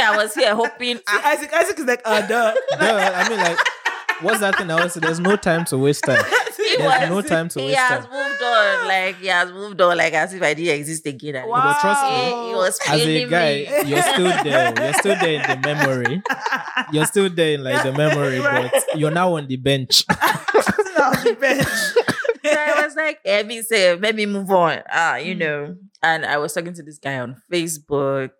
I 0.00 0.14
was 0.16 0.34
here 0.34 0.54
hoping 0.54 0.98
Isaac, 1.06 1.52
Isaac 1.52 1.78
is 1.78 1.84
like, 1.84 2.00
uh, 2.04 2.26
duh. 2.26 2.54
No, 2.80 2.96
I 2.96 3.28
mean, 3.28 3.38
like, 3.38 3.58
what's 4.22 4.40
that 4.40 4.56
thing 4.56 4.70
I 4.70 4.82
was? 4.82 4.94
There's 4.94 5.20
no 5.20 5.36
time 5.36 5.64
to 5.66 5.78
waste 5.78 6.04
time. 6.04 6.24
There's 6.78 6.80
was 7.00 7.08
no 7.10 7.22
time 7.22 7.48
to 7.50 7.58
waste 7.60 7.60
he 7.60 7.66
waste 7.66 7.78
has 7.78 8.04
time. 8.06 8.12
moved 8.12 8.42
on. 8.42 8.88
Like 8.88 9.16
he 9.16 9.26
has 9.28 9.52
moved 9.52 9.80
on 9.80 9.96
like 9.96 10.12
as 10.14 10.32
if 10.34 10.42
I 10.42 10.54
didn't 10.54 10.80
exist 10.80 11.06
again. 11.06 11.36
And 11.36 11.50
But 11.50 11.78
trust 11.80 12.02
me, 12.04 12.10
he, 12.10 12.48
he 12.48 12.54
was 12.54 12.78
As 12.88 13.00
a 13.00 13.24
guy, 13.28 13.82
me. 13.84 13.90
you're 13.90 14.02
still 14.02 14.42
there. 14.44 14.74
You're 14.82 14.92
still 14.94 15.16
there 15.20 15.40
in 15.42 15.42
the 15.62 15.68
memory. 15.68 16.22
You're 16.92 17.06
still 17.06 17.30
there 17.30 17.52
in 17.54 17.62
like 17.64 17.82
the 17.82 17.92
memory, 17.92 18.40
but 18.42 18.72
you're 18.98 19.10
now 19.10 19.36
on 19.36 19.46
the 19.46 19.56
bench. 19.56 20.04
Sitting 20.06 21.02
on 21.02 21.24
the 21.24 21.36
bench. 21.40 21.68
So 22.66 22.72
I 22.74 22.84
was 22.84 22.96
like, 22.96 23.20
let 23.24 23.46
me 23.46 23.62
say, 23.62 23.94
let 23.96 24.14
me 24.14 24.26
move 24.26 24.50
on. 24.50 24.82
Ah, 24.90 25.16
you 25.16 25.34
Mm. 25.34 25.38
know. 25.38 25.76
And 26.02 26.26
I 26.26 26.36
was 26.38 26.52
talking 26.52 26.74
to 26.74 26.82
this 26.82 26.98
guy 26.98 27.18
on 27.18 27.40
Facebook, 27.52 28.30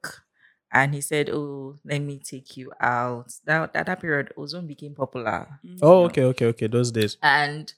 and 0.72 0.94
he 0.94 1.00
said, 1.00 1.30
"Oh, 1.30 1.78
let 1.84 2.00
me 2.00 2.18
take 2.18 2.56
you 2.56 2.72
out." 2.80 3.32
That 3.44 3.72
that, 3.72 3.86
that 3.86 4.00
period, 4.00 4.32
ozone 4.36 4.66
became 4.66 4.94
popular, 4.94 5.60
Oh, 5.82 6.04
okay, 6.06 6.24
okay, 6.24 6.46
okay. 6.46 6.66
Those 6.66 6.92
days. 6.92 7.16
and 7.22 7.72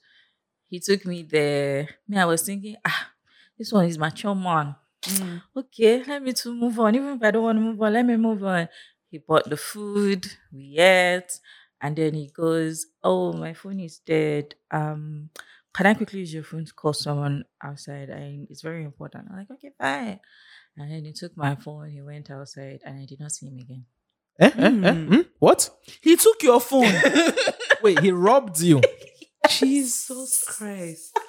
he 0.69 0.79
took 0.79 1.05
me 1.05 1.23
there. 1.23 1.89
Me, 2.07 2.17
I 2.17 2.25
was 2.25 2.43
thinking, 2.43 2.75
ah, 2.85 3.09
this 3.57 3.71
one 3.71 3.85
is 3.85 3.97
mature 3.97 4.35
man. 4.35 4.75
Mm. 5.03 5.41
Okay, 5.55 6.03
let 6.05 6.21
me 6.21 6.33
to 6.33 6.53
move 6.53 6.79
on. 6.79 6.93
Even 6.95 7.15
if 7.17 7.23
I 7.23 7.31
don't 7.31 7.43
want 7.43 7.57
to 7.57 7.61
move 7.61 7.81
on, 7.81 7.93
let 7.93 8.05
me 8.05 8.17
move 8.17 8.43
on. 8.43 8.67
He 9.09 9.17
bought 9.17 9.49
the 9.49 9.57
food, 9.57 10.27
we 10.53 10.77
ate, 10.77 11.39
and 11.81 11.95
then 11.95 12.13
he 12.13 12.27
goes, 12.29 12.85
Oh, 13.03 13.33
my 13.33 13.53
phone 13.53 13.79
is 13.79 13.99
dead. 14.05 14.53
Um, 14.69 15.29
can 15.79 15.85
I 15.87 15.93
quickly 15.93 16.19
use 16.19 16.33
your 16.33 16.43
phone 16.43 16.65
to 16.65 16.73
call 16.73 16.91
someone 16.91 17.45
outside? 17.63 18.09
I 18.11 18.41
it's 18.49 18.61
very 18.61 18.83
important. 18.83 19.27
I'm 19.31 19.37
like, 19.37 19.49
okay, 19.49 19.71
fine. 19.79 20.19
And 20.75 20.91
then 20.91 21.05
he 21.05 21.13
took 21.13 21.37
my 21.37 21.55
phone, 21.55 21.89
he 21.89 22.01
went 22.01 22.29
outside, 22.29 22.81
and 22.83 22.99
I 22.99 23.05
did 23.05 23.21
not 23.21 23.31
see 23.31 23.47
him 23.47 23.59
again. 23.59 23.85
Eh, 24.41 24.51
eh, 24.57 24.65
eh, 24.65 24.93
Mm. 24.93 25.25
What? 25.39 25.69
He 26.01 26.17
took 26.17 26.43
your 26.43 26.59
phone. 26.59 26.93
Wait, 27.81 27.99
he 28.01 28.11
robbed 28.11 28.59
you. 28.59 28.81
Jesus 29.49 30.43
Christ. 30.45 31.17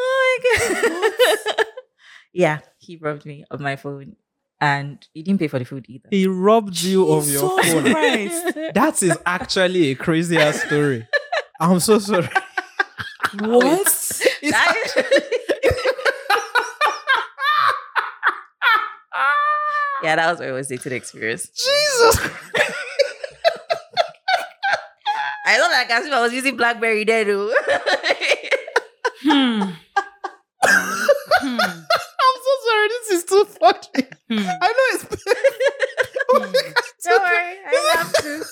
Oh 0.00 0.40
my 0.40 1.10
god. 1.56 1.66
yeah, 2.32 2.58
he 2.78 2.96
robbed 2.96 3.26
me 3.26 3.44
of 3.50 3.58
my 3.58 3.74
phone. 3.74 4.14
And 4.60 5.04
he 5.12 5.24
didn't 5.24 5.40
pay 5.40 5.48
for 5.48 5.58
the 5.58 5.64
food 5.64 5.86
either. 5.88 6.08
He 6.10 6.28
robbed 6.28 6.80
you 6.80 7.10
of 7.10 7.28
your 7.28 7.60
Jesus 7.60 7.72
phone. 7.72 7.92
Christ. 7.92 8.54
That 8.74 9.02
is 9.02 9.18
actually 9.26 9.90
a 9.90 9.94
crazy 9.96 10.36
ass 10.36 10.62
story. 10.62 11.06
I'm 11.60 11.80
so 11.80 11.98
sorry. 11.98 12.28
What? 13.40 13.88
That- 14.42 15.54
yeah, 20.02 20.16
that 20.16 20.30
was 20.30 20.40
my 20.40 20.46
worst 20.52 20.70
dating 20.70 20.92
experience. 20.92 21.48
Jesus. 21.48 22.20
I 25.46 25.56
don't 25.56 25.72
like 25.72 25.90
as 25.90 26.06
if 26.06 26.12
I 26.12 26.20
was 26.20 26.32
using 26.32 26.56
BlackBerry 26.56 27.04
then. 27.04 27.26
though. 27.26 27.52
Hmm. 29.22 29.62
Hmm. 30.62 31.58
I'm 31.60 32.38
so 32.44 32.52
sorry. 32.66 32.88
This 32.88 33.10
is 33.10 33.24
too 33.24 33.44
funny. 33.58 34.06
Hmm. 34.30 34.48
I 34.62 34.68
know 34.68 34.88
it's. 34.92 35.04
oh 36.30 36.38
my 36.40 36.46
God, 36.46 36.74
don't 37.04 37.22
worry, 37.22 37.56
I 37.66 37.68
love 37.96 38.12
to. 38.12 38.44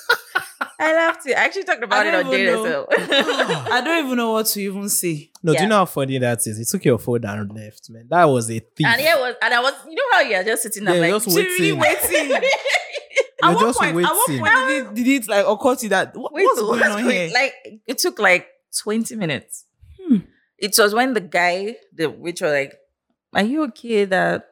I 0.81 0.93
love 0.95 1.17
to. 1.25 1.41
I 1.41 1.46
actually 1.59 1.65
talked 1.65 1.85
about 1.85 2.07
it 2.07 2.11
don't 2.11 2.27
on 2.27 2.35
even 2.35 2.47
data. 2.47 2.63
know. 2.63 2.65
So 2.65 2.87
I 3.73 3.81
don't 3.83 4.05
even 4.07 4.17
know 4.17 4.33
what 4.33 4.47
to 4.47 4.61
even 4.61 4.89
say. 4.89 5.31
No, 5.43 5.55
do 5.55 5.63
you 5.63 5.69
know 5.69 5.77
how 5.79 5.85
funny 5.85 6.19
that 6.19 6.47
is? 6.47 6.59
He 6.59 6.65
took 6.65 6.85
your 6.85 6.99
phone 6.99 7.25
and 7.25 7.53
left, 7.53 7.91
man. 7.91 8.07
That 8.11 8.25
was 8.25 8.51
a 8.51 8.59
thief. 8.59 8.87
and 8.87 9.01
yeah, 9.01 9.17
was 9.17 9.35
and 9.43 9.55
I 9.55 9.61
was. 9.61 9.73
You 9.89 9.95
know 9.95 10.03
how 10.13 10.21
you're 10.21 10.45
just 10.45 10.63
sitting 10.63 10.85
there 10.85 10.95
Yeah, 10.95 11.13
like. 11.13 11.23
just 11.25 11.37
really 11.37 11.73
waiting. 11.73 12.31
waiting. 12.31 12.49
You're 13.43 13.51
at 13.51 13.57
what 13.57 13.67
just 13.67 13.79
point? 13.79 13.91
At 13.91 14.13
what 14.13 14.29
waiting. 14.29 14.45
point 14.45 14.55
did 14.69 14.87
it, 14.87 14.95
did 14.95 15.07
it 15.25 15.29
like 15.29 15.47
occur 15.47 15.75
to 15.77 15.83
you 15.83 15.89
that 15.91 16.17
what, 16.17 16.33
Wait, 16.33 16.45
what's 16.45 16.59
so 16.59 16.67
going 16.67 16.83
on 16.83 17.05
here? 17.05 17.31
Like 17.33 17.53
it 17.87 17.99
took 17.99 18.19
like 18.19 18.47
20 18.83 19.15
minutes. 19.17 19.65
Hmm. 20.01 20.17
It 20.59 20.75
was 20.79 20.95
when 20.95 21.13
the 21.13 21.21
guy, 21.21 21.77
the 21.95 22.07
which 22.09 22.41
was 22.41 22.51
like, 22.53 22.75
Are 23.35 23.43
you 23.43 23.65
okay? 23.65 24.07
That 24.07 24.47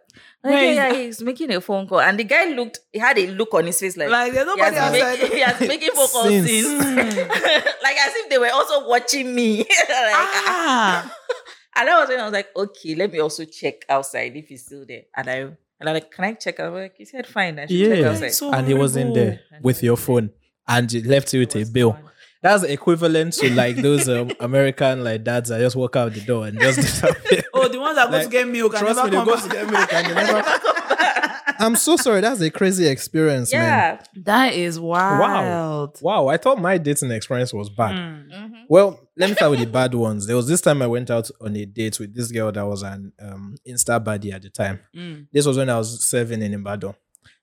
like, 0.45 0.53
Where 0.53 0.73
yeah, 0.75 0.93
yeah, 0.93 0.99
he's 1.01 1.23
making 1.23 1.51
a 1.53 1.61
phone 1.61 1.89
call. 1.89 2.01
And 2.01 2.19
the 2.19 2.25
guy 2.25 2.45
looked, 2.53 2.79
he 2.93 2.99
had 2.99 3.19
a 3.19 3.27
look 3.29 3.55
on 3.55 3.67
his 3.67 3.81
face 3.81 3.97
like, 3.97 4.11
Like 4.11 4.33
there's 4.35 4.53
he 4.55 4.61
has, 4.61 4.71
been 4.73 4.83
outside. 4.83 5.19
making, 5.21 5.37
he 5.37 5.41
has 5.43 5.61
making 5.61 5.91
phone 5.95 6.09
calls 6.09 6.29
Since. 6.29 6.51
since. 6.51 6.85
Hmm. 6.85 6.97
like 7.83 7.97
as 7.97 8.13
if 8.17 8.29
they 8.31 8.39
were 8.39 8.51
also 8.53 8.87
watching 8.89 9.35
me. 9.35 9.59
like, 9.59 9.67
ah. 9.89 11.17
And 11.77 11.89
that 11.89 11.99
was 11.99 12.09
when 12.09 12.21
I 12.21 12.25
was 12.25 12.33
like, 12.33 12.49
okay, 12.57 12.95
let 12.95 13.11
me 13.13 13.19
also 13.19 13.45
check 13.45 13.85
outside 13.89 14.37
if 14.37 14.47
he's 14.49 14.65
still 14.65 14.85
there. 14.87 15.03
And 15.17 15.29
I 15.29 15.35
and 15.81 15.89
I'm 15.89 15.95
like, 15.95 16.11
can 16.13 16.25
I 16.25 16.33
check? 16.35 16.61
I'm 16.61 16.73
like, 16.73 16.95
he 16.97 17.05
said 17.05 17.27
fine. 17.27 17.59
I 17.59 17.67
should 17.67 17.89
check 17.91 17.99
Yeah. 17.99 18.11
outside. 18.11 18.29
So 18.33 18.53
and 18.53 18.67
he 18.69 18.75
was 18.75 18.95
in 18.97 19.13
there 19.13 19.41
horrible. 19.51 19.65
with 19.65 19.83
your 19.83 19.97
phone 19.97 20.31
and 20.69 20.89
he 20.91 21.03
left 21.03 21.33
you 21.35 21.41
with 21.41 21.57
a 21.57 21.65
bill. 21.65 21.93
fun. 21.95 22.03
That's 22.45 22.63
equivalent 22.63 23.33
to 23.35 23.51
like 23.55 23.77
those 23.77 24.07
um, 24.09 24.31
American 24.39 25.03
like 25.03 25.25
dads 25.25 25.49
that 25.49 25.59
just 25.61 25.75
walk 25.77 25.97
out 25.97 26.13
the 26.13 26.21
door 26.21 26.47
and 26.47 26.61
just 26.61 26.79
disappear. 26.81 27.43
Oh, 27.55 27.69
the 27.69 27.81
ones 27.81 27.97
that 27.97 28.11
go 28.11 28.17
Like, 28.19 28.25
to 28.27 28.31
get 28.31 28.47
milk 28.49 28.75
and 28.75 28.83
Trust 28.83 28.97
never 28.97 29.07
me, 29.07 29.11
they 29.11 29.17
come 29.17 29.27
go 29.27 29.35
back. 29.35 29.43
to 29.45 29.49
get 29.49 29.71
milk 29.71 29.93
and 29.95 30.07
they 30.07 30.15
never. 30.15 30.45
I'm 31.61 31.77
so 31.77 31.97
sorry. 31.97 32.21
That's 32.21 32.41
a 32.41 32.51
crazy 32.51 32.87
experience, 32.87 33.53
man. 33.53 33.63
Yeah. 33.63 34.23
That 34.25 34.55
is 34.55 34.79
wild. 34.79 35.21
Wow, 35.21 35.93
Wow. 36.25 36.29
I 36.29 36.37
thought 36.37 36.61
my 36.61 36.77
dating 36.79 37.13
experience 37.13 37.55
was 37.55 37.71
bad. 37.71 37.93
Hmm. 37.95 38.31
Mhm. 38.33 38.51
Well, 38.69 39.01
let 39.17 39.31
me 39.31 39.37
start 39.37 39.53
with 39.53 39.61
the 39.61 39.67
bad 39.67 39.95
ones. 39.95 40.27
There 40.27 40.37
was 40.37 40.49
this 40.49 40.61
time 40.61 40.83
I 40.83 40.87
went 40.87 41.11
out 41.11 41.31
on 41.41 41.57
a 41.57 41.65
date 41.65 41.99
with 42.01 42.15
this 42.15 42.31
girl 42.33 42.51
that 42.53 42.67
was 42.67 42.83
an 42.83 43.13
um, 43.23 43.55
Insta 43.67 44.03
baddie 44.05 44.33
at 44.35 44.43
the 44.43 44.51
time. 44.51 44.81
Mm. 44.97 45.29
This 45.33 45.47
was 45.47 45.57
when 45.57 45.71
I 45.71 45.79
was 45.79 46.05
serving 46.05 46.43
in 46.43 46.53
Ibadan. 46.55 46.95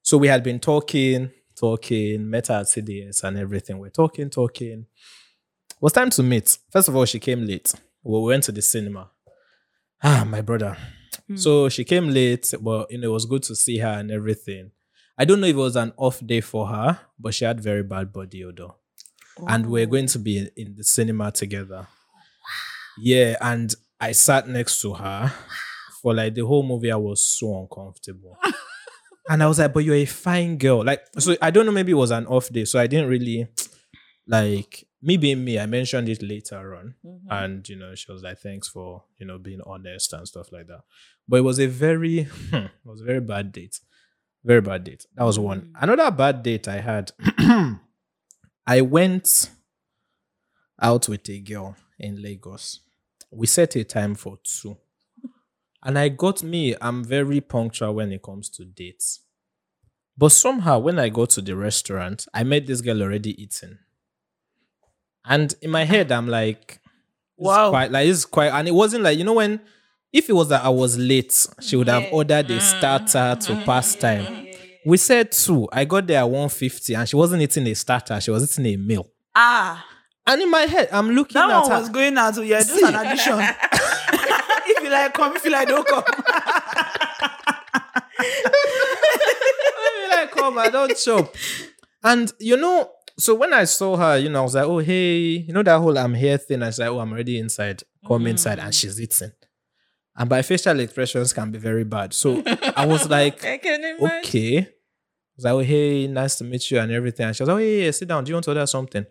So 0.03 0.17
we 0.17 0.27
had 0.27 0.43
been 0.43 0.59
talking, 0.59 1.31
talking, 1.61 2.29
met 2.29 2.47
her 2.47 2.55
at 2.55 2.65
CDS 2.65 3.23
and 3.23 3.37
everything. 3.37 3.77
We're 3.77 3.89
talking, 3.89 4.29
talking. 4.29 4.85
It 5.69 5.77
was 5.79 5.93
time 5.93 6.09
to 6.09 6.23
meet. 6.23 6.57
First 6.71 6.87
of 6.89 6.95
all, 6.95 7.05
she 7.05 7.19
came 7.19 7.45
late. 7.45 7.73
We 8.03 8.19
went 8.19 8.43
to 8.45 8.51
the 8.51 8.61
cinema. 8.61 9.11
Ah, 10.03 10.25
my 10.27 10.41
brother. 10.41 10.75
Hmm. 11.27 11.35
So 11.35 11.69
she 11.69 11.83
came 11.83 12.09
late, 12.09 12.51
but 12.59 12.91
you 12.91 12.97
know, 12.97 13.09
it 13.09 13.13
was 13.13 13.25
good 13.25 13.43
to 13.43 13.55
see 13.55 13.77
her 13.77 13.99
and 13.99 14.11
everything. 14.11 14.71
I 15.17 15.25
don't 15.25 15.39
know 15.39 15.47
if 15.47 15.55
it 15.55 15.59
was 15.59 15.75
an 15.75 15.93
off 15.97 16.19
day 16.25 16.41
for 16.41 16.67
her, 16.67 16.99
but 17.19 17.35
she 17.35 17.45
had 17.45 17.61
very 17.61 17.83
bad 17.83 18.11
body 18.11 18.43
odor. 18.43 18.69
And 19.47 19.67
we're 19.67 19.85
going 19.85 20.07
to 20.07 20.19
be 20.19 20.39
in, 20.39 20.49
in 20.55 20.75
the 20.75 20.83
cinema 20.83 21.31
together. 21.31 21.87
Yeah, 22.97 23.37
and 23.39 23.73
I 23.99 24.11
sat 24.13 24.47
next 24.47 24.81
to 24.81 24.93
her 24.93 25.31
for 26.01 26.13
like 26.13 26.33
the 26.33 26.45
whole 26.45 26.63
movie. 26.63 26.91
I 26.91 26.95
was 26.95 27.25
so 27.25 27.59
uncomfortable. 27.59 28.37
and 29.29 29.43
I 29.43 29.47
was 29.47 29.59
like, 29.59 29.73
but 29.73 29.83
you're 29.83 29.95
a 29.95 30.05
fine 30.05 30.57
girl. 30.57 30.83
Like, 30.83 31.01
so 31.19 31.35
I 31.41 31.51
don't 31.51 31.65
know, 31.65 31.71
maybe 31.71 31.91
it 31.91 31.95
was 31.95 32.11
an 32.11 32.25
off 32.27 32.49
day. 32.49 32.65
So 32.65 32.79
I 32.79 32.87
didn't 32.87 33.09
really 33.09 33.47
like 34.27 34.87
me 35.01 35.17
being 35.17 35.43
me. 35.43 35.59
I 35.59 35.65
mentioned 35.65 36.09
it 36.09 36.21
later 36.21 36.75
on. 36.75 36.95
Mhm. 37.05 37.19
And 37.29 37.69
you 37.69 37.75
know, 37.75 37.95
she 37.95 38.11
was 38.11 38.21
like, 38.23 38.39
"Thanks 38.39 38.67
for 38.67 39.03
you 39.19 39.25
know 39.25 39.37
being 39.37 39.61
honest 39.65 40.13
and 40.13 40.27
stuff 40.27 40.51
like 40.51 40.67
that." 40.67 40.81
But 41.27 41.37
it 41.37 41.41
was 41.43 41.59
a 41.59 41.67
very, 41.67 42.19
it 42.53 42.71
was 42.85 43.01
a 43.01 43.05
very 43.05 43.21
bad 43.21 43.51
date, 43.51 43.79
very 44.43 44.61
bad 44.61 44.83
date. 44.83 45.05
That 45.15 45.23
was 45.23 45.39
one. 45.39 45.61
Mm. 45.61 45.71
Another 45.83 46.11
bad 46.11 46.43
date 46.43 46.67
I 46.67 46.81
had. 46.81 47.11
I 48.67 48.81
went 48.81 49.49
out 50.81 51.07
with 51.09 51.27
a 51.29 51.39
girl 51.39 51.75
in 51.99 52.21
Lagos. 52.21 52.81
We 53.31 53.47
set 53.47 53.75
a 53.75 53.83
time 53.83 54.15
for 54.15 54.39
two. 54.43 54.77
And 55.83 55.97
I 55.97 56.09
got 56.09 56.43
me, 56.43 56.75
I'm 56.79 57.03
very 57.03 57.41
punctual 57.41 57.95
when 57.95 58.11
it 58.11 58.21
comes 58.21 58.49
to 58.49 58.65
dates. 58.65 59.21
But 60.17 60.29
somehow, 60.31 60.79
when 60.79 60.99
I 60.99 61.09
go 61.09 61.25
to 61.25 61.41
the 61.41 61.55
restaurant, 61.55 62.27
I 62.33 62.43
met 62.43 62.67
this 62.67 62.81
girl 62.81 63.01
already 63.01 63.41
eating. 63.41 63.79
And 65.25 65.53
in 65.61 65.69
my 65.71 65.83
head, 65.85 66.11
I'm 66.11 66.27
like, 66.27 66.79
Wow. 67.37 67.69
quite, 67.69 67.91
like, 67.91 68.07
it's 68.07 68.25
quite, 68.25 68.49
and 68.51 68.67
it 68.67 68.73
wasn't 68.73 69.03
like, 69.03 69.17
you 69.17 69.23
know, 69.23 69.33
when, 69.33 69.59
if 70.13 70.29
it 70.29 70.33
was 70.33 70.49
that 70.49 70.63
I 70.63 70.69
was 70.69 70.97
late, 70.97 71.47
she 71.61 71.75
would 71.75 71.87
have 71.89 72.07
ordered 72.11 72.51
a 72.51 72.59
starter 72.59 73.35
to 73.41 73.63
pass 73.65 73.95
time. 73.95 74.47
We 74.85 74.97
said 74.97 75.31
two. 75.31 75.67
I 75.71 75.85
got 75.85 76.05
there 76.07 76.19
at 76.19 76.23
150 76.29 76.95
and 76.95 77.07
she 77.09 77.15
wasn't 77.15 77.41
eating 77.41 77.65
a 77.67 77.73
starter, 77.75 78.19
she 78.19 78.29
was 78.31 78.43
eating 78.59 78.73
a 78.73 78.77
meal. 78.77 79.07
Ah, 79.33 79.83
And 80.27 80.41
in 80.41 80.51
my 80.51 80.61
head, 80.61 80.89
I'm 80.91 81.11
looking 81.11 81.35
that 81.41 81.49
at 81.49 81.61
one 81.61 81.71
her. 81.71 81.79
was 81.79 81.89
going 81.89 82.17
out. 82.17 82.35
So 82.35 82.41
yeah, 82.41 82.59
just 82.59 82.75
See. 82.75 82.83
an 82.85 82.95
addition. 82.95 83.39
you 84.91 84.97
like, 84.97 85.13
come. 85.13 85.35
If 85.35 85.45
you 85.45 85.51
like, 85.51 85.67
don't 85.67 85.87
come. 85.87 86.03
I 88.17 89.91
mean, 89.99 90.09
like, 90.09 90.31
come, 90.31 90.57
I 90.57 90.69
don't 90.69 90.97
chop. 90.97 91.35
And 92.03 92.31
you 92.39 92.57
know, 92.57 92.91
so 93.17 93.35
when 93.35 93.53
I 93.53 93.65
saw 93.65 93.95
her, 93.97 94.17
you 94.17 94.29
know, 94.29 94.39
I 94.39 94.43
was 94.43 94.55
like, 94.55 94.65
oh 94.65 94.79
hey, 94.79 95.19
you 95.19 95.53
know 95.53 95.63
that 95.63 95.79
whole 95.79 95.97
I'm 95.97 96.13
here 96.13 96.37
thing. 96.37 96.63
I 96.63 96.67
was 96.67 96.79
like, 96.79 96.89
oh, 96.89 96.99
I'm 96.99 97.11
already 97.11 97.39
inside. 97.39 97.83
Come 98.07 98.23
mm. 98.23 98.29
inside, 98.29 98.59
and 98.59 98.73
she's 98.73 98.99
eating. 98.99 99.31
And 100.15 100.29
my 100.29 100.41
facial 100.41 100.79
expressions 100.79 101.31
can 101.33 101.51
be 101.51 101.59
very 101.59 101.83
bad. 101.83 102.13
So 102.13 102.43
I 102.75 102.85
was 102.85 103.09
like, 103.09 103.45
I 103.45 103.55
okay. 104.19 104.57
I 104.57 104.67
was 105.35 105.45
like, 105.45 105.53
oh 105.53 105.59
hey, 105.59 106.07
nice 106.07 106.35
to 106.37 106.43
meet 106.43 106.69
you 106.71 106.79
and 106.79 106.91
everything. 106.91 107.27
And 107.27 107.35
she 107.35 107.43
was 107.43 107.47
like, 107.47 107.55
oh 107.55 107.59
yeah, 107.59 107.85
yeah, 107.85 107.91
sit 107.91 108.07
down. 108.07 108.23
Do 108.23 108.29
you 108.29 108.35
want 108.35 108.45
to 108.45 108.51
order 108.51 108.65
something? 108.65 109.05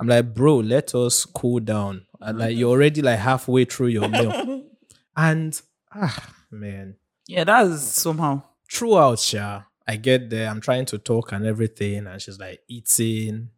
I'm 0.00 0.08
like, 0.08 0.34
bro, 0.34 0.56
let 0.56 0.94
us 0.94 1.24
cool 1.24 1.60
down. 1.60 2.06
And 2.20 2.38
like 2.38 2.56
you're 2.56 2.70
already 2.70 3.02
like 3.02 3.20
halfway 3.20 3.64
through 3.64 3.88
your 3.88 4.08
meal. 4.08 4.64
And 5.16 5.60
ah 5.94 6.34
man. 6.50 6.96
Yeah, 7.28 7.44
that's 7.44 7.82
somehow. 7.82 8.42
throughout, 8.70 9.32
yeah. 9.32 9.62
I 9.86 9.96
get 9.96 10.30
there, 10.30 10.48
I'm 10.48 10.60
trying 10.60 10.86
to 10.86 10.98
talk 10.98 11.32
and 11.32 11.44
everything, 11.46 12.06
and 12.06 12.20
she's 12.22 12.38
like 12.38 12.60
eating 12.68 13.50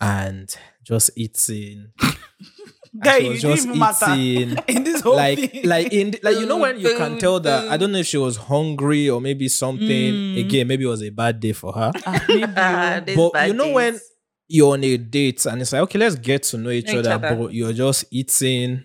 and 0.00 0.54
just 0.82 1.10
eating. 1.16 1.92
And 2.92 3.02
Guy, 3.04 3.16
you 3.18 3.30
was 3.30 3.40
didn't 3.42 3.54
just 3.56 3.66
even 3.68 3.78
matter 3.78 4.14
eating. 4.16 4.58
in 4.76 4.82
this 4.82 5.00
whole 5.00 5.14
like 5.14 5.38
thing. 5.38 5.62
like 5.68 5.92
in 5.92 6.12
like 6.24 6.38
you 6.38 6.44
know 6.46 6.56
when 6.56 6.80
you 6.80 6.96
can 6.96 7.18
tell 7.18 7.38
that 7.38 7.68
I 7.68 7.76
don't 7.76 7.92
know 7.92 7.98
if 7.98 8.06
she 8.08 8.16
was 8.18 8.36
hungry 8.36 9.08
or 9.08 9.20
maybe 9.20 9.46
something 9.48 9.86
Mm. 9.86 10.40
again 10.40 10.66
maybe 10.66 10.82
it 10.82 10.88
was 10.88 11.00
a 11.04 11.10
bad 11.10 11.38
day 11.38 11.52
for 11.52 11.72
her 11.72 11.92
maybe, 12.26 12.46
these 13.06 13.16
but 13.16 13.46
you 13.46 13.52
know 13.54 13.70
when 13.70 14.00
you're 14.48 14.72
on 14.72 14.82
a 14.82 14.96
date 14.96 15.46
and 15.46 15.62
it's 15.62 15.72
like 15.72 15.82
okay 15.82 16.00
let's 16.00 16.16
get 16.16 16.42
to 16.42 16.58
know 16.58 16.70
each, 16.70 16.88
Each 16.88 16.96
other, 16.96 17.12
other. 17.12 17.36
but 17.36 17.54
you're 17.54 17.72
just 17.72 18.06
eating 18.10 18.84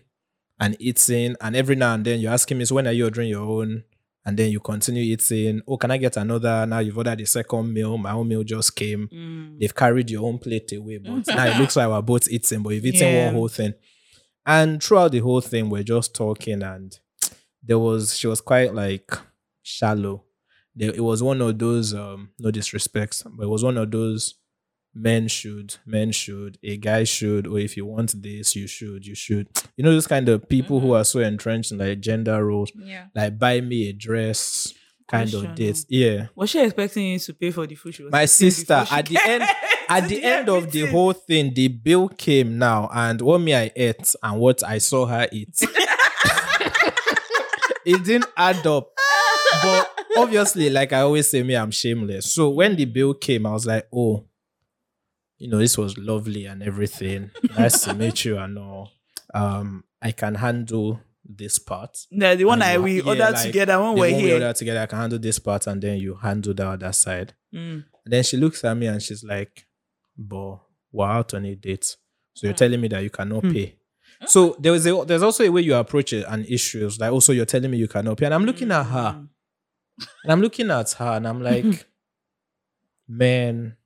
and 0.60 0.76
eating 0.80 1.36
and 1.41 1.56
every 1.56 1.76
now 1.76 1.93
and 1.93 2.06
then 2.06 2.20
you're 2.20 2.32
asking 2.34 2.58
me 2.58 2.66
so 2.66 2.76
when 2.76 2.88
are 2.88 2.91
you 2.93 3.06
ordering 3.06 3.30
your 3.30 3.43
own? 3.43 3.84
And 4.28 4.36
then 4.38 4.49
you 4.51 4.60
continue 4.60 5.03
eating 5.03 5.62
oh 5.68 5.78
can 5.78 5.91
I 5.91 5.97
get 5.97 6.18
another? 6.18 6.66
Now 6.66 6.80
you've 6.80 6.97
ordered 6.97 7.20
the 7.20 7.26
second 7.26 7.72
meal 7.74 7.97
my 7.97 8.12
own 8.12 8.28
meal 8.28 8.43
just 8.43 8.76
came. 8.76 9.08
Mm. 9.14 9.60
they've 9.60 9.76
carried 9.76 10.10
your 10.10 10.26
own 10.26 10.39
plate 10.39 10.72
away 10.74 10.97
but 10.97 11.28
now 11.28 11.45
it 11.45 11.60
looks 11.60 11.76
like 11.76 11.88
we're 11.88 12.01
both 12.01 12.28
eating 12.30 12.64
but 12.64 12.70
you've 12.72 12.86
eaten 12.86 13.08
Yeah. 13.08 13.26
one 13.28 13.36
whole 13.36 13.47
thing. 13.49 13.74
And 14.47 14.82
throughout 14.82 15.12
the 15.12 15.20
whole 15.20 15.41
thing 15.41 15.70
we're 15.70 15.84
just 15.84 16.16
talking 16.16 16.64
and 16.64 16.97
there 17.62 17.78
was 17.80 18.18
she 18.18 18.28
was 18.28 18.41
quite 18.41 18.74
like 18.74 19.12
shallow. 19.64 20.24
There, 20.76 20.89
it 20.93 21.03
was 21.03 21.22
one 21.24 21.41
of 21.41 21.58
those 21.60 21.93
um 21.93 22.30
no 22.39 22.49
disrespect 22.51 23.24
but 23.38 23.43
it 23.43 23.49
was 23.49 23.64
one 23.64 23.78
of 23.78 23.91
those 23.91 24.36
men 24.96 25.28
should 25.28 25.76
men 25.86 26.12
should 26.12 26.58
a 26.64 26.78
guy 26.78 27.04
should 27.04 27.46
or 27.46 27.60
if 27.60 27.76
you 27.76 27.86
want 27.86 28.22
this 28.24 28.56
you 28.56 28.66
should 28.66 29.06
you 29.06 29.14
should. 29.14 29.48
You 29.76 29.84
know 29.84 29.91
those 29.91 30.08
kind 30.08 30.30
of 30.30 30.48
people 30.48 30.80
who 30.80 30.88
mm-hmm. 30.88 31.02
are 31.02 31.04
so 31.04 31.20
entrenched 31.20 31.72
in 31.74 31.78
like 31.78 32.00
gender 32.00 32.43
roles 32.46 32.72
Yeah. 32.76 33.08
like 33.14 33.38
buy 33.38 33.60
me 33.60 33.89
a 33.89 33.93
dress 33.93 34.74
kind 35.08 35.30
Question, 35.30 35.52
of 35.52 35.56
dates 35.56 35.86
yeah. 35.89 36.28
Was 36.34 36.50
she 36.50 36.64
expecting 36.64 37.08
you 37.08 37.20
to 37.20 37.34
pay 37.34 37.52
for 37.52 37.68
the 37.68 37.76
food? 37.76 37.93
She 37.93 38.04
was 38.04 38.12
my 38.12 38.26
sister 38.26 38.86
at 38.89 39.06
the 39.08 39.20
end 39.24 39.43
at 39.89 40.08
the 40.08 40.24
end 40.24 40.48
of 40.48 40.72
the 40.72 40.86
whole 40.88 41.14
thing 41.14 41.54
the 41.54 41.68
bill 41.68 42.08
came 42.08 42.58
now 42.58 42.89
and 42.93 43.22
what 43.22 43.39
me 43.41 43.54
i 43.54 43.70
ate 43.76 44.16
and 44.24 44.39
what 44.39 44.64
i 44.64 44.78
saw 44.78 45.06
her 45.06 45.28
eat. 45.32 45.60
It 47.88 48.04
didn't 48.04 48.26
add 48.36 48.66
up. 48.66 48.89
But 49.62 49.91
obviously 50.18 50.72
like 50.72 50.91
i 50.93 51.02
always 51.02 51.30
say 51.30 51.43
me 51.43 51.56
i'm 51.56 51.72
shameless. 51.72 52.34
So 52.34 52.50
when 52.50 52.76
the 52.76 52.86
bill 52.86 53.14
came 53.14 53.46
i 53.46 53.52
was 53.52 53.66
like 53.66 53.88
oh 53.93 54.26
you 55.38 55.49
know 55.49 55.57
this 55.59 55.77
was 55.77 55.97
lovely 55.97 56.45
and 56.45 56.63
everything 56.63 57.29
nice 57.57 57.83
to 57.83 57.93
meet 57.93 58.23
you 58.25 58.38
and 58.38 58.57
all 58.57 58.91
um 59.33 59.83
i 60.01 60.11
can 60.11 60.36
handle 60.36 60.99
this 61.27 61.57
part 61.59 61.97
Yeah, 62.11 62.36
the 62.36 62.45
one 62.45 62.61
I 62.61 62.77
we 62.77 62.97
yeah, 63.01 63.09
ordered 63.09 63.31
like, 63.33 63.43
together 63.43 63.81
when 63.81 63.95
the 63.95 63.99
we're 64.01 64.11
one 64.13 64.21
we 64.21 64.27
here. 64.27 64.33
ordered 64.36 64.55
together 64.55 64.79
i 64.81 64.86
can 64.86 64.99
handle 64.99 65.19
this 65.19 65.39
part 65.39 65.67
and 65.67 65.81
then 65.81 65.97
you 65.99 66.15
handle 66.15 66.53
the 66.53 66.67
other 66.67 66.91
side 66.93 67.33
Mm. 67.53 67.86
and 68.03 68.13
then 68.13 68.23
she 68.23 68.38
looks 68.38 68.63
at 68.65 68.75
me 68.75 68.88
and 68.88 69.01
she's 69.01 69.23
like, 69.23 69.65
but 70.17 70.59
we're 70.91 71.07
out 71.07 71.33
on 71.33 71.45
a 71.45 71.55
date. 71.55 71.86
So 72.33 72.47
you're 72.47 72.51
Hmm. 72.53 72.57
telling 72.57 72.81
me 72.81 72.89
that 72.89 73.01
you 73.01 73.09
cannot 73.09 73.43
pay. 73.43 73.77
So 74.25 74.57
there 74.59 74.73
is 74.75 74.86
a 74.86 75.05
there's 75.07 75.23
also 75.23 75.45
a 75.45 75.49
way 75.49 75.61
you 75.61 75.73
approach 75.75 76.11
it 76.11 76.25
and 76.27 76.45
issues. 76.47 76.99
Like 76.99 77.13
also 77.13 77.31
you're 77.31 77.45
telling 77.45 77.71
me 77.71 77.77
you 77.77 77.88
cannot 77.88 78.17
pay. 78.17 78.25
And 78.25 78.33
I'm 78.33 78.43
looking 78.45 78.71
at 78.71 78.83
her. 78.88 79.11
Mm. 79.21 79.29
And 80.23 80.31
I'm 80.33 80.41
looking 80.41 80.69
at 80.69 80.91
her 80.99 81.11
and 81.15 81.25
I'm 81.25 81.41
like, 81.51 81.88
man, 83.07 83.77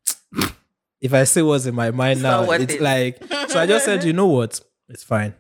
if 1.02 1.14
I 1.14 1.24
say 1.24 1.42
what's 1.42 1.66
in 1.66 1.76
my 1.76 1.92
mind 1.92 2.22
now, 2.22 2.42
not 2.42 2.48
worth 2.50 2.62
it's 2.62 2.74
it. 2.76 2.82
like 2.82 3.24
so 3.50 3.60
I 3.60 3.66
just 3.66 3.86
said, 3.86 4.04
you 4.04 4.14
know 4.14 4.28
what? 4.28 4.60
It's 4.90 5.04
fine. 5.04 5.34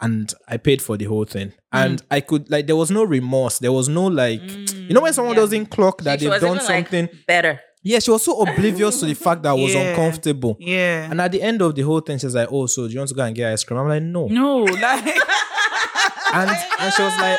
And 0.00 0.32
I 0.48 0.56
paid 0.56 0.82
for 0.82 0.96
the 0.96 1.04
whole 1.04 1.24
thing. 1.24 1.48
Mm. 1.48 1.54
And 1.72 2.02
I 2.10 2.20
could 2.20 2.50
like 2.50 2.66
there 2.66 2.74
was 2.76 2.90
no 2.90 3.04
remorse. 3.04 3.58
There 3.60 3.70
was 3.72 3.88
no 3.88 4.06
like 4.06 4.40
mm, 4.40 4.88
you 4.88 4.94
know 4.94 5.00
when 5.02 5.12
someone 5.12 5.34
Yeah. 5.36 5.42
doesn't 5.42 5.66
clock 5.66 6.02
that 6.02 6.18
She 6.18 6.26
they've 6.26 6.32
was 6.32 6.40
done 6.42 6.56
even, 6.56 6.66
like, 6.66 6.86
something. 6.88 7.08
better. 7.26 7.60
Yeah, 7.84 7.98
she 7.98 8.10
was 8.12 8.22
so 8.24 8.40
oblivious 8.40 9.00
to 9.00 9.06
the 9.06 9.14
fact 9.14 9.42
that 9.42 9.50
I 9.50 9.54
was 9.54 9.74
Yeah. 9.74 9.90
uncomfortable. 9.90 10.56
Yeah. 10.60 11.08
And 11.10 11.20
at 11.20 11.32
the 11.32 11.42
end 11.42 11.62
of 11.62 11.74
the 11.74 11.82
whole 11.82 12.00
thing, 12.00 12.16
she's 12.18 12.34
like, 12.34 12.48
"Oh, 12.50 12.66
so 12.66 12.86
do 12.86 12.92
you 12.92 12.98
want 13.00 13.08
to 13.10 13.14
go 13.14 13.22
and 13.24 13.34
get 13.34 13.52
ice 13.52 13.64
cream?" 13.64 13.78
I'm 13.80 13.88
like, 13.88 14.02
"No." 14.02 14.26
no, 14.26 14.58
like 14.58 15.04
And 16.34 16.50
and 16.80 16.92
she 16.94 17.02
was 17.02 17.16
like, 17.18 17.38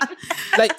like 0.58 0.72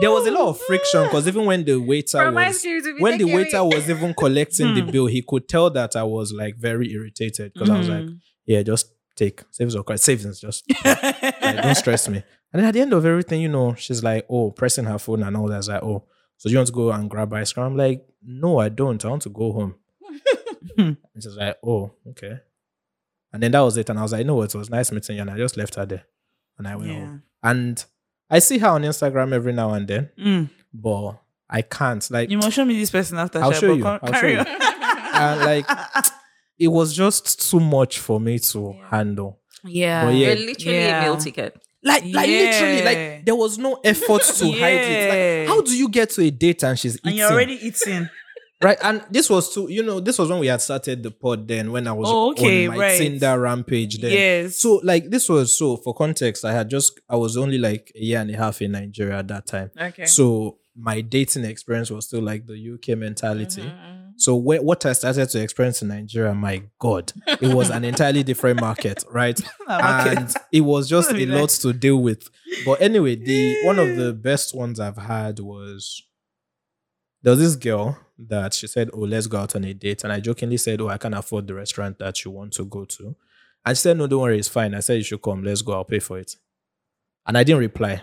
there 0.00 0.10
was 0.10 0.26
a 0.26 0.30
lot 0.30 0.48
of 0.48 0.60
friction 0.60 1.04
because 1.04 1.28
even 1.28 1.44
when 1.44 1.64
the 1.64 1.76
waiter 1.76 2.18
From 2.18 2.34
was 2.34 2.60
cream 2.62 2.82
to 2.82 2.94
be 2.96 3.02
when 3.02 3.18
the 3.18 3.24
waiter 3.24 3.62
was 3.64 3.88
even 3.90 4.14
collecting 4.14 4.74
the 4.74 4.80
Hmm. 4.82 4.90
bill, 4.90 5.06
he 5.06 5.22
could 5.26 5.48
tell 5.48 5.70
that 5.70 5.96
I 5.96 6.02
was 6.02 6.32
like 6.32 6.56
very 6.56 6.90
irritated 6.92 7.52
because 7.52 7.68
I 7.70 7.78
was 7.78 7.88
like, 7.88 8.04
Mm. 8.04 8.18
"Yeah, 8.46 8.62
just 8.62 8.86
take 9.14 9.42
savings 9.50 9.76
or 9.76 9.84
credit 9.84 10.02
savings, 10.02 10.40
just 10.40 10.64
like, 10.84 11.40
don't 11.62 11.74
stress 11.74 12.08
me." 12.08 12.22
And 12.52 12.60
then 12.60 12.64
at 12.64 12.72
the 12.74 12.80
end 12.80 12.92
of 12.92 13.04
everything, 13.04 13.40
you 13.42 13.48
know, 13.48 13.74
she's 13.74 14.02
like, 14.02 14.24
"Oh, 14.30 14.50
pressing 14.50 14.84
her 14.86 14.98
phone 14.98 15.22
and 15.22 15.36
all 15.36 15.48
that." 15.48 15.68
I 15.68 15.74
like, 15.74 15.82
"Oh, 15.82 16.04
so 16.38 16.48
you 16.48 16.56
want 16.56 16.68
to 16.68 16.72
go 16.72 16.90
and 16.90 17.08
grab 17.10 17.32
ice 17.34 17.52
cream?" 17.52 17.66
I'm 17.66 17.76
like, 17.76 18.04
"No, 18.22 18.58
I 18.58 18.68
don't. 18.70 19.04
I 19.04 19.08
want 19.08 19.22
to 19.22 19.28
go 19.30 19.52
home." 19.52 19.74
And 20.78 20.96
she's 21.16 21.36
like, 21.36 21.56
oh, 21.64 21.92
okay. 22.10 22.38
And 23.32 23.42
then 23.42 23.50
that 23.52 23.60
was 23.60 23.76
it. 23.76 23.88
And 23.90 23.98
I 23.98 24.02
was 24.02 24.12
like, 24.12 24.20
you 24.20 24.24
know 24.24 24.36
what? 24.36 24.54
It 24.54 24.58
was 24.58 24.70
nice 24.70 24.92
meeting 24.92 25.16
you. 25.16 25.22
And 25.22 25.30
I 25.30 25.36
just 25.36 25.56
left 25.56 25.74
her 25.74 25.84
there. 25.86 26.04
And 26.58 26.68
I 26.68 26.76
went 26.76 26.90
Yeah. 26.90 26.98
home. 26.98 27.22
And 27.42 27.84
I 28.32 28.38
see 28.40 28.58
her 28.58 28.68
on 28.68 28.82
Instagram 28.82 29.32
every 29.32 29.52
now 29.52 29.72
and 29.74 29.86
then, 29.86 30.08
Mm. 30.18 30.50
but 30.74 31.18
I 31.50 31.62
can't. 31.62 32.10
Like, 32.10 32.30
You 32.30 32.38
must 32.38 32.52
show 32.56 32.64
me 32.64 32.78
this 32.78 32.90
person 32.90 33.18
after. 33.18 33.38
I'll 33.40 33.52
Sha, 33.52 33.60
show 33.60 33.74
you. 33.74 33.84
I'll 33.86 34.12
show 34.14 34.26
on. 34.40 34.46
and 35.14 35.40
like, 35.40 35.66
it 36.58 36.68
was 36.68 36.94
just 36.96 37.50
too 37.50 37.60
much 37.60 37.98
for 37.98 38.18
me 38.18 38.38
to 38.38 38.72
handle. 38.90 39.38
yeah. 39.64 40.04
But 40.06 40.14
yeah. 40.14 40.28
You're 40.32 40.46
literally 40.46 40.78
Yeah. 40.78 41.00
a 41.00 41.04
meal 41.04 41.16
ticket. 41.18 41.60
Like, 41.84 42.04
like 42.12 42.28
literally, 42.28 42.82
like 42.84 43.24
there 43.26 43.34
was 43.34 43.58
no 43.58 43.80
effort 43.84 44.22
to 44.22 44.50
hide 44.52 44.80
it. 44.80 45.08
Like, 45.10 45.48
how 45.48 45.60
do 45.62 45.76
you 45.76 45.88
get 45.88 46.10
to 46.10 46.22
a 46.22 46.30
date 46.30 46.62
and 46.62 46.78
she's 46.78 46.96
and 47.04 47.14
you're 47.14 47.30
already 47.30 47.54
eating. 47.66 48.08
Right? 48.62 48.78
And 48.82 49.04
this 49.10 49.28
was 49.28 49.52
too, 49.54 49.66
you 49.70 49.82
know, 49.82 50.00
this 50.00 50.18
was 50.18 50.28
when 50.30 50.38
we 50.38 50.46
had 50.46 50.60
started 50.60 51.02
the 51.02 51.10
pod. 51.10 51.48
Then 51.48 51.72
when 51.72 51.86
I 51.86 51.92
was 51.92 52.08
Oh, 52.10 52.30
okay, 52.32 52.66
on 52.66 52.74
my 52.76 52.80
right. 52.80 52.98
Tinder 52.98 53.38
rampage. 53.38 53.98
Then 54.00 54.12
Yes. 54.12 54.56
So 54.56 54.80
like 54.82 55.10
this 55.10 55.28
was 55.28 55.56
so 55.56 55.76
for 55.76 55.94
context, 55.94 56.44
I 56.44 56.52
had 56.52 56.68
just 56.70 57.00
I 57.08 57.16
was 57.16 57.36
only 57.36 57.58
like 57.58 57.92
a 57.94 58.00
year 58.00 58.20
and 58.20 58.30
a 58.30 58.36
half 58.36 58.62
in 58.62 58.72
Nigeria 58.72 59.18
at 59.18 59.28
that 59.28 59.46
time. 59.46 59.70
Okay. 59.78 60.06
So 60.06 60.58
my 60.76 61.00
dating 61.02 61.44
experience 61.44 61.90
was 61.90 62.06
still 62.06 62.22
like 62.22 62.46
the 62.46 62.54
UK 62.74 62.96
mentality. 62.98 63.62
Mm-hmm. 63.62 63.98
So 64.16 64.38
wh- 64.38 64.62
what 64.62 64.84
I 64.86 64.92
started 64.92 65.28
to 65.30 65.42
experience 65.42 65.82
in 65.82 65.88
Nigeria, 65.88 66.34
my 66.34 66.62
God, 66.78 67.12
it 67.26 67.54
was 67.54 67.70
an 67.70 67.84
entirely 67.84 68.22
different 68.22 68.60
market, 68.60 69.04
right? 69.10 69.38
market. 69.68 70.18
And 70.18 70.34
it 70.52 70.60
was 70.60 70.88
just 70.88 71.10
a 71.12 71.26
lot 71.26 71.48
to 71.50 71.72
deal 71.72 71.96
with. 71.96 72.28
But 72.64 72.80
anyway, 72.80 73.16
the 73.16 73.64
one 73.64 73.78
of 73.78 73.96
the 73.96 74.12
best 74.12 74.54
ones 74.54 74.78
I've 74.80 74.96
had 74.98 75.40
was 75.40 76.02
there 77.22 77.32
was 77.32 77.40
this 77.40 77.56
girl 77.56 77.98
that 78.18 78.54
she 78.54 78.66
said, 78.66 78.90
"Oh, 78.92 79.00
let's 79.00 79.26
go 79.26 79.38
out 79.38 79.56
on 79.56 79.64
a 79.64 79.74
date," 79.74 80.04
and 80.04 80.12
I 80.12 80.20
jokingly 80.20 80.56
said, 80.56 80.80
"Oh, 80.80 80.88
I 80.88 80.98
can 80.98 81.14
afford 81.14 81.46
the 81.46 81.54
restaurant 81.54 81.98
that 81.98 82.24
you 82.24 82.30
want 82.30 82.52
to 82.54 82.64
go 82.64 82.84
to," 82.84 83.16
and 83.64 83.76
she 83.76 83.82
said, 83.82 83.96
"No, 83.96 84.06
don't 84.06 84.22
worry, 84.22 84.38
it's 84.38 84.48
fine." 84.48 84.74
I 84.74 84.80
said, 84.80 84.94
"You 84.98 85.02
should 85.04 85.22
come. 85.22 85.42
Let's 85.44 85.62
go. 85.62 85.72
I'll 85.72 85.84
pay 85.84 85.98
for 86.00 86.18
it," 86.18 86.36
and 87.26 87.36
I 87.38 87.44
didn't 87.44 87.60
reply 87.60 88.02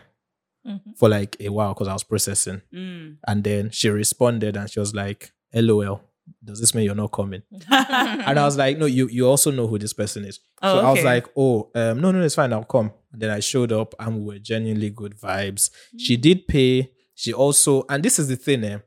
Mhm. 0.67 0.97
for 0.97 1.07
like 1.09 1.37
a 1.39 1.49
while 1.49 1.73
because 1.73 1.87
I 1.87 1.93
was 1.93 2.03
processing. 2.03 2.61
Mm. 2.73 3.17
And 3.25 3.43
then 3.43 3.69
she 3.71 3.89
responded 3.89 4.57
and 4.57 4.69
she 4.69 4.79
was 4.81 4.93
like, 4.93 5.31
LOL, 5.53 6.01
does 6.43 6.59
this 6.59 6.75
mean 6.75 6.83
you're 6.83 6.95
not 6.95 7.13
coming? 7.13 7.43
and 7.71 8.37
I 8.37 8.43
was 8.43 8.57
like, 8.57 8.77
no, 8.77 8.85
you 8.85 9.07
you 9.07 9.25
also 9.25 9.51
know 9.51 9.67
who 9.67 9.79
this 9.79 9.93
person 9.93 10.25
is. 10.25 10.41
Oh, 10.61 10.81
so 10.81 10.85
I 10.85 10.91
was 10.91 11.03
like, 11.03 11.27
oh, 11.37 11.71
um, 11.75 12.01
no, 12.01 12.11
no, 12.11 12.21
it's 12.21 12.35
fine, 12.35 12.51
I'll 12.51 12.65
come. 12.65 12.91
And 13.13 13.21
then 13.21 13.29
I 13.29 13.39
showed 13.39 13.71
up 13.71 13.95
and 13.99 14.19
we 14.19 14.33
were 14.33 14.39
genuinely 14.39 14.89
good 14.89 15.15
vibes. 15.17 15.69
She 15.97 16.17
did 16.17 16.45
pay. 16.47 16.91
She 17.15 17.31
also, 17.33 17.85
and 17.89 18.03
this 18.03 18.19
is 18.19 18.27
the 18.27 18.35
thing, 18.35 18.63
eh? 18.65 18.79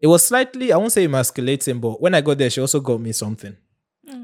It 0.00 0.06
was 0.06 0.26
slightly, 0.26 0.72
I 0.72 0.76
won't 0.76 0.92
say 0.92 1.04
emasculating, 1.04 1.80
but 1.80 2.00
when 2.00 2.14
I 2.14 2.20
got 2.20 2.38
there, 2.38 2.50
she 2.50 2.60
also 2.60 2.80
got 2.80 3.00
me 3.00 3.12
something. 3.12 3.56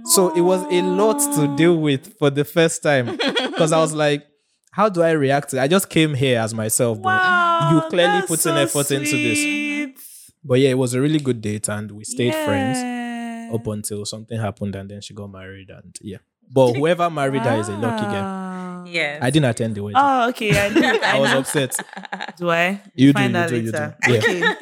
So 0.06 0.34
it 0.36 0.40
was 0.40 0.62
a 0.72 0.82
lot 0.82 1.18
to 1.34 1.56
deal 1.56 1.76
with 1.76 2.16
for 2.18 2.30
the 2.30 2.44
first 2.44 2.82
time. 2.82 3.16
Because 3.16 3.72
I 3.72 3.78
was 3.78 3.92
like, 4.04 4.24
how 4.70 4.88
do 4.88 5.02
I 5.02 5.10
react 5.12 5.50
to 5.50 5.58
it? 5.58 5.62
I 5.62 5.68
just 5.68 5.88
came 5.88 6.14
here 6.14 6.40
as 6.40 6.54
myself, 6.54 7.00
but 7.00 7.72
you 7.72 7.80
clearly 7.90 8.22
put 8.22 8.32
in 8.32 8.38
so 8.38 8.54
effort 8.56 8.90
into 8.90 9.12
this. 9.16 10.30
But 10.42 10.60
yeah, 10.60 10.70
it 10.70 10.78
was 10.78 10.94
a 10.94 11.00
really 11.00 11.18
good 11.18 11.40
date 11.40 11.68
and 11.68 11.90
we 11.90 12.04
stayed 12.04 12.34
friends 12.34 12.78
up 13.54 13.66
until 13.66 14.04
something 14.04 14.38
happened 14.38 14.74
and 14.76 14.90
then 14.90 15.00
she 15.00 15.14
got 15.14 15.28
married 15.30 15.70
and 15.70 15.96
yeah. 16.00 16.18
But 16.52 16.74
whoever 16.74 17.08
married 17.08 17.42
her 17.42 17.58
is 17.58 17.68
a 17.68 17.76
lucky 17.76 18.04
girl. 18.04 18.22
Wow. 18.22 18.84
Yes. 18.86 19.20
I 19.22 19.30
didn't 19.30 19.48
attend 19.48 19.74
the 19.74 19.82
wedding. 19.82 19.96
Oh, 19.98 20.28
okay. 20.28 20.50
I, 20.52 21.00
I 21.16 21.18
was 21.18 21.30
upset. 21.30 21.76
Do 22.36 22.50
I? 22.50 22.82
You 22.94 23.08
do, 23.08 23.12
find 23.14 23.28
you 23.28 23.32
that 23.32 23.48
do, 23.48 23.56
you 23.56 23.72
later. 23.72 23.96
do. 24.02 24.12
Yeah. 24.12 24.18
Okay. 24.18 24.54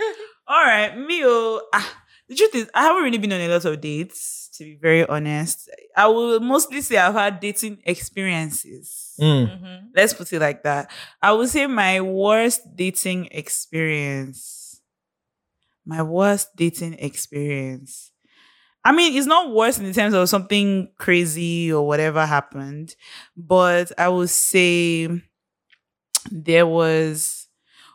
All 0.53 0.62
right, 0.62 0.94
me. 0.98 1.22
Oh, 1.24 1.62
ah, 1.72 2.03
the 2.28 2.34
truth 2.34 2.55
is, 2.55 2.70
I 2.74 2.82
haven't 2.82 3.05
really 3.05 3.16
been 3.16 3.32
on 3.32 3.40
a 3.40 3.48
lot 3.48 3.64
of 3.64 3.80
dates. 3.80 4.50
To 4.59 4.64
be 4.64 4.76
very 4.76 5.07
honest, 5.07 5.70
I 5.96 6.09
will 6.09 6.38
mostly 6.40 6.82
say 6.82 6.98
I've 6.98 7.14
had 7.14 7.40
dating 7.40 7.78
experiences. 7.84 9.14
Mm. 9.18 9.48
Mhm. 9.48 9.80
Let's 9.96 10.12
put 10.12 10.30
it 10.30 10.40
like 10.40 10.62
that. 10.64 10.90
I 11.22 11.32
would 11.32 11.48
say 11.48 11.66
my 11.66 12.03
worst 12.03 12.76
dating 12.76 13.28
experience. 13.30 14.82
My 15.86 16.03
worst 16.03 16.55
dating 16.55 16.94
experience. 16.98 18.12
I 18.84 18.92
mean, 18.92 19.16
it's 19.16 19.26
not 19.26 19.53
worse 19.55 19.78
in 19.78 19.84
the 19.84 19.94
terms 19.94 20.14
of 20.14 20.28
something 20.28 20.90
crazy 20.98 21.72
or 21.72 21.86
whatever 21.86 22.26
happened, 22.26 22.96
but 23.36 23.92
I 23.98 24.09
would 24.11 24.30
say 24.30 25.09
there 26.30 26.66
was 26.66 27.48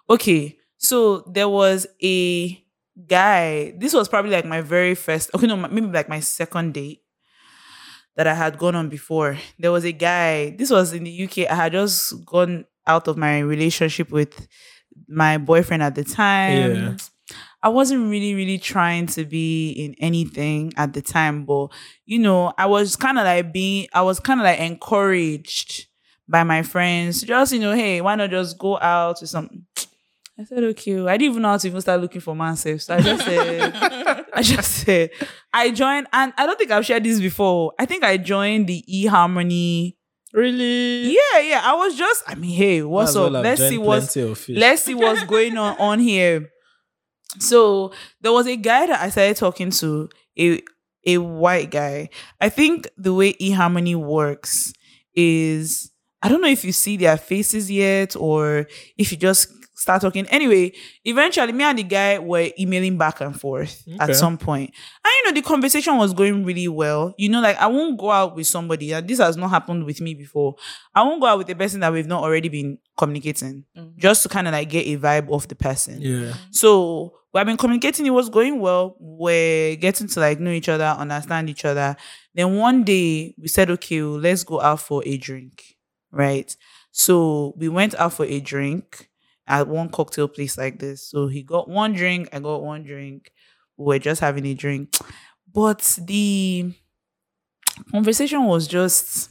okay. 0.09 0.57
So 0.77 1.21
there 1.21 1.49
was 1.49 1.87
a 2.03 2.63
guy. 3.07 3.73
This 3.77 3.93
was 3.93 4.07
probably 4.07 4.31
like 4.31 4.45
my 4.45 4.61
very 4.61 4.95
first. 4.95 5.31
Okay, 5.35 5.47
no, 5.47 5.55
maybe 5.55 5.87
like 5.87 6.09
my 6.09 6.19
second 6.19 6.73
date 6.73 7.01
that 8.15 8.27
I 8.27 8.33
had 8.33 8.57
gone 8.57 8.75
on 8.75 8.89
before. 8.89 9.37
There 9.59 9.71
was 9.71 9.85
a 9.85 9.91
guy. 9.91 10.51
This 10.51 10.71
was 10.71 10.93
in 10.93 11.03
the 11.03 11.23
UK. 11.23 11.49
I 11.49 11.55
had 11.55 11.71
just 11.73 12.25
gone 12.25 12.65
out 12.85 13.07
of 13.07 13.17
my 13.17 13.39
relationship 13.39 14.09
with 14.11 14.47
my 15.07 15.37
boyfriend 15.37 15.83
at 15.83 15.95
the 15.95 16.03
time. 16.03 16.75
Yeah. 16.75 16.97
I 17.61 17.69
wasn't 17.69 18.09
really, 18.09 18.33
really 18.33 18.57
trying 18.57 19.07
to 19.07 19.25
be 19.25 19.71
in 19.71 19.95
anything 19.99 20.73
at 20.77 20.93
the 20.93 21.01
time, 21.01 21.45
but 21.45 21.67
you 22.05 22.19
know, 22.19 22.53
I 22.57 22.67
was 22.67 22.95
kind 22.95 23.17
of 23.17 23.25
like 23.25 23.51
being, 23.51 23.87
I 23.93 24.03
was 24.03 24.19
kind 24.19 24.39
of 24.39 24.45
like 24.45 24.59
encouraged 24.59 25.87
by 26.29 26.43
my 26.43 26.61
friends, 26.61 27.21
just 27.21 27.51
you 27.53 27.59
know, 27.59 27.73
hey, 27.73 27.99
why 27.99 28.15
not 28.15 28.29
just 28.29 28.57
go 28.57 28.79
out 28.79 29.21
or 29.21 29.25
something? 29.25 29.65
I 30.39 30.43
said, 30.43 30.63
okay. 30.63 30.99
I 30.99 31.17
didn't 31.17 31.31
even 31.31 31.41
know 31.41 31.49
how 31.49 31.57
to 31.57 31.67
even 31.67 31.81
start 31.81 31.99
looking 31.99 32.21
for 32.21 32.35
myself. 32.35 32.81
So 32.81 32.95
I 32.95 33.01
just 33.01 33.25
said, 33.25 33.73
I 34.33 34.41
just 34.43 34.71
said, 34.85 35.09
I 35.51 35.71
joined, 35.71 36.07
and 36.13 36.31
I 36.37 36.45
don't 36.45 36.57
think 36.59 36.69
I've 36.69 36.85
shared 36.85 37.03
this 37.03 37.19
before. 37.19 37.73
I 37.79 37.85
think 37.85 38.03
I 38.03 38.17
joined 38.17 38.67
the 38.67 38.83
eHarmony. 38.87 39.95
Really? 40.33 41.11
Yeah, 41.15 41.39
yeah. 41.39 41.61
I 41.63 41.73
was 41.73 41.97
just, 41.97 42.23
I 42.27 42.35
mean, 42.35 42.55
hey, 42.55 42.83
what's 42.83 43.11
as 43.11 43.17
up? 43.17 43.31
Let's 43.31 43.61
see 43.61 43.77
what's 43.79 44.13
plenty 44.13 44.29
of 44.31 44.37
fish. 44.37 44.57
let's 44.57 44.83
see 44.83 44.93
what's 44.93 45.23
going 45.23 45.57
on 45.57 45.75
on 45.79 45.99
here. 45.99 46.49
So 47.39 47.93
there 48.21 48.31
was 48.31 48.45
a 48.47 48.55
guy 48.55 48.85
that 48.87 49.01
I 49.01 49.09
started 49.09 49.37
talking 49.37 49.71
to, 49.71 50.09
a 50.39 50.61
a 51.05 51.17
white 51.19 51.71
guy. 51.71 52.09
I 52.41 52.49
think 52.49 52.89
the 52.97 53.13
way 53.13 53.33
eHarmony 53.33 53.95
works 53.95 54.73
is 55.15 55.91
I 56.21 56.29
don't 56.29 56.41
know 56.41 56.49
if 56.49 56.65
you 56.65 56.73
see 56.73 56.97
their 56.97 57.17
faces 57.17 57.71
yet 57.71 58.15
or 58.15 58.67
if 58.97 59.11
you 59.11 59.17
just 59.17 59.47
start 59.77 60.01
talking. 60.01 60.25
Anyway, 60.27 60.73
eventually 61.05 61.53
me 61.53 61.63
and 61.63 61.77
the 61.77 61.83
guy 61.83 62.17
were 62.17 62.49
emailing 62.59 62.97
back 62.97 63.21
and 63.21 63.39
forth 63.39 63.83
Okay. 63.87 63.97
at 63.99 64.15
some 64.15 64.37
point. 64.37 64.71
And 65.05 65.11
you 65.15 65.25
know, 65.25 65.35
the 65.35 65.47
conversation 65.47 65.95
was 65.97 66.13
going 66.13 66.43
really 66.43 66.67
well. 66.67 67.13
You 67.17 67.29
know, 67.29 67.41
like 67.41 67.57
I 67.57 67.67
won't 67.67 67.99
go 67.99 68.09
out 68.11 68.35
with 68.35 68.47
somebody, 68.47 68.91
and 68.91 69.07
this 69.07 69.19
has 69.19 69.37
not 69.37 69.49
happened 69.49 69.85
with 69.85 70.01
me 70.01 70.15
before. 70.15 70.55
I 70.95 71.03
won't 71.03 71.21
go 71.21 71.27
out 71.27 71.37
with 71.37 71.49
a 71.49 71.55
person 71.55 71.79
that 71.81 71.93
we've 71.93 72.07
not 72.07 72.23
already 72.23 72.49
been 72.49 72.79
communicating, 72.97 73.65
mm. 73.77 73.95
just 73.97 74.23
to 74.23 74.29
kind 74.29 74.47
of 74.47 74.53
like 74.53 74.69
get 74.69 74.87
a 74.87 74.97
vibe 74.97 75.31
of 75.31 75.47
the 75.47 75.55
person. 75.55 76.01
Yeah. 76.01 76.33
So 76.49 77.13
we've 77.33 77.45
been 77.45 77.57
communicating, 77.57 78.07
it 78.07 78.11
was 78.11 78.29
going 78.29 78.59
well. 78.59 78.97
We're 78.99 79.75
getting 79.75 80.07
to 80.07 80.19
like 80.19 80.39
know 80.39 80.51
each 80.51 80.69
other, 80.69 80.85
understand 80.85 81.51
each 81.51 81.65
other. 81.65 81.95
Then 82.33 82.57
one 82.57 82.83
day 82.83 83.35
we 83.37 83.47
said, 83.47 83.69
okay, 83.69 84.01
well, 84.01 84.19
let's 84.19 84.43
go 84.43 84.59
out 84.59 84.81
for 84.81 85.03
a 85.05 85.17
drink. 85.17 85.75
Right. 86.11 86.55
So 86.91 87.53
we 87.57 87.69
went 87.69 87.93
out 87.95 88.13
for 88.13 88.25
a 88.25 88.39
drink 88.39 89.09
at 89.47 89.67
one 89.67 89.89
cocktail 89.89 90.27
place 90.27 90.57
like 90.57 90.79
this. 90.79 91.09
So 91.09 91.27
he 91.27 91.43
got 91.43 91.69
one 91.69 91.93
drink, 91.93 92.29
I 92.33 92.39
got 92.39 92.61
one 92.63 92.83
drink. 92.83 93.31
We 93.77 93.85
were 93.85 93.99
just 93.99 94.21
having 94.21 94.45
a 94.45 94.53
drink. 94.53 94.95
But 95.53 95.97
the 96.05 96.71
conversation 97.91 98.43
was 98.43 98.67
just 98.67 99.29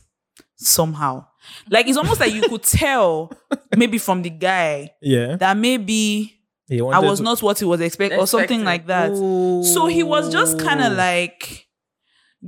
somehow. 0.56 1.26
Like 1.70 1.86
it's 1.86 1.98
almost 1.98 2.20
like 2.20 2.32
you 2.32 2.42
could 2.42 2.62
tell 2.82 3.30
maybe 3.76 3.98
from 3.98 4.22
the 4.22 4.30
guy 4.30 4.90
Yeah. 5.00 5.36
that 5.36 5.56
maybe 5.56 6.40
I 6.70 6.98
was 6.98 7.18
to- 7.18 7.24
not 7.24 7.42
what 7.42 7.58
he 7.58 7.64
was 7.64 7.80
expecting 7.80 8.18
or 8.18 8.26
something 8.26 8.64
like 8.64 8.86
that. 8.86 9.14
So 9.16 9.86
he 9.86 10.02
was 10.02 10.32
just 10.32 10.58
kind 10.58 10.82
of 10.82 10.94
like 10.94 11.65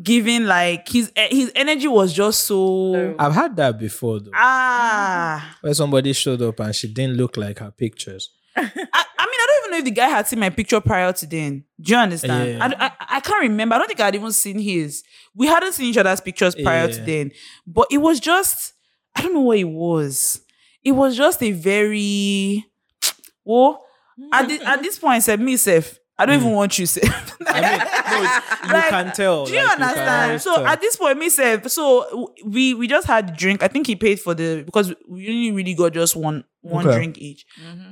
giving 0.03 0.45
like 0.47 0.89
his 0.89 1.11
e- 1.17 1.35
his 1.37 1.53
energy 1.55 1.89
was 1.89 2.13
just 2.13 2.45
so 2.45 3.15
I've 3.19 3.33
had 3.35 3.57
that 3.57 3.79
before 3.79 4.21
though. 4.21 4.31
ah. 4.35 5.57
Where 5.61 5.75
somebody 5.75 6.13
showed 6.13 6.43
up 6.43 6.61
and 6.61 6.75
she 6.75 6.89
didn't 6.93 7.17
look 7.17 7.37
like 7.37 7.59
her 7.59 7.71
pictures. 7.71 8.31
I, 8.57 8.61
I 8.63 8.65
mean, 8.67 8.75
I 8.91 9.47
don't 9.47 9.59
even 9.63 9.71
know 9.71 9.79
if 9.79 9.85
the 9.85 9.91
guy 9.93 10.09
had 10.09 10.27
seen 10.27 10.41
my 10.41 10.51
picture 10.51 10.81
prior 10.81 11.13
to 11.13 11.27
then. 11.27 11.65
Do 11.81 11.93
you 11.93 11.99
understand? 11.99 12.51
Yeah. 12.51 12.65
I, 12.81 12.87
I, 12.87 12.91
I 13.17 13.21
can't 13.21 13.43
remember. 13.43 13.77
I 13.77 13.79
don't 13.79 13.87
think 13.87 14.01
I'd 14.01 14.15
even 14.17 14.33
seen 14.33 14.59
his. 14.59 15.05
We 15.35 15.47
hadn't 15.47 15.73
seen 15.75 15.87
each 15.87 15.97
other's 15.97 16.21
pictures 16.21 16.55
prior 16.57 16.89
to 16.89 17.01
then. 17.03 17.31
But 17.67 17.87
it 17.93 17.99
was 17.99 18.19
just, 18.19 18.73
I 19.15 19.23
don't 19.23 19.35
know 19.35 19.41
what 19.43 19.59
it 19.59 19.65
was. 19.69 20.41
It 20.83 20.93
was 20.93 21.17
just 21.17 21.41
a 21.43 21.53
very, 21.53 22.65
well, 23.45 23.85
at, 24.33 24.49
thi- 24.49 24.61
at 24.61 24.83
this 24.83 24.99
point, 24.99 25.15
I 25.15 25.19
said, 25.21 25.41
me, 25.41 25.57
Seth, 25.57 25.99
I 26.19 26.27
don't 26.27 26.41
even 26.41 26.51
want 26.53 26.79
you, 26.79 26.87
Seth. 26.87 27.37
I 27.47 27.61
mean, 27.61 27.79
no, 28.11 28.69
you 28.69 28.73
Like, 28.75 28.91
can 28.91 29.12
tell. 29.12 29.47
Do 29.47 29.53
you 29.53 29.62
like, 29.62 29.79
understand? 29.81 30.25
always 30.25 30.43
so 30.43 30.55
tell. 30.57 30.66
at 30.66 30.81
this 30.81 30.97
point, 30.97 31.19
me 31.19 31.29
say 31.29 31.61
so 31.66 32.32
we 32.45 32.74
we 32.74 32.89
just 32.89 33.07
had 33.07 33.31
a 33.31 33.32
drink. 33.32 33.62
I 33.62 33.69
think 33.69 33.86
he 33.86 33.95
paid 33.97 34.20
for 34.20 34.35
the 34.35 34.62
because 34.65 34.93
we 35.09 35.28
only 35.28 35.53
really 35.53 35.74
got 35.74 35.93
just 35.93 36.16
one 36.16 36.45
one 36.62 36.86
Okay. 36.86 36.97
drink 36.97 37.19
each. 37.19 37.47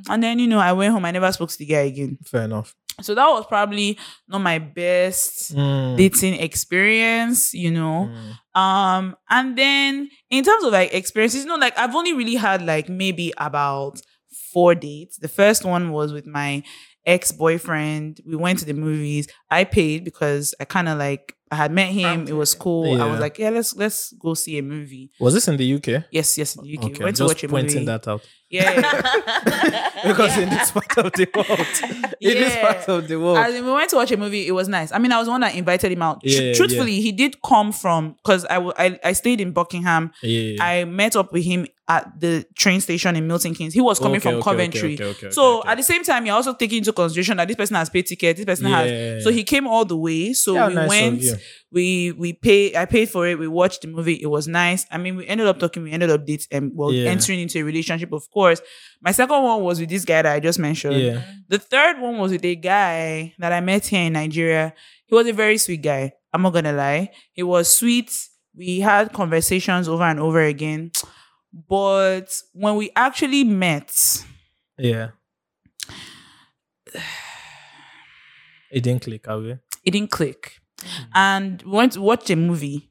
And 0.08 0.22
then 0.22 0.38
you 0.40 0.46
know 0.48 0.58
I 0.58 0.72
went 0.72 0.92
home. 0.92 1.04
I 1.04 1.12
never 1.12 1.30
spoke 1.32 1.50
to 1.50 1.58
the 1.58 1.66
guy 1.66 1.82
again. 1.82 2.18
fair 2.24 2.42
enough. 2.42 2.74
So 3.02 3.14
that 3.14 3.26
was 3.26 3.44
probably 3.46 3.98
not 4.26 4.38
my 4.40 4.58
best 4.58 5.54
Mm. 5.54 5.96
dating 5.96 6.34
experience. 6.40 7.54
You 7.54 7.70
know. 7.70 8.10
Um, 8.54 9.16
and 9.30 9.56
then 9.56 10.08
in 10.30 10.44
terms 10.44 10.64
of 10.64 10.72
like 10.72 10.92
experiences, 10.94 11.44
you 11.44 11.48
know, 11.48 11.56
like 11.56 11.78
I've 11.78 11.94
only 11.94 12.12
really 12.14 12.34
had 12.36 12.64
like 12.66 12.88
maybe 12.88 13.32
about 13.38 14.00
four 14.52 14.74
dates. 14.74 15.18
The 15.18 15.28
first 15.28 15.64
one 15.64 15.92
was 15.92 16.12
with 16.12 16.26
my 16.26 16.62
ex-boyfriend. 17.06 18.20
We 18.26 18.36
went 18.36 18.58
to 18.60 18.64
the 18.64 18.74
movies. 18.74 19.28
I 19.50 19.64
paid 19.64 20.04
because 20.04 20.54
I 20.60 20.64
kind 20.64 20.88
of 20.88 20.98
like 20.98 21.35
I 21.50 21.56
had 21.56 21.70
met 21.70 21.90
him. 21.90 22.26
It 22.26 22.32
was 22.34 22.54
cool. 22.54 23.00
I 23.00 23.06
was 23.06 23.20
like, 23.20 23.38
yeah, 23.38 23.50
let's 23.50 23.74
let's 23.76 24.12
go 24.14 24.34
see 24.34 24.58
a 24.58 24.62
movie. 24.62 25.10
Was 25.20 25.34
this 25.34 25.46
in 25.48 25.56
the 25.56 25.74
UK? 25.74 26.04
Yes, 26.10 26.36
yes, 26.38 26.56
in 26.56 26.64
the 26.64 26.76
UK. 26.78 26.84
Okay, 26.86 26.98
we 26.98 27.04
went 27.04 27.16
to 27.16 27.22
just 27.22 27.34
watch 27.34 27.44
a 27.44 27.48
pointing 27.48 27.74
movie. 27.74 27.86
that 27.86 28.08
out. 28.08 28.22
Yeah. 28.48 28.80
Because 30.04 30.38
in 30.38 30.48
this 30.50 30.70
part 30.70 30.96
of 30.98 31.12
the 31.12 31.28
world, 31.34 32.14
in 32.20 32.34
this 32.34 32.56
part 32.58 32.88
of 32.88 33.08
the 33.08 33.16
world, 33.18 33.38
As 33.38 33.54
in, 33.54 33.64
we 33.64 33.72
went 33.72 33.90
to 33.90 33.96
watch 33.96 34.12
a 34.12 34.16
movie. 34.16 34.46
It 34.46 34.52
was 34.52 34.68
nice. 34.68 34.92
I 34.92 34.98
mean, 34.98 35.10
I 35.10 35.18
was 35.18 35.26
the 35.26 35.32
one 35.32 35.40
that 35.40 35.54
invited 35.54 35.90
him 35.90 36.02
out. 36.02 36.20
Yeah, 36.22 36.52
truthfully, 36.54 37.00
he 37.00 37.12
did 37.12 37.42
come 37.42 37.72
from 37.72 38.12
because 38.22 38.44
I, 38.44 38.54
w- 38.54 38.72
I 38.78 38.98
I 39.02 39.12
stayed 39.14 39.40
in 39.40 39.52
Buckingham. 39.52 40.12
yeah. 40.22 40.62
I 40.62 40.84
met 40.84 41.16
up 41.16 41.32
with 41.32 41.44
him 41.44 41.66
at 41.88 42.20
the 42.20 42.44
train 42.56 42.80
station 42.80 43.16
in 43.16 43.26
Milton 43.26 43.54
Keynes. 43.54 43.72
He 43.74 43.80
was 43.80 43.98
coming 43.98 44.16
Okay, 44.16 44.22
from 44.30 44.34
okay, 44.36 44.42
Coventry. 44.44 44.94
okay, 44.94 45.04
okay, 45.04 45.26
okay, 45.26 45.30
so 45.30 45.60
okay. 45.60 45.70
at 45.70 45.76
the 45.76 45.82
same 45.82 46.02
time, 46.04 46.26
you're 46.26 46.34
also 46.36 46.52
taking 46.54 46.78
into 46.78 46.92
consideration 46.92 47.36
that 47.38 47.48
this 47.48 47.56
person 47.56 47.76
has 47.76 47.88
paid 47.90 48.06
ticket. 48.06 48.36
This 48.36 48.44
person 48.44 48.68
Yeah. 48.68 48.82
has. 48.82 49.24
So 49.24 49.30
he 49.30 49.42
came 49.44 49.66
all 49.66 49.84
the 49.84 49.96
way. 49.96 50.32
So 50.34 50.54
Yeah, 50.54 50.68
we 50.68 50.74
nice 50.74 50.84
of 50.84 50.88
went. 50.88 51.22
you. 51.22 51.35
We 51.70 52.12
we 52.12 52.32
pay. 52.32 52.74
I 52.76 52.84
paid 52.86 53.08
for 53.08 53.26
it. 53.26 53.38
We 53.38 53.48
watched 53.48 53.82
the 53.82 53.88
movie. 53.88 54.14
It 54.20 54.26
was 54.26 54.46
nice. 54.48 54.86
I 54.90 54.98
mean, 54.98 55.16
we 55.16 55.26
ended 55.26 55.46
up 55.46 55.58
talking. 55.58 55.82
We 55.82 55.92
ended 55.92 56.10
up 56.10 56.24
dating 56.26 56.48
and 56.50 56.64
um, 56.64 56.72
well 56.74 56.92
Yeah. 56.92 57.10
entering 57.10 57.40
into 57.40 57.58
a 57.60 57.62
relationship. 57.64 58.12
Of 58.12 58.30
course, 58.30 58.60
my 59.00 59.12
second 59.12 59.42
one 59.42 59.62
was 59.62 59.80
with 59.80 59.88
this 59.90 60.04
guy 60.04 60.22
that 60.22 60.32
I 60.32 60.40
just 60.40 60.58
mentioned. 60.58 60.96
Yeah. 61.00 61.22
The 61.48 61.58
third 61.58 62.00
one 62.00 62.18
was 62.18 62.32
with 62.32 62.44
a 62.44 62.54
guy 62.56 63.34
that 63.38 63.52
I 63.52 63.60
met 63.60 63.86
here 63.86 64.02
in 64.06 64.12
Nigeria. 64.14 64.74
He 65.06 65.14
was 65.14 65.26
a 65.26 65.32
very 65.32 65.58
sweet 65.58 65.82
guy. 65.82 66.12
I'm 66.32 66.42
not 66.42 66.52
gonna 66.52 66.72
lie. 66.72 67.10
He 67.32 67.42
was 67.42 67.68
sweet. 67.76 68.10
We 68.54 68.80
had 68.80 69.12
conversations 69.12 69.88
over 69.88 70.04
and 70.04 70.18
over 70.20 70.40
again. 70.42 70.90
But 71.68 72.28
when 72.52 72.76
we 72.76 72.90
actually 72.96 73.44
met, 73.44 73.92
Yeah. 74.78 75.10
It 78.70 78.82
didn't 78.82 79.02
click 79.02 79.26
away. 79.26 79.58
it 79.84 79.90
didn't 79.92 80.10
click. 80.10 80.58
And 81.14 81.62
we 81.62 81.70
went 81.72 81.92
to 81.92 82.00
watch 82.00 82.28
a 82.30 82.36
movie 82.36 82.90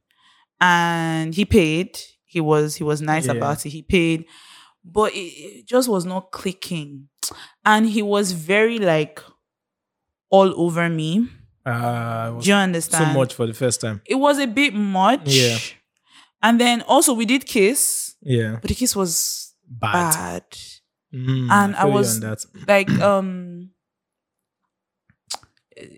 and 0.62 1.34
he 1.36 1.46
paid. 1.46 1.98
He 2.26 2.40
was 2.42 2.76
he 2.76 2.84
was 2.84 3.02
nice 3.02 3.26
Yeah. 3.28 3.34
about 3.34 3.66
it. 3.66 3.70
He 3.70 3.82
paid, 3.82 4.26
but 4.84 5.14
it, 5.14 5.18
it 5.60 5.68
just 5.68 5.88
was 5.90 6.06
not 6.06 6.32
clicking. 6.32 7.08
And 7.64 7.88
he 7.88 8.02
was 8.02 8.32
very 8.34 8.78
like 8.80 9.22
all 10.30 10.54
over 10.60 10.90
me. 10.90 11.30
Uh, 11.66 12.40
Do 12.40 12.50
you 12.50 12.56
understand? 12.56 13.08
so 13.14 13.14
much 13.20 13.34
for 13.34 13.48
the 13.48 13.54
first 13.54 13.82
time. 13.82 14.02
It 14.06 14.16
was 14.16 14.38
a 14.40 14.46
bit 14.48 14.74
much. 14.74 15.22
Yeah. 15.28 15.58
And 16.44 16.60
then 16.60 16.82
also 16.84 17.14
we 17.14 17.26
did 17.26 17.46
kiss, 17.46 18.16
Yeah, 18.22 18.58
but 18.62 18.68
the 18.70 18.76
kiss 18.76 18.96
was 18.96 19.54
bad. 19.68 20.14
bad. 20.14 20.44
Mm, 21.14 21.50
And 21.50 21.76
I 21.76 21.86
you 21.88 21.92
was-. 21.94 22.22
Like 22.68 22.90
um 23.00 23.72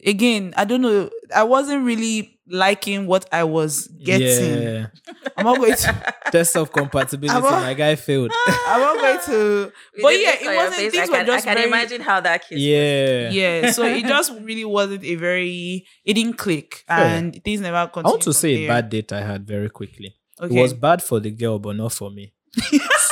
again, 0.06 0.54
I 0.58 0.66
don't 0.66 0.82
know. 0.82 1.10
I 1.36 1.44
wasn't 1.44 1.86
really 1.86 2.40
liking 2.50 3.08
what 3.08 3.28
I 3.32 3.44
was 3.44 3.88
getting. 3.88 4.62
Yeah, 4.62 4.88
I'm 5.36 5.46
not 5.46 5.58
going 5.58 5.76
to 5.76 6.14
test 6.32 6.56
of 6.56 6.72
compatibility. 6.72 7.40
Not- 7.40 7.62
my 7.62 7.74
guy 7.74 7.96
failed. 7.96 8.32
I'm 8.48 8.80
not 8.82 8.98
going 8.98 9.20
to 9.26 9.72
but 10.02 10.10
yeah, 10.10 10.36
it 10.40 10.56
wasn't 10.56 10.76
face, 10.76 10.92
things 10.92 11.10
I 11.10 11.20
were 11.20 11.26
just 11.26 11.48
I 11.48 11.50
can 11.50 11.58
very, 11.58 11.68
imagine 11.68 12.02
how 12.02 12.20
that 12.22 12.48
kiss. 12.48 12.60
yeah, 12.60 13.30
Yeah, 13.30 13.72
so 13.72 13.84
it 13.84 14.06
just 14.08 14.32
really 14.42 14.66
wasn't 14.66 15.04
a 15.04 15.16
very 15.16 15.86
it 16.06 16.14
didn't 16.14 16.38
click 16.38 16.84
and 16.88 17.42
things 17.44 17.62
never 17.62 17.88
continued. 17.88 18.06
I 18.08 18.10
want 18.12 18.22
to 18.24 18.26
from 18.28 18.34
say 18.34 18.66
a 18.66 18.68
bad 18.68 18.90
date 18.90 19.12
I 19.12 19.22
had 19.22 19.46
very 19.46 19.70
quickly. 19.70 20.16
Okay. 20.40 20.58
It 20.58 20.62
was 20.62 20.74
bad 20.74 21.02
for 21.04 21.20
the 21.20 21.32
girl, 21.32 21.60
but 21.60 21.76
not 21.76 21.94
for 21.94 22.10
me. 22.12 22.34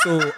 so 0.02 0.32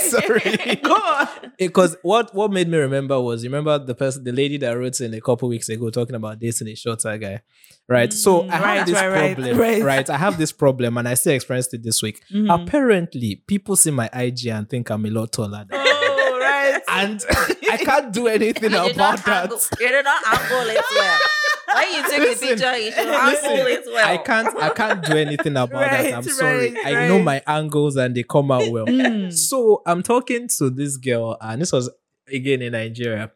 Sorry. 0.00 0.40
sorry. 0.40 0.76
Go 0.76 0.92
on. 0.94 1.28
because 1.58 1.96
what 2.02 2.34
what 2.34 2.50
made 2.52 2.68
me 2.68 2.78
remember 2.78 3.20
was 3.20 3.44
remember 3.44 3.78
the 3.78 3.94
person 3.94 4.24
the 4.24 4.32
lady 4.32 4.56
that 4.58 4.72
wrote 4.72 5.00
in 5.00 5.14
a 5.14 5.20
couple 5.20 5.48
weeks 5.48 5.68
ago 5.68 5.90
talking 5.90 6.14
about 6.16 6.38
dating 6.38 6.68
a 6.68 6.74
shorter 6.74 7.16
guy 7.18 7.40
right 7.88 8.12
so 8.12 8.48
i 8.48 8.56
have 8.76 8.86
this 8.86 8.94
right, 8.94 9.08
right, 9.08 9.34
problem 9.36 9.58
right. 9.58 9.82
right. 9.82 10.10
i 10.10 10.16
have 10.16 10.38
this 10.38 10.52
problem 10.52 10.96
and 10.96 11.06
i 11.06 11.14
still 11.14 11.34
experienced 11.34 11.74
it 11.74 11.82
this 11.82 12.02
week 12.02 12.22
Mhm. 12.32 12.48
apparently 12.62 13.42
people 13.46 13.76
see 13.76 13.90
my 13.90 14.08
ig 14.14 14.46
and 14.46 14.68
think 14.68 14.90
i'm 14.90 15.04
a 15.04 15.10
lot 15.10 15.32
taller 15.32 15.64
than 15.68 15.80
Oh, 15.80 16.38
right. 16.40 16.80
and 16.88 17.22
i 17.70 17.76
can't 17.76 18.12
do 18.12 18.26
anything 18.26 18.72
about 18.72 19.22
that 19.24 19.42
angle, 19.44 19.60
you 19.80 19.88
did 19.88 20.04
not 20.04 20.22
angle 20.26 20.70
it 20.70 20.84
well. 20.94 21.18
When 21.74 21.92
you 21.94 22.02
took 22.02 22.18
Listen, 22.18 22.48
the 22.48 22.54
picture, 22.54 22.76
you 22.78 22.92
should 22.92 23.06
Listen, 23.08 23.50
angle 23.50 23.66
it 23.66 23.82
well. 23.86 24.08
I 24.08 24.16
can't 24.18 24.56
I 24.62 24.68
can't 24.70 25.04
do 25.04 25.16
anything 25.16 25.52
about 25.56 25.70
that. 25.70 26.06
I'm 26.06 26.14
Right, 26.14 26.24
sorry. 26.24 26.72
right, 26.72 26.86
I 26.96 27.08
know 27.08 27.18
my 27.20 27.42
angles 27.46 27.96
and 27.96 28.14
they 28.14 28.22
come 28.22 28.50
out 28.50 28.68
well. 28.70 28.86
Mm. 28.86 29.32
So 29.32 29.82
I'm 29.86 30.02
talking 30.02 30.48
to 30.58 30.70
this 30.70 30.96
girl, 30.96 31.36
and 31.40 31.60
this 31.62 31.72
was 31.72 31.90
again 32.32 32.62
in 32.62 32.72
Nigeria, 32.72 33.30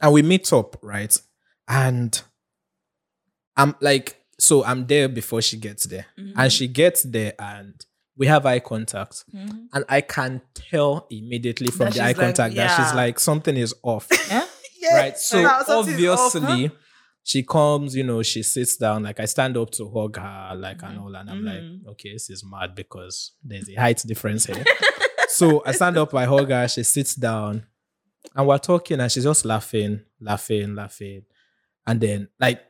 and 0.00 0.12
we 0.12 0.22
meet 0.22 0.52
up, 0.52 0.76
right? 0.82 1.16
And 1.68 2.20
I'm 3.56 3.74
like, 3.80 4.16
so 4.38 4.64
I'm 4.64 4.86
there 4.86 5.08
before 5.08 5.42
she 5.42 5.56
gets 5.56 5.84
there, 5.84 6.06
and 6.36 6.52
she 6.52 6.66
gets 6.68 7.02
there, 7.02 7.34
and 7.38 7.74
we 8.16 8.26
have 8.26 8.44
eye 8.46 8.58
contact, 8.60 9.24
Mhm. 9.34 9.66
and 9.72 9.84
I 9.88 10.00
can 10.00 10.42
tell 10.54 11.06
immediately 11.10 11.68
from 11.70 11.86
That 11.86 11.94
the 11.94 12.00
eye 12.02 12.06
like, 12.08 12.16
contact 12.16 12.54
that 12.56 12.76
she's 12.76 12.94
like 12.94 13.18
something 13.20 13.56
is 13.56 13.74
off, 13.82 14.08
Yeah? 14.28 14.44
Yeah. 14.80 14.96
right? 14.96 15.18
So 15.18 15.42
Now 15.42 15.62
something's 15.62 16.04
off, 16.08 16.32
huh? 16.32 16.68
She 17.24 17.42
comes, 17.44 17.94
you 17.94 18.02
know, 18.04 18.22
she 18.22 18.42
sits 18.42 18.76
down. 18.76 19.04
Like 19.04 19.20
I 19.20 19.26
stand 19.26 19.56
up 19.56 19.70
to 19.72 19.88
hug 19.88 20.16
her, 20.18 20.54
like 20.56 20.82
and 20.82 20.98
all, 20.98 21.14
and 21.14 21.30
I'm 21.30 21.42
Mhm. 21.42 21.46
like, 21.84 21.92
okay, 21.92 22.12
this 22.12 22.28
is 22.30 22.44
mad 22.44 22.74
because 22.74 23.32
there's 23.44 23.68
a 23.68 23.74
height 23.74 24.02
difference 24.06 24.46
here. 24.46 24.64
so 25.28 25.62
I 25.64 25.72
stand 25.72 25.96
up, 25.98 26.12
I 26.14 26.24
hug 26.24 26.50
her, 26.50 26.66
she 26.68 26.82
sits 26.82 27.14
down, 27.14 27.64
and 28.34 28.46
we're 28.46 28.58
talking, 28.58 29.00
and 29.00 29.10
she's 29.12 29.24
just 29.24 29.44
laughing, 29.44 30.00
laughing, 30.20 30.74
laughing. 30.74 31.22
And 31.86 32.00
then, 32.00 32.28
like, 32.40 32.60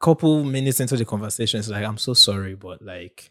couple 0.00 0.44
minutes 0.44 0.80
into 0.80 0.96
the 0.96 1.04
conversation, 1.04 1.60
she's 1.60 1.70
like, 1.70 1.84
I'm 1.84 1.98
so 1.98 2.14
sorry, 2.14 2.54
but 2.54 2.80
like, 2.82 3.30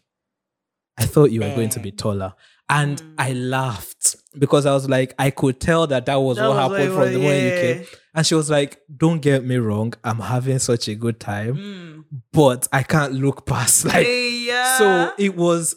I 0.96 1.04
thought 1.06 1.30
you 1.30 1.40
were 1.40 1.54
going 1.54 1.70
to 1.70 1.80
be 1.80 1.90
taller. 1.92 2.34
And 2.68 2.98
Mm. 2.98 3.14
I 3.18 3.32
laughed 3.32 4.16
because 4.38 4.66
I 4.66 4.74
was 4.74 4.88
like, 4.88 5.14
I 5.18 5.30
could 5.30 5.58
tell 5.60 5.86
that 5.86 6.04
that 6.06 6.16
was 6.16 6.36
That 6.36 6.48
what 6.48 6.56
was 6.56 6.70
happened 6.70 6.88
it 6.90 6.92
from 6.92 7.00
was, 7.04 7.12
the 7.12 7.18
moment 7.18 7.42
you 7.44 7.52
came. 7.52 7.86
And 8.18 8.26
she 8.26 8.34
was 8.34 8.50
like, 8.50 8.80
Don't 9.04 9.20
get 9.20 9.44
me 9.44 9.56
wrong, 9.58 9.94
I'm 10.02 10.18
having 10.18 10.58
such 10.58 10.88
a 10.88 10.96
good 10.96 11.20
time, 11.20 11.54
Mm. 11.56 12.04
but 12.32 12.66
I 12.72 12.82
can't 12.82 13.12
look 13.14 13.46
past 13.46 13.84
like 13.92 14.06
yeah. 14.08 14.76
so 14.78 15.12
it 15.18 15.36
was 15.36 15.76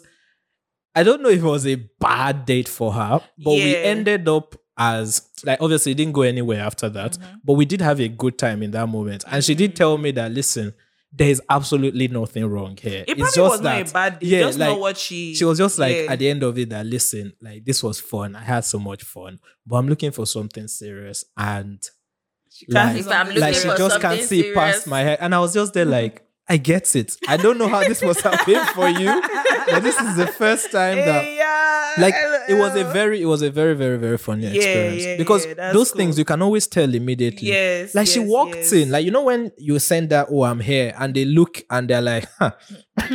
I 0.96 1.04
don't 1.04 1.22
know 1.22 1.30
if 1.30 1.40
it 1.40 1.44
was 1.58 1.68
a 1.68 1.76
bad 2.00 2.46
date 2.46 2.68
for 2.68 2.92
her, 2.94 3.22
but 3.38 3.52
we 3.52 3.76
ended 3.76 4.28
up 4.28 4.56
as 4.78 5.22
like 5.46 5.62
obviously 5.62 5.92
it 5.92 5.96
didn't 5.96 6.14
go 6.14 6.24
anywhere 6.24 6.62
after 6.62 6.90
that, 6.90 7.12
Mm-hmm. 7.12 7.36
but 7.46 7.54
we 7.54 7.66
did 7.66 7.82
have 7.82 8.00
a 8.02 8.08
good 8.08 8.40
time 8.40 8.64
in 8.64 8.72
that 8.72 8.88
moment. 8.90 9.24
And 9.32 9.44
she 9.46 9.54
did 9.54 9.76
tell 9.76 9.98
me 10.00 10.10
that 10.12 10.32
listen, 10.32 10.74
there 11.14 11.30
is 11.30 11.42
absolutely 11.50 12.08
nothing 12.08 12.46
wrong 12.46 12.76
here. 12.82 13.04
it 13.08 13.18
it's 13.20 13.20
probably 13.20 13.36
just 13.36 13.52
was 13.52 13.62
that 13.62 13.80
not 13.80 13.90
a 13.90 13.94
bad 13.94 14.18
yeah, 14.24 14.52
like, 14.56 14.80
what 14.80 14.98
she 14.98 15.36
she 15.36 15.46
was 15.46 15.60
just 15.60 15.78
like 15.78 15.96
yeah. 15.96 16.12
at 16.12 16.18
the 16.20 16.28
end 16.30 16.42
of 16.42 16.58
it 16.58 16.70
that 16.70 16.86
listen, 16.88 17.34
like 17.42 17.64
this 17.66 17.84
was 17.84 18.00
fun. 18.02 18.36
I 18.36 18.42
had 18.44 18.66
so 18.66 18.80
much 18.80 19.04
fun, 19.04 19.40
but 19.68 19.76
I'm 19.76 19.88
looking 19.88 20.12
for 20.12 20.26
something 20.26 20.68
serious 20.68 21.24
and 21.38 21.80
can't 22.66 23.06
like, 23.06 23.16
I'm 23.16 23.28
something 23.28 23.40
like 23.40 23.56
she 23.56 23.62
for 23.62 23.78
just 23.78 24.02
can't 24.02 24.20
something 24.20 24.26
see 24.28 24.54
past 24.54 24.88
my 24.88 25.02
head. 25.02 25.18
And 25.22 25.34
I 25.34 25.40
was 25.40 25.54
just 25.54 25.74
there 25.74 25.86
like, 25.86 26.24
I 26.50 26.58
get 26.58 26.96
it. 26.96 27.18
I 27.28 27.38
don't 27.38 27.58
know 27.58 27.68
how 27.68 27.80
this 27.80 28.02
was 28.02 28.20
happening 28.20 28.64
for 28.74 28.90
you, 28.90 29.22
but 29.70 29.84
this 29.84 30.00
is 30.00 30.18
the 30.18 30.28
first 30.28 30.72
time 30.72 30.98
that 30.98 31.24
Hey, 31.24 31.38
yeah. 31.38 31.41
like 31.98 32.14
it 32.48 32.54
was 32.56 32.76
a 32.76 32.84
very 32.92 33.22
it 33.22 33.26
was 33.26 33.42
a 33.42 33.50
very 33.52 33.76
very 33.76 33.98
very 33.98 34.18
funny 34.18 34.44
Yeah, 34.48 34.52
experience 34.54 35.04
yeah, 35.04 35.18
because 35.18 35.46
yeah, 35.46 35.72
those 35.74 35.92
cool. 35.92 35.98
things 36.00 36.18
you 36.18 36.26
can 36.26 36.42
always 36.42 36.68
tell 36.68 36.94
immediately 36.94 37.50
yes 37.50 37.94
like 37.96 38.08
she 38.08 38.20
walked 38.20 38.56
yes. 38.56 38.74
in 38.74 38.92
like 38.92 39.06
you 39.06 39.12
know 39.12 39.24
when 39.24 39.52
you 39.58 39.78
send 39.80 40.10
that 40.10 40.28
oh 40.32 40.44
i'm 40.44 40.60
here 40.60 40.94
and 40.98 41.14
they 41.14 41.26
look 41.26 41.62
and 41.70 41.90
they're 41.90 42.02
like 42.02 42.28
huh. 42.40 42.52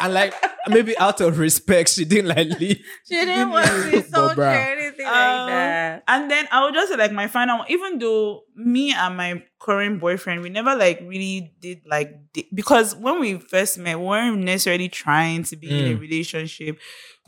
and 0.00 0.14
like 0.14 0.34
maybe 0.68 0.96
out 0.98 1.20
of 1.20 1.38
respect 1.38 1.90
she 1.90 2.04
didn't 2.04 2.28
like 2.28 2.48
leave 2.60 2.78
She 3.08 3.14
didn't 3.14 3.50
want 3.50 3.66
to 3.66 3.72
But 3.90 3.94
insult 3.94 4.36
you 4.36 4.42
or 4.42 4.46
bruh. 4.46 4.66
anything 4.72 5.06
Um, 5.06 5.12
like 5.12 5.46
that. 5.48 6.02
And 6.08 6.30
then 6.30 6.46
I 6.50 6.64
would 6.64 6.74
just 6.74 6.90
say 6.90 6.96
like 6.96 7.12
my 7.12 7.26
final 7.26 7.58
one, 7.58 7.66
even 7.70 7.98
though 7.98 8.42
me 8.54 8.92
and 8.94 9.16
my 9.16 9.42
current 9.58 10.00
boyfriend, 10.00 10.42
we 10.42 10.48
never 10.50 10.74
like 10.76 11.00
really 11.02 11.52
did 11.60 11.82
like 11.86 12.32
di- 12.32 12.48
because 12.54 12.94
when 12.96 13.20
we 13.20 13.38
first 13.38 13.78
met, 13.78 13.98
we 13.98 14.04
weren't 14.06 14.38
necessarily 14.38 14.88
trying 14.88 15.42
to 15.44 15.56
be 15.56 15.68
in 15.68 15.92
a 15.94 15.96
Mm. 15.96 16.00
relationship. 16.00 16.78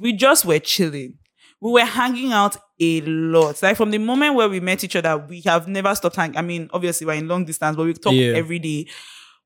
We 0.00 0.12
just 0.12 0.44
were 0.44 0.58
chilling. 0.58 1.14
We 1.60 1.72
were 1.72 1.84
hanging 1.84 2.32
out 2.32 2.56
a 2.80 3.00
lot. 3.02 3.62
Like 3.62 3.76
from 3.76 3.90
the 3.90 3.98
moment 3.98 4.34
where 4.34 4.48
we 4.48 4.60
met 4.60 4.84
each 4.84 4.96
other, 4.96 5.16
we 5.16 5.40
have 5.42 5.68
never 5.68 5.94
stopped 5.94 6.16
hanging. 6.16 6.36
I 6.36 6.42
mean, 6.42 6.68
obviously 6.72 7.06
we're 7.06 7.14
in 7.14 7.28
long 7.28 7.44
distance, 7.44 7.76
but 7.76 7.86
we 7.86 7.94
talk 7.94 8.12
Yeah. 8.12 8.34
every 8.34 8.58
day. 8.58 8.86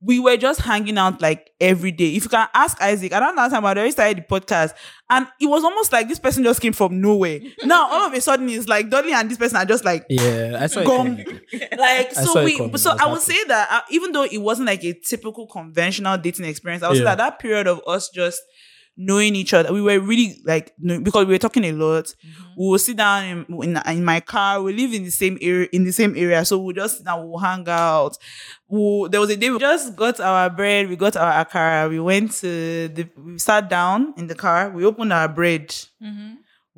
We 0.01 0.21
were 0.21 0.37
just 0.37 0.61
hanging 0.61 0.97
out 0.97 1.21
like 1.21 1.51
every 1.61 1.91
day. 1.91 2.15
If 2.15 2.23
you 2.23 2.29
can 2.29 2.47
ask 2.55 2.81
Isaac, 2.81 3.13
I 3.13 3.19
don't 3.19 3.35
know 3.35 3.49
time 3.49 3.65
I 3.67 3.71
already 3.71 3.91
started 3.91 4.19
the 4.19 4.23
podcast, 4.41 4.73
and 5.11 5.27
it 5.41 5.47
was 5.47 5.65
almost 5.65 5.93
like 5.93 6.07
this 6.09 6.21
person 6.21 6.45
just 6.45 6.61
came 6.61 6.73
from 6.73 7.01
nowhere. 7.01 7.41
now 7.65 7.89
all 7.91 8.07
of 8.07 8.13
a 8.15 8.21
sudden 8.21 8.49
it's 8.49 8.69
like 8.69 8.91
Dolly 8.91 9.13
and 9.13 9.29
this 9.29 9.39
person 9.39 9.57
are 9.57 9.65
just 9.65 9.85
like 9.85 10.07
yeah 10.09 10.57
i 10.61 10.69
saw 10.69 10.81
it 10.83 10.87
Gone. 10.87 11.17
coming. 11.17 11.41
like 11.77 12.17
I 12.17 12.25
so 12.25 12.45
we 12.45 12.77
so 12.79 12.93
I 12.93 13.07
I 13.07 13.13
would 13.13 13.23
say 13.23 13.43
that 13.49 13.69
uh, 13.73 13.81
even 13.91 14.13
though 14.13 14.23
it 14.23 14.39
wasn't 14.39 14.69
like 14.69 14.85
a 14.85 14.93
typical 14.93 15.49
conventional 15.49 16.17
dating 16.17 16.45
experience, 16.47 16.85
I 16.85 16.89
would 16.91 16.99
say 16.99 17.05
that 17.05 17.19
that 17.19 17.41
period 17.41 17.67
of 17.67 17.81
us 17.85 18.09
just 18.09 18.41
knowing 18.99 19.37
each 19.37 19.55
other, 19.55 19.73
we 19.73 19.81
were 19.81 20.01
really 20.01 20.41
like 20.45 20.75
because 20.79 21.25
we 21.27 21.33
were 21.33 21.39
talking 21.39 21.65
a 21.65 21.73
lot. 21.73 22.05
Mm-hmm. 22.05 22.51
We 22.59 22.69
will 22.69 22.79
sit 22.79 22.97
down 22.97 23.47
in, 23.49 23.63
in 23.63 23.81
in 23.87 24.05
my 24.05 24.21
car. 24.21 24.61
We 24.61 24.73
live 24.73 24.93
in 24.93 25.05
the 25.05 25.11
same 25.11 25.39
area 25.41 25.69
in 25.73 25.85
the 25.85 25.93
same 25.93 26.17
area, 26.17 26.45
so 26.45 26.59
we'll 26.59 26.75
just 26.75 27.05
now. 27.05 27.23
We'll 27.25 27.39
hang 27.39 27.67
out. 27.69 28.19
We'll, 28.67 29.09
there 29.09 29.21
was 29.21 29.31
a 29.31 29.37
day 29.37 29.51
we 29.51 29.59
just 29.59 29.95
got 29.97 30.19
our 30.21 30.51
bread. 30.51 30.89
We 30.89 30.97
got 30.97 31.17
our 31.17 31.45
akara. 31.45 31.89
We 31.89 32.01
went 32.01 32.33
to 32.43 32.89
the. 32.89 33.09
We 33.17 33.39
sat 33.39 33.71
down 33.71 34.15
in 34.17 34.27
the 34.27 34.35
car. 34.35 34.71
We 34.71 34.85
opened 34.85 35.13
our 35.13 35.29
bread. 35.29 35.75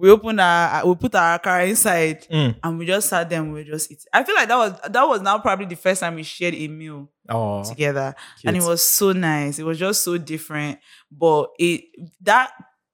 We 0.01 0.11
opened 0.11 0.41
our. 0.41 0.87
We 0.87 0.95
put 0.95 1.15
our 1.15 1.39
car 1.39 1.61
inside 1.61 2.27
Mm. 2.31 2.57
and 2.63 2.79
we 2.79 2.87
just 2.87 3.09
sat 3.11 3.29
there 3.29 3.41
and 3.41 3.53
we 3.53 3.61
were 3.61 3.65
just 3.65 3.91
eating. 3.91 4.07
I 4.13 4.25
feel 4.25 4.35
like 4.35 4.49
that 4.49 4.57
was 4.57 4.81
that 4.91 5.05
was 5.05 5.21
now 5.21 5.39
probably 5.39 5.67
the 5.67 5.77
first 5.77 6.01
time 6.01 6.15
we 6.15 6.23
shared 6.23 6.55
a 6.55 6.69
meal 6.69 7.11
oh 7.29 7.63
together, 7.63 8.15
and 8.45 8.57
it 8.57 8.63
was 8.63 8.83
so 8.83 9.13
nice. 9.13 9.59
It 9.59 9.65
was 9.65 9.79
just 9.79 10.03
so 10.03 10.17
different, 10.17 10.79
but 11.11 11.51
it 11.59 11.85
that 12.23 12.51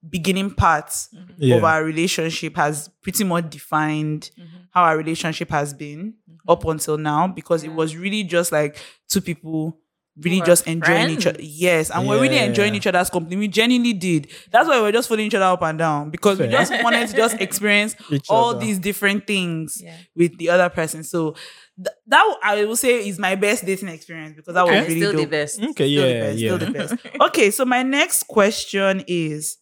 beginning 0.08 0.50
part 0.50 0.86
mm-hmm. 0.86 1.32
yeah 1.38 1.56
of 1.56 1.64
our 1.64 1.84
relationship 1.84 2.56
has 2.56 2.88
pretty 3.02 3.24
much 3.24 3.50
defined 3.50 4.30
mm-hmm. 4.38 4.56
how 4.70 4.82
our 4.82 4.96
relationship 4.96 5.50
has 5.50 5.72
been 5.74 6.14
mm-hmm. 6.30 6.50
up 6.50 6.64
until 6.64 6.98
now 6.98 7.26
because 7.26 7.64
it 7.64 7.72
was 7.72 7.96
really 7.96 8.22
just 8.22 8.52
like 8.52 8.78
two 9.08 9.20
people 9.20 9.78
really 10.18 10.38
Who 10.38 10.42
are 10.44 10.46
just 10.46 10.66
enjoying 10.66 11.10
each 11.10 11.26
other. 11.26 11.38
Yes, 11.42 11.90
and 11.90 12.08
we're 12.08 12.20
really 12.20 12.38
enjoying 12.38 12.74
each 12.74 12.86
other's 12.86 13.10
company. 13.10 13.36
We 13.36 13.48
genuinely 13.48 13.92
did. 13.92 14.28
That's 14.50 14.68
why 14.68 14.80
we're 14.80 14.92
just 14.92 15.08
following 15.08 15.26
each 15.26 15.34
other 15.34 15.44
up 15.44 15.62
and 15.62 15.78
down 15.78 16.10
because 16.10 16.38
we 16.38 16.48
just 16.48 16.72
wanted 16.82 17.08
to 17.08 17.16
just 17.16 17.36
experience 17.40 17.94
Each 18.10 18.26
all 18.30 18.50
other. 18.50 18.60
these 18.60 18.78
different 18.78 19.26
things 19.26 19.80
Yeah. 19.82 19.96
with 20.14 20.38
the 20.38 20.48
other 20.50 20.68
person. 20.70 21.04
So 21.04 21.32
th- 21.76 21.94
that 22.06 22.36
I 22.42 22.64
will 22.64 22.76
say 22.76 23.06
is 23.06 23.18
my 23.18 23.34
best 23.34 23.66
dating 23.66 23.88
experience 23.88 24.36
because 24.36 24.54
that 24.54 24.64
was 24.66 24.72
really 24.88 25.00
still 25.00 25.12
the 25.12 25.26
best. 25.26 25.60
okay 25.62 25.72
Still 25.72 25.88
yeah 25.88 26.06
the 26.06 26.20
best, 26.20 26.38
yeah 26.38 26.56
still 26.56 26.58
the 26.58 26.72
best. 26.72 26.94
Okay, 27.20 27.50
so 27.50 27.64
my 27.64 27.82
next 27.82 28.22
question 28.28 29.04
is 29.06 29.58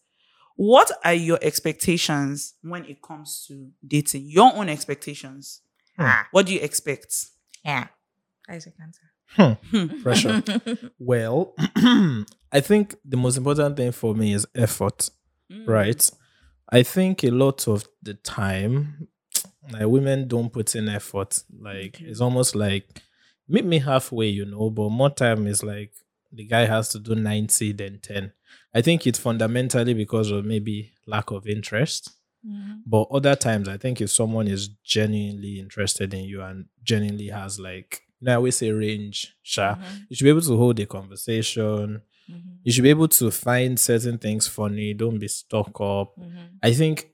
what 0.55 0.89
are 1.03 1.13
your 1.13 1.37
expectations 1.41 2.53
when 2.61 2.85
it 2.85 3.01
comes 3.01 3.43
to 3.49 3.71
dating? 3.85 4.25
Your 4.29 4.55
own 4.55 4.69
expectations. 4.69 5.59
Ah, 5.99 6.27
What 6.31 6.45
do 6.45 6.53
you 6.53 6.61
expect? 6.61 7.13
yeah. 7.65 7.87
Isaac 8.49 8.73
answer. 8.81 9.01
Hmm. 9.35 9.53
Hmm. 9.71 10.01
Pressure. 10.01 10.43
well, 10.99 11.53
I 12.51 12.61
think 12.61 12.95
the 13.03 13.17
most 13.17 13.37
important 13.37 13.77
thing 13.77 13.91
for 13.91 14.15
me 14.15 14.33
is 14.33 14.47
effort, 14.55 15.09
Mm. 15.51 15.67
right? 15.67 16.09
I 16.71 16.81
think 16.81 17.23
a 17.23 17.29
lot 17.29 17.67
of 17.67 17.87
the 18.01 18.15
time, 18.15 19.07
like 19.71 19.85
women 19.85 20.27
don't 20.27 20.51
put 20.51 20.73
in 20.75 20.89
effort. 20.89 21.43
Like 21.59 22.01
it's 22.01 22.19
almost 22.19 22.55
like 22.55 22.87
meet 23.47 23.63
me 23.63 23.77
halfway, 23.79 24.27
you 24.29 24.45
know. 24.45 24.71
But 24.71 24.89
more 24.89 25.11
time 25.11 25.45
is 25.45 25.61
like 25.63 25.93
the 26.31 26.45
guy 26.45 26.65
has 26.65 26.89
to 26.89 26.99
do 26.99 27.13
ninety 27.13 27.73
then 27.73 27.99
ten. 28.01 28.31
I 28.73 28.81
think 28.81 29.05
it's 29.05 29.19
fundamentally 29.19 29.93
because 29.93 30.31
of 30.31 30.45
maybe 30.45 30.93
lack 31.05 31.29
of 31.29 31.45
interest. 31.47 32.11
Mm-hmm. 32.43 32.73
But 32.87 33.07
other 33.11 33.35
times, 33.35 33.67
I 33.67 33.77
think 33.77 34.01
if 34.01 34.09
someone 34.11 34.47
is 34.47 34.67
genuinely 34.83 35.59
interested 35.59 36.11
in 36.13 36.23
you 36.25 36.41
and 36.41 36.65
genuinely 36.83 37.27
has 37.27 37.59
like, 37.59 38.01
you 38.19 38.25
know, 38.25 38.33
I 38.33 38.35
always 38.35 38.57
say 38.57 38.71
range, 38.71 39.35
sure, 39.43 39.63
mm-hmm. 39.63 39.95
you 40.09 40.15
should 40.15 40.23
be 40.25 40.29
able 40.29 40.41
to 40.41 40.57
hold 40.57 40.79
a 40.79 40.85
conversation. 40.85 42.01
Mm-hmm. 42.29 42.49
You 42.63 42.71
should 42.71 42.83
be 42.83 42.89
able 42.89 43.07
to 43.07 43.29
find 43.29 43.79
certain 43.79 44.17
things 44.17 44.47
funny. 44.47 44.93
Don't 44.93 45.19
be 45.19 45.27
stuck 45.27 45.79
up. 45.79 46.15
Mm-hmm. 46.17 46.57
I 46.63 46.73
think 46.73 47.11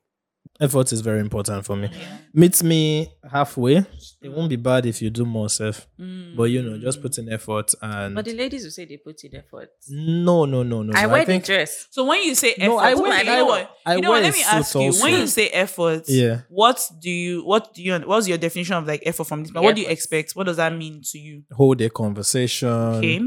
effort 0.59 0.93
is 0.93 1.01
very 1.01 1.19
important 1.19 1.65
for 1.65 1.75
me. 1.75 1.89
Meet 2.33 2.61
me 2.63 3.11
halfway. 3.29 3.83
It 4.21 4.29
won't 4.31 4.49
be 4.49 4.55
bad 4.55 4.85
if 4.85 5.01
you 5.01 5.09
do 5.09 5.25
more 5.25 5.49
self, 5.49 5.87
mm. 5.99 6.35
but 6.35 6.43
you 6.43 6.61
know, 6.61 6.77
just 6.77 7.01
put 7.01 7.17
in 7.17 7.31
effort 7.33 7.73
and 7.81 8.13
But 8.13 8.25
the 8.25 8.33
ladies 8.35 8.63
will 8.63 8.71
say 8.71 8.85
they 8.85 8.97
put 8.97 9.23
in 9.23 9.35
effort. 9.35 9.69
no, 9.89 10.45
no, 10.45 10.61
no, 10.63 10.83
no. 10.83 10.93
I 10.95 11.03
no. 11.03 11.09
wear 11.09 11.25
think 11.25 11.45
the 11.45 11.53
dress. 11.53 11.87
So 11.89 12.05
when 12.05 12.21
you 12.23 12.35
say 12.35 12.53
effort, 12.53 12.67
No, 12.67 12.77
I 12.77 12.93
okay, 12.93 13.01
wear- 13.01 13.17
you 13.19 13.25
know 13.25 13.31
I- 13.31 13.41
what? 13.49 13.77
I 13.85 13.95
you 13.95 14.01
know 14.01 14.09
what? 14.11 14.23
Let 14.23 14.33
me 14.33 14.43
ask 14.43 14.75
you. 14.75 14.93
When 15.01 15.13
you 15.19 15.27
say 15.27 15.47
effort, 15.49 16.03
Yeah. 16.07 16.41
what 16.49 16.87
do 17.01 17.09
you 17.09 17.43
what 17.43 17.73
do 17.73 17.81
you 17.81 17.99
what's 17.99 18.27
your 18.27 18.37
definition 18.37 18.75
of 18.75 18.85
like 18.87 19.01
effort 19.05 19.25
from 19.25 19.43
this? 19.43 19.53
What 19.53 19.75
do 19.75 19.81
you 19.81 19.87
expect? 19.87 20.33
What 20.33 20.45
does 20.45 20.57
that 20.57 20.75
mean 20.75 21.01
to 21.11 21.17
you? 21.17 21.43
hold 21.51 21.81
a 21.81 21.89
conversation. 21.89 22.69
Okay. 22.69 23.21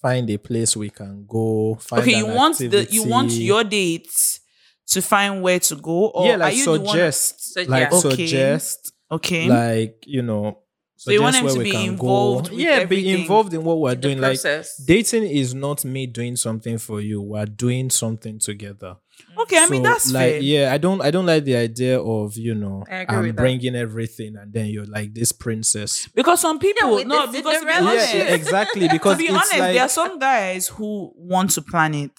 Find 0.00 0.30
a 0.30 0.36
place 0.38 0.76
we 0.76 0.90
can 0.90 1.24
go. 1.26 1.76
Find 1.80 2.02
okay, 2.02 2.18
you 2.18 2.26
an 2.28 2.34
want 2.34 2.58
the 2.58 2.86
you 2.90 3.04
want 3.04 3.32
your 3.32 3.64
dates 3.64 4.40
to 4.88 5.02
find 5.02 5.42
where 5.42 5.58
to 5.60 5.76
go, 5.76 6.06
or 6.08 6.26
yeah, 6.26 6.34
are 6.34 6.38
like 6.38 6.56
you 6.56 6.64
the 6.64 6.70
one? 6.80 6.86
suggest, 6.88 7.56
like 7.68 7.68
yeah. 7.68 7.88
Okay. 7.98 8.16
suggest, 8.26 8.92
Okay, 9.10 9.48
like 9.48 10.04
you 10.06 10.22
know, 10.22 10.58
So 10.96 11.10
you 11.12 11.22
want 11.22 11.34
suggest 11.36 11.56
them 11.56 11.64
to 11.64 11.70
be 11.70 11.84
involved 11.84 12.50
with 12.50 12.58
Yeah, 12.60 12.84
be 12.84 13.08
involved 13.20 13.52
in 13.54 13.62
what 13.64 13.78
we're 13.80 13.94
The 13.94 14.00
doing. 14.00 14.20
Like 14.20 14.38
dating 14.86 15.24
is 15.24 15.54
not 15.54 15.84
me 15.84 16.06
doing 16.06 16.36
something 16.36 16.78
for 16.78 17.00
you. 17.00 17.20
We're 17.22 17.46
doing 17.46 17.90
something 17.90 18.38
together. 18.38 18.96
Mm. 19.36 19.42
okay. 19.42 19.58
I 19.58 19.66
mean 19.68 19.82
that's 19.82 20.12
like 20.12 20.32
fair. 20.32 20.40
yeah, 20.40 20.72
I 20.74 20.78
don't 20.78 21.00
I 21.00 21.10
don't 21.10 21.24
like 21.26 21.44
the 21.44 21.56
idea 21.56 21.98
of 22.00 22.36
you 22.36 22.54
know 22.54 22.84
I 22.90 22.96
agree 22.96 23.16
I'm 23.16 23.22
with 23.22 23.36
that. 23.36 23.42
bringing 23.42 23.74
everything 23.74 24.36
and 24.36 24.52
then 24.52 24.66
you're 24.66 24.84
like 24.86 25.14
this 25.14 25.32
princess. 25.32 26.06
Because 26.14 26.40
some 26.40 26.58
people, 26.58 26.96
with 26.96 27.06
no, 27.06 27.26
the 27.26 27.32
because 27.38 27.60
to 27.60 27.66
be 27.66 27.72
honest, 27.72 28.14
Yeah, 28.14 28.24
shit. 28.24 28.32
exactly. 28.34 28.88
to 28.88 29.16
be 29.16 29.24
it's 29.24 29.30
honest, 29.30 29.58
like 29.58 29.72
there 29.74 29.82
are 29.82 29.88
some 29.88 30.18
guys 30.18 30.68
who 30.68 31.12
want 31.16 31.50
to 31.52 31.62
plan 31.62 31.94
it. 31.94 32.18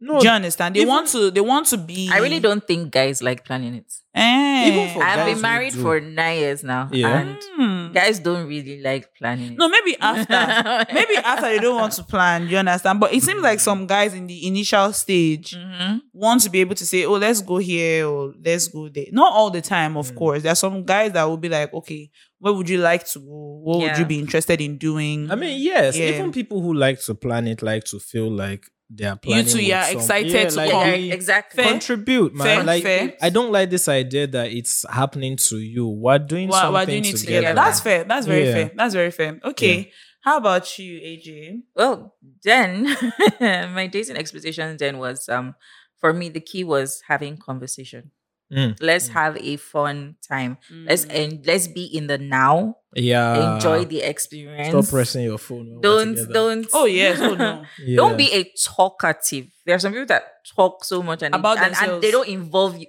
No, 0.00 0.20
Do 0.20 0.26
you 0.26 0.32
understand? 0.32 0.74
They 0.76 0.80
even- 0.80 0.88
want 0.88 1.08
to. 1.08 1.30
They 1.30 1.40
want 1.40 1.66
to 1.68 1.76
be. 1.76 2.08
I 2.12 2.18
really 2.18 2.40
don't 2.40 2.66
think 2.66 2.90
guys 2.92 3.22
like 3.22 3.44
planning 3.44 3.74
it. 3.74 3.92
Eh. 4.14 4.68
Even 4.68 4.94
for 4.94 5.02
I've 5.02 5.16
guys 5.18 5.32
been 5.34 5.42
married 5.42 5.74
for 5.74 6.00
nine 6.00 6.38
years 6.38 6.64
now, 6.64 6.88
Yeah. 6.90 7.18
and 7.20 7.36
Hmm. 7.54 7.92
guys 7.92 8.18
don't 8.18 8.46
really 8.48 8.80
like 8.80 9.14
planning 9.14 9.52
it. 9.52 9.58
No, 9.58 9.68
maybe 9.68 9.94
after. 10.00 10.86
maybe 10.94 11.16
after 11.16 11.48
they 11.48 11.58
don't 11.58 11.74
want 11.76 11.92
to 11.94 12.02
plan. 12.02 12.48
You 12.48 12.56
understand? 12.56 12.98
But 12.98 13.12
it 13.12 13.22
seems 13.22 13.42
like 13.42 13.60
some 13.60 13.86
guys 13.86 14.14
in 14.14 14.26
the 14.26 14.46
initial 14.46 14.92
stage 14.94 15.54
Mhm. 15.54 16.00
want 16.14 16.40
to 16.42 16.50
be 16.50 16.60
able 16.60 16.74
to 16.76 16.86
say, 16.86 17.04
"Oh, 17.04 17.18
let's 17.18 17.42
go 17.42 17.58
here 17.58 18.06
or 18.06 18.32
let's 18.42 18.68
go 18.68 18.88
there." 18.88 19.06
Not 19.12 19.32
all 19.34 19.50
the 19.50 19.60
time, 19.60 19.98
of 19.98 20.10
Mm. 20.12 20.16
course. 20.16 20.42
There 20.42 20.52
are 20.52 20.56
some 20.56 20.82
guys 20.84 21.12
that 21.12 21.24
will 21.24 21.36
be 21.36 21.50
like, 21.50 21.74
"Okay, 21.74 22.10
where 22.38 22.54
would 22.54 22.70
you 22.70 22.78
like 22.78 23.06
to 23.08 23.18
go? 23.18 23.60
What 23.64 23.80
would 23.80 23.98
you 23.98 24.06
be 24.06 24.18
interested 24.18 24.62
in 24.62 24.78
doing?" 24.78 25.30
I 25.30 25.34
mean, 25.34 25.60
yes, 25.60 25.94
Yeah. 25.96 26.06
even 26.08 26.32
people 26.32 26.62
who 26.62 26.72
like 26.72 27.02
to 27.04 27.14
plan 27.14 27.46
it 27.46 27.60
like 27.60 27.84
to 27.84 27.98
feel 27.98 28.30
like 28.30 28.64
they 28.88 29.04
are 29.04 29.12
You 29.14 29.16
planning. 29.18 29.46
two, 29.46 29.58
with 29.58 29.66
yeah, 29.66 29.84
some- 29.86 29.96
excited 29.96 30.32
yeah, 30.32 30.48
to 30.48 30.56
like, 30.56 30.70
come. 30.70 30.86
Yeah, 30.88 30.94
exactly. 31.14 31.64
Contribute, 31.64 32.34
man. 32.34 32.46
Fair, 32.46 32.64
like 32.64 32.82
fair. 32.82 33.14
I 33.20 33.30
don't 33.30 33.50
like 33.52 33.70
this 33.70 33.88
idea 33.88 34.26
that 34.28 34.52
it's 34.52 34.84
happening 34.88 35.36
to 35.48 35.58
you. 35.58 35.88
We're 35.88 36.18
doing 36.18 36.48
Why, 36.48 36.60
something 36.60 36.72
why 36.74 36.84
doing 36.84 37.04
it 37.04 37.16
together. 37.16 37.36
together? 37.40 37.54
That's 37.54 37.80
fair. 37.80 38.04
That's 38.04 38.26
very 38.26 38.46
Yeah. 38.46 38.52
fair. 38.54 38.70
That's 38.76 38.94
very 38.94 39.10
fair. 39.10 39.40
Okay. 39.44 39.92
How 40.22 40.38
about 40.38 40.78
you, 40.78 40.98
AJ? 41.00 41.62
Well, 41.74 42.16
then 42.42 42.84
my 43.40 43.86
dating 43.90 44.16
expectations 44.16 44.78
then 44.78 44.98
was 44.98 45.28
um 45.28 45.54
for 46.00 46.12
me 46.12 46.28
the 46.28 46.40
key 46.40 46.64
was 46.64 47.02
having 47.08 47.36
conversation. 47.36 48.10
Mm. 48.52 48.76
Let's 48.80 49.08
have 49.08 49.36
a 49.38 49.56
fun 49.56 50.16
time. 50.26 50.58
Let's 50.70 51.04
and 51.04 51.44
let's 51.46 51.66
be 51.66 51.84
in 51.84 52.06
the 52.06 52.18
now. 52.18 52.76
yeah. 52.94 53.54
enjoy 53.56 53.84
the 53.84 54.02
experience. 54.02 54.68
Stop 54.68 54.88
pressing 54.88 55.24
your 55.24 55.38
phone. 55.38 55.80
Don't 55.80 56.16
don't 56.32 56.66
Oh 56.72 56.84
yes. 56.86 57.18
Oh 57.20 57.34
no. 57.34 57.64
Yeah. 57.84 57.96
don't 57.96 58.16
be 58.16 58.32
a 58.32 58.44
talkative. 58.56 59.48
There 59.64 59.74
are 59.74 59.78
some 59.80 59.92
people 59.92 60.06
that 60.06 60.22
talk 60.54 60.84
so 60.84 61.02
much 61.02 61.22
and 61.22 61.34
About 61.34 61.58
and, 61.58 61.66
and 61.66 61.74
themselves. 61.74 62.02
they 62.02 62.10
don't 62.10 62.28
involve 62.28 62.78
you. 62.78 62.86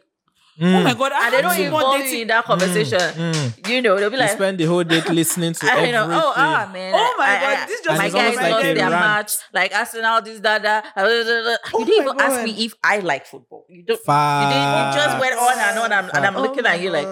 Mm. 0.60 0.76
Oh 0.76 0.84
my 0.84 0.94
god. 0.96 1.12
I 1.12 1.26
And 1.26 1.34
they 1.34 1.42
don't 1.42 1.56
two 1.56 1.70
more 1.70 1.80
involve 1.82 1.98
dating- 2.00 2.14
you 2.16 2.22
in 2.24 2.28
that 2.30 2.46
conversation. 2.46 3.00
Mm. 3.00 3.70
You 3.70 3.82
know, 3.84 3.98
they'll 4.00 4.10
be 4.10 4.18
like, 4.18 4.24
You 4.26 4.32
like 4.32 4.38
spend 4.38 4.58
the 4.58 4.66
whole 4.66 4.84
day 4.84 5.02
listening 5.10 5.54
to 5.54 5.66
I 5.68 5.70
everything. 5.70 5.92
know. 5.94 6.08
Oh, 6.10 6.34
ah, 6.36 6.70
man. 6.74 6.94
Oh 6.96 7.16
my 7.18 7.26
I- 7.26 7.40
God, 7.42 7.58
I- 7.60 7.66
this 7.68 7.82
just 7.82 7.98
my 8.00 8.06
it's 8.06 8.16
guys 8.16 8.24
almost 8.24 8.42
like 8.42 8.52
lost 8.52 8.66
a 8.66 8.74
their 8.74 8.90
match. 8.90 9.32
Like 9.54 9.76
Arsenal, 9.76 10.22
this, 10.22 10.40
that, 10.40 10.62
that. 10.64 10.86
You 10.98 11.62
Oh 11.74 11.86
didn't 11.86 12.06
my 12.06 12.12
even 12.14 12.22
ask 12.22 12.44
me 12.44 12.66
if 12.66 12.74
I 12.84 13.00
like 13.00 13.26
football. 13.28 13.66
You 13.70 13.84
don't. 13.84 14.00
You, 14.00 14.04
didn't, 14.04 14.88
you 14.88 14.94
just 14.96 15.20
went 15.20 15.36
on 15.36 15.60
and 15.60 15.80
on, 15.80 15.92
and, 15.92 16.08
and 16.16 16.26
I'm 16.26 16.34
Facts. 16.34 16.42
looking 16.48 16.66
at 16.66 16.82
you 16.82 16.90
like, 16.90 17.08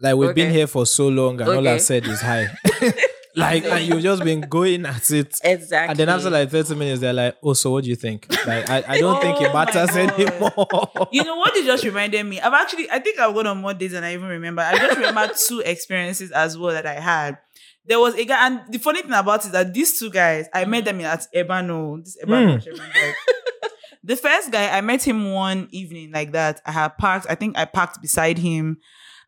Like 0.00 0.16
we've 0.16 0.34
been 0.34 0.50
here 0.50 0.66
for 0.66 0.84
so 0.84 1.06
long, 1.08 1.40
and 1.40 1.48
all 1.48 1.68
I've 1.68 1.82
said 1.82 2.04
is 2.06 2.20
hi. 2.20 2.48
like, 3.34 3.64
and 3.64 3.84
you've 3.86 4.02
just 4.02 4.22
been 4.24 4.42
going 4.42 4.84
at 4.86 5.10
it. 5.10 5.38
exactly. 5.42 5.90
And 5.90 5.98
then 5.98 6.08
after 6.08 6.30
like 6.30 6.50
30 6.50 6.74
minutes, 6.74 7.00
they're 7.00 7.12
like, 7.12 7.36
oh, 7.42 7.54
so 7.54 7.70
what 7.70 7.84
do 7.84 7.90
you 7.90 7.96
think? 7.96 8.26
Like, 8.46 8.68
I, 8.68 8.84
I 8.86 8.98
don't 8.98 9.20
think 9.20 9.38
Oh 9.40 9.44
it 9.44 9.52
matters 9.52 9.96
anymore. 9.96 11.08
You 11.12 11.24
know 11.24 11.36
what? 11.36 11.56
It 11.56 11.64
just 11.64 11.84
reminded 11.84 12.24
me. 12.24 12.40
I've 12.40 12.52
actually, 12.52 12.90
I 12.90 12.98
think 12.98 13.18
I've 13.18 13.34
gone 13.34 13.46
on 13.46 13.58
more 13.58 13.74
days 13.74 13.92
than 13.92 14.04
I 14.04 14.14
even 14.14 14.28
remember. 14.28 14.62
I 14.62 14.76
just 14.76 14.96
remember 14.96 15.30
two 15.48 15.60
experiences 15.60 16.30
as 16.30 16.58
well 16.58 16.72
that 16.72 16.86
I 16.86 17.00
had. 17.00 17.38
There 17.84 17.98
was 17.98 18.14
a 18.14 18.24
guy, 18.24 18.46
and 18.46 18.60
the 18.70 18.78
funny 18.78 19.02
thing 19.02 19.12
about 19.12 19.40
it 19.40 19.46
is 19.46 19.52
that 19.52 19.74
these 19.74 19.98
two 19.98 20.10
guys, 20.10 20.46
I 20.54 20.64
met 20.66 20.84
them 20.84 21.00
at 21.00 21.26
Ebeano. 21.34 22.04
This 22.04 22.16
Ebeano. 22.24 22.54
Hmm. 22.54 22.60
Sherman, 22.60 22.90
like, 22.94 23.14
the 24.04 24.16
first 24.16 24.50
guy, 24.52 24.76
I 24.76 24.80
met 24.80 25.02
him 25.02 25.32
one 25.32 25.68
evening 25.70 26.12
like 26.12 26.32
that. 26.32 26.60
I 26.66 26.72
had 26.72 26.98
parked. 26.98 27.26
I 27.28 27.34
think 27.34 27.56
I 27.56 27.64
parked 27.64 28.00
beside 28.02 28.38
him. 28.38 28.78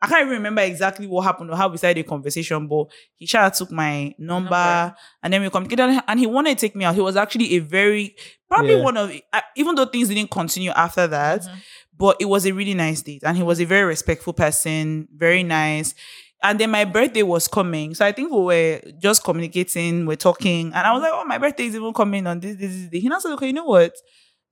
I 0.05 0.07
can't 0.09 0.21
even 0.23 0.33
remember 0.35 0.63
exactly 0.63 1.07
what 1.07 1.23
happened 1.23 1.51
or 1.51 1.57
how 1.57 1.69
we 1.69 1.77
started 1.77 2.05
the 2.05 2.09
conversation, 2.09 2.67
but 2.67 2.87
he 3.17 3.27
sure 3.27 3.49
took 3.51 3.71
my 3.71 4.15
number, 4.19 4.51
Number. 4.51 4.95
and 5.23 5.33
then 5.33 5.43
we 5.43 5.51
communicated. 5.51 6.03
And 6.07 6.21
he 6.21 6.27
wanted 6.27 6.59
to 6.59 6.67
take 6.67 6.77
me 6.77 6.85
out. 6.85 6.95
He 6.95 7.01
was 7.01 7.17
actually 7.17 7.55
a 7.57 7.59
very, 7.61 8.15
probably 8.49 8.75
Yeah. 8.77 8.83
one 8.83 8.97
of, 8.97 9.13
even 9.57 9.75
though 9.75 9.87
things 9.87 10.09
didn't 10.09 10.31
continue 10.31 10.71
after 10.71 11.07
that, 11.07 11.43
Mhm. 11.43 11.57
but 11.97 12.17
it 12.21 12.27
was 12.27 12.45
a 12.47 12.53
really 12.53 12.75
nice 12.75 13.03
date 13.03 13.23
and 13.25 13.37
he 13.37 13.43
was 13.43 13.61
a 13.61 13.65
very 13.65 13.85
respectful 13.85 14.33
person 14.33 15.07
very 15.17 15.43
nice 15.45 15.95
and 16.43 16.59
then 16.59 16.69
my 16.71 16.85
birthday 16.85 17.23
was 17.23 17.47
coming 17.49 17.95
so 17.95 18.05
i 18.05 18.11
think 18.13 18.31
we 18.33 18.39
were 18.41 18.81
just 18.99 19.23
communicating 19.23 20.05
we're 20.05 20.17
talking 20.17 20.67
and 20.75 20.87
i 20.89 20.93
was 20.93 21.01
like 21.03 21.13
oh 21.15 21.25
my 21.25 21.39
birthday 21.39 21.67
is 21.67 21.75
even 21.77 21.93
coming 21.93 22.27
on 22.27 22.41
this 22.41 22.57
this, 22.57 22.71
this 22.73 22.87
day 22.91 22.99
he 23.01 23.09
now 23.09 23.19
said 23.21 23.33
okay 23.33 23.47
you 23.47 23.53
know 23.53 23.65
what 23.65 23.95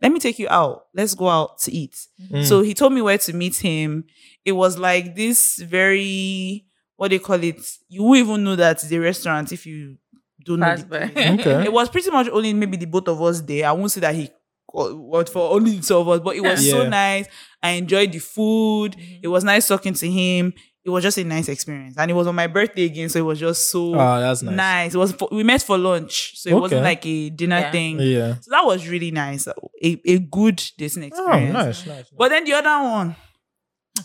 let 0.02 0.12
me 0.12 0.18
take 0.18 0.38
you 0.38 0.48
out 0.50 0.86
let's 0.94 1.14
go 1.14 1.28
out 1.28 1.58
to 1.58 1.72
eat 1.72 1.96
Mm. 2.30 2.44
so 2.44 2.62
he 2.62 2.74
told 2.74 2.92
me 2.92 3.00
where 3.02 3.18
to 3.18 3.32
meet 3.32 3.56
him 3.56 4.04
it 4.44 4.52
was 4.52 4.76
like 4.78 5.14
this 5.14 5.56
very 5.58 6.66
what 6.96 7.10
they 7.10 7.18
call 7.18 7.42
it 7.42 7.56
you 7.88 8.02
won't 8.02 8.18
even 8.18 8.44
know 8.44 8.56
that 8.56 8.82
it's 8.82 8.92
a 8.92 8.98
restaurant 8.98 9.52
if 9.52 9.66
you 9.66 9.96
don't 10.44 10.58
know 10.60 10.66
Pass 10.66 10.82
the 10.84 11.04
Okay. 11.40 11.64
it 11.64 11.72
was 11.72 11.88
pretty 11.88 12.10
much 12.10 12.28
only 12.28 12.52
maybe 12.52 12.76
the 12.76 12.86
both 12.86 13.06
of 13.08 13.22
us 13.22 13.40
there. 13.42 13.66
I 13.68 13.72
won't 13.72 13.90
say 13.92 14.00
that 14.00 14.14
he 14.14 14.28
what 14.72 15.28
for 15.28 15.52
only 15.52 15.76
the 15.76 15.82
two 15.86 15.96
of 15.96 16.08
us, 16.08 16.20
but 16.20 16.34
it 16.34 16.40
was 16.40 16.68
so 16.68 16.88
nice. 16.88 17.26
I 17.62 17.70
enjoyed 17.72 18.10
the 18.12 18.18
food. 18.18 18.96
It 19.22 19.28
was 19.28 19.44
nice 19.44 19.68
talking 19.68 19.92
to 19.94 20.10
him. 20.10 20.52
It 20.84 20.90
was 20.90 21.04
just 21.04 21.16
a 21.18 21.22
nice 21.24 21.48
experience, 21.48 21.94
and 21.96 22.10
it 22.10 22.14
was 22.14 22.26
on 22.26 22.34
my 22.34 22.48
birthday 22.48 22.84
again, 22.84 23.08
so 23.08 23.20
it 23.20 23.22
was 23.22 23.38
just 23.38 23.70
so 23.70 23.94
Oh, 23.94 24.20
that's 24.20 24.42
nice. 24.42 24.94
It 24.94 24.98
was 24.98 25.12
for, 25.12 25.28
we 25.30 25.44
met 25.44 25.62
for 25.62 25.78
lunch, 25.78 26.32
so 26.38 26.50
it 26.50 26.54
wasn't 26.60 26.82
like 26.82 27.06
a 27.06 27.30
dinner 27.30 27.60
Yeah. 27.60 27.70
thing. 27.70 28.00
Yeah. 28.00 28.34
So 28.40 28.50
that 28.50 28.64
was 28.66 28.88
really 28.88 29.12
nice. 29.12 29.46
A, 29.46 29.54
a 29.84 30.18
good 30.18 30.60
dating 30.76 31.04
Oh, 31.04 31.06
experience. 31.06 31.52
nice, 31.52 31.86
nice. 31.86 32.04
But 32.16 32.30
then 32.30 32.44
the 32.44 32.54
other 32.54 32.82
one, 32.88 33.14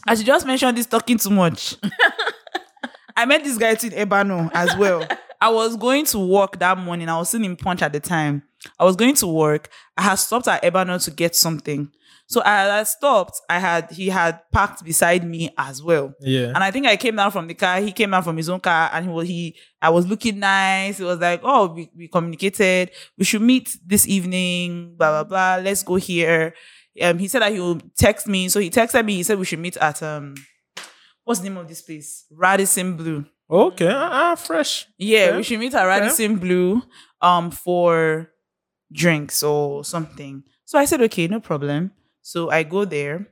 as 0.08 0.20
you 0.20 0.26
just 0.26 0.46
mentioned, 0.46 0.78
this 0.78 0.86
talking 0.86 1.18
too 1.18 1.32
much. 1.32 1.76
I 3.16 3.26
met 3.26 3.44
this 3.44 3.58
guy 3.58 3.70
in 3.72 3.78
Ebeano 3.78 4.52
as 4.54 4.76
well. 4.78 5.04
I 5.42 5.50
was 5.50 5.76
going 5.76 6.06
to 6.06 6.20
work 6.20 6.60
that 6.60 6.78
morning. 6.78 7.10
I 7.10 7.18
was 7.18 7.30
still 7.30 7.44
in 7.44 7.56
Punch 7.56 7.82
at 7.82 7.92
the 7.94 8.00
time. 8.00 8.44
I 8.80 8.86
was 8.86 8.96
going 8.96 9.16
to 9.16 9.28
work. 9.28 9.70
I 9.98 10.04
had 10.04 10.16
stopped 10.16 10.48
at 10.48 10.62
Ebeano 10.64 11.04
to 11.04 11.12
get 11.12 11.36
something. 11.36 11.90
So 12.30 12.42
I 12.44 12.64
had 12.78 12.88
stopped. 12.88 13.40
I 13.50 13.58
had 13.60 13.90
he 13.92 14.10
had 14.10 14.42
parked 14.52 14.84
beside 14.84 15.24
me 15.24 15.50
as 15.58 15.82
well. 15.82 16.14
yeah. 16.20 16.48
And 16.54 16.58
I 16.58 16.72
think 16.72 16.86
I 16.86 16.98
came 16.98 17.16
down 17.16 17.32
from 17.32 17.48
the 17.48 17.54
car. 17.54 17.80
He 17.80 17.92
came 17.94 18.12
down 18.12 18.22
from 18.24 18.36
his 18.36 18.50
own 18.50 18.60
car, 18.60 18.90
and 18.94 19.06
he 19.06 19.12
was 19.12 19.28
he. 19.28 19.56
I 19.82 19.90
was 19.90 20.06
looking 20.08 20.40
nice. 20.40 21.00
It 21.00 21.06
was 21.06 21.20
like, 21.20 21.40
oh, 21.44 21.68
we, 21.74 21.90
we 21.96 22.08
communicated. 22.10 22.92
We 23.18 23.24
should 23.24 23.42
meet 23.42 23.70
this 23.86 24.06
evening. 24.08 24.96
Blah 24.98 25.24
blah 25.24 25.24
blah. 25.24 25.64
Let's 25.64 25.84
go 25.84 25.96
here. 25.96 26.54
Um, 27.02 27.18
he 27.18 27.28
said 27.30 27.44
that 27.44 27.54
he 27.54 27.60
will 27.60 27.80
text 27.98 28.28
me. 28.28 28.50
So 28.50 28.60
he 28.60 28.70
texted 28.70 29.06
me. 29.06 29.16
He 29.16 29.24
said 29.24 29.40
we 29.40 29.46
should 29.46 29.60
meet 29.60 29.78
at 29.78 30.04
um, 30.04 30.36
what's 31.24 31.40
the 31.40 31.48
name 31.50 31.58
of 31.58 31.68
this 31.68 31.82
place? 31.82 32.26
Radisson 32.32 32.98
Blu. 32.98 33.26
Okay, 33.50 33.88
ah, 33.90 34.32
ah, 34.32 34.36
fresh. 34.36 34.86
Yeah, 34.98 35.28
Okay. 35.28 35.38
we 35.38 35.44
should 35.44 35.60
meet 35.60 35.74
at 35.74 35.86
Radisson 35.86 36.36
Blu 36.38 36.82
um 37.22 37.52
for 37.52 38.32
drinks 38.92 39.44
or 39.44 39.86
something. 39.86 40.44
So 40.66 40.78
I 40.78 40.84
said, 40.86 41.02
okay, 41.04 41.28
no 41.28 41.40
problem. 41.40 41.92
So 42.28 42.50
I 42.52 42.64
go 42.64 42.84
there. 42.84 43.28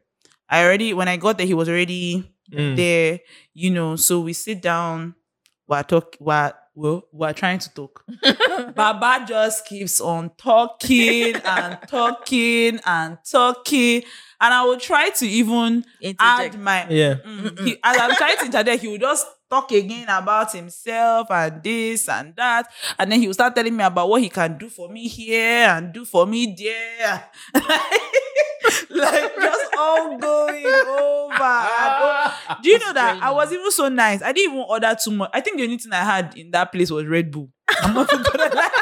I 0.47 0.63
already 0.63 0.93
when 0.93 1.09
I 1.09 1.17
got 1.17 1.37
there, 1.37 1.45
he 1.47 1.53
was 1.53 1.67
already 1.67 2.31
Mm. 2.53 2.75
there, 2.77 3.19
you 3.53 3.71
know. 3.71 3.95
So 3.97 4.21
we 4.21 4.31
sit 4.33 4.61
down, 4.61 5.15
we're 5.67 5.83
talk 5.83 6.15
we're 6.21 6.53
we're 7.11 7.33
trying 7.33 7.59
to 7.59 7.69
talk. 7.73 8.05
Baba 8.75 9.25
just 9.27 9.65
keeps 9.65 9.99
on 9.99 10.29
talking 10.37 11.35
and 11.43 11.77
talking 11.89 12.79
and 12.85 13.17
talking. 13.29 14.03
And 14.39 14.53
I 14.53 14.63
will 14.63 14.77
try 14.79 15.09
to 15.09 15.25
even 15.27 15.83
Interject. 15.99 16.55
add 16.55 16.59
my 16.59 16.87
Yeah. 16.89 17.15
Mm, 17.25 17.59
he, 17.65 17.77
as 17.83 17.97
I'm 17.97 18.15
trying 18.15 18.37
to 18.37 18.45
interject, 18.51 18.81
he 18.81 18.87
will 18.87 18.99
just 18.99 19.25
talk 19.49 19.71
again 19.71 20.07
about 20.09 20.51
himself 20.53 21.31
and 21.31 21.63
this 21.63 22.07
and 22.07 22.35
that. 22.35 22.67
And 22.99 23.11
then 23.11 23.19
he 23.19 23.27
will 23.27 23.33
start 23.33 23.55
telling 23.55 23.75
me 23.75 23.83
about 23.83 24.07
what 24.07 24.21
he 24.21 24.29
can 24.29 24.57
do 24.57 24.69
for 24.69 24.87
me 24.87 25.07
here 25.07 25.67
and 25.69 25.91
do 25.91 26.05
for 26.05 26.25
me 26.27 26.55
there. 26.57 27.25
like 28.89 29.35
just 29.35 29.65
all 29.77 30.17
going 30.17 30.65
over. 30.65 31.43
and 31.43 32.63
Do 32.63 32.69
you 32.69 32.79
know 32.79 32.93
that 32.93 33.19
I 33.21 33.31
was 33.31 33.51
even 33.51 33.71
so 33.71 33.89
nice? 33.89 34.21
I 34.21 34.31
didn't 34.31 34.53
even 34.53 34.65
order 34.67 34.95
too 35.01 35.11
much. 35.11 35.29
I 35.33 35.41
think 35.41 35.57
the 35.57 35.63
only 35.63 35.77
thing 35.77 35.93
I 35.93 36.03
had 36.03 36.37
in 36.37 36.51
that 36.51 36.71
place 36.71 36.91
was 36.91 37.05
Red 37.05 37.31
Bull. 37.31 37.49
I'm 37.81 37.93
not 37.93 38.09
gonna 38.09 38.55
lie. 38.55 38.69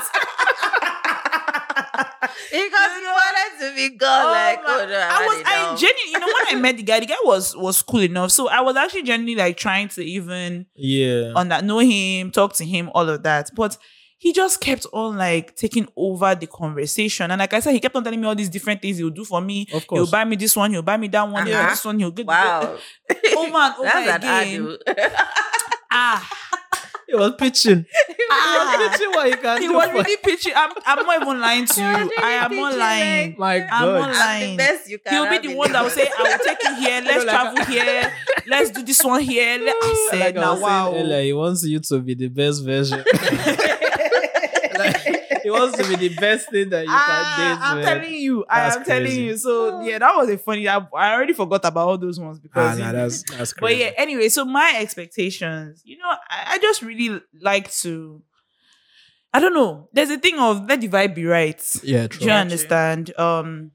because 2.52 2.91
you 3.02 3.07
wanted 3.07 3.60
to 3.70 3.76
be 3.76 3.98
gone. 3.98 4.26
Oh 4.26 4.32
like, 4.32 4.60
Oh 4.60 4.64
my- 4.78 4.84
oh, 4.84 4.88
no, 4.88 4.99
I 4.99 5.28
was 5.28 5.44
I 5.45 5.61
know. 5.72 5.78
genuinely, 5.78 6.11
you 6.11 6.20
know, 6.20 6.28
when 6.28 6.57
I 6.57 6.61
met 6.61 6.78
the 6.78 6.84
guy, 6.84 6.99
the 6.99 7.06
guy 7.06 7.15
was 7.24 7.56
was 7.56 7.82
cool 7.82 8.02
enough. 8.02 8.32
So 8.32 8.49
I 8.49 8.61
was 8.61 8.76
actually 8.76 9.03
genuinely 9.03 9.36
like 9.36 9.57
trying 9.57 9.88
to 9.90 10.02
even 10.03 10.65
Yeah. 10.76 11.34
on 11.36 11.49
that 11.49 11.64
know 11.64 11.80
him, 11.80 12.32
talk 12.32 12.53
to 12.56 12.65
him, 12.65 12.90
all 12.94 13.10
of 13.10 13.24
that. 13.24 13.49
But 13.56 13.78
he 14.24 14.32
just 14.32 14.62
kept 14.62 14.86
on 14.94 15.18
like 15.18 15.54
taking 15.58 15.86
over 15.98 16.34
the 16.34 16.48
conversation. 16.48 17.30
And 17.30 17.40
like 17.40 17.54
I 17.54 17.60
said, 17.60 17.74
he 17.74 17.82
kept 17.82 17.94
on 17.98 18.06
telling 18.06 18.22
me 18.22 18.26
all 18.28 18.36
these 18.36 18.48
different 18.48 18.82
things 18.82 18.98
he'll 18.98 19.10
do 19.10 19.26
for 19.26 19.41
me. 19.41 19.68
Of 19.74 19.86
course. 19.86 20.00
He'll 20.00 20.10
buy 20.12 20.24
me 20.24 20.38
this 20.38 20.56
one, 20.56 20.72
he'll 20.72 20.82
buy 20.82 20.95
me 20.95 21.10
that 21.10 21.28
one, 21.30 21.45
he'll 21.45 21.58
Uh-huh. 21.58 21.70
this 21.72 21.84
one, 21.84 22.00
he'll 22.00 22.12
get 22.12 22.26
Wow. 22.26 22.62
over 22.62 22.78
and 23.10 23.38
over 23.38 23.84
That's 23.84 24.24
an 24.24 24.56
again. 24.56 24.78
Ah, 25.91 26.28
He 27.08 27.16
was 27.16 27.34
pitching. 27.38 27.86
ah. 28.32 28.76
He 28.78 28.84
was 28.84 28.90
pitching 28.98 29.12
what 29.14 29.28
he 29.28 29.34
can 29.36 29.62
He 29.62 29.68
do 29.68 29.74
was 29.74 29.86
for- 29.90 29.94
really 29.94 30.18
pitching. 30.24 30.54
I'm, 30.56 30.72
I'm 30.88 31.06
not 31.06 31.22
even 31.22 31.40
lying 31.40 31.66
to 31.68 31.82
you. 31.82 32.12
I 32.18 32.32
am 32.45 32.56
not 32.56 32.76
lying. 32.78 33.36
My 33.38 33.56
I'm 33.58 33.68
God. 33.70 34.00
not 34.00 34.10
I'm 34.10 34.16
lying. 34.16 34.58
best 34.58 34.90
you 34.90 34.98
can 35.00 35.14
He'll 35.14 35.30
be 35.30 35.48
the 35.48 35.54
one 35.54 35.72
that 35.74 35.84
will 35.84 35.91
say, 35.91 36.08
I 36.18 36.24
will 36.24 36.40
take 36.44 36.64
you 36.64 36.76
here, 36.78 37.02
let's 37.02 37.26
know, 37.26 37.32
like- 37.32 37.54
travel 37.56 37.66
here, 37.66 38.14
let's 38.48 38.70
do 38.72 38.82
this 38.84 39.04
one 39.04 39.22
here. 39.22 39.60
Let, 39.60 39.76
I 39.76 40.08
said, 40.12 40.20
like 40.22 40.38
I 40.38 40.41
now 40.41 40.54
was 40.54 40.62
wow. 40.62 40.94
earlier, 40.95 41.22
he 41.22 41.34
wants 41.34 41.64
you 41.66 41.80
to 41.80 42.00
be 42.00 42.16
the 42.16 42.30
best 42.30 42.64
version. 42.66 43.04
Like, 45.44 45.53
he 45.53 45.60
wants 45.60 45.78
to 45.78 45.98
be 45.98 46.07
the 46.10 46.15
best 46.20 46.49
thing 46.49 46.70
that 46.70 46.86
you 46.86 46.91
Ah, 46.94 47.03
can 47.06 47.38
date. 47.38 47.57
I'm 47.61 47.78
with. 47.78 47.86
telling 47.86 48.14
you, 48.15 48.45
I 48.49 48.60
That's 48.61 48.76
am 48.78 48.84
telling 48.84 49.15
you. 49.20 49.38
So 49.38 49.82
yeah, 49.82 49.99
that 49.99 50.15
was 50.15 50.30
a 50.30 50.38
funny. 50.38 50.68
I, 50.68 50.78
I 50.95 51.14
already 51.14 51.34
forgot 51.34 51.65
about 51.65 51.88
all 51.88 51.98
those 51.98 52.20
ones 52.20 52.40
Ah, 52.40 52.41
because. 52.41 52.80
nah, 52.80 52.88
you- 52.88 52.94
that's 52.94 53.24
that's 53.38 53.53
but 53.53 53.76
yeah, 53.76 53.91
anyway, 53.98 54.30
so 54.30 54.45
my 54.45 54.76
expectations, 54.80 55.82
you 55.86 55.98
know, 55.98 56.10
I, 56.30 56.53
I 56.53 56.57
just 56.60 56.82
really 56.82 57.22
like 57.41 57.72
to. 57.76 58.22
I 59.34 59.40
don't 59.40 59.53
know. 59.53 59.90
There's 59.94 60.11
a 60.11 60.18
thing 60.20 60.38
of 60.38 60.68
let 60.70 60.82
the 60.82 60.88
vibe 60.90 61.15
be 61.15 61.26
right. 61.26 61.61
yeah, 61.84 62.07
true. 62.07 62.20
Do 62.20 62.26
you 62.26 62.32
Yeah, 62.32 62.41
understand? 62.41 63.18
Um, 63.20 63.72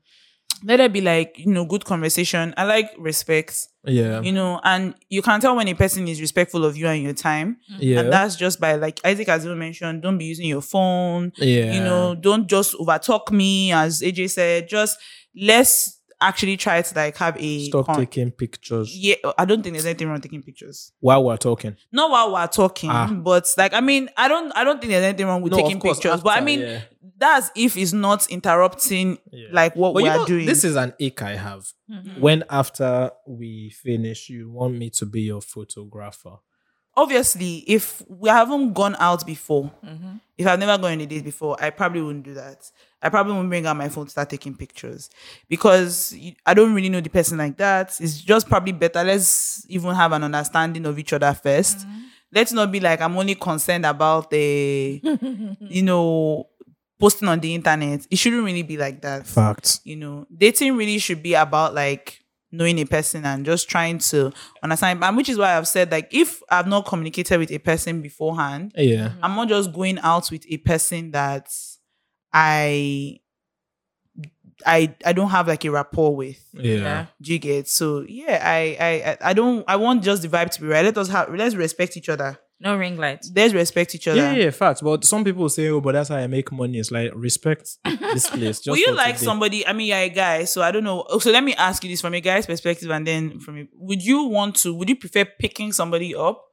let 0.64 0.80
it 0.80 0.92
be 0.92 1.00
like 1.00 1.34
you 1.38 1.52
know 1.52 1.64
good 1.64 1.84
conversation. 1.84 2.54
I 2.56 2.64
like 2.64 2.90
respect. 2.98 3.56
Yeah, 3.88 4.20
You 4.22 4.32
know, 4.32 4.60
and 4.64 4.94
you 5.08 5.22
can 5.22 5.40
tell 5.40 5.56
when 5.56 5.68
a 5.68 5.74
person 5.74 6.06
is 6.08 6.20
respectful 6.20 6.64
of 6.64 6.76
you 6.76 6.86
and 6.86 7.02
your 7.02 7.14
time. 7.14 7.56
yeah, 7.78 8.00
And 8.00 8.12
that's 8.12 8.36
just 8.36 8.60
by 8.60 8.74
like 8.76 9.00
Isaac 9.04 9.28
has 9.28 9.44
even 9.44 9.58
mentioned, 9.58 10.02
don't 10.02 10.18
be 10.18 10.26
using 10.26 10.46
your 10.46 10.60
phone. 10.62 11.32
yeah. 11.36 11.72
You 11.74 11.80
know, 11.80 12.14
don't 12.14 12.46
just 12.48 12.74
overtalk 12.74 13.30
me, 13.32 13.72
as 13.72 14.00
AJ 14.02 14.30
said. 14.30 14.68
Just 14.68 14.98
let's 15.36 15.97
actually 16.20 16.56
try 16.56 16.82
to 16.82 16.94
like 16.96 17.16
have 17.16 17.36
a 17.38 17.66
stop 17.66 17.86
con- 17.86 17.96
taking 17.96 18.30
pictures 18.32 18.96
Yeah, 18.96 19.14
I 19.38 19.44
don't 19.44 19.62
think 19.62 19.74
there's 19.74 19.86
anything 19.86 20.08
wrong 20.08 20.20
taking 20.20 20.42
pictures. 20.42 20.92
while 21.00 21.22
we're 21.24 21.36
talking. 21.36 21.76
Not 21.92 22.10
while 22.10 22.32
we're 22.32 22.46
talking, 22.48 22.90
Ah. 22.90 23.06
but 23.12 23.46
like 23.56 23.72
I 23.72 23.80
mean, 23.80 24.08
I 24.16 24.26
don't 24.28 24.50
I 24.56 24.64
don't 24.64 24.80
think 24.80 24.90
there's 24.90 25.04
anything 25.04 25.26
wrong 25.26 25.42
with 25.42 25.52
No, 25.52 25.58
taking 25.58 25.78
course, 25.78 25.98
pictures. 25.98 26.20
but 26.22 26.36
I 26.36 26.40
mean, 26.40 26.60
yeah. 26.60 26.80
that's 27.18 27.50
if 27.54 27.76
it's 27.76 27.92
not 27.92 28.26
interrupting 28.30 29.18
Yeah. 29.30 29.48
like 29.52 29.76
what 29.76 29.94
But 29.94 30.02
we 30.02 30.08
are 30.08 30.16
know, 30.18 30.26
doing. 30.26 30.46
this 30.46 30.64
is 30.64 30.74
an 30.76 30.94
ache 30.98 31.22
I 31.22 31.36
have. 31.36 31.72
Mhm. 31.90 32.18
When 32.20 32.44
after 32.50 33.10
we 33.26 33.70
finish, 33.70 34.28
you 34.28 34.50
want 34.50 34.74
me 34.76 34.90
to 34.90 35.06
be 35.06 35.22
your 35.22 35.40
photographer. 35.40 36.38
Obviously 37.02 37.64
if 37.66 38.02
we 38.08 38.28
haven't 38.28 38.72
gone 38.74 38.96
out 38.98 39.24
before 39.26 39.70
Mhm. 39.84 40.20
if 40.36 40.46
i've 40.46 40.58
never 40.58 40.76
gone 40.82 40.92
on 40.92 41.00
a 41.00 41.06
date 41.06 41.24
before 41.24 41.56
i 41.62 41.70
probably 41.70 42.02
wouldn't 42.02 42.24
do 42.24 42.34
that. 42.34 42.70
I 43.00 43.08
probably 43.10 43.32
wouldn't 43.34 43.50
bring 43.50 43.64
out 43.64 43.76
my 43.76 43.88
phone 43.88 44.06
to 44.06 44.10
start 44.10 44.28
taking 44.28 44.56
pictures. 44.56 45.08
Because 45.48 46.12
i 46.44 46.52
don't 46.54 46.74
really 46.74 46.88
know 46.88 47.00
the 47.00 47.08
person 47.10 47.38
like 47.38 47.56
that. 47.58 47.96
It's 48.00 48.20
just 48.20 48.48
probably 48.48 48.72
better 48.72 49.04
let's 49.04 49.64
even 49.68 49.94
have 49.94 50.12
an 50.12 50.24
understanding 50.24 50.84
of 50.86 50.98
each 50.98 51.12
other 51.12 51.32
1st 51.32 51.86
let's 52.32 52.52
not 52.52 52.70
be 52.72 52.80
like 52.80 53.00
i'm 53.00 53.16
only 53.16 53.34
concerned 53.36 53.86
about 53.86 54.30
the 54.30 55.00
you 55.60 55.82
know 55.82 56.48
posting 57.00 57.28
on 57.28 57.38
the 57.38 57.54
internet. 57.54 58.04
It 58.10 58.16
shouldn't 58.18 58.44
really 58.44 58.64
be 58.64 58.76
like 58.76 59.00
that. 59.02 59.24
Facts. 59.26 59.80
you 59.84 59.94
know 59.96 60.26
dating 60.36 60.76
really 60.76 60.98
should 60.98 61.22
be 61.22 61.34
about 61.34 61.74
like 61.74 62.20
knowing 62.50 62.78
a 62.78 62.84
person 62.84 63.24
and 63.26 63.44
just 63.44 63.68
trying 63.68 63.98
to 63.98 64.32
understand. 64.62 65.02
And 65.04 65.16
which 65.16 65.28
is 65.28 65.36
why 65.38 65.56
i've 65.56 65.68
said 65.68 65.90
like 65.90 66.08
if 66.10 66.42
i've 66.50 66.66
not 66.66 66.86
communicated 66.86 67.38
with 67.38 67.50
a 67.52 67.58
person 67.58 68.00
beforehand 68.00 68.72
Yeah. 68.76 69.08
Mm-hmm. 69.08 69.24
i'm 69.24 69.36
not 69.36 69.48
just 69.48 69.72
going 69.72 69.98
out 70.00 70.30
with 70.30 70.44
a 70.48 70.56
person 70.58 71.10
that 71.12 71.48
i 72.32 73.18
i 74.66 74.92
i 75.04 75.12
don't 75.12 75.30
have 75.30 75.46
like 75.48 75.64
a 75.64 75.70
rapport 75.70 76.14
with. 76.16 76.44
Yeah. 76.52 76.74
Yeah. 76.74 77.06
do 77.22 77.32
you 77.32 77.38
get? 77.38 77.68
So 77.68 78.04
yeah 78.08 78.40
I, 78.44 78.76
I 78.80 79.10
i 79.12 79.16
i 79.30 79.32
don't 79.32 79.64
i 79.68 79.76
want 79.76 80.02
just 80.02 80.22
the 80.22 80.28
vibe 80.28 80.50
to 80.50 80.60
be 80.60 80.66
right. 80.66 80.84
Let 80.84 80.98
us 80.98 81.08
have 81.08 81.32
let's 81.34 81.54
respect 81.54 81.96
each 81.96 82.08
other 82.08 82.38
No 82.60 82.76
ring 82.76 82.96
lights. 82.96 83.30
let's 83.36 83.54
respect 83.54 83.94
each 83.94 84.08
other 84.08 84.18
Yeah, 84.20 84.32
yeah, 84.32 84.50
facts. 84.50 84.80
But 84.80 85.04
some 85.04 85.22
people 85.24 85.48
say, 85.48 85.68
"Oh, 85.68 85.80
but 85.80 85.92
that's 85.92 86.08
how 86.08 86.16
I 86.16 86.26
make 86.26 86.50
money." 86.50 86.78
It's 86.78 86.90
like 86.90 87.12
respect 87.14 87.76
this 87.84 88.28
place. 88.28 88.58
Just 88.58 88.66
Will 88.68 88.76
you 88.78 88.92
like 88.94 89.14
today. 89.14 89.24
somebody? 89.26 89.66
I 89.66 89.72
mean, 89.72 89.86
you're 89.86 89.96
a 89.98 90.08
guy, 90.08 90.44
so 90.44 90.62
I 90.62 90.72
don't 90.72 90.82
know. 90.82 91.04
Oh, 91.08 91.18
So 91.20 91.30
let 91.30 91.44
me 91.44 91.54
ask 91.54 91.84
you 91.84 91.90
this 91.90 92.00
from 92.00 92.14
a 92.14 92.20
guy's 92.20 92.46
perspective, 92.46 92.90
and 92.90 93.06
then 93.06 93.38
from 93.38 93.58
a, 93.58 93.68
would 93.74 94.04
you 94.04 94.24
want 94.24 94.56
to? 94.56 94.74
Would 94.74 94.88
you 94.88 94.96
prefer 94.96 95.24
picking 95.24 95.72
somebody 95.72 96.14
up, 96.16 96.44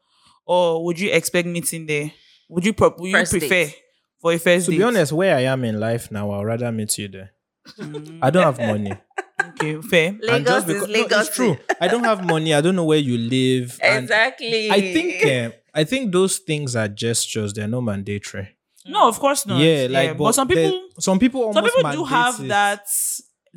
or 0.46 0.84
would 0.86 1.00
you 1.00 1.12
expect 1.12 1.48
meeting 1.48 1.88
there? 1.88 2.12
Would 2.50 2.66
you? 2.66 2.74
Pro- 2.74 2.94
would 3.00 3.10
you 3.10 3.18
prefer 3.26 3.40
date. 3.40 3.76
for 4.22 4.32
a 4.34 4.38
first 4.38 4.66
To 4.66 4.72
date? 4.72 4.78
be 4.78 4.84
honest, 4.84 5.12
where 5.12 5.36
I 5.36 5.42
am 5.42 5.64
in 5.64 5.80
life 5.80 6.12
now, 6.12 6.30
I'd 6.32 6.44
rather 6.44 6.72
meet 6.72 6.96
you 7.00 7.08
there. 7.08 7.32
Mm, 7.80 8.20
I 8.22 8.30
don't 8.30 8.44
have 8.44 8.60
money. 8.60 8.94
okay, 9.56 9.82
fair. 9.82 10.08
And 10.10 10.22
Lagos 10.24 10.46
just 10.46 10.68
is 10.70 10.74
because- 10.74 10.88
no, 10.88 10.94
Lagos. 11.02 11.28
it's 11.28 11.36
true. 11.36 11.58
I 11.82 11.88
don't 11.88 12.04
have 12.04 12.26
money. 12.26 12.54
I 12.54 12.62
don't 12.62 12.76
know 12.76 12.86
where 12.86 12.98
you 13.00 13.18
live. 13.18 13.80
Exactly. 13.82 14.72
I 14.72 14.82
think 14.94 15.26
uh, 15.26 15.50
I 15.74 15.84
think 15.84 16.12
those 16.12 16.38
things 16.38 16.76
are 16.76 16.88
gestures. 16.88 17.54
They're 17.54 17.68
not 17.68 17.82
mandatory. 17.82 18.50
No, 18.88 19.08
of 19.08 19.20
course 19.20 19.46
not. 19.46 19.60
Yeah, 19.60 19.88
like 19.90 20.18
but, 20.18 20.34
some 20.36 20.48
there- 20.48 20.72
people, 20.72 20.82
some 21.00 21.20
people, 21.20 21.42
almost 21.44 21.74
some 21.74 21.84
people 21.84 21.92
do 21.92 22.04
have 22.06 22.40
it. 22.40 22.48
that. 22.50 22.88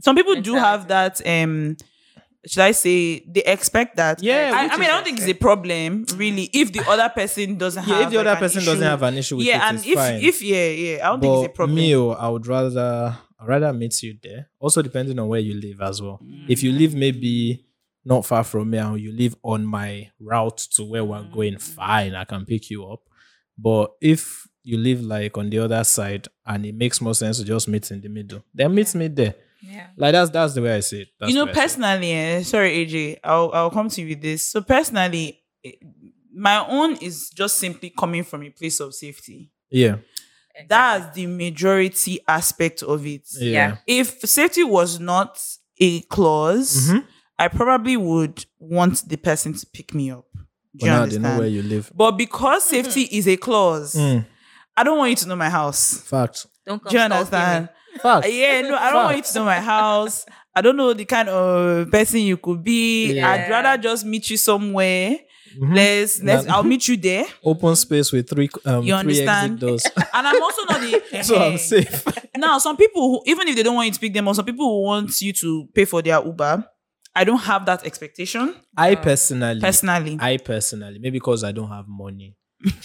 Some 0.00 0.14
people 0.16 0.40
do 0.40 0.54
have 0.54 0.88
that. 0.88 1.20
Um, 1.26 1.76
should 2.46 2.62
I 2.62 2.70
say 2.70 3.20
they 3.28 3.42
expect 3.42 3.96
that? 3.96 4.22
Yeah, 4.22 4.52
I, 4.54 4.68
I 4.74 4.76
mean, 4.78 4.88
I 4.88 4.92
don't 4.92 5.04
think 5.04 5.18
it's 5.18 5.26
a 5.28 5.34
problem 5.34 6.06
really 6.16 6.44
if 6.54 6.72
the 6.72 6.88
other 6.88 7.08
person 7.08 7.58
doesn't 7.58 7.82
have. 7.82 7.98
Yeah, 7.98 8.04
if 8.04 8.10
the 8.10 8.16
like, 8.18 8.26
other 8.26 8.36
an 8.36 8.38
person 8.38 8.64
doesn't 8.64 8.86
have 8.86 9.02
an 9.02 9.18
issue 9.18 9.36
with 9.36 9.46
yeah, 9.46 9.56
it, 9.56 9.68
and 9.68 9.78
it's 9.78 9.86
if 9.86 9.94
fine. 9.94 10.20
if 10.22 10.42
yeah, 10.42 10.68
yeah, 10.68 11.06
I 11.06 11.10
don't 11.10 11.20
think 11.20 11.34
it's 11.44 11.46
a 11.46 11.54
problem. 11.56 11.76
me, 11.76 11.94
oh, 11.96 12.10
I 12.10 12.28
would 12.28 12.46
rather 12.46 13.18
I'd 13.18 13.18
rather 13.47 13.73
meet 13.73 14.02
you 14.02 14.16
there. 14.23 14.48
Also, 14.59 14.82
depending 14.82 15.19
on 15.19 15.28
where 15.28 15.40
you 15.40 15.55
live 15.60 15.81
as 15.81 16.01
well. 16.02 16.20
Mm. 16.23 16.47
If 16.48 16.62
you 16.62 16.73
live 16.73 16.94
maybe 16.94 17.65
not 18.05 18.24
far 18.27 18.43
from 18.44 18.70
me 18.70 18.78
and 18.78 18.98
you 19.01 19.12
live 19.12 19.36
on 19.43 19.65
my 19.66 20.10
route 20.19 20.59
to 20.73 20.85
where 20.85 21.05
we're 21.05 21.19
Mm. 21.23 21.32
going, 21.32 21.59
fine, 21.59 22.15
I 22.15 22.24
can 22.24 22.44
pick 22.47 22.70
you 22.70 22.86
up. 22.86 23.01
But 23.56 23.93
if 24.01 24.47
you 24.62 24.78
live 24.78 25.02
like 25.02 25.36
on 25.36 25.51
the 25.51 25.59
other 25.59 25.82
side 25.85 26.28
and 26.47 26.65
it 26.66 26.74
makes 26.74 27.01
more 27.01 27.15
sense 27.15 27.39
to 27.39 27.44
just 27.44 27.69
meet 27.69 27.90
in 27.90 28.01
the 28.01 28.09
middle, 28.09 28.43
then 28.55 28.74
meet 28.74 28.94
me 28.94 29.09
there. 29.09 29.35
Yeah. 29.62 29.89
Like 29.97 30.12
that's 30.12 30.31
that's 30.31 30.55
the 30.55 30.62
way 30.62 30.77
I 30.77 30.81
see 30.81 31.02
it. 31.02 31.09
That's 31.19 31.31
you 31.32 31.35
know, 31.36 31.44
the 31.47 31.47
way 31.47 31.52
I 31.52 31.55
see 31.55 31.60
it. 31.60 31.62
personally, 31.62 32.12
eh, 32.12 32.43
sorry, 32.44 32.70
AJ, 32.86 33.19
I'll 33.24 33.51
I'll 33.52 33.70
come 33.70 33.89
to 33.89 34.01
you 34.02 34.09
with 34.10 34.23
this. 34.23 34.43
So 34.43 34.60
personally, 34.62 35.40
eh, 35.65 35.73
my 36.32 36.65
own 36.69 36.97
is 36.98 37.31
just 37.31 37.59
simply 37.59 37.90
coming 37.90 38.23
from 38.23 38.44
a 38.44 38.51
place 38.51 38.78
of 38.81 38.94
safety. 38.94 39.51
Yeah. 39.70 39.97
That's 40.68 41.14
the 41.14 41.26
majority 41.26 42.20
aspect 42.26 42.82
of 42.82 43.06
it. 43.06 43.22
Yeah. 43.39 43.51
Yeah. 43.51 43.76
If 43.86 44.20
safety 44.28 44.64
was 44.64 44.98
not 44.98 45.40
a 45.80 46.01
clause, 46.02 46.89
Mhm. 46.90 47.05
I 47.39 47.48
probably 47.48 47.97
would 47.97 48.44
want 48.59 49.09
the 49.09 49.16
person 49.16 49.52
to 49.55 49.66
pick 49.72 49.94
me 49.94 50.10
up. 50.10 50.24
Do 50.35 50.40
But 50.80 50.86
you 50.86 50.93
now 50.93 51.06
they 51.06 51.18
know 51.18 51.39
where 51.39 51.47
you 51.48 51.62
live. 51.62 51.93
But 51.94 52.12
because 52.12 52.64
safety 52.64 53.02
is 53.02 53.28
a 53.28 53.36
clause, 53.36 53.94
Mm. 53.94 54.26
I 54.76 54.82
don't 54.85 54.98
want 54.98 55.10
you 55.10 55.16
to 55.16 55.28
know 55.28 55.36
my 55.36 55.51
house. 55.51 56.01
Fact. 56.01 56.47
Don't 56.66 56.82
come 56.82 56.90
Do 56.90 56.97
you 56.97 57.02
understand? 57.02 57.68
Fact. 58.02 58.28
Yeah, 58.28 58.60
no, 58.62 58.76
I 58.76 58.90
don't 58.93 59.05
want 59.05 59.16
you 59.16 59.22
to 59.22 59.35
know 59.39 59.44
my 59.44 59.60
house. 59.60 60.24
I 60.55 60.60
don't 60.60 60.76
know 60.76 60.93
the 60.93 61.05
kind 61.05 61.28
of 61.28 61.90
person 61.90 62.20
you 62.20 62.36
could 62.36 62.62
be. 62.64 63.12
Yeah. 63.14 63.30
I'd 63.30 63.51
rather 63.51 63.80
just 63.82 64.05
meet 64.05 64.28
you 64.30 64.36
somewhere 64.36 65.16
Mhm. 65.56 65.74
Let's 65.74 66.22
let's. 66.22 66.46
I'll 66.48 66.62
meet 66.62 66.86
you 66.88 66.96
there. 66.96 67.24
Open 67.44 67.76
space 67.76 68.10
with 68.12 68.28
three 68.28 68.48
um 68.64 68.82
You 68.84 68.98
three 69.00 69.20
exit 69.20 69.28
understand? 69.28 69.60
doors. 69.60 69.84
And 70.14 70.26
I'm 70.26 70.42
also 70.42 70.62
not 70.64 70.80
the. 70.80 71.22
so 71.22 71.36
I'm 71.36 71.52
Eh. 71.54 71.56
safe. 71.56 72.04
Now, 72.36 72.58
some 72.58 72.76
people, 72.76 73.02
who, 73.10 73.22
even 73.30 73.48
if 73.48 73.56
they 73.56 73.62
don't 73.64 73.74
want 73.74 73.86
you 73.86 73.92
to 73.94 73.98
pick 74.00 74.14
them 74.14 74.28
up, 74.28 74.36
some 74.36 74.44
people 74.44 74.64
who 74.66 74.82
want 74.84 75.20
you 75.20 75.32
to 75.32 75.68
pay 75.74 75.84
for 75.84 76.02
their 76.02 76.22
Uber. 76.24 76.64
I 77.16 77.24
don't 77.24 77.38
have 77.40 77.66
that 77.66 77.84
expectation 77.84 78.54
I 78.76 78.94
personally 78.94 79.60
personally. 79.60 80.18
I 80.20 80.36
personally, 80.36 80.98
maybe 81.00 81.18
because 81.18 81.42
I 81.42 81.50
don't 81.50 81.68
have 81.68 81.86
money, 81.88 82.36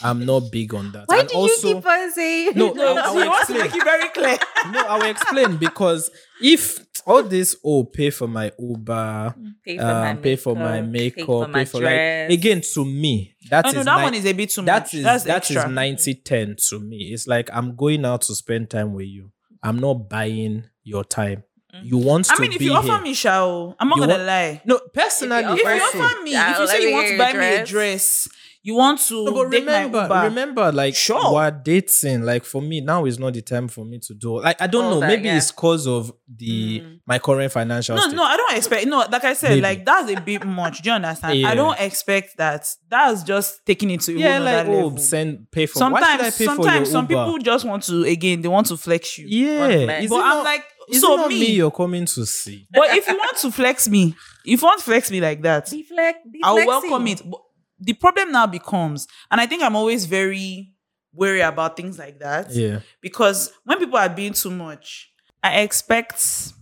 I'm 0.04 0.26
not 0.26 0.52
big 0.52 0.74
on 0.74 0.92
that. 0.94 1.04
Why 1.08 1.20
and 1.20 1.30
do 1.30 1.36
also, 1.36 1.68
you 1.68 1.76
keep 1.76 1.86
on 1.86 2.12
saying 2.12 2.52
No, 2.56 2.72
no, 2.72 2.96
I 2.98 3.10
she 3.12 3.16
will 3.18 3.28
wants 3.28 3.48
to 3.48 3.54
explain. 3.54 3.60
make 3.62 3.76
it 3.76 3.84
very 3.84 4.10
clear. 4.10 4.38
no, 4.72 4.80
I 4.88 4.98
will 4.98 5.06
explain 5.12 5.58
because 5.58 6.10
if 6.42 6.80
all 7.06 7.24
this, 7.24 7.56
oh, 7.64 7.84
pay 7.84 8.10
for 8.10 8.28
my 8.28 8.52
Uber, 8.60 9.36
pay 9.66 9.78
um, 9.78 10.18
pay 10.18 10.36
for 10.36 10.56
my 10.56 10.82
makeup, 10.82 11.18
pay 11.18 11.26
for, 11.26 11.48
my 11.48 11.60
like 11.60 11.72
dress. 11.72 12.34
again 12.34 12.62
to 12.74 12.86
me 12.86 13.36
that 13.50 13.66
Oh, 13.66 13.70
is 13.70 13.76
no, 13.76 13.84
that 13.84 13.98
ni- 13.98 14.04
one 14.04 14.14
is 14.14 14.26
a 14.26 14.34
bit 14.34 14.50
too 14.50 14.62
that 14.64 14.84
much. 14.84 14.94
is 14.94 15.04
That's 15.04 15.24
that 15.26 15.50
is 15.50 15.56
extra. 15.58 15.72
90 15.72 16.16
10 16.16 16.56
to 16.70 16.80
me. 16.80 16.98
It's 17.14 17.28
like 17.28 17.50
I'm 17.54 17.76
going 17.76 18.06
out 18.06 18.22
to 18.24 18.36
spend 18.36 18.70
time 18.70 18.94
with 18.94 19.08
you. 19.08 19.32
I'm 19.62 19.80
not 19.80 20.10
buying 20.10 20.66
your 20.84 21.04
time. 21.04 21.44
You 21.82 21.98
want 21.98 22.30
I 22.32 22.36
to 22.36 22.42
mean, 22.42 22.52
if 22.54 22.60
be 22.60 22.66
you 22.66 22.74
offer 22.76 22.88
here. 22.94 23.02
me 23.02 23.14
shao, 23.16 23.76
I'm 23.80 23.90
not 23.90 23.96
You 23.98 24.02
gonna 24.04 24.14
want- 24.14 24.28
lie. 24.28 24.62
no, 24.64 24.80
personally, 24.94 25.44
If 25.44 25.60
If 25.60 25.66
you 25.66 25.70
you 25.74 25.82
offer 25.82 26.22
me, 26.22 26.32
Yeah, 26.32 26.52
if 26.54 26.60
you 26.60 26.68
say 26.68 26.88
you 26.88 26.94
want 26.94 27.08
to 27.08 27.14
your 27.16 27.18
buy 27.26 27.34
me 27.34 27.56
a 27.56 27.66
dress. 27.66 28.28
Dress, 28.64 28.70
you 28.72 28.76
want 28.76 29.00
to 29.00 29.26
No, 29.26 29.32
but 29.32 29.50
date 29.52 29.60
remember, 29.60 29.98
my 29.98 30.04
Uber. 30.24 30.30
remember, 30.30 30.72
like 30.72 30.96
Sure. 30.96 31.34
we're 31.34 31.52
dating. 31.52 32.24
Like 32.24 32.44
for 32.46 32.62
me, 32.62 32.82
now 32.82 33.06
is 33.06 33.20
not 33.20 33.34
the 33.34 33.42
time 33.42 33.68
for 33.68 33.84
me 33.86 34.00
to 34.00 34.14
do. 34.14 34.40
Like 34.42 34.62
I 34.62 34.68
don't 34.68 34.86
All 34.86 34.90
know. 34.92 35.00
that, 35.02 35.08
maybe 35.08 35.26
yeah. 35.28 35.38
it's 35.38 35.52
cause 35.52 35.88
of 35.88 36.12
the 36.36 36.80
Mm. 36.82 37.00
my 37.06 37.20
current 37.20 37.52
financial. 37.52 37.96
No, 37.96 38.02
state. 38.04 38.16
no, 38.16 38.24
I 38.24 38.38
don't 38.38 38.58
expect. 38.58 38.88
No, 38.88 39.06
like 39.12 39.24
I 39.24 39.34
said, 39.34 39.50
Maybe. 39.50 39.62
like 39.62 39.86
that's 39.86 40.12
a 40.12 40.20
bit 40.22 40.46
much. 40.46 40.82
Do 40.82 40.90
you 40.90 40.96
understand? 40.96 41.40
Yeah. 41.40 41.50
I 41.50 41.56
don't 41.56 41.80
expect 41.80 42.38
that. 42.38 42.66
That's 42.90 43.24
just 43.24 43.66
taking 43.66 43.90
it 43.92 44.02
to 44.02 44.14
Yeah, 44.18 44.38
whole 44.38 44.46
like 44.46 44.56
other 44.60 44.70
oh, 44.72 44.74
level. 44.86 44.98
send 44.98 45.52
pay 45.52 45.66
for. 45.66 45.80
why 45.92 46.00
should 46.00 46.22
I 46.22 46.30
sometimes, 46.30 46.38
for 46.38 46.44
your 46.44 46.56
sometimes 46.56 46.92
some 46.92 47.06
Uber? 47.10 47.26
people 47.26 47.38
just 47.40 47.66
want 47.66 47.84
to 47.84 48.04
again. 48.04 48.42
They 48.42 48.48
want 48.48 48.68
to 48.68 48.78
flex 48.78 49.18
you. 49.18 49.28
Yeah, 49.28 49.68
is 50.00 50.10
but 50.10 50.22
I'm 50.22 50.38
not- 50.38 50.44
like, 50.46 50.64
is 50.90 51.02
so 51.02 51.14
it 51.14 51.18
not 51.18 51.30
me. 51.30 51.40
me 51.40 51.46
you're 51.54 51.72
coming 51.72 52.06
to 52.06 52.26
see. 52.26 52.68
but 52.74 52.90
if 52.98 53.08
you 53.08 53.18
want 53.18 53.38
to 53.38 53.52
flex 53.52 53.88
me, 53.88 54.16
if 54.46 54.62
you 54.62 54.68
want 54.68 54.80
to 54.80 54.86
flex 54.86 55.10
me 55.12 55.22
like 55.22 55.42
that, 55.44 55.70
Be 55.72 55.84
flex, 55.84 56.20
be 56.32 56.40
I'll 56.44 56.56
welcome 56.56 57.08
it. 57.08 57.22
But 57.30 57.40
the 57.84 57.94
problem 57.94 58.32
now 58.32 58.48
becomes, 58.48 59.08
and 59.32 59.40
I 59.42 59.46
think 59.46 59.64
I'm 59.64 59.76
always 59.76 60.06
very 60.06 60.74
wary 61.14 61.42
about 61.42 61.78
things 61.78 62.00
like 62.00 62.20
that 62.20 62.52
Yeah, 62.52 62.80
because 63.02 63.52
when 63.66 63.78
people 63.80 63.98
are 63.98 64.10
being 64.10 64.34
too 64.34 64.50
much, 64.52 65.12
I 65.44 65.60
expect 65.62 66.54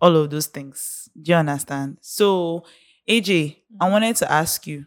all 0.00 0.16
of 0.16 0.30
those 0.30 0.46
things. 0.46 1.08
Do 1.20 1.32
you 1.32 1.36
understand? 1.36 1.98
So, 2.00 2.64
AJ, 3.08 3.56
I 3.80 3.88
wanted 3.88 4.16
to 4.16 4.30
ask 4.30 4.66
you, 4.66 4.86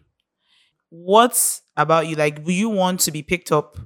what 0.90 1.60
about 1.76 2.08
you? 2.08 2.16
Like, 2.16 2.38
would 2.46 2.54
you 2.54 2.70
want 2.70 3.00
to 3.02 3.12
be 3.12 3.24
picked 3.24 3.52
up, 3.52 3.78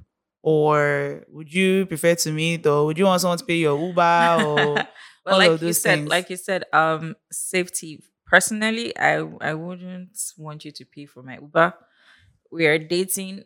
or 0.42 1.24
would 1.28 1.52
you 1.52 1.86
prefer 1.86 2.14
to 2.14 2.32
meet, 2.32 2.66
or 2.66 2.86
would 2.86 2.98
you 2.98 3.04
want 3.04 3.20
someone 3.20 3.38
to 3.38 3.44
pay 3.44 3.56
your 3.56 3.78
Uber, 3.78 4.00
or 4.00 4.74
well, 4.74 4.86
all 5.26 5.38
like 5.38 5.50
of 5.50 5.62
you 5.62 5.68
those 5.68 5.82
said, 5.82 5.98
things. 5.98 6.08
like 6.10 6.30
you 6.30 6.36
said, 6.36 6.64
um, 6.72 7.14
safety. 7.32 8.02
Personally, 8.28 8.96
I 8.98 9.14
I 9.40 9.54
wouldn't 9.54 10.16
want 10.36 10.64
you 10.64 10.72
to 10.72 10.84
pay 10.84 11.06
for 11.06 11.22
my 11.22 11.36
Uber. 11.36 11.74
We 12.50 12.66
are 12.66 12.78
dating. 12.78 13.44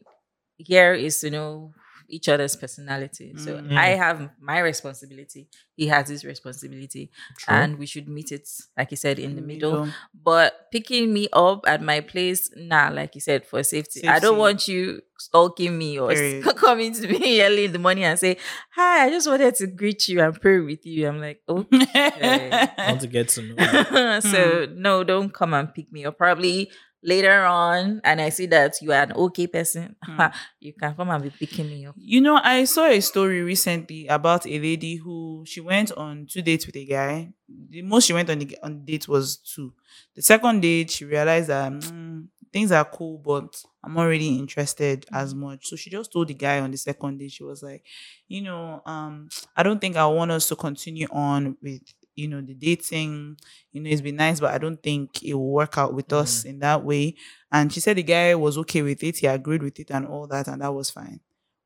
Here 0.59 0.95
is 0.95 1.21
to 1.21 1.31
know 1.31 1.75
each 2.13 2.29
other's 2.29 2.55
personality. 2.55 3.33
So 3.37 3.57
Mm. 3.57 3.77
I 3.77 3.89
have 4.05 4.31
my 4.41 4.59
responsibility. 4.61 5.49
He 5.75 5.87
has 5.89 6.09
his 6.09 6.25
responsibility, 6.25 7.11
true. 7.39 7.55
and 7.55 7.79
we 7.79 7.87
should 7.87 8.07
meet 8.07 8.31
it, 8.31 8.47
like 8.77 8.91
you 8.91 8.97
said, 8.99 9.19
in 9.19 9.35
the 9.35 9.41
middle. 9.43 9.89
But 10.15 10.71
picking 10.71 11.13
me 11.13 11.29
up 11.33 11.65
at 11.67 11.81
my 11.83 12.01
place, 12.01 12.51
nah, 12.55 12.91
like 12.91 13.15
you 13.15 13.21
said, 13.23 13.47
for 13.47 13.63
safety. 13.63 14.07
I 14.07 14.19
don't 14.19 14.37
want 14.39 14.69
you 14.69 15.01
stalking 15.19 15.79
me 15.79 15.99
or 15.99 16.11
Period. 16.13 16.45
coming 16.57 16.93
to 16.93 17.09
me 17.09 17.43
early 17.47 17.65
in 17.65 17.73
the 17.73 17.79
morning 17.79 18.05
and 18.05 18.19
say, 18.19 18.37
Hi, 18.77 19.07
I 19.07 19.11
just 19.11 19.27
wanted 19.29 19.55
to 19.57 19.67
greet 19.67 20.07
you 20.09 20.21
and 20.21 20.39
pray 20.39 20.59
with 20.61 20.85
you. 20.85 21.09
I'm 21.09 21.21
like, 21.21 21.41
okay, 21.49 22.51
I 22.77 22.89
want 22.89 23.01
to 23.01 23.07
get 23.07 23.29
to 23.29 23.43
know. 23.43 24.21
so 24.21 24.67
no, 24.75 25.05
don't 25.05 25.33
come 25.33 25.55
and 25.55 25.73
pick 25.73 25.91
me 25.91 26.05
up. 26.05 26.19
Probably 26.19 26.71
later 27.03 27.45
on, 27.45 28.01
and 28.05 28.21
I 28.21 28.29
see 28.31 28.47
that 28.47 28.81
you 28.81 28.93
are 28.93 29.03
an 29.03 29.13
okay 29.13 29.47
person, 29.47 29.97
you 30.61 30.73
can 30.73 30.95
come 30.95 31.11
and 31.11 31.23
be 31.23 31.31
picking 31.31 31.69
me 31.69 31.87
up. 31.87 31.95
You 31.99 32.21
know, 32.21 32.41
I 32.43 32.65
saw 32.65 32.87
a 32.87 33.01
story 33.01 33.43
recently 33.43 34.07
about 34.07 34.47
a 34.47 34.59
lady 34.59 34.97
who 34.97 35.45
she 35.47 35.61
went 35.61 35.93
on 35.93 36.27
two 36.31 36.43
dates 36.43 36.67
with 36.67 36.77
a 36.77 36.85
guy. 36.85 37.33
The 37.49 37.83
most 37.83 38.07
she 38.07 38.13
went 38.13 38.31
on 38.31 38.39
the 38.39 38.57
on 38.63 38.85
date 38.85 39.09
was 39.09 39.37
two. 39.37 39.73
The 40.15 40.23
second 40.23 40.61
date, 40.61 40.91
she 40.91 41.05
realized 41.05 41.49
that 41.49 41.73
"Mm, 41.73 42.29
things 42.53 42.73
are 42.73 42.85
cool, 42.85 43.19
but 43.19 43.63
I'm 43.85 43.95
not 43.95 44.05
really 44.05 44.37
interested 44.39 45.07
as 45.13 45.35
much. 45.35 45.67
So 45.67 45.77
she 45.77 45.91
just 45.91 46.13
told 46.13 46.29
the 46.29 46.35
guy 46.35 46.61
on 46.61 46.71
the 46.71 46.77
second 46.79 47.19
date, 47.19 47.33
she 47.33 47.45
was 47.45 47.63
like, 47.63 47.83
you 48.29 48.43
know, 48.43 48.83
um, 48.87 49.29
I 49.57 49.63
don't 49.63 49.81
think 49.81 49.97
I 49.97 50.07
want 50.07 50.31
us 50.31 50.49
to 50.49 50.57
continue 50.57 51.09
on 51.11 51.57
with 51.63 51.83
you 52.15 52.29
know 52.29 52.41
the 52.41 52.55
dating. 52.55 53.37
You 53.73 53.83
know, 53.83 53.91
it's 53.91 54.01
been 54.01 54.17
nice, 54.17 54.41
but 54.41 54.53
I 54.53 54.59
don't 54.59 54.83
think 54.83 55.23
it 55.23 55.35
will 55.35 55.51
work 55.53 55.79
out 55.79 55.95
with 55.95 56.13
us 56.13 56.45
in 56.45 56.59
that 56.61 56.85
way. 56.85 57.15
And 57.51 57.73
she 57.73 57.81
said 57.81 57.97
the 57.97 58.03
guy 58.03 58.35
was 58.35 58.59
okay 58.59 58.83
with 58.83 59.03
it, 59.03 59.19
he 59.19 59.27
agreed 59.27 59.63
with 59.63 59.79
it, 59.81 59.91
and 59.91 60.07
all 60.07 60.27
that, 60.29 60.49
and 60.49 60.63
that 60.63 60.73
was 60.73 60.91
fine. 60.91 61.21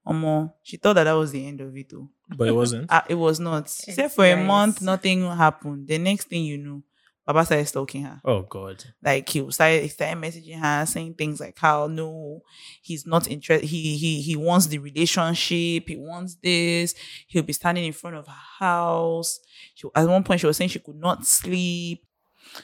Omo, 0.07 0.53
she 0.63 0.77
thought 0.77 0.95
that 0.95 1.05
that 1.05 1.13
was 1.13 1.33
the 1.33 1.45
end 1.47 1.61
of 1.61 1.77
it. 1.77 1.89
Though. 1.91 2.09
but 2.37 2.49
it 2.49 2.53
wasn't. 2.53 2.87
Ah, 2.91 3.05
it 3.09 3.17
was 3.17 3.41
not. 3.41 3.69
She 3.69 3.93
said 3.93 4.07
It's 4.07 4.15
for 4.15 4.25
a 4.25 4.37
month, 4.37 4.81
nothing 4.81 5.23
happened. 5.23 5.89
The 5.89 5.99
next 5.99 6.29
thing 6.29 6.45
you 6.45 6.59
know, 6.59 6.83
Baba 7.27 7.45
started 7.45 7.67
stalking 7.67 8.05
her. 8.05 8.21
oh 8.25 8.43
God. 8.43 8.85
Like 9.03 9.29
he 9.29 9.51
started, 9.51 9.83
he 9.83 9.89
started 9.89 10.19
messaging 10.19 10.61
her, 10.61 10.87
saying 10.87 11.15
things 11.15 11.41
like 11.41 11.59
how 11.59 11.89
no, 11.89 12.43
he's 12.81 13.07
not 13.07 13.29
interested. 13.29 13.67
He 13.67 13.97
he 13.97 14.21
he 14.21 14.37
wants 14.37 14.67
the 14.67 14.79
relationship. 14.79 15.89
He 15.89 15.97
wants 15.97 16.37
this. 16.37 16.95
He'll 17.27 17.43
be 17.43 17.53
standing 17.53 17.85
in 17.85 17.93
front 17.93 18.17
of 18.17 18.27
her 18.27 18.33
house. 18.61 19.41
She, 19.75 19.89
at 19.95 20.09
one 20.09 20.23
point, 20.25 20.41
she 20.41 20.47
was 20.47 20.57
saying 20.57 20.71
she 20.71 20.79
could 20.79 20.97
not 20.97 21.27
sleep. 21.27 22.05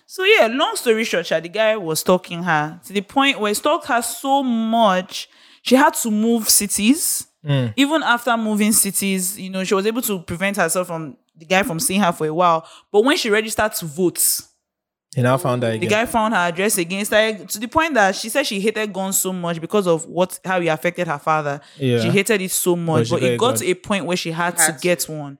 So 0.07 0.25
yeah, 0.25 0.47
long 0.47 0.77
story 0.77 1.05
short, 1.05 1.27
the 1.27 1.49
guy 1.49 1.77
was 1.77 2.01
stalking 2.01 2.45
her 2.45 2.81
to 2.87 2.93
the 2.93 3.03
point 3.03 3.41
where 3.41 3.51
he 3.51 3.55
stalked 3.55 3.89
her 3.89 4.01
so 4.01 4.43
much 4.43 5.29
she 5.63 5.77
had 5.77 5.95
to 5.95 6.11
move 6.11 6.49
cities. 6.49 7.27
Mm. 7.45 7.73
Even 7.77 8.03
after 8.03 8.37
moving 8.37 8.73
cities, 8.73 9.39
you 9.39 9.49
know, 9.49 9.65
she 9.65 9.75
was 9.75 9.87
able 9.87 10.03
to 10.03 10.19
prevent 10.21 10.57
herself 10.57 10.89
from 10.89 11.17
the 11.37 11.45
guy 11.47 11.63
from 11.63 11.81
seeing 11.81 12.01
her 12.01 12.13
for 12.13 12.27
a 12.27 12.35
while. 12.35 12.67
But 12.91 13.05
when 13.05 13.17
she 13.17 13.31
registered 13.31 13.73
to 13.75 13.87
vote, 13.87 14.21
He 15.15 15.21
now 15.21 15.37
found 15.37 15.63
her 15.63 15.77
the 15.77 15.87
guy 15.87 16.07
found 16.07 16.33
her 16.33 16.41
address 16.41 16.79
again. 16.79 17.05
Started, 17.05 17.47
to 17.51 17.59
the 17.59 17.69
point 17.69 17.93
that 17.95 18.15
she 18.17 18.31
said 18.31 18.47
she 18.47 18.59
hated 18.61 18.93
guns 18.95 19.19
so 19.19 19.31
much 19.33 19.61
because 19.61 19.87
of 19.87 20.07
what 20.07 20.41
how 20.43 20.59
he 20.59 20.69
affected 20.69 21.07
her 21.07 21.19
father. 21.19 21.61
Yeah. 21.77 22.01
She 22.01 22.09
hated 22.09 22.41
it 22.41 22.51
so 22.51 22.77
much, 22.77 23.09
she 23.09 23.15
but 23.15 23.23
it 23.23 23.39
got 23.39 23.49
gun. 23.51 23.57
to 23.59 23.67
a 23.71 23.75
point 23.75 24.07
where 24.07 24.17
she 24.17 24.31
had, 24.31 24.59
Had 24.59 24.73
to 24.73 24.81
get 24.81 25.03
one. 25.05 25.39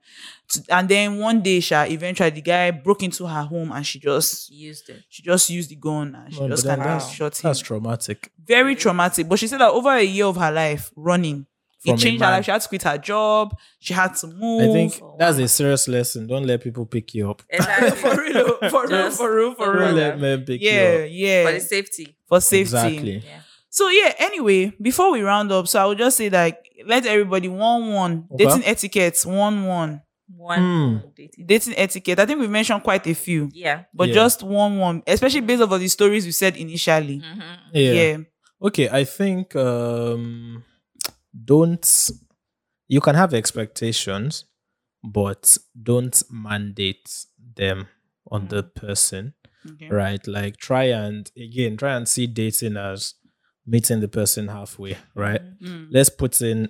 To- 0.49 0.63
and 0.69 0.87
then 0.87 1.17
one 1.17 1.41
day, 1.41 1.59
she 1.59 1.73
eventually 1.73 2.29
the 2.29 2.41
guy 2.41 2.69
broke 2.69 3.01
into 3.01 3.25
her 3.25 3.43
home 3.43 3.71
and 3.71 3.83
she 3.83 3.97
just 3.99 4.51
Used 4.51 4.89
it. 4.89 5.01
she 5.09 5.23
just 5.23 5.49
used 5.49 5.71
the 5.71 5.75
gun 5.75 6.13
and 6.13 6.31
she 6.31 6.47
just 6.47 6.67
kind 6.67 6.79
of 6.79 6.85
that's, 6.85 7.09
shot 7.09 7.35
him. 7.39 7.49
that's 7.49 7.59
traumatic. 7.59 8.31
Very 8.45 8.75
traumatic. 8.75 9.27
But 9.27 9.39
she 9.39 9.47
said 9.47 9.59
that 9.61 9.71
over 9.71 9.89
a 9.89 10.03
year 10.03 10.25
of 10.25 10.37
her 10.37 10.51
life 10.51 10.91
running, 10.95 11.37
From 11.37 11.47
it 11.91 11.93
a 11.93 11.97
changed 11.97 12.23
her 12.23 12.29
life. 12.31 12.45
She 12.45 12.51
had 12.51 12.61
to 12.61 12.67
quit 12.69 12.83
her 12.83 12.97
job. 12.97 13.55
She 13.79 13.93
had 13.93 14.15
to 14.15 14.27
move. 14.27 14.61
I 14.69 14.73
think 14.73 14.99
Oh, 15.01 15.15
that's 15.19 15.37
wow. 15.37 15.43
a 15.43 15.47
serious 15.47 15.87
lesson. 15.87 16.27
Don't 16.27 16.45
let 16.45 16.61
people 16.63 16.85
pick 16.85 17.13
you 17.13 17.29
up. 17.29 17.41
Exactly. 17.49 17.91
for 18.03 18.15
real, 18.21 18.57
for 18.69 18.87
real, 18.87 19.11
for 19.11 19.35
real, 19.35 19.53
for 19.55 19.65
for 19.65 19.71
real. 19.73 19.85
Don't 19.87 19.95
let 19.95 20.19
men 20.19 20.43
pick 20.45 20.61
Yeah, 20.61 20.97
you 20.97 21.03
up. 21.03 21.09
yeah. 21.11 21.45
For 21.45 21.51
the 21.53 21.59
safety. 21.59 22.17
for 22.27 22.41
safety. 22.41 22.61
Exactly. 22.61 23.17
Yeah. 23.25 23.39
So 23.69 23.89
yeah, 23.89 24.13
anyway, 24.19 24.71
before 24.81 25.11
we 25.11 25.21
round 25.21 25.51
up, 25.51 25.67
so 25.67 25.79
I 25.81 25.85
would 25.85 25.97
just 25.97 26.17
say 26.17 26.29
like 26.29 26.57
let 26.85 27.05
everybody 27.05 27.47
one 27.47 27.91
one 27.93 28.27
Okay. 28.31 28.45
dating 28.45 28.65
etiquette, 28.65 29.21
one 29.25 29.65
one. 29.65 30.01
One 30.35 30.59
Hmm. 30.59 31.07
dating. 31.15 31.45
Dating 31.45 31.73
etiquette. 31.77 32.19
I 32.19 32.25
think 32.25 32.39
we've 32.39 32.49
mentioned 32.49 32.81
quite 32.83 33.05
a 33.07 33.13
few. 33.13 33.49
Yeah. 33.53 33.83
But 33.93 34.07
Yeah. 34.09 34.15
just 34.15 34.41
one 34.43 34.77
one, 34.77 35.03
especially 35.07 35.41
based 35.41 35.61
off 35.61 35.71
of 35.71 35.79
the 35.79 35.87
stories 35.87 36.25
we 36.25 36.31
said 36.31 36.55
initially. 36.57 37.19
Mhm. 37.19 37.41
Yeah. 37.73 37.91
Yeah. 37.93 38.17
Okay, 38.61 38.89
I 38.89 39.03
think 39.05 39.55
um 39.55 40.63
don't 41.45 42.09
you 42.87 43.01
can 43.01 43.15
have 43.15 43.33
expectations, 43.33 44.45
but 45.03 45.57
don't 45.81 46.21
mandate 46.29 47.25
them 47.55 47.87
on 48.31 48.47
the 48.49 48.63
person, 48.63 49.33
Okay. 49.69 49.89
right? 49.89 50.25
Like 50.27 50.57
try 50.57 50.83
and 50.85 51.29
again 51.37 51.77
try 51.77 51.95
and 51.95 52.07
see 52.07 52.27
dating 52.27 52.77
as 52.77 53.15
meeting 53.65 53.99
the 54.01 54.07
person 54.09 54.47
halfway, 54.49 54.97
right? 55.15 55.41
Mm. 55.61 55.87
Let's 55.91 56.09
put 56.09 56.41
in 56.41 56.69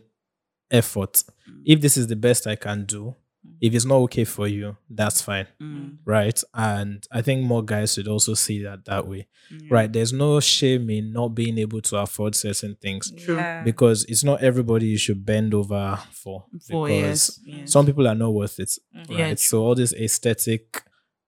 effort. 0.71 1.23
If 1.65 1.81
this 1.81 1.97
is 1.97 2.07
the 2.07 2.15
best 2.15 2.45
I 2.47 2.55
can 2.55 2.85
do, 2.85 3.15
if 3.61 3.73
it's 3.73 3.85
not 3.85 3.95
okay 3.95 4.23
for 4.25 4.47
you, 4.47 4.75
that's 4.89 5.21
fine, 5.21 5.47
Mm. 5.61 5.97
right? 6.05 6.41
And 6.53 7.05
I 7.11 7.21
think 7.21 7.45
more 7.45 7.63
guys 7.63 7.93
should 7.93 8.07
also 8.07 8.33
see 8.33 8.61
that 8.63 8.85
that 8.85 9.07
way, 9.07 9.27
Mm. 9.51 9.71
right? 9.71 9.91
There's 9.91 10.13
no 10.13 10.39
shame 10.39 10.89
in 10.89 11.11
not 11.13 11.29
being 11.35 11.57
able 11.57 11.81
to 11.81 11.97
afford 11.97 12.35
certain 12.35 12.75
things 12.81 13.11
True. 13.17 13.35
Yeah. 13.37 13.63
because 13.63 14.05
it's 14.05 14.23
not 14.23 14.41
everybody 14.43 14.87
you 14.87 14.97
should 14.97 15.25
bend 15.25 15.53
over 15.53 15.99
for. 16.11 16.45
For 16.67 16.87
because 16.87 16.89
yes, 16.89 17.39
yes. 17.45 17.71
some 17.71 17.85
people 17.85 18.07
are 18.07 18.15
not 18.15 18.33
worth 18.33 18.59
it, 18.59 18.69
Mhm. 18.95 19.09
right? 19.09 19.19
Yeah, 19.19 19.35
so 19.35 19.63
all 19.63 19.75
this 19.75 19.93
aesthetic 19.93 20.83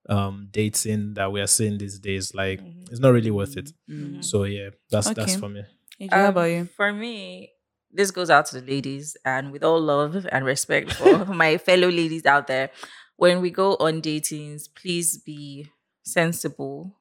um 0.07 0.49
dating 0.51 1.15
that 1.15 1.31
we 1.31 1.41
are 1.41 1.47
seeing 1.47 1.77
these 1.79 1.97
days. 1.99 2.33
Like 2.35 2.61
it's 2.91 2.99
not 2.99 3.09
really 3.13 3.31
worth 3.31 3.57
it. 3.57 3.71
Mm. 3.89 4.23
So 4.23 4.43
yeah, 4.43 4.69
that's 4.91 5.09
that's 5.11 5.35
for 5.35 5.49
me. 5.49 5.63
AJ, 5.99 6.09
how 6.11 6.23
Um, 6.25 6.29
about 6.29 6.45
you? 6.51 6.65
For 6.65 6.93
me, 6.93 7.49
this 7.95 8.11
goes 8.11 8.29
out 8.29 8.45
to 8.47 8.61
the 8.61 8.71
ladies 8.71 9.17
and 9.25 9.51
with 9.51 9.63
all 9.63 9.79
love 9.81 10.27
and 10.31 10.45
respect 10.45 10.93
for 10.93 11.25
my 11.43 11.57
fellow 11.57 11.89
ladies 11.89 12.25
out 12.25 12.47
there. 12.47 12.71
When 13.17 13.41
we 13.41 13.49
go 13.49 13.75
on 13.77 14.01
datings, 14.01 14.67
please 14.73 15.17
be 15.17 15.71
sensible 16.03 16.95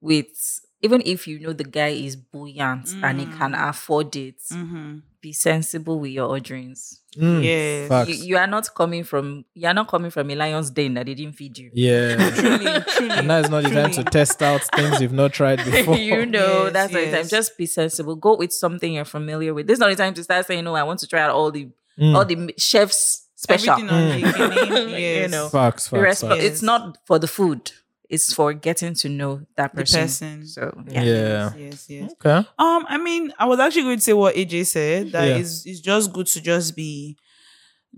with 0.00 0.60
even 0.82 1.02
if 1.04 1.26
you 1.28 1.38
know 1.40 1.52
the 1.52 1.64
guy 1.64 1.88
is 1.88 2.16
buoyant 2.16 2.88
and 3.02 3.20
he 3.20 3.26
can 3.26 3.52
Mm. 3.52 3.68
afford 3.68 4.14
it, 4.16 4.40
Mm-hmm. 4.50 4.98
be 5.20 5.32
sensible 5.32 6.00
with 6.00 6.10
your 6.12 6.28
orderings. 6.28 7.00
Mm, 7.16 7.44
Yes. 7.44 8.08
You, 8.08 8.14
you 8.30 8.36
are 8.38 8.46
not 8.46 8.74
coming 8.74 9.04
from 9.04 9.44
you 9.54 9.68
are 9.68 9.74
not 9.74 9.86
coming 9.88 10.10
from 10.10 10.30
a 10.30 10.34
lion's 10.34 10.70
den 10.70 10.94
that 10.94 11.06
they 11.06 11.14
didn't 11.14 11.34
feed 11.34 11.56
you. 11.58 11.70
yeah. 11.74 12.16
Truly, 12.34 12.80
truly. 12.96 13.10
and 13.18 13.28
now 13.28 13.38
is 13.38 13.50
not 13.50 13.62
the 13.64 13.70
time 13.70 13.90
to 13.92 14.02
test 14.04 14.42
out 14.42 14.62
things 14.74 15.00
you've 15.00 15.12
not 15.12 15.32
tried 15.32 15.62
before. 15.64 15.96
you 15.96 16.26
know, 16.26 16.64
Yes, 16.64 16.72
that's 16.72 16.92
not 16.92 17.00
the 17.04 17.10
time. 17.12 17.28
Just 17.28 17.56
be 17.58 17.66
sensible. 17.66 18.16
Go 18.16 18.36
with 18.36 18.52
something 18.52 18.92
you're 18.94 19.04
familiar 19.04 19.52
with. 19.54 19.66
This 19.66 19.74
is 19.74 19.80
not 19.80 19.90
the 19.90 19.96
time 19.96 20.14
to 20.14 20.24
start 20.24 20.46
saying, 20.46 20.64
"No, 20.64 20.74
I 20.74 20.82
want 20.84 21.00
to 21.00 21.06
try 21.06 21.20
out 21.20 21.30
all 21.30 21.50
the 21.50 21.68
Mm, 22.00 22.16
all 22.16 22.24
the 22.24 22.54
chefs 22.56 23.28
special." 23.36 23.74
Everything 23.74 24.24
Mm. 24.24 24.54
beginning, 24.70 25.22
You 25.22 25.28
know. 25.28 25.48
facts, 25.50 25.88
facts, 25.88 26.22
facts. 26.22 26.42
It's 26.42 26.62
not 26.62 26.96
for 27.06 27.18
the 27.18 27.28
food. 27.28 27.70
It's 28.12 28.32
for 28.34 28.52
getting 28.52 28.94
to 29.02 29.08
know 29.08 29.32
that 29.56 29.74
person. 29.74 30.02
person. 30.02 30.46
So 30.46 30.62
Yeah. 30.88 31.02
yeah. 31.02 31.12
Yes, 31.12 31.54
yes, 31.56 31.86
yes. 31.88 32.12
Okay. 32.12 32.38
Um, 32.58 32.84
I 32.88 32.98
mean, 32.98 33.32
I 33.38 33.46
was 33.46 33.58
actually 33.58 33.84
going 33.88 33.96
to 33.98 34.04
say 34.04 34.12
what 34.12 34.34
Ajay 34.34 34.66
said. 34.66 35.12
That 35.12 35.28
Yeah. 35.28 35.36
is, 35.38 35.64
it's 35.66 35.80
just 35.80 36.12
good 36.12 36.26
to 36.26 36.40
just 36.40 36.76
be, 36.76 37.16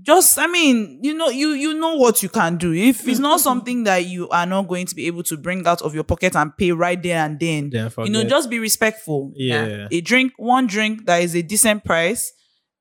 just. 0.01 0.39
I 0.39 0.47
mean, 0.47 1.01
you 1.03 1.15
know, 1.15 1.29
you 1.29 1.51
you 1.65 1.75
know 1.75 1.95
what 1.97 2.23
you 2.23 2.29
can 2.29 2.57
do. 2.59 2.73
If 2.73 3.07
it's 3.09 3.19
not 3.21 3.41
something 3.41 3.85
that 3.85 4.07
you 4.07 4.29
are 4.31 4.47
not 4.47 4.69
going 4.69 4.87
to 4.87 4.95
be 4.95 5.07
able 5.07 5.23
to 5.25 5.37
bring 5.37 5.67
out 5.67 5.83
of 5.83 5.95
your 5.95 6.05
pocket 6.05 6.35
and 6.37 6.57
pay 6.57 6.73
right 6.73 7.01
there 7.01 7.19
and 7.25 7.39
then, 7.39 7.71
Then 7.71 7.91
you 8.05 8.11
know, 8.11 8.25
just 8.25 8.51
be 8.51 8.59
respectful. 8.59 9.33
yeah. 9.37 9.89
A 9.91 10.01
drink, 10.01 10.33
one 10.37 10.67
drink 10.67 11.07
that 11.07 11.23
is 11.23 11.35
a 11.35 11.43
decent 11.43 11.85
price, 11.85 12.33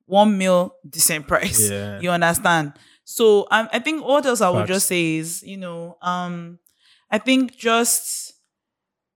one 0.06 0.38
meal, 0.38 0.76
decent 0.88 1.28
price. 1.28 1.70
Yeah. 1.70 2.00
You 2.00 2.10
understand? 2.12 2.74
So 3.06 3.48
um, 3.52 3.68
I 3.74 3.80
think 3.80 4.04
what 4.06 4.26
else 4.26 4.42
I 4.42 4.50
would 4.50 4.60
Facts. 4.60 4.70
just 4.76 4.88
say 4.88 5.16
is, 5.18 5.44
you 5.44 5.58
know, 5.58 5.98
um, 6.02 6.60
I 7.14 7.20
think 7.20 7.56
just 7.56 8.34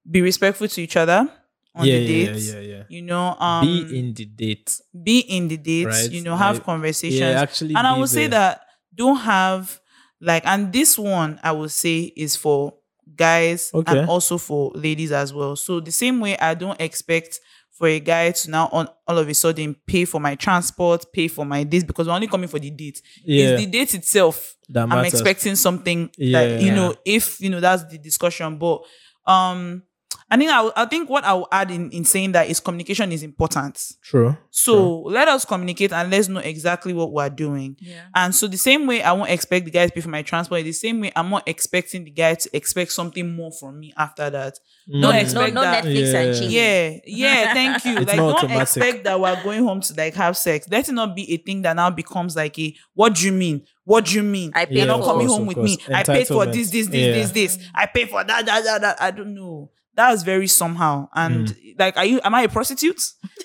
be 0.10 0.22
respectful 0.22 0.68
to 0.68 0.82
each 0.82 0.96
other 0.96 1.28
on 1.76 1.86
yeah, 1.88 1.98
the 1.98 2.08
date. 2.08 2.36
yeah, 2.38 2.54
yeah, 2.54 2.60
yeah. 2.60 2.84
You 2.90 3.02
know, 3.02 3.36
um, 3.40 3.66
Be 3.66 4.00
in 4.00 4.14
the 4.14 4.26
date. 4.26 4.80
be 5.04 5.20
in 5.20 5.48
the 5.48 5.58
dates. 5.58 6.04
Right, 6.04 6.12
You 6.12 6.22
know, 6.22 6.36
have 6.36 6.58
like, 6.58 6.64
conversations. 6.64 7.20
Yeah, 7.20 7.42
actually. 7.42 7.74
and 7.76 7.88
I 7.88 7.98
will 7.98 8.08
say 8.08 8.28
that 8.28 8.62
don't 8.94 9.18
have 9.18 9.80
like, 10.22 10.46
and 10.46 10.72
this 10.72 10.98
one 10.98 11.40
I 11.44 11.52
will 11.54 11.70
say 11.70 12.14
is 12.16 12.36
for 12.36 12.74
guys 13.16 13.72
Okay. 13.74 14.00
and 14.00 14.10
also 14.10 14.38
for 14.38 14.72
ladies 14.76 15.12
as 15.12 15.34
well. 15.34 15.56
So 15.56 15.80
the 15.80 15.92
same 15.92 16.20
way 16.20 16.38
I 16.38 16.54
don't 16.54 16.80
expect 16.80 17.40
for 17.78 17.88
a 17.88 18.00
guy 18.00 18.32
to 18.32 18.50
now 18.50 18.70
on 18.72 18.88
all 19.08 19.18
of 19.18 19.30
a 19.30 19.34
sudden 19.34 19.76
pay 19.86 20.06
for 20.06 20.20
my 20.20 20.36
transport, 20.36 21.06
pay 21.14 21.28
for 21.28 21.46
my 21.46 21.64
this 21.64 21.84
because 21.84 22.08
we're 22.08 22.14
only 22.14 22.28
coming 22.28 22.48
for 22.50 22.60
the 22.60 22.72
date. 22.72 23.02
Yeah. 23.24 23.50
It's 23.52 23.64
the 23.66 23.70
date 23.70 23.94
itself. 23.94 24.56
That 24.70 24.84
I'm 24.84 24.90
matters. 24.90 25.14
expecting 25.14 25.56
something 25.56 26.08
that 26.18 26.18
Yeah. 26.18 26.60
you 26.60 26.72
know, 26.72 26.96
if 27.06 27.40
you 27.40 27.50
know 27.50 27.60
that's 27.60 27.84
the 27.86 27.98
discussion. 27.98 28.58
But 28.58 28.82
um 29.26 29.84
I 30.30 30.36
think 30.36 30.52
I, 30.52 30.70
I 30.76 30.86
think 30.86 31.10
what 31.10 31.24
I 31.24 31.34
will 31.34 31.48
add 31.52 31.72
in, 31.72 31.90
in 31.92 32.04
saying 32.04 32.34
that 32.34 32.50
is 32.50 32.60
communication 32.60 33.14
is 33.14 33.24
important. 33.24 33.94
True. 34.04 34.36
So 34.52 35.04
let 35.04 35.30
us 35.30 35.46
communicate 35.46 35.94
and 35.94 36.12
let's 36.12 36.28
know 36.28 36.42
exactly 36.42 36.94
what 36.94 37.14
we're 37.14 37.30
doing. 37.30 37.78
Yeah. 37.80 38.02
And 38.14 38.36
so 38.36 38.48
the 38.48 38.58
same 38.58 38.88
way 38.88 39.02
I 39.02 39.14
won't 39.14 39.30
expect 39.30 39.64
the 39.66 39.72
guy 39.72 39.88
to 39.88 39.92
pay 39.94 40.02
for 40.02 40.10
my 40.10 40.24
transport, 40.24 40.64
the 40.66 40.74
same 40.74 41.00
way 41.00 41.14
I'm 41.16 41.30
not 41.30 41.48
expecting 41.48 42.04
the 42.04 42.12
guy 42.12 42.36
to 42.36 42.50
expect 42.56 42.92
something 42.92 43.34
more 43.36 43.52
from 43.54 43.80
me 43.80 43.94
after 43.96 44.30
that. 44.30 44.60
Mm. 44.90 45.02
Don't 45.02 45.02
No, 45.02 45.12
expect 45.12 45.54
no 45.54 45.62
that. 45.62 45.84
Netflix 45.86 46.12
Yeah. 46.12 46.20
and 46.20 46.38
chill. 46.38 46.50
Yeah, 46.52 47.00
yeah, 47.06 47.54
thank 47.54 47.86
you. 47.86 47.98
It's 48.00 48.08
like 48.08 48.18
not 48.18 48.28
don't 48.28 48.36
automatic. 48.52 48.62
expect 48.64 49.04
that 49.06 49.20
we're 49.22 49.44
going 49.44 49.64
home 49.64 49.80
to 49.80 49.94
like 49.96 50.14
have 50.16 50.36
sex. 50.36 50.68
Let 50.70 50.90
it 50.90 50.92
not 50.92 51.16
be 51.16 51.32
a 51.34 51.38
thing 51.38 51.62
that 51.62 51.78
now 51.78 51.90
becomes 51.90 52.36
like 52.36 52.60
a 52.60 52.76
what 52.94 53.16
do 53.16 53.26
you 53.28 53.32
mean? 53.32 53.66
What 53.86 54.04
do 54.08 54.16
you 54.16 54.24
mean? 54.24 54.52
I 54.54 54.66
paid 54.66 54.76
You're 54.80 54.88
not 54.88 55.04
coming 55.06 55.28
Of 55.28 55.32
home 55.32 55.46
with 55.46 55.56
me. 55.58 55.78
I 55.94 56.04
paid 56.04 56.28
for 56.28 56.46
this, 56.46 56.70
this, 56.70 56.88
this, 56.88 56.96
Yeah. 57.06 57.12
this, 57.14 57.32
this. 57.32 57.60
I 57.74 57.86
paid 57.86 58.10
for 58.10 58.22
that, 58.26 58.46
that, 58.46 58.64
that, 58.66 58.82
that. 58.82 59.02
I 59.02 59.12
don't 59.12 59.34
know. 59.34 59.72
That's 59.98 60.24
very 60.24 60.48
somehow. 60.48 61.10
And 61.14 61.54
like, 61.78 61.98
are 61.98 62.06
you? 62.06 62.22
Am 62.24 62.34
I 62.34 62.44
a 62.44 62.48
prostitute? 62.50 63.02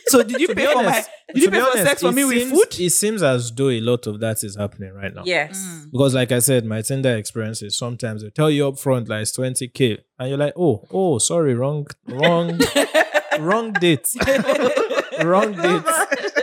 So 0.07 0.23
did 0.23 0.39
you 0.41 0.49
Mm. 0.53 0.55
Pay 0.55 0.67
be 0.67 0.73
for 0.73 0.83
my? 0.83 1.05
Did 1.35 1.43
you 1.45 1.51
pay 1.51 1.59
be 1.61 1.65
for 1.65 1.79
sex 1.79 2.03
for 2.03 2.09
it 2.11 2.15
me 2.15 2.25
with 2.25 2.51
food? 2.51 2.79
It 2.79 2.91
seems 2.91 3.23
as 3.23 3.51
though 3.53 3.71
a 3.71 3.81
lot 3.81 4.07
of 4.07 4.21
that 4.21 4.45
is 4.45 4.55
happening 4.57 4.93
right 4.93 5.15
now. 5.15 5.23
Yes. 5.25 5.59
Mm. 5.67 5.91
Because, 5.91 6.15
like 6.15 6.31
I 6.31 6.39
said, 6.41 6.65
my 6.67 6.83
Tinder 6.83 7.17
experiences 7.17 7.77
sometimes 7.79 8.23
they 8.23 8.31
tell 8.31 8.51
you 8.51 8.69
up 8.69 8.79
front 8.79 9.09
like 9.09 9.23
it's 9.23 9.37
20k, 9.37 9.99
and 10.19 10.29
you're 10.29 10.39
like, 10.39 10.53
oh, 10.57 10.85
oh, 10.93 11.19
sorry, 11.19 11.55
wrong, 11.55 11.87
wrong, 12.07 12.61
wrong 13.41 13.73
date, 13.73 14.11
wrong 15.25 15.53
date, 15.53 15.83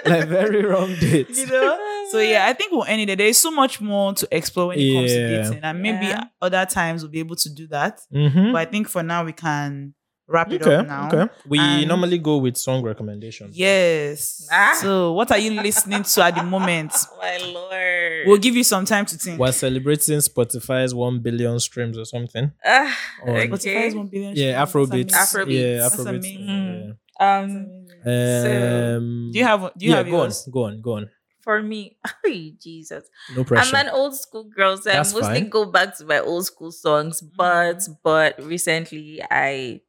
like 0.05 0.27
very 0.27 0.63
wrong 0.65 0.95
date. 0.99 1.29
you 1.29 1.45
know. 1.47 1.77
So 2.11 2.19
yeah, 2.19 2.47
I 2.47 2.53
think 2.53 2.71
we'll 2.71 2.85
end 2.85 3.01
it. 3.01 3.05
there. 3.07 3.15
There's 3.15 3.37
so 3.37 3.51
much 3.51 3.79
more 3.81 4.13
to 4.13 4.27
explore 4.31 4.67
when 4.69 4.79
it 4.79 4.93
comes 4.93 5.11
to 5.11 5.27
dating, 5.43 5.63
and 5.63 5.81
maybe 5.81 6.07
Yeah. 6.07 6.23
other 6.41 6.65
times 6.65 7.03
we'll 7.03 7.11
be 7.11 7.19
able 7.19 7.35
to 7.35 7.49
do 7.53 7.67
that. 7.67 7.99
Mhm. 8.13 8.53
But 8.53 8.59
I 8.59 8.65
think 8.65 8.89
for 8.89 9.03
now 9.03 9.23
we 9.25 9.33
can 9.33 9.93
wrap 10.29 10.51
it 10.51 10.61
Okay, 10.61 10.75
up 10.75 10.87
now. 10.87 11.07
okay. 11.07 11.33
We 11.47 11.57
And- 11.59 11.87
normally 11.87 12.17
go 12.19 12.37
with 12.37 12.55
song 12.57 12.83
recommendations. 12.83 13.57
Yes. 13.57 14.47
Ah. 14.51 14.77
So 14.81 15.13
what 15.13 15.31
are 15.31 15.39
you 15.39 15.51
listening 15.61 16.03
to 16.03 16.23
at 16.23 16.35
the 16.35 16.43
moment? 16.43 16.93
My 17.21 17.37
lord. 17.37 18.27
We'll 18.27 18.37
give 18.37 18.55
you 18.55 18.63
some 18.63 18.85
time 18.85 19.05
to 19.07 19.17
think. 19.17 19.39
We're 19.39 19.51
celebrating 19.51 20.19
Spotify's 20.19 20.93
one 20.93 21.19
billion 21.19 21.59
streams 21.59 21.97
or 21.97 22.05
something. 22.05 22.51
Or- 22.65 23.29
okay. 23.29 23.47
Spotify 23.47 23.85
is 23.87 23.95
one 23.95 24.07
billion. 24.07 24.35
Yeah, 24.35 24.63
streams. 24.65 24.89
Afrobeats. 24.89 25.11
That's. 25.11 25.33
Afrobeats. 25.33 25.59
Yeah, 25.59 25.77
That's 25.79 25.95
Afrobeats. 25.95 26.09
amazing. 26.09 26.97
Um, 27.19 27.85
That's 28.05 28.45
amazing. 28.45 28.95
Um, 28.95 29.29
Do 29.33 29.39
you 29.39 29.45
have? 29.45 29.61
Do 29.77 29.85
you 29.85 29.91
yeah, 29.91 29.97
have 29.97 30.05
go 30.05 30.11
yours? 30.23 30.45
on, 30.47 30.51
go 30.51 30.63
on, 30.65 30.81
go 30.81 30.91
on. 30.93 31.09
for 31.41 31.61
me, 31.63 31.97
ay, 32.25 32.53
Jesus, 32.61 33.05
No 33.35 33.43
pressure. 33.43 33.75
I'm 33.75 33.87
an 33.87 33.91
old 33.93 34.15
school 34.15 34.43
girl, 34.43 34.77
so 34.77 34.83
That's 34.89 35.11
I 35.13 35.19
mostly 35.19 35.39
fine. 35.41 35.49
go 35.49 35.65
back 35.65 35.97
to 35.97 36.05
my 36.05 36.19
old 36.19 36.45
school 36.45 36.71
songs. 36.71 37.21
But 37.21 37.81
but 38.03 38.41
recently, 38.43 39.19
I 39.29 39.81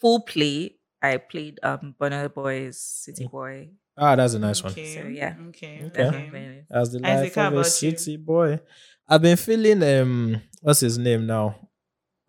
full 0.00 0.20
play. 0.20 0.76
I 1.02 1.18
played 1.18 1.58
um 1.62 1.94
Burna 2.00 2.32
Boy's 2.32 2.78
City 2.80 3.26
Boy. 3.26 3.70
ah, 3.96 4.16
that's 4.16 4.34
a 4.34 4.38
nice 4.38 4.62
one. 4.62 4.72
So, 4.72 5.06
yeah. 5.06 5.34
Okay. 5.48 5.80
Okay. 5.86 6.02
That's 6.02 6.16
okay. 6.16 6.64
As 6.70 6.92
the 6.92 6.98
Isaac, 7.06 7.24
life 7.24 7.34
how 7.36 7.46
of 7.48 7.52
a 7.54 7.56
about 7.60 7.82
you? 7.82 7.96
city 7.96 8.16
boy. 8.16 8.60
I've 9.08 9.22
been 9.22 9.36
feeling 9.36 9.82
um 9.82 10.40
what's 10.62 10.80
his 10.80 10.98
name 10.98 11.26
now? 11.26 11.68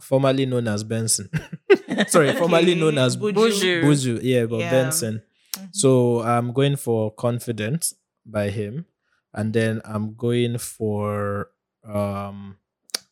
Formerly 0.01 0.45
known 0.45 0.67
as 0.67 0.83
Benson. 0.83 1.29
Sorry, 2.07 2.31
formerly 2.33 2.75
known 2.75 2.97
as 2.99 3.17
Buju. 3.17 3.33
Buju. 3.33 3.83
Buju. 3.83 4.19
Yeah, 4.21 4.45
but 4.45 4.59
Yeah. 4.59 4.69
Benson. 4.71 5.23
So 5.71 6.21
I'm 6.21 6.53
going 6.53 6.75
for 6.75 7.11
Confident 7.15 7.93
by 8.25 8.49
him. 8.49 8.85
And 9.33 9.53
then 9.53 9.81
I'm 9.85 10.13
going 10.15 10.57
for 10.59 11.49
um 11.83 12.57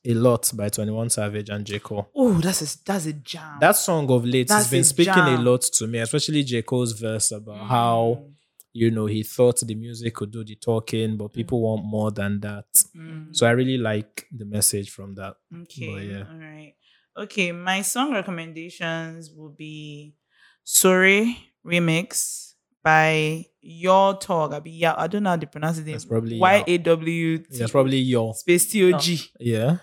a 0.06 0.14
lot 0.14 0.52
by 0.56 0.70
21 0.70 1.10
Savage 1.10 1.50
and 1.50 1.66
J. 1.66 1.80
Cole. 1.80 2.10
Oh, 2.16 2.34
that's 2.34 2.62
a 2.62 2.84
that's 2.86 3.06
a 3.08 3.14
jam. 3.14 3.58
That 3.60 3.76
song 3.76 4.10
of 4.12 4.24
late 4.26 4.50
has 4.50 4.64
That's 4.64 4.70
been 4.72 4.82
a 4.82 4.84
speaking 4.84 5.14
a 5.14 5.38
lot 5.38 5.62
to 5.62 5.88
me, 5.88 6.00
especially 6.00 6.44
J. 6.44 6.62
Cole's 6.62 6.94
verse 6.94 7.32
about 7.32 7.68
how 7.68 8.20
Mm, 8.22 8.32
you 8.74 8.92
know 8.92 9.06
he 9.06 9.24
thought 9.24 9.60
the 9.62 9.74
music 9.76 10.14
could 10.16 10.32
do 10.32 10.44
the 10.44 10.56
talking, 10.56 11.16
but 11.18 11.32
people 11.34 11.62
want 11.62 11.86
more 11.86 12.12
than 12.12 12.40
that. 12.42 12.66
mm. 12.96 13.36
So 13.36 13.48
I 13.48 13.52
really 13.52 13.78
like 13.78 14.28
the 14.32 14.46
message 14.46 14.90
from 14.90 15.16
that. 15.16 15.36
Okay. 15.64 15.94
But 15.94 16.04
yeah. 16.04 16.24
All 16.30 16.38
right. 16.40 16.74
Okay. 17.18 17.52
My 17.54 17.82
song 17.82 18.14
recommendations 18.14 19.32
will 19.32 19.50
be 19.58 20.16
Sorry 20.64 21.38
Remix 21.66 22.54
by 22.84 23.46
Yaw 23.62 24.14
Tog. 24.14 24.54
I, 24.54 24.60
be, 24.60 24.72
yeah, 24.72 24.94
I 24.98 25.08
don't 25.08 25.24
know 25.24 25.32
how 25.32 25.38
to 25.38 25.48
pronounce 25.48 25.78
it. 25.80 25.86
That's 25.86 26.06
probably 26.06 26.38
Y 26.40 26.64
A 26.68 26.78
W 26.78 27.38
T 27.40 27.58
That's 27.58 27.72
probably 27.72 27.98
your 27.98 28.34
space 28.36 28.66
T 28.72 28.94
O 28.94 28.98
G. 29.00 29.22
yeah. 29.40 29.78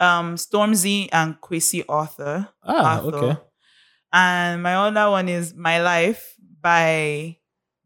Um, 0.00 0.36
Stormzy 0.36 1.08
and 1.12 1.40
Kwesi 1.40 1.84
Arthur. 1.88 2.48
Ah, 2.64 2.96
Arthur. 3.02 3.16
okay. 3.16 3.40
And 4.12 4.62
my 4.62 4.74
other 4.76 5.10
one 5.10 5.28
is 5.28 5.54
My 5.54 5.82
Life 5.82 6.34
by 6.60 7.36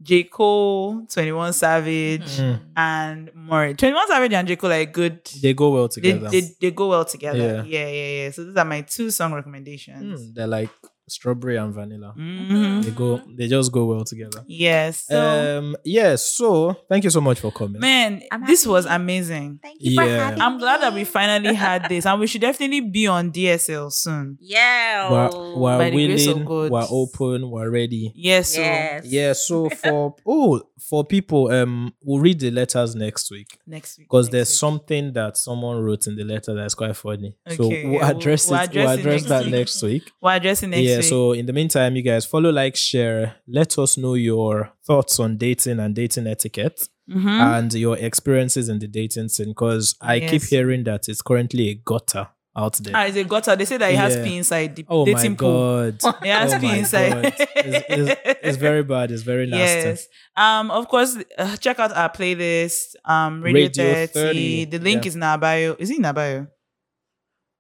J. 0.03 0.25
Cole, 0.25 1.07
21 1.09 1.53
Savage, 1.53 2.39
Mm. 2.39 2.61
and 2.77 3.31
Morray. 3.35 3.75
21 3.77 4.09
Savage 4.09 4.33
and 4.33 4.47
J. 4.49 4.57
Cole 4.57 4.73
are 4.73 4.85
good. 4.85 5.25
They 5.41 5.55
go 5.55 5.71
well 5.71 5.89
They, 5.89 5.95
together. 6.01 6.29
they, 6.29 6.41
they 6.61 6.71
go 6.71 6.89
well 6.89 7.05
together. 7.05 7.39
Yeah. 7.39 7.63
Yeah. 7.65 7.89
yeah, 7.89 8.25
yeah, 8.25 8.31
So 8.31 8.45
these 8.45 8.57
are 8.57 8.65
my 8.65 8.83
two 8.83 9.11
song 9.11 9.33
recommendations. 9.33 10.21
Mm, 10.21 10.35
they're 10.35 10.47
like 10.47 10.71
strawberry 11.13 11.57
and 11.57 11.73
vanilla. 11.75 12.15
Mhm. 12.19 12.85
They 12.85 12.91
go. 12.91 13.21
They 13.37 13.47
just 13.49 13.71
go 13.73 13.85
well 13.87 14.05
together. 14.05 14.45
Yes. 14.47 15.05
So, 15.09 15.59
um. 15.59 15.77
Yeah. 15.85 16.17
So 16.17 16.75
thank 16.89 17.05
you 17.05 17.11
so 17.11 17.21
much 17.21 17.39
for 17.41 17.51
coming. 17.53 17.81
man, 17.81 18.23
I'm 18.33 18.45
this 18.47 18.65
happy. 18.65 18.73
was 18.73 18.87
amazing. 18.87 19.61
Thank 19.63 19.77
you 19.81 19.95
for 19.97 20.05
Yeah. 20.07 20.25
having 20.25 20.41
I'm 20.41 20.59
glad 20.59 20.81
that 20.83 20.95
we 20.95 21.05
finally 21.05 21.55
had 21.69 21.89
this, 21.89 22.07
and 22.07 22.19
we 22.21 22.27
should 22.27 22.41
definitely 22.41 22.81
be 22.81 23.07
on 23.07 23.31
DSL 23.31 23.91
soon. 23.93 24.39
Yeah. 24.41 25.11
we're 25.11 25.57
we're 25.57 25.79
By 25.79 25.91
the 25.91 26.07
grace 26.07 26.27
willing. 26.27 26.71
We're 26.71 26.87
open. 26.91 27.51
We're 27.51 27.71
ready. 27.71 28.13
Yes. 28.17 28.55
So 28.55 28.61
yes. 28.61 29.05
Yeah. 29.07 29.33
So 29.35 29.69
for 29.71 30.17
oh 30.27 30.61
for 30.89 31.05
people, 31.05 31.49
um, 31.51 31.93
we'll 32.05 32.21
read 32.21 32.41
the 32.41 32.51
letters 32.51 32.95
next 32.95 33.31
week 33.31 33.59
next 33.67 33.99
week. 33.99 34.07
because 34.09 34.29
there's 34.31 34.51
week. 34.51 34.57
something 34.59 35.13
that 35.13 35.37
someone 35.37 35.79
wrote 35.83 36.07
in 36.07 36.17
the 36.17 36.25
letter 36.25 36.55
that's 36.55 36.75
quite 36.75 36.97
funny. 36.97 37.35
so 37.49 37.65
Okay, 37.67 37.85
we'll 37.85 37.93
yeah, 37.95 37.99
we'll- 38.09 38.17
address 38.17 38.51
we'll 38.51 38.61
it. 38.61 38.65
address 38.65 38.85
we'll 38.87 38.91
it 38.95 39.01
address 39.01 39.21
next 39.23 39.29
that 39.29 39.45
week. 39.45 39.53
next 39.53 39.83
week. 39.83 40.11
We're 40.23 40.37
addressing 40.37 40.71
next 40.71 40.81
week. 40.81 40.89
yeah. 40.89 40.97
week. 40.99 41.05
So 41.07 41.33
in 41.33 41.47
the 41.47 41.53
meantime, 41.53 41.97
you 41.97 42.03
guys 42.03 42.25
follow, 42.27 42.51
like, 42.51 42.77
share. 42.77 43.37
Let 43.47 43.79
us 43.79 43.97
know 43.97 44.15
your 44.15 44.73
thoughts 44.85 45.19
on 45.21 45.37
dating 45.37 45.79
and 45.81 45.95
dating 45.95 46.27
etiquette 46.27 46.89
Mhm. 47.11 47.27
and 47.59 47.75
your 47.75 47.97
experiences 47.99 48.69
in 48.69 48.79
the 48.79 48.87
dating 48.89 49.29
scene. 49.29 49.49
Because 49.49 49.97
I 50.01 50.21
keep 50.21 50.43
hearing 50.45 50.85
that 50.85 51.09
it's 51.09 51.21
currently 51.23 51.69
a 51.71 51.75
gutter 51.75 52.29
out 52.57 52.75
there. 52.79 52.93
Ah, 52.95 53.05
it's 53.07 53.17
a 53.17 53.25
gutter. 53.25 53.57
They 53.57 53.65
say 53.65 53.77
that 53.79 53.91
it 53.93 53.97
has 53.97 54.17
Yeah. 54.17 54.25
pee 54.25 54.37
inside 54.37 54.77
the 54.77 54.85
oh 54.89 55.07
my 55.07 55.13
dating 55.15 55.37
pool. 55.37 55.91
god! 55.93 56.15
It 56.23 56.29
has 56.29 56.53
oh 56.55 56.59
pee 56.61 56.79
inside. 56.79 57.25
It's, 57.27 57.41
it's- 57.89 58.37
it's 58.43 58.57
very 58.59 58.83
bad. 58.83 59.11
It's 59.11 59.23
very 59.23 59.47
nasty. 59.47 59.89
Yes. 59.89 60.07
Um. 60.37 60.71
Of 60.71 60.89
course, 60.89 61.17
uh, 61.39 61.57
check 61.57 61.79
out 61.81 61.93
our 61.97 62.11
playlist. 62.11 62.95
Um. 63.05 63.43
Radio, 63.43 63.65
Radio 63.65 64.07
30. 64.07 64.13
30, 64.13 64.65
The 64.67 64.79
link 64.79 65.05
yeah. 65.05 65.09
is 65.09 65.17
in 65.17 65.23
our 65.23 65.39
bio. 65.39 65.77
Is 65.79 65.91
it 65.91 65.99
in 65.99 66.05
our 66.05 66.13
bio? 66.13 66.47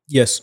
Yes. 0.08 0.42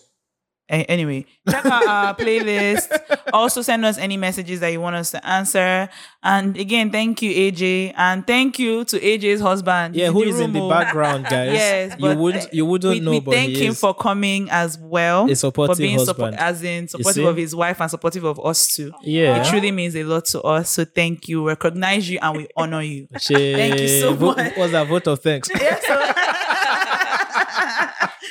A- 0.71 0.85
anyway, 0.85 1.25
check 1.49 1.65
out 1.65 1.87
our 1.87 2.15
playlist. 2.17 2.87
Also, 3.33 3.61
send 3.63 3.83
us 3.85 3.97
any 3.97 4.17
messages 4.17 4.59
that 4.59 4.69
you 4.71 4.79
want 4.79 4.95
us 4.95 5.11
to 5.11 5.25
answer. 5.27 5.89
And 6.21 6.55
again, 6.57 6.91
thank 6.91 7.21
you, 7.23 7.31
Ajay, 7.51 7.93
and 7.97 8.25
thank 8.27 8.59
you 8.59 8.83
to 8.85 8.99
Ajay's 8.99 9.41
husband. 9.41 9.95
Yeah, 9.95 10.11
who 10.11 10.21
is 10.23 10.39
in 10.39 10.53
the 10.53 10.67
background, 10.69 11.23
guys? 11.29 11.53
Yes, 11.53 11.91
you 11.97 12.01
but 12.07 12.17
would 12.17 12.47
you 12.51 12.65
wouldn't 12.65 12.93
We, 12.93 12.99
know, 12.99 13.11
we 13.11 13.19
but 13.19 13.33
thank 13.33 13.51
he 13.51 13.65
him 13.65 13.71
is 13.71 13.79
for 13.79 13.93
coming 13.95 14.47
as 14.51 14.77
well. 14.77 15.29
a 15.29 15.35
supportive 15.35 15.77
for 15.77 15.81
being 15.81 15.97
husband. 15.97 16.15
support, 16.17 16.33
as 16.35 16.61
in 16.63 16.87
supportive 16.87 17.25
of 17.25 17.37
his 17.37 17.55
wife 17.55 17.81
and 17.81 17.89
supportive 17.89 18.23
of 18.25 18.39
us 18.45 18.75
too. 18.75 18.91
yeah. 19.01 19.41
It 19.41 19.49
truly 19.49 19.71
means 19.71 19.95
a 19.95 20.03
lot 20.03 20.25
to 20.25 20.41
us. 20.43 20.69
So 20.69 20.85
thank 20.85 21.27
you. 21.27 21.47
Recognize 21.47 22.09
you 22.09 22.19
and 22.21 22.37
we 22.37 22.47
honor 22.55 22.81
you. 22.81 23.07
Thank 23.21 23.79
you 23.79 23.87
so 23.87 24.15
much. 24.15 24.55
What's 24.57 24.71
that 24.73 24.87
vote 24.87 25.07
of 25.07 25.19
thanks? 25.21 25.49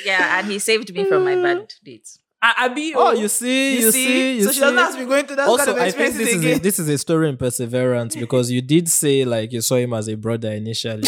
Yeah, 0.05 0.39
and 0.39 0.47
he 0.47 0.59
saved 0.59 0.93
me 0.93 1.03
from 1.05 1.25
my 1.25 1.35
bad 1.35 1.73
dates. 1.83 2.18
Abi, 2.41 2.93
Oh, 2.95 3.11
you 3.11 3.27
see, 3.27 3.79
you, 3.81 3.91
see, 3.91 4.37
you 4.37 4.43
so 4.43 4.51
she 4.53 4.59
doesn't 4.61 4.77
have 4.77 4.93
to 4.93 4.99
be 4.99 5.05
going 5.05 5.25
through 5.25 5.35
that 5.37 5.47
also, 5.49 5.65
kind 5.65 5.77
of 5.77 5.83
I 5.83 5.91
think 5.91 6.07
experiences 6.09 6.41
this 6.41 6.51
is, 6.51 6.57
a, 6.57 6.61
this 6.61 6.79
is 6.79 6.89
a 6.89 6.97
story 6.97 7.29
in 7.29 7.35
perseverance 7.37 8.15
because 8.19 8.49
you 8.49 8.61
did 8.61 8.87
say 8.87 9.25
like 9.25 9.51
you 9.51 9.61
saw 9.61 9.75
him 9.75 9.93
as 9.93 10.07
a 10.07 10.15
brother 10.15 10.51
initially. 10.51 11.03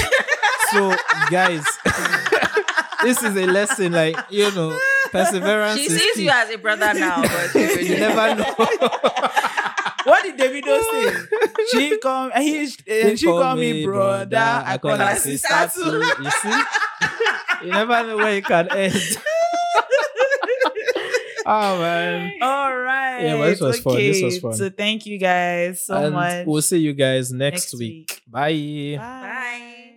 so, 0.72 0.94
guys, 1.30 1.64
this 3.04 3.24
is 3.24 3.36
a 3.38 3.46
lesson. 3.46 3.94
Like 3.94 4.18
you 4.30 4.52
know, 4.52 4.78
perseverance. 5.10 5.80
She 5.80 5.86
is 5.86 6.02
sees 6.02 6.16
key. 6.16 6.24
you 6.26 6.32
as 6.32 6.50
a 6.50 6.58
brother 6.58 6.94
now, 6.94 7.22
but 7.22 7.56
you 7.82 7.98
never 7.98 8.36
know. 8.36 8.54
what 10.04 10.24
did 10.24 10.38
Davido 10.38 10.82
say? 10.82 11.28
She 11.72 11.98
come, 11.98 12.32
he, 12.36 12.64
uh, 12.66 13.16
she 13.16 13.26
call 13.26 13.56
me 13.56 13.86
brother. 13.86 14.64
I 14.66 14.78
call 14.78 14.98
her 14.98 15.16
sister 15.16 15.72
too. 15.74 16.04
You 16.22 16.32
see, 16.32 16.62
you 17.64 17.72
never 17.72 18.04
know 18.06 18.18
where 18.18 18.34
it 18.34 18.44
can 18.44 18.68
end. 18.72 19.02
Oh 21.52 21.80
man. 21.80 22.32
All 22.42 22.76
right. 22.76 23.20
Yeah, 23.26 23.38
but 23.38 23.50
this 23.50 23.62
was 23.62 23.80
fun. 23.80 23.96
This 23.98 24.24
was 24.24 24.40
fun. 24.40 24.54
So 24.54 24.70
thank 24.70 25.06
you 25.06 25.18
guys 25.18 25.86
so 25.86 25.96
and 25.96 26.14
much. 26.14 26.46
we'll 26.48 26.62
see 26.62 26.80
you 26.80 26.94
guys 26.94 27.32
next, 27.32 27.74
Next 27.74 27.80
week. 27.80 28.10
week. 28.10 28.22
Bye. 28.28 28.98
Bye. 28.98 29.88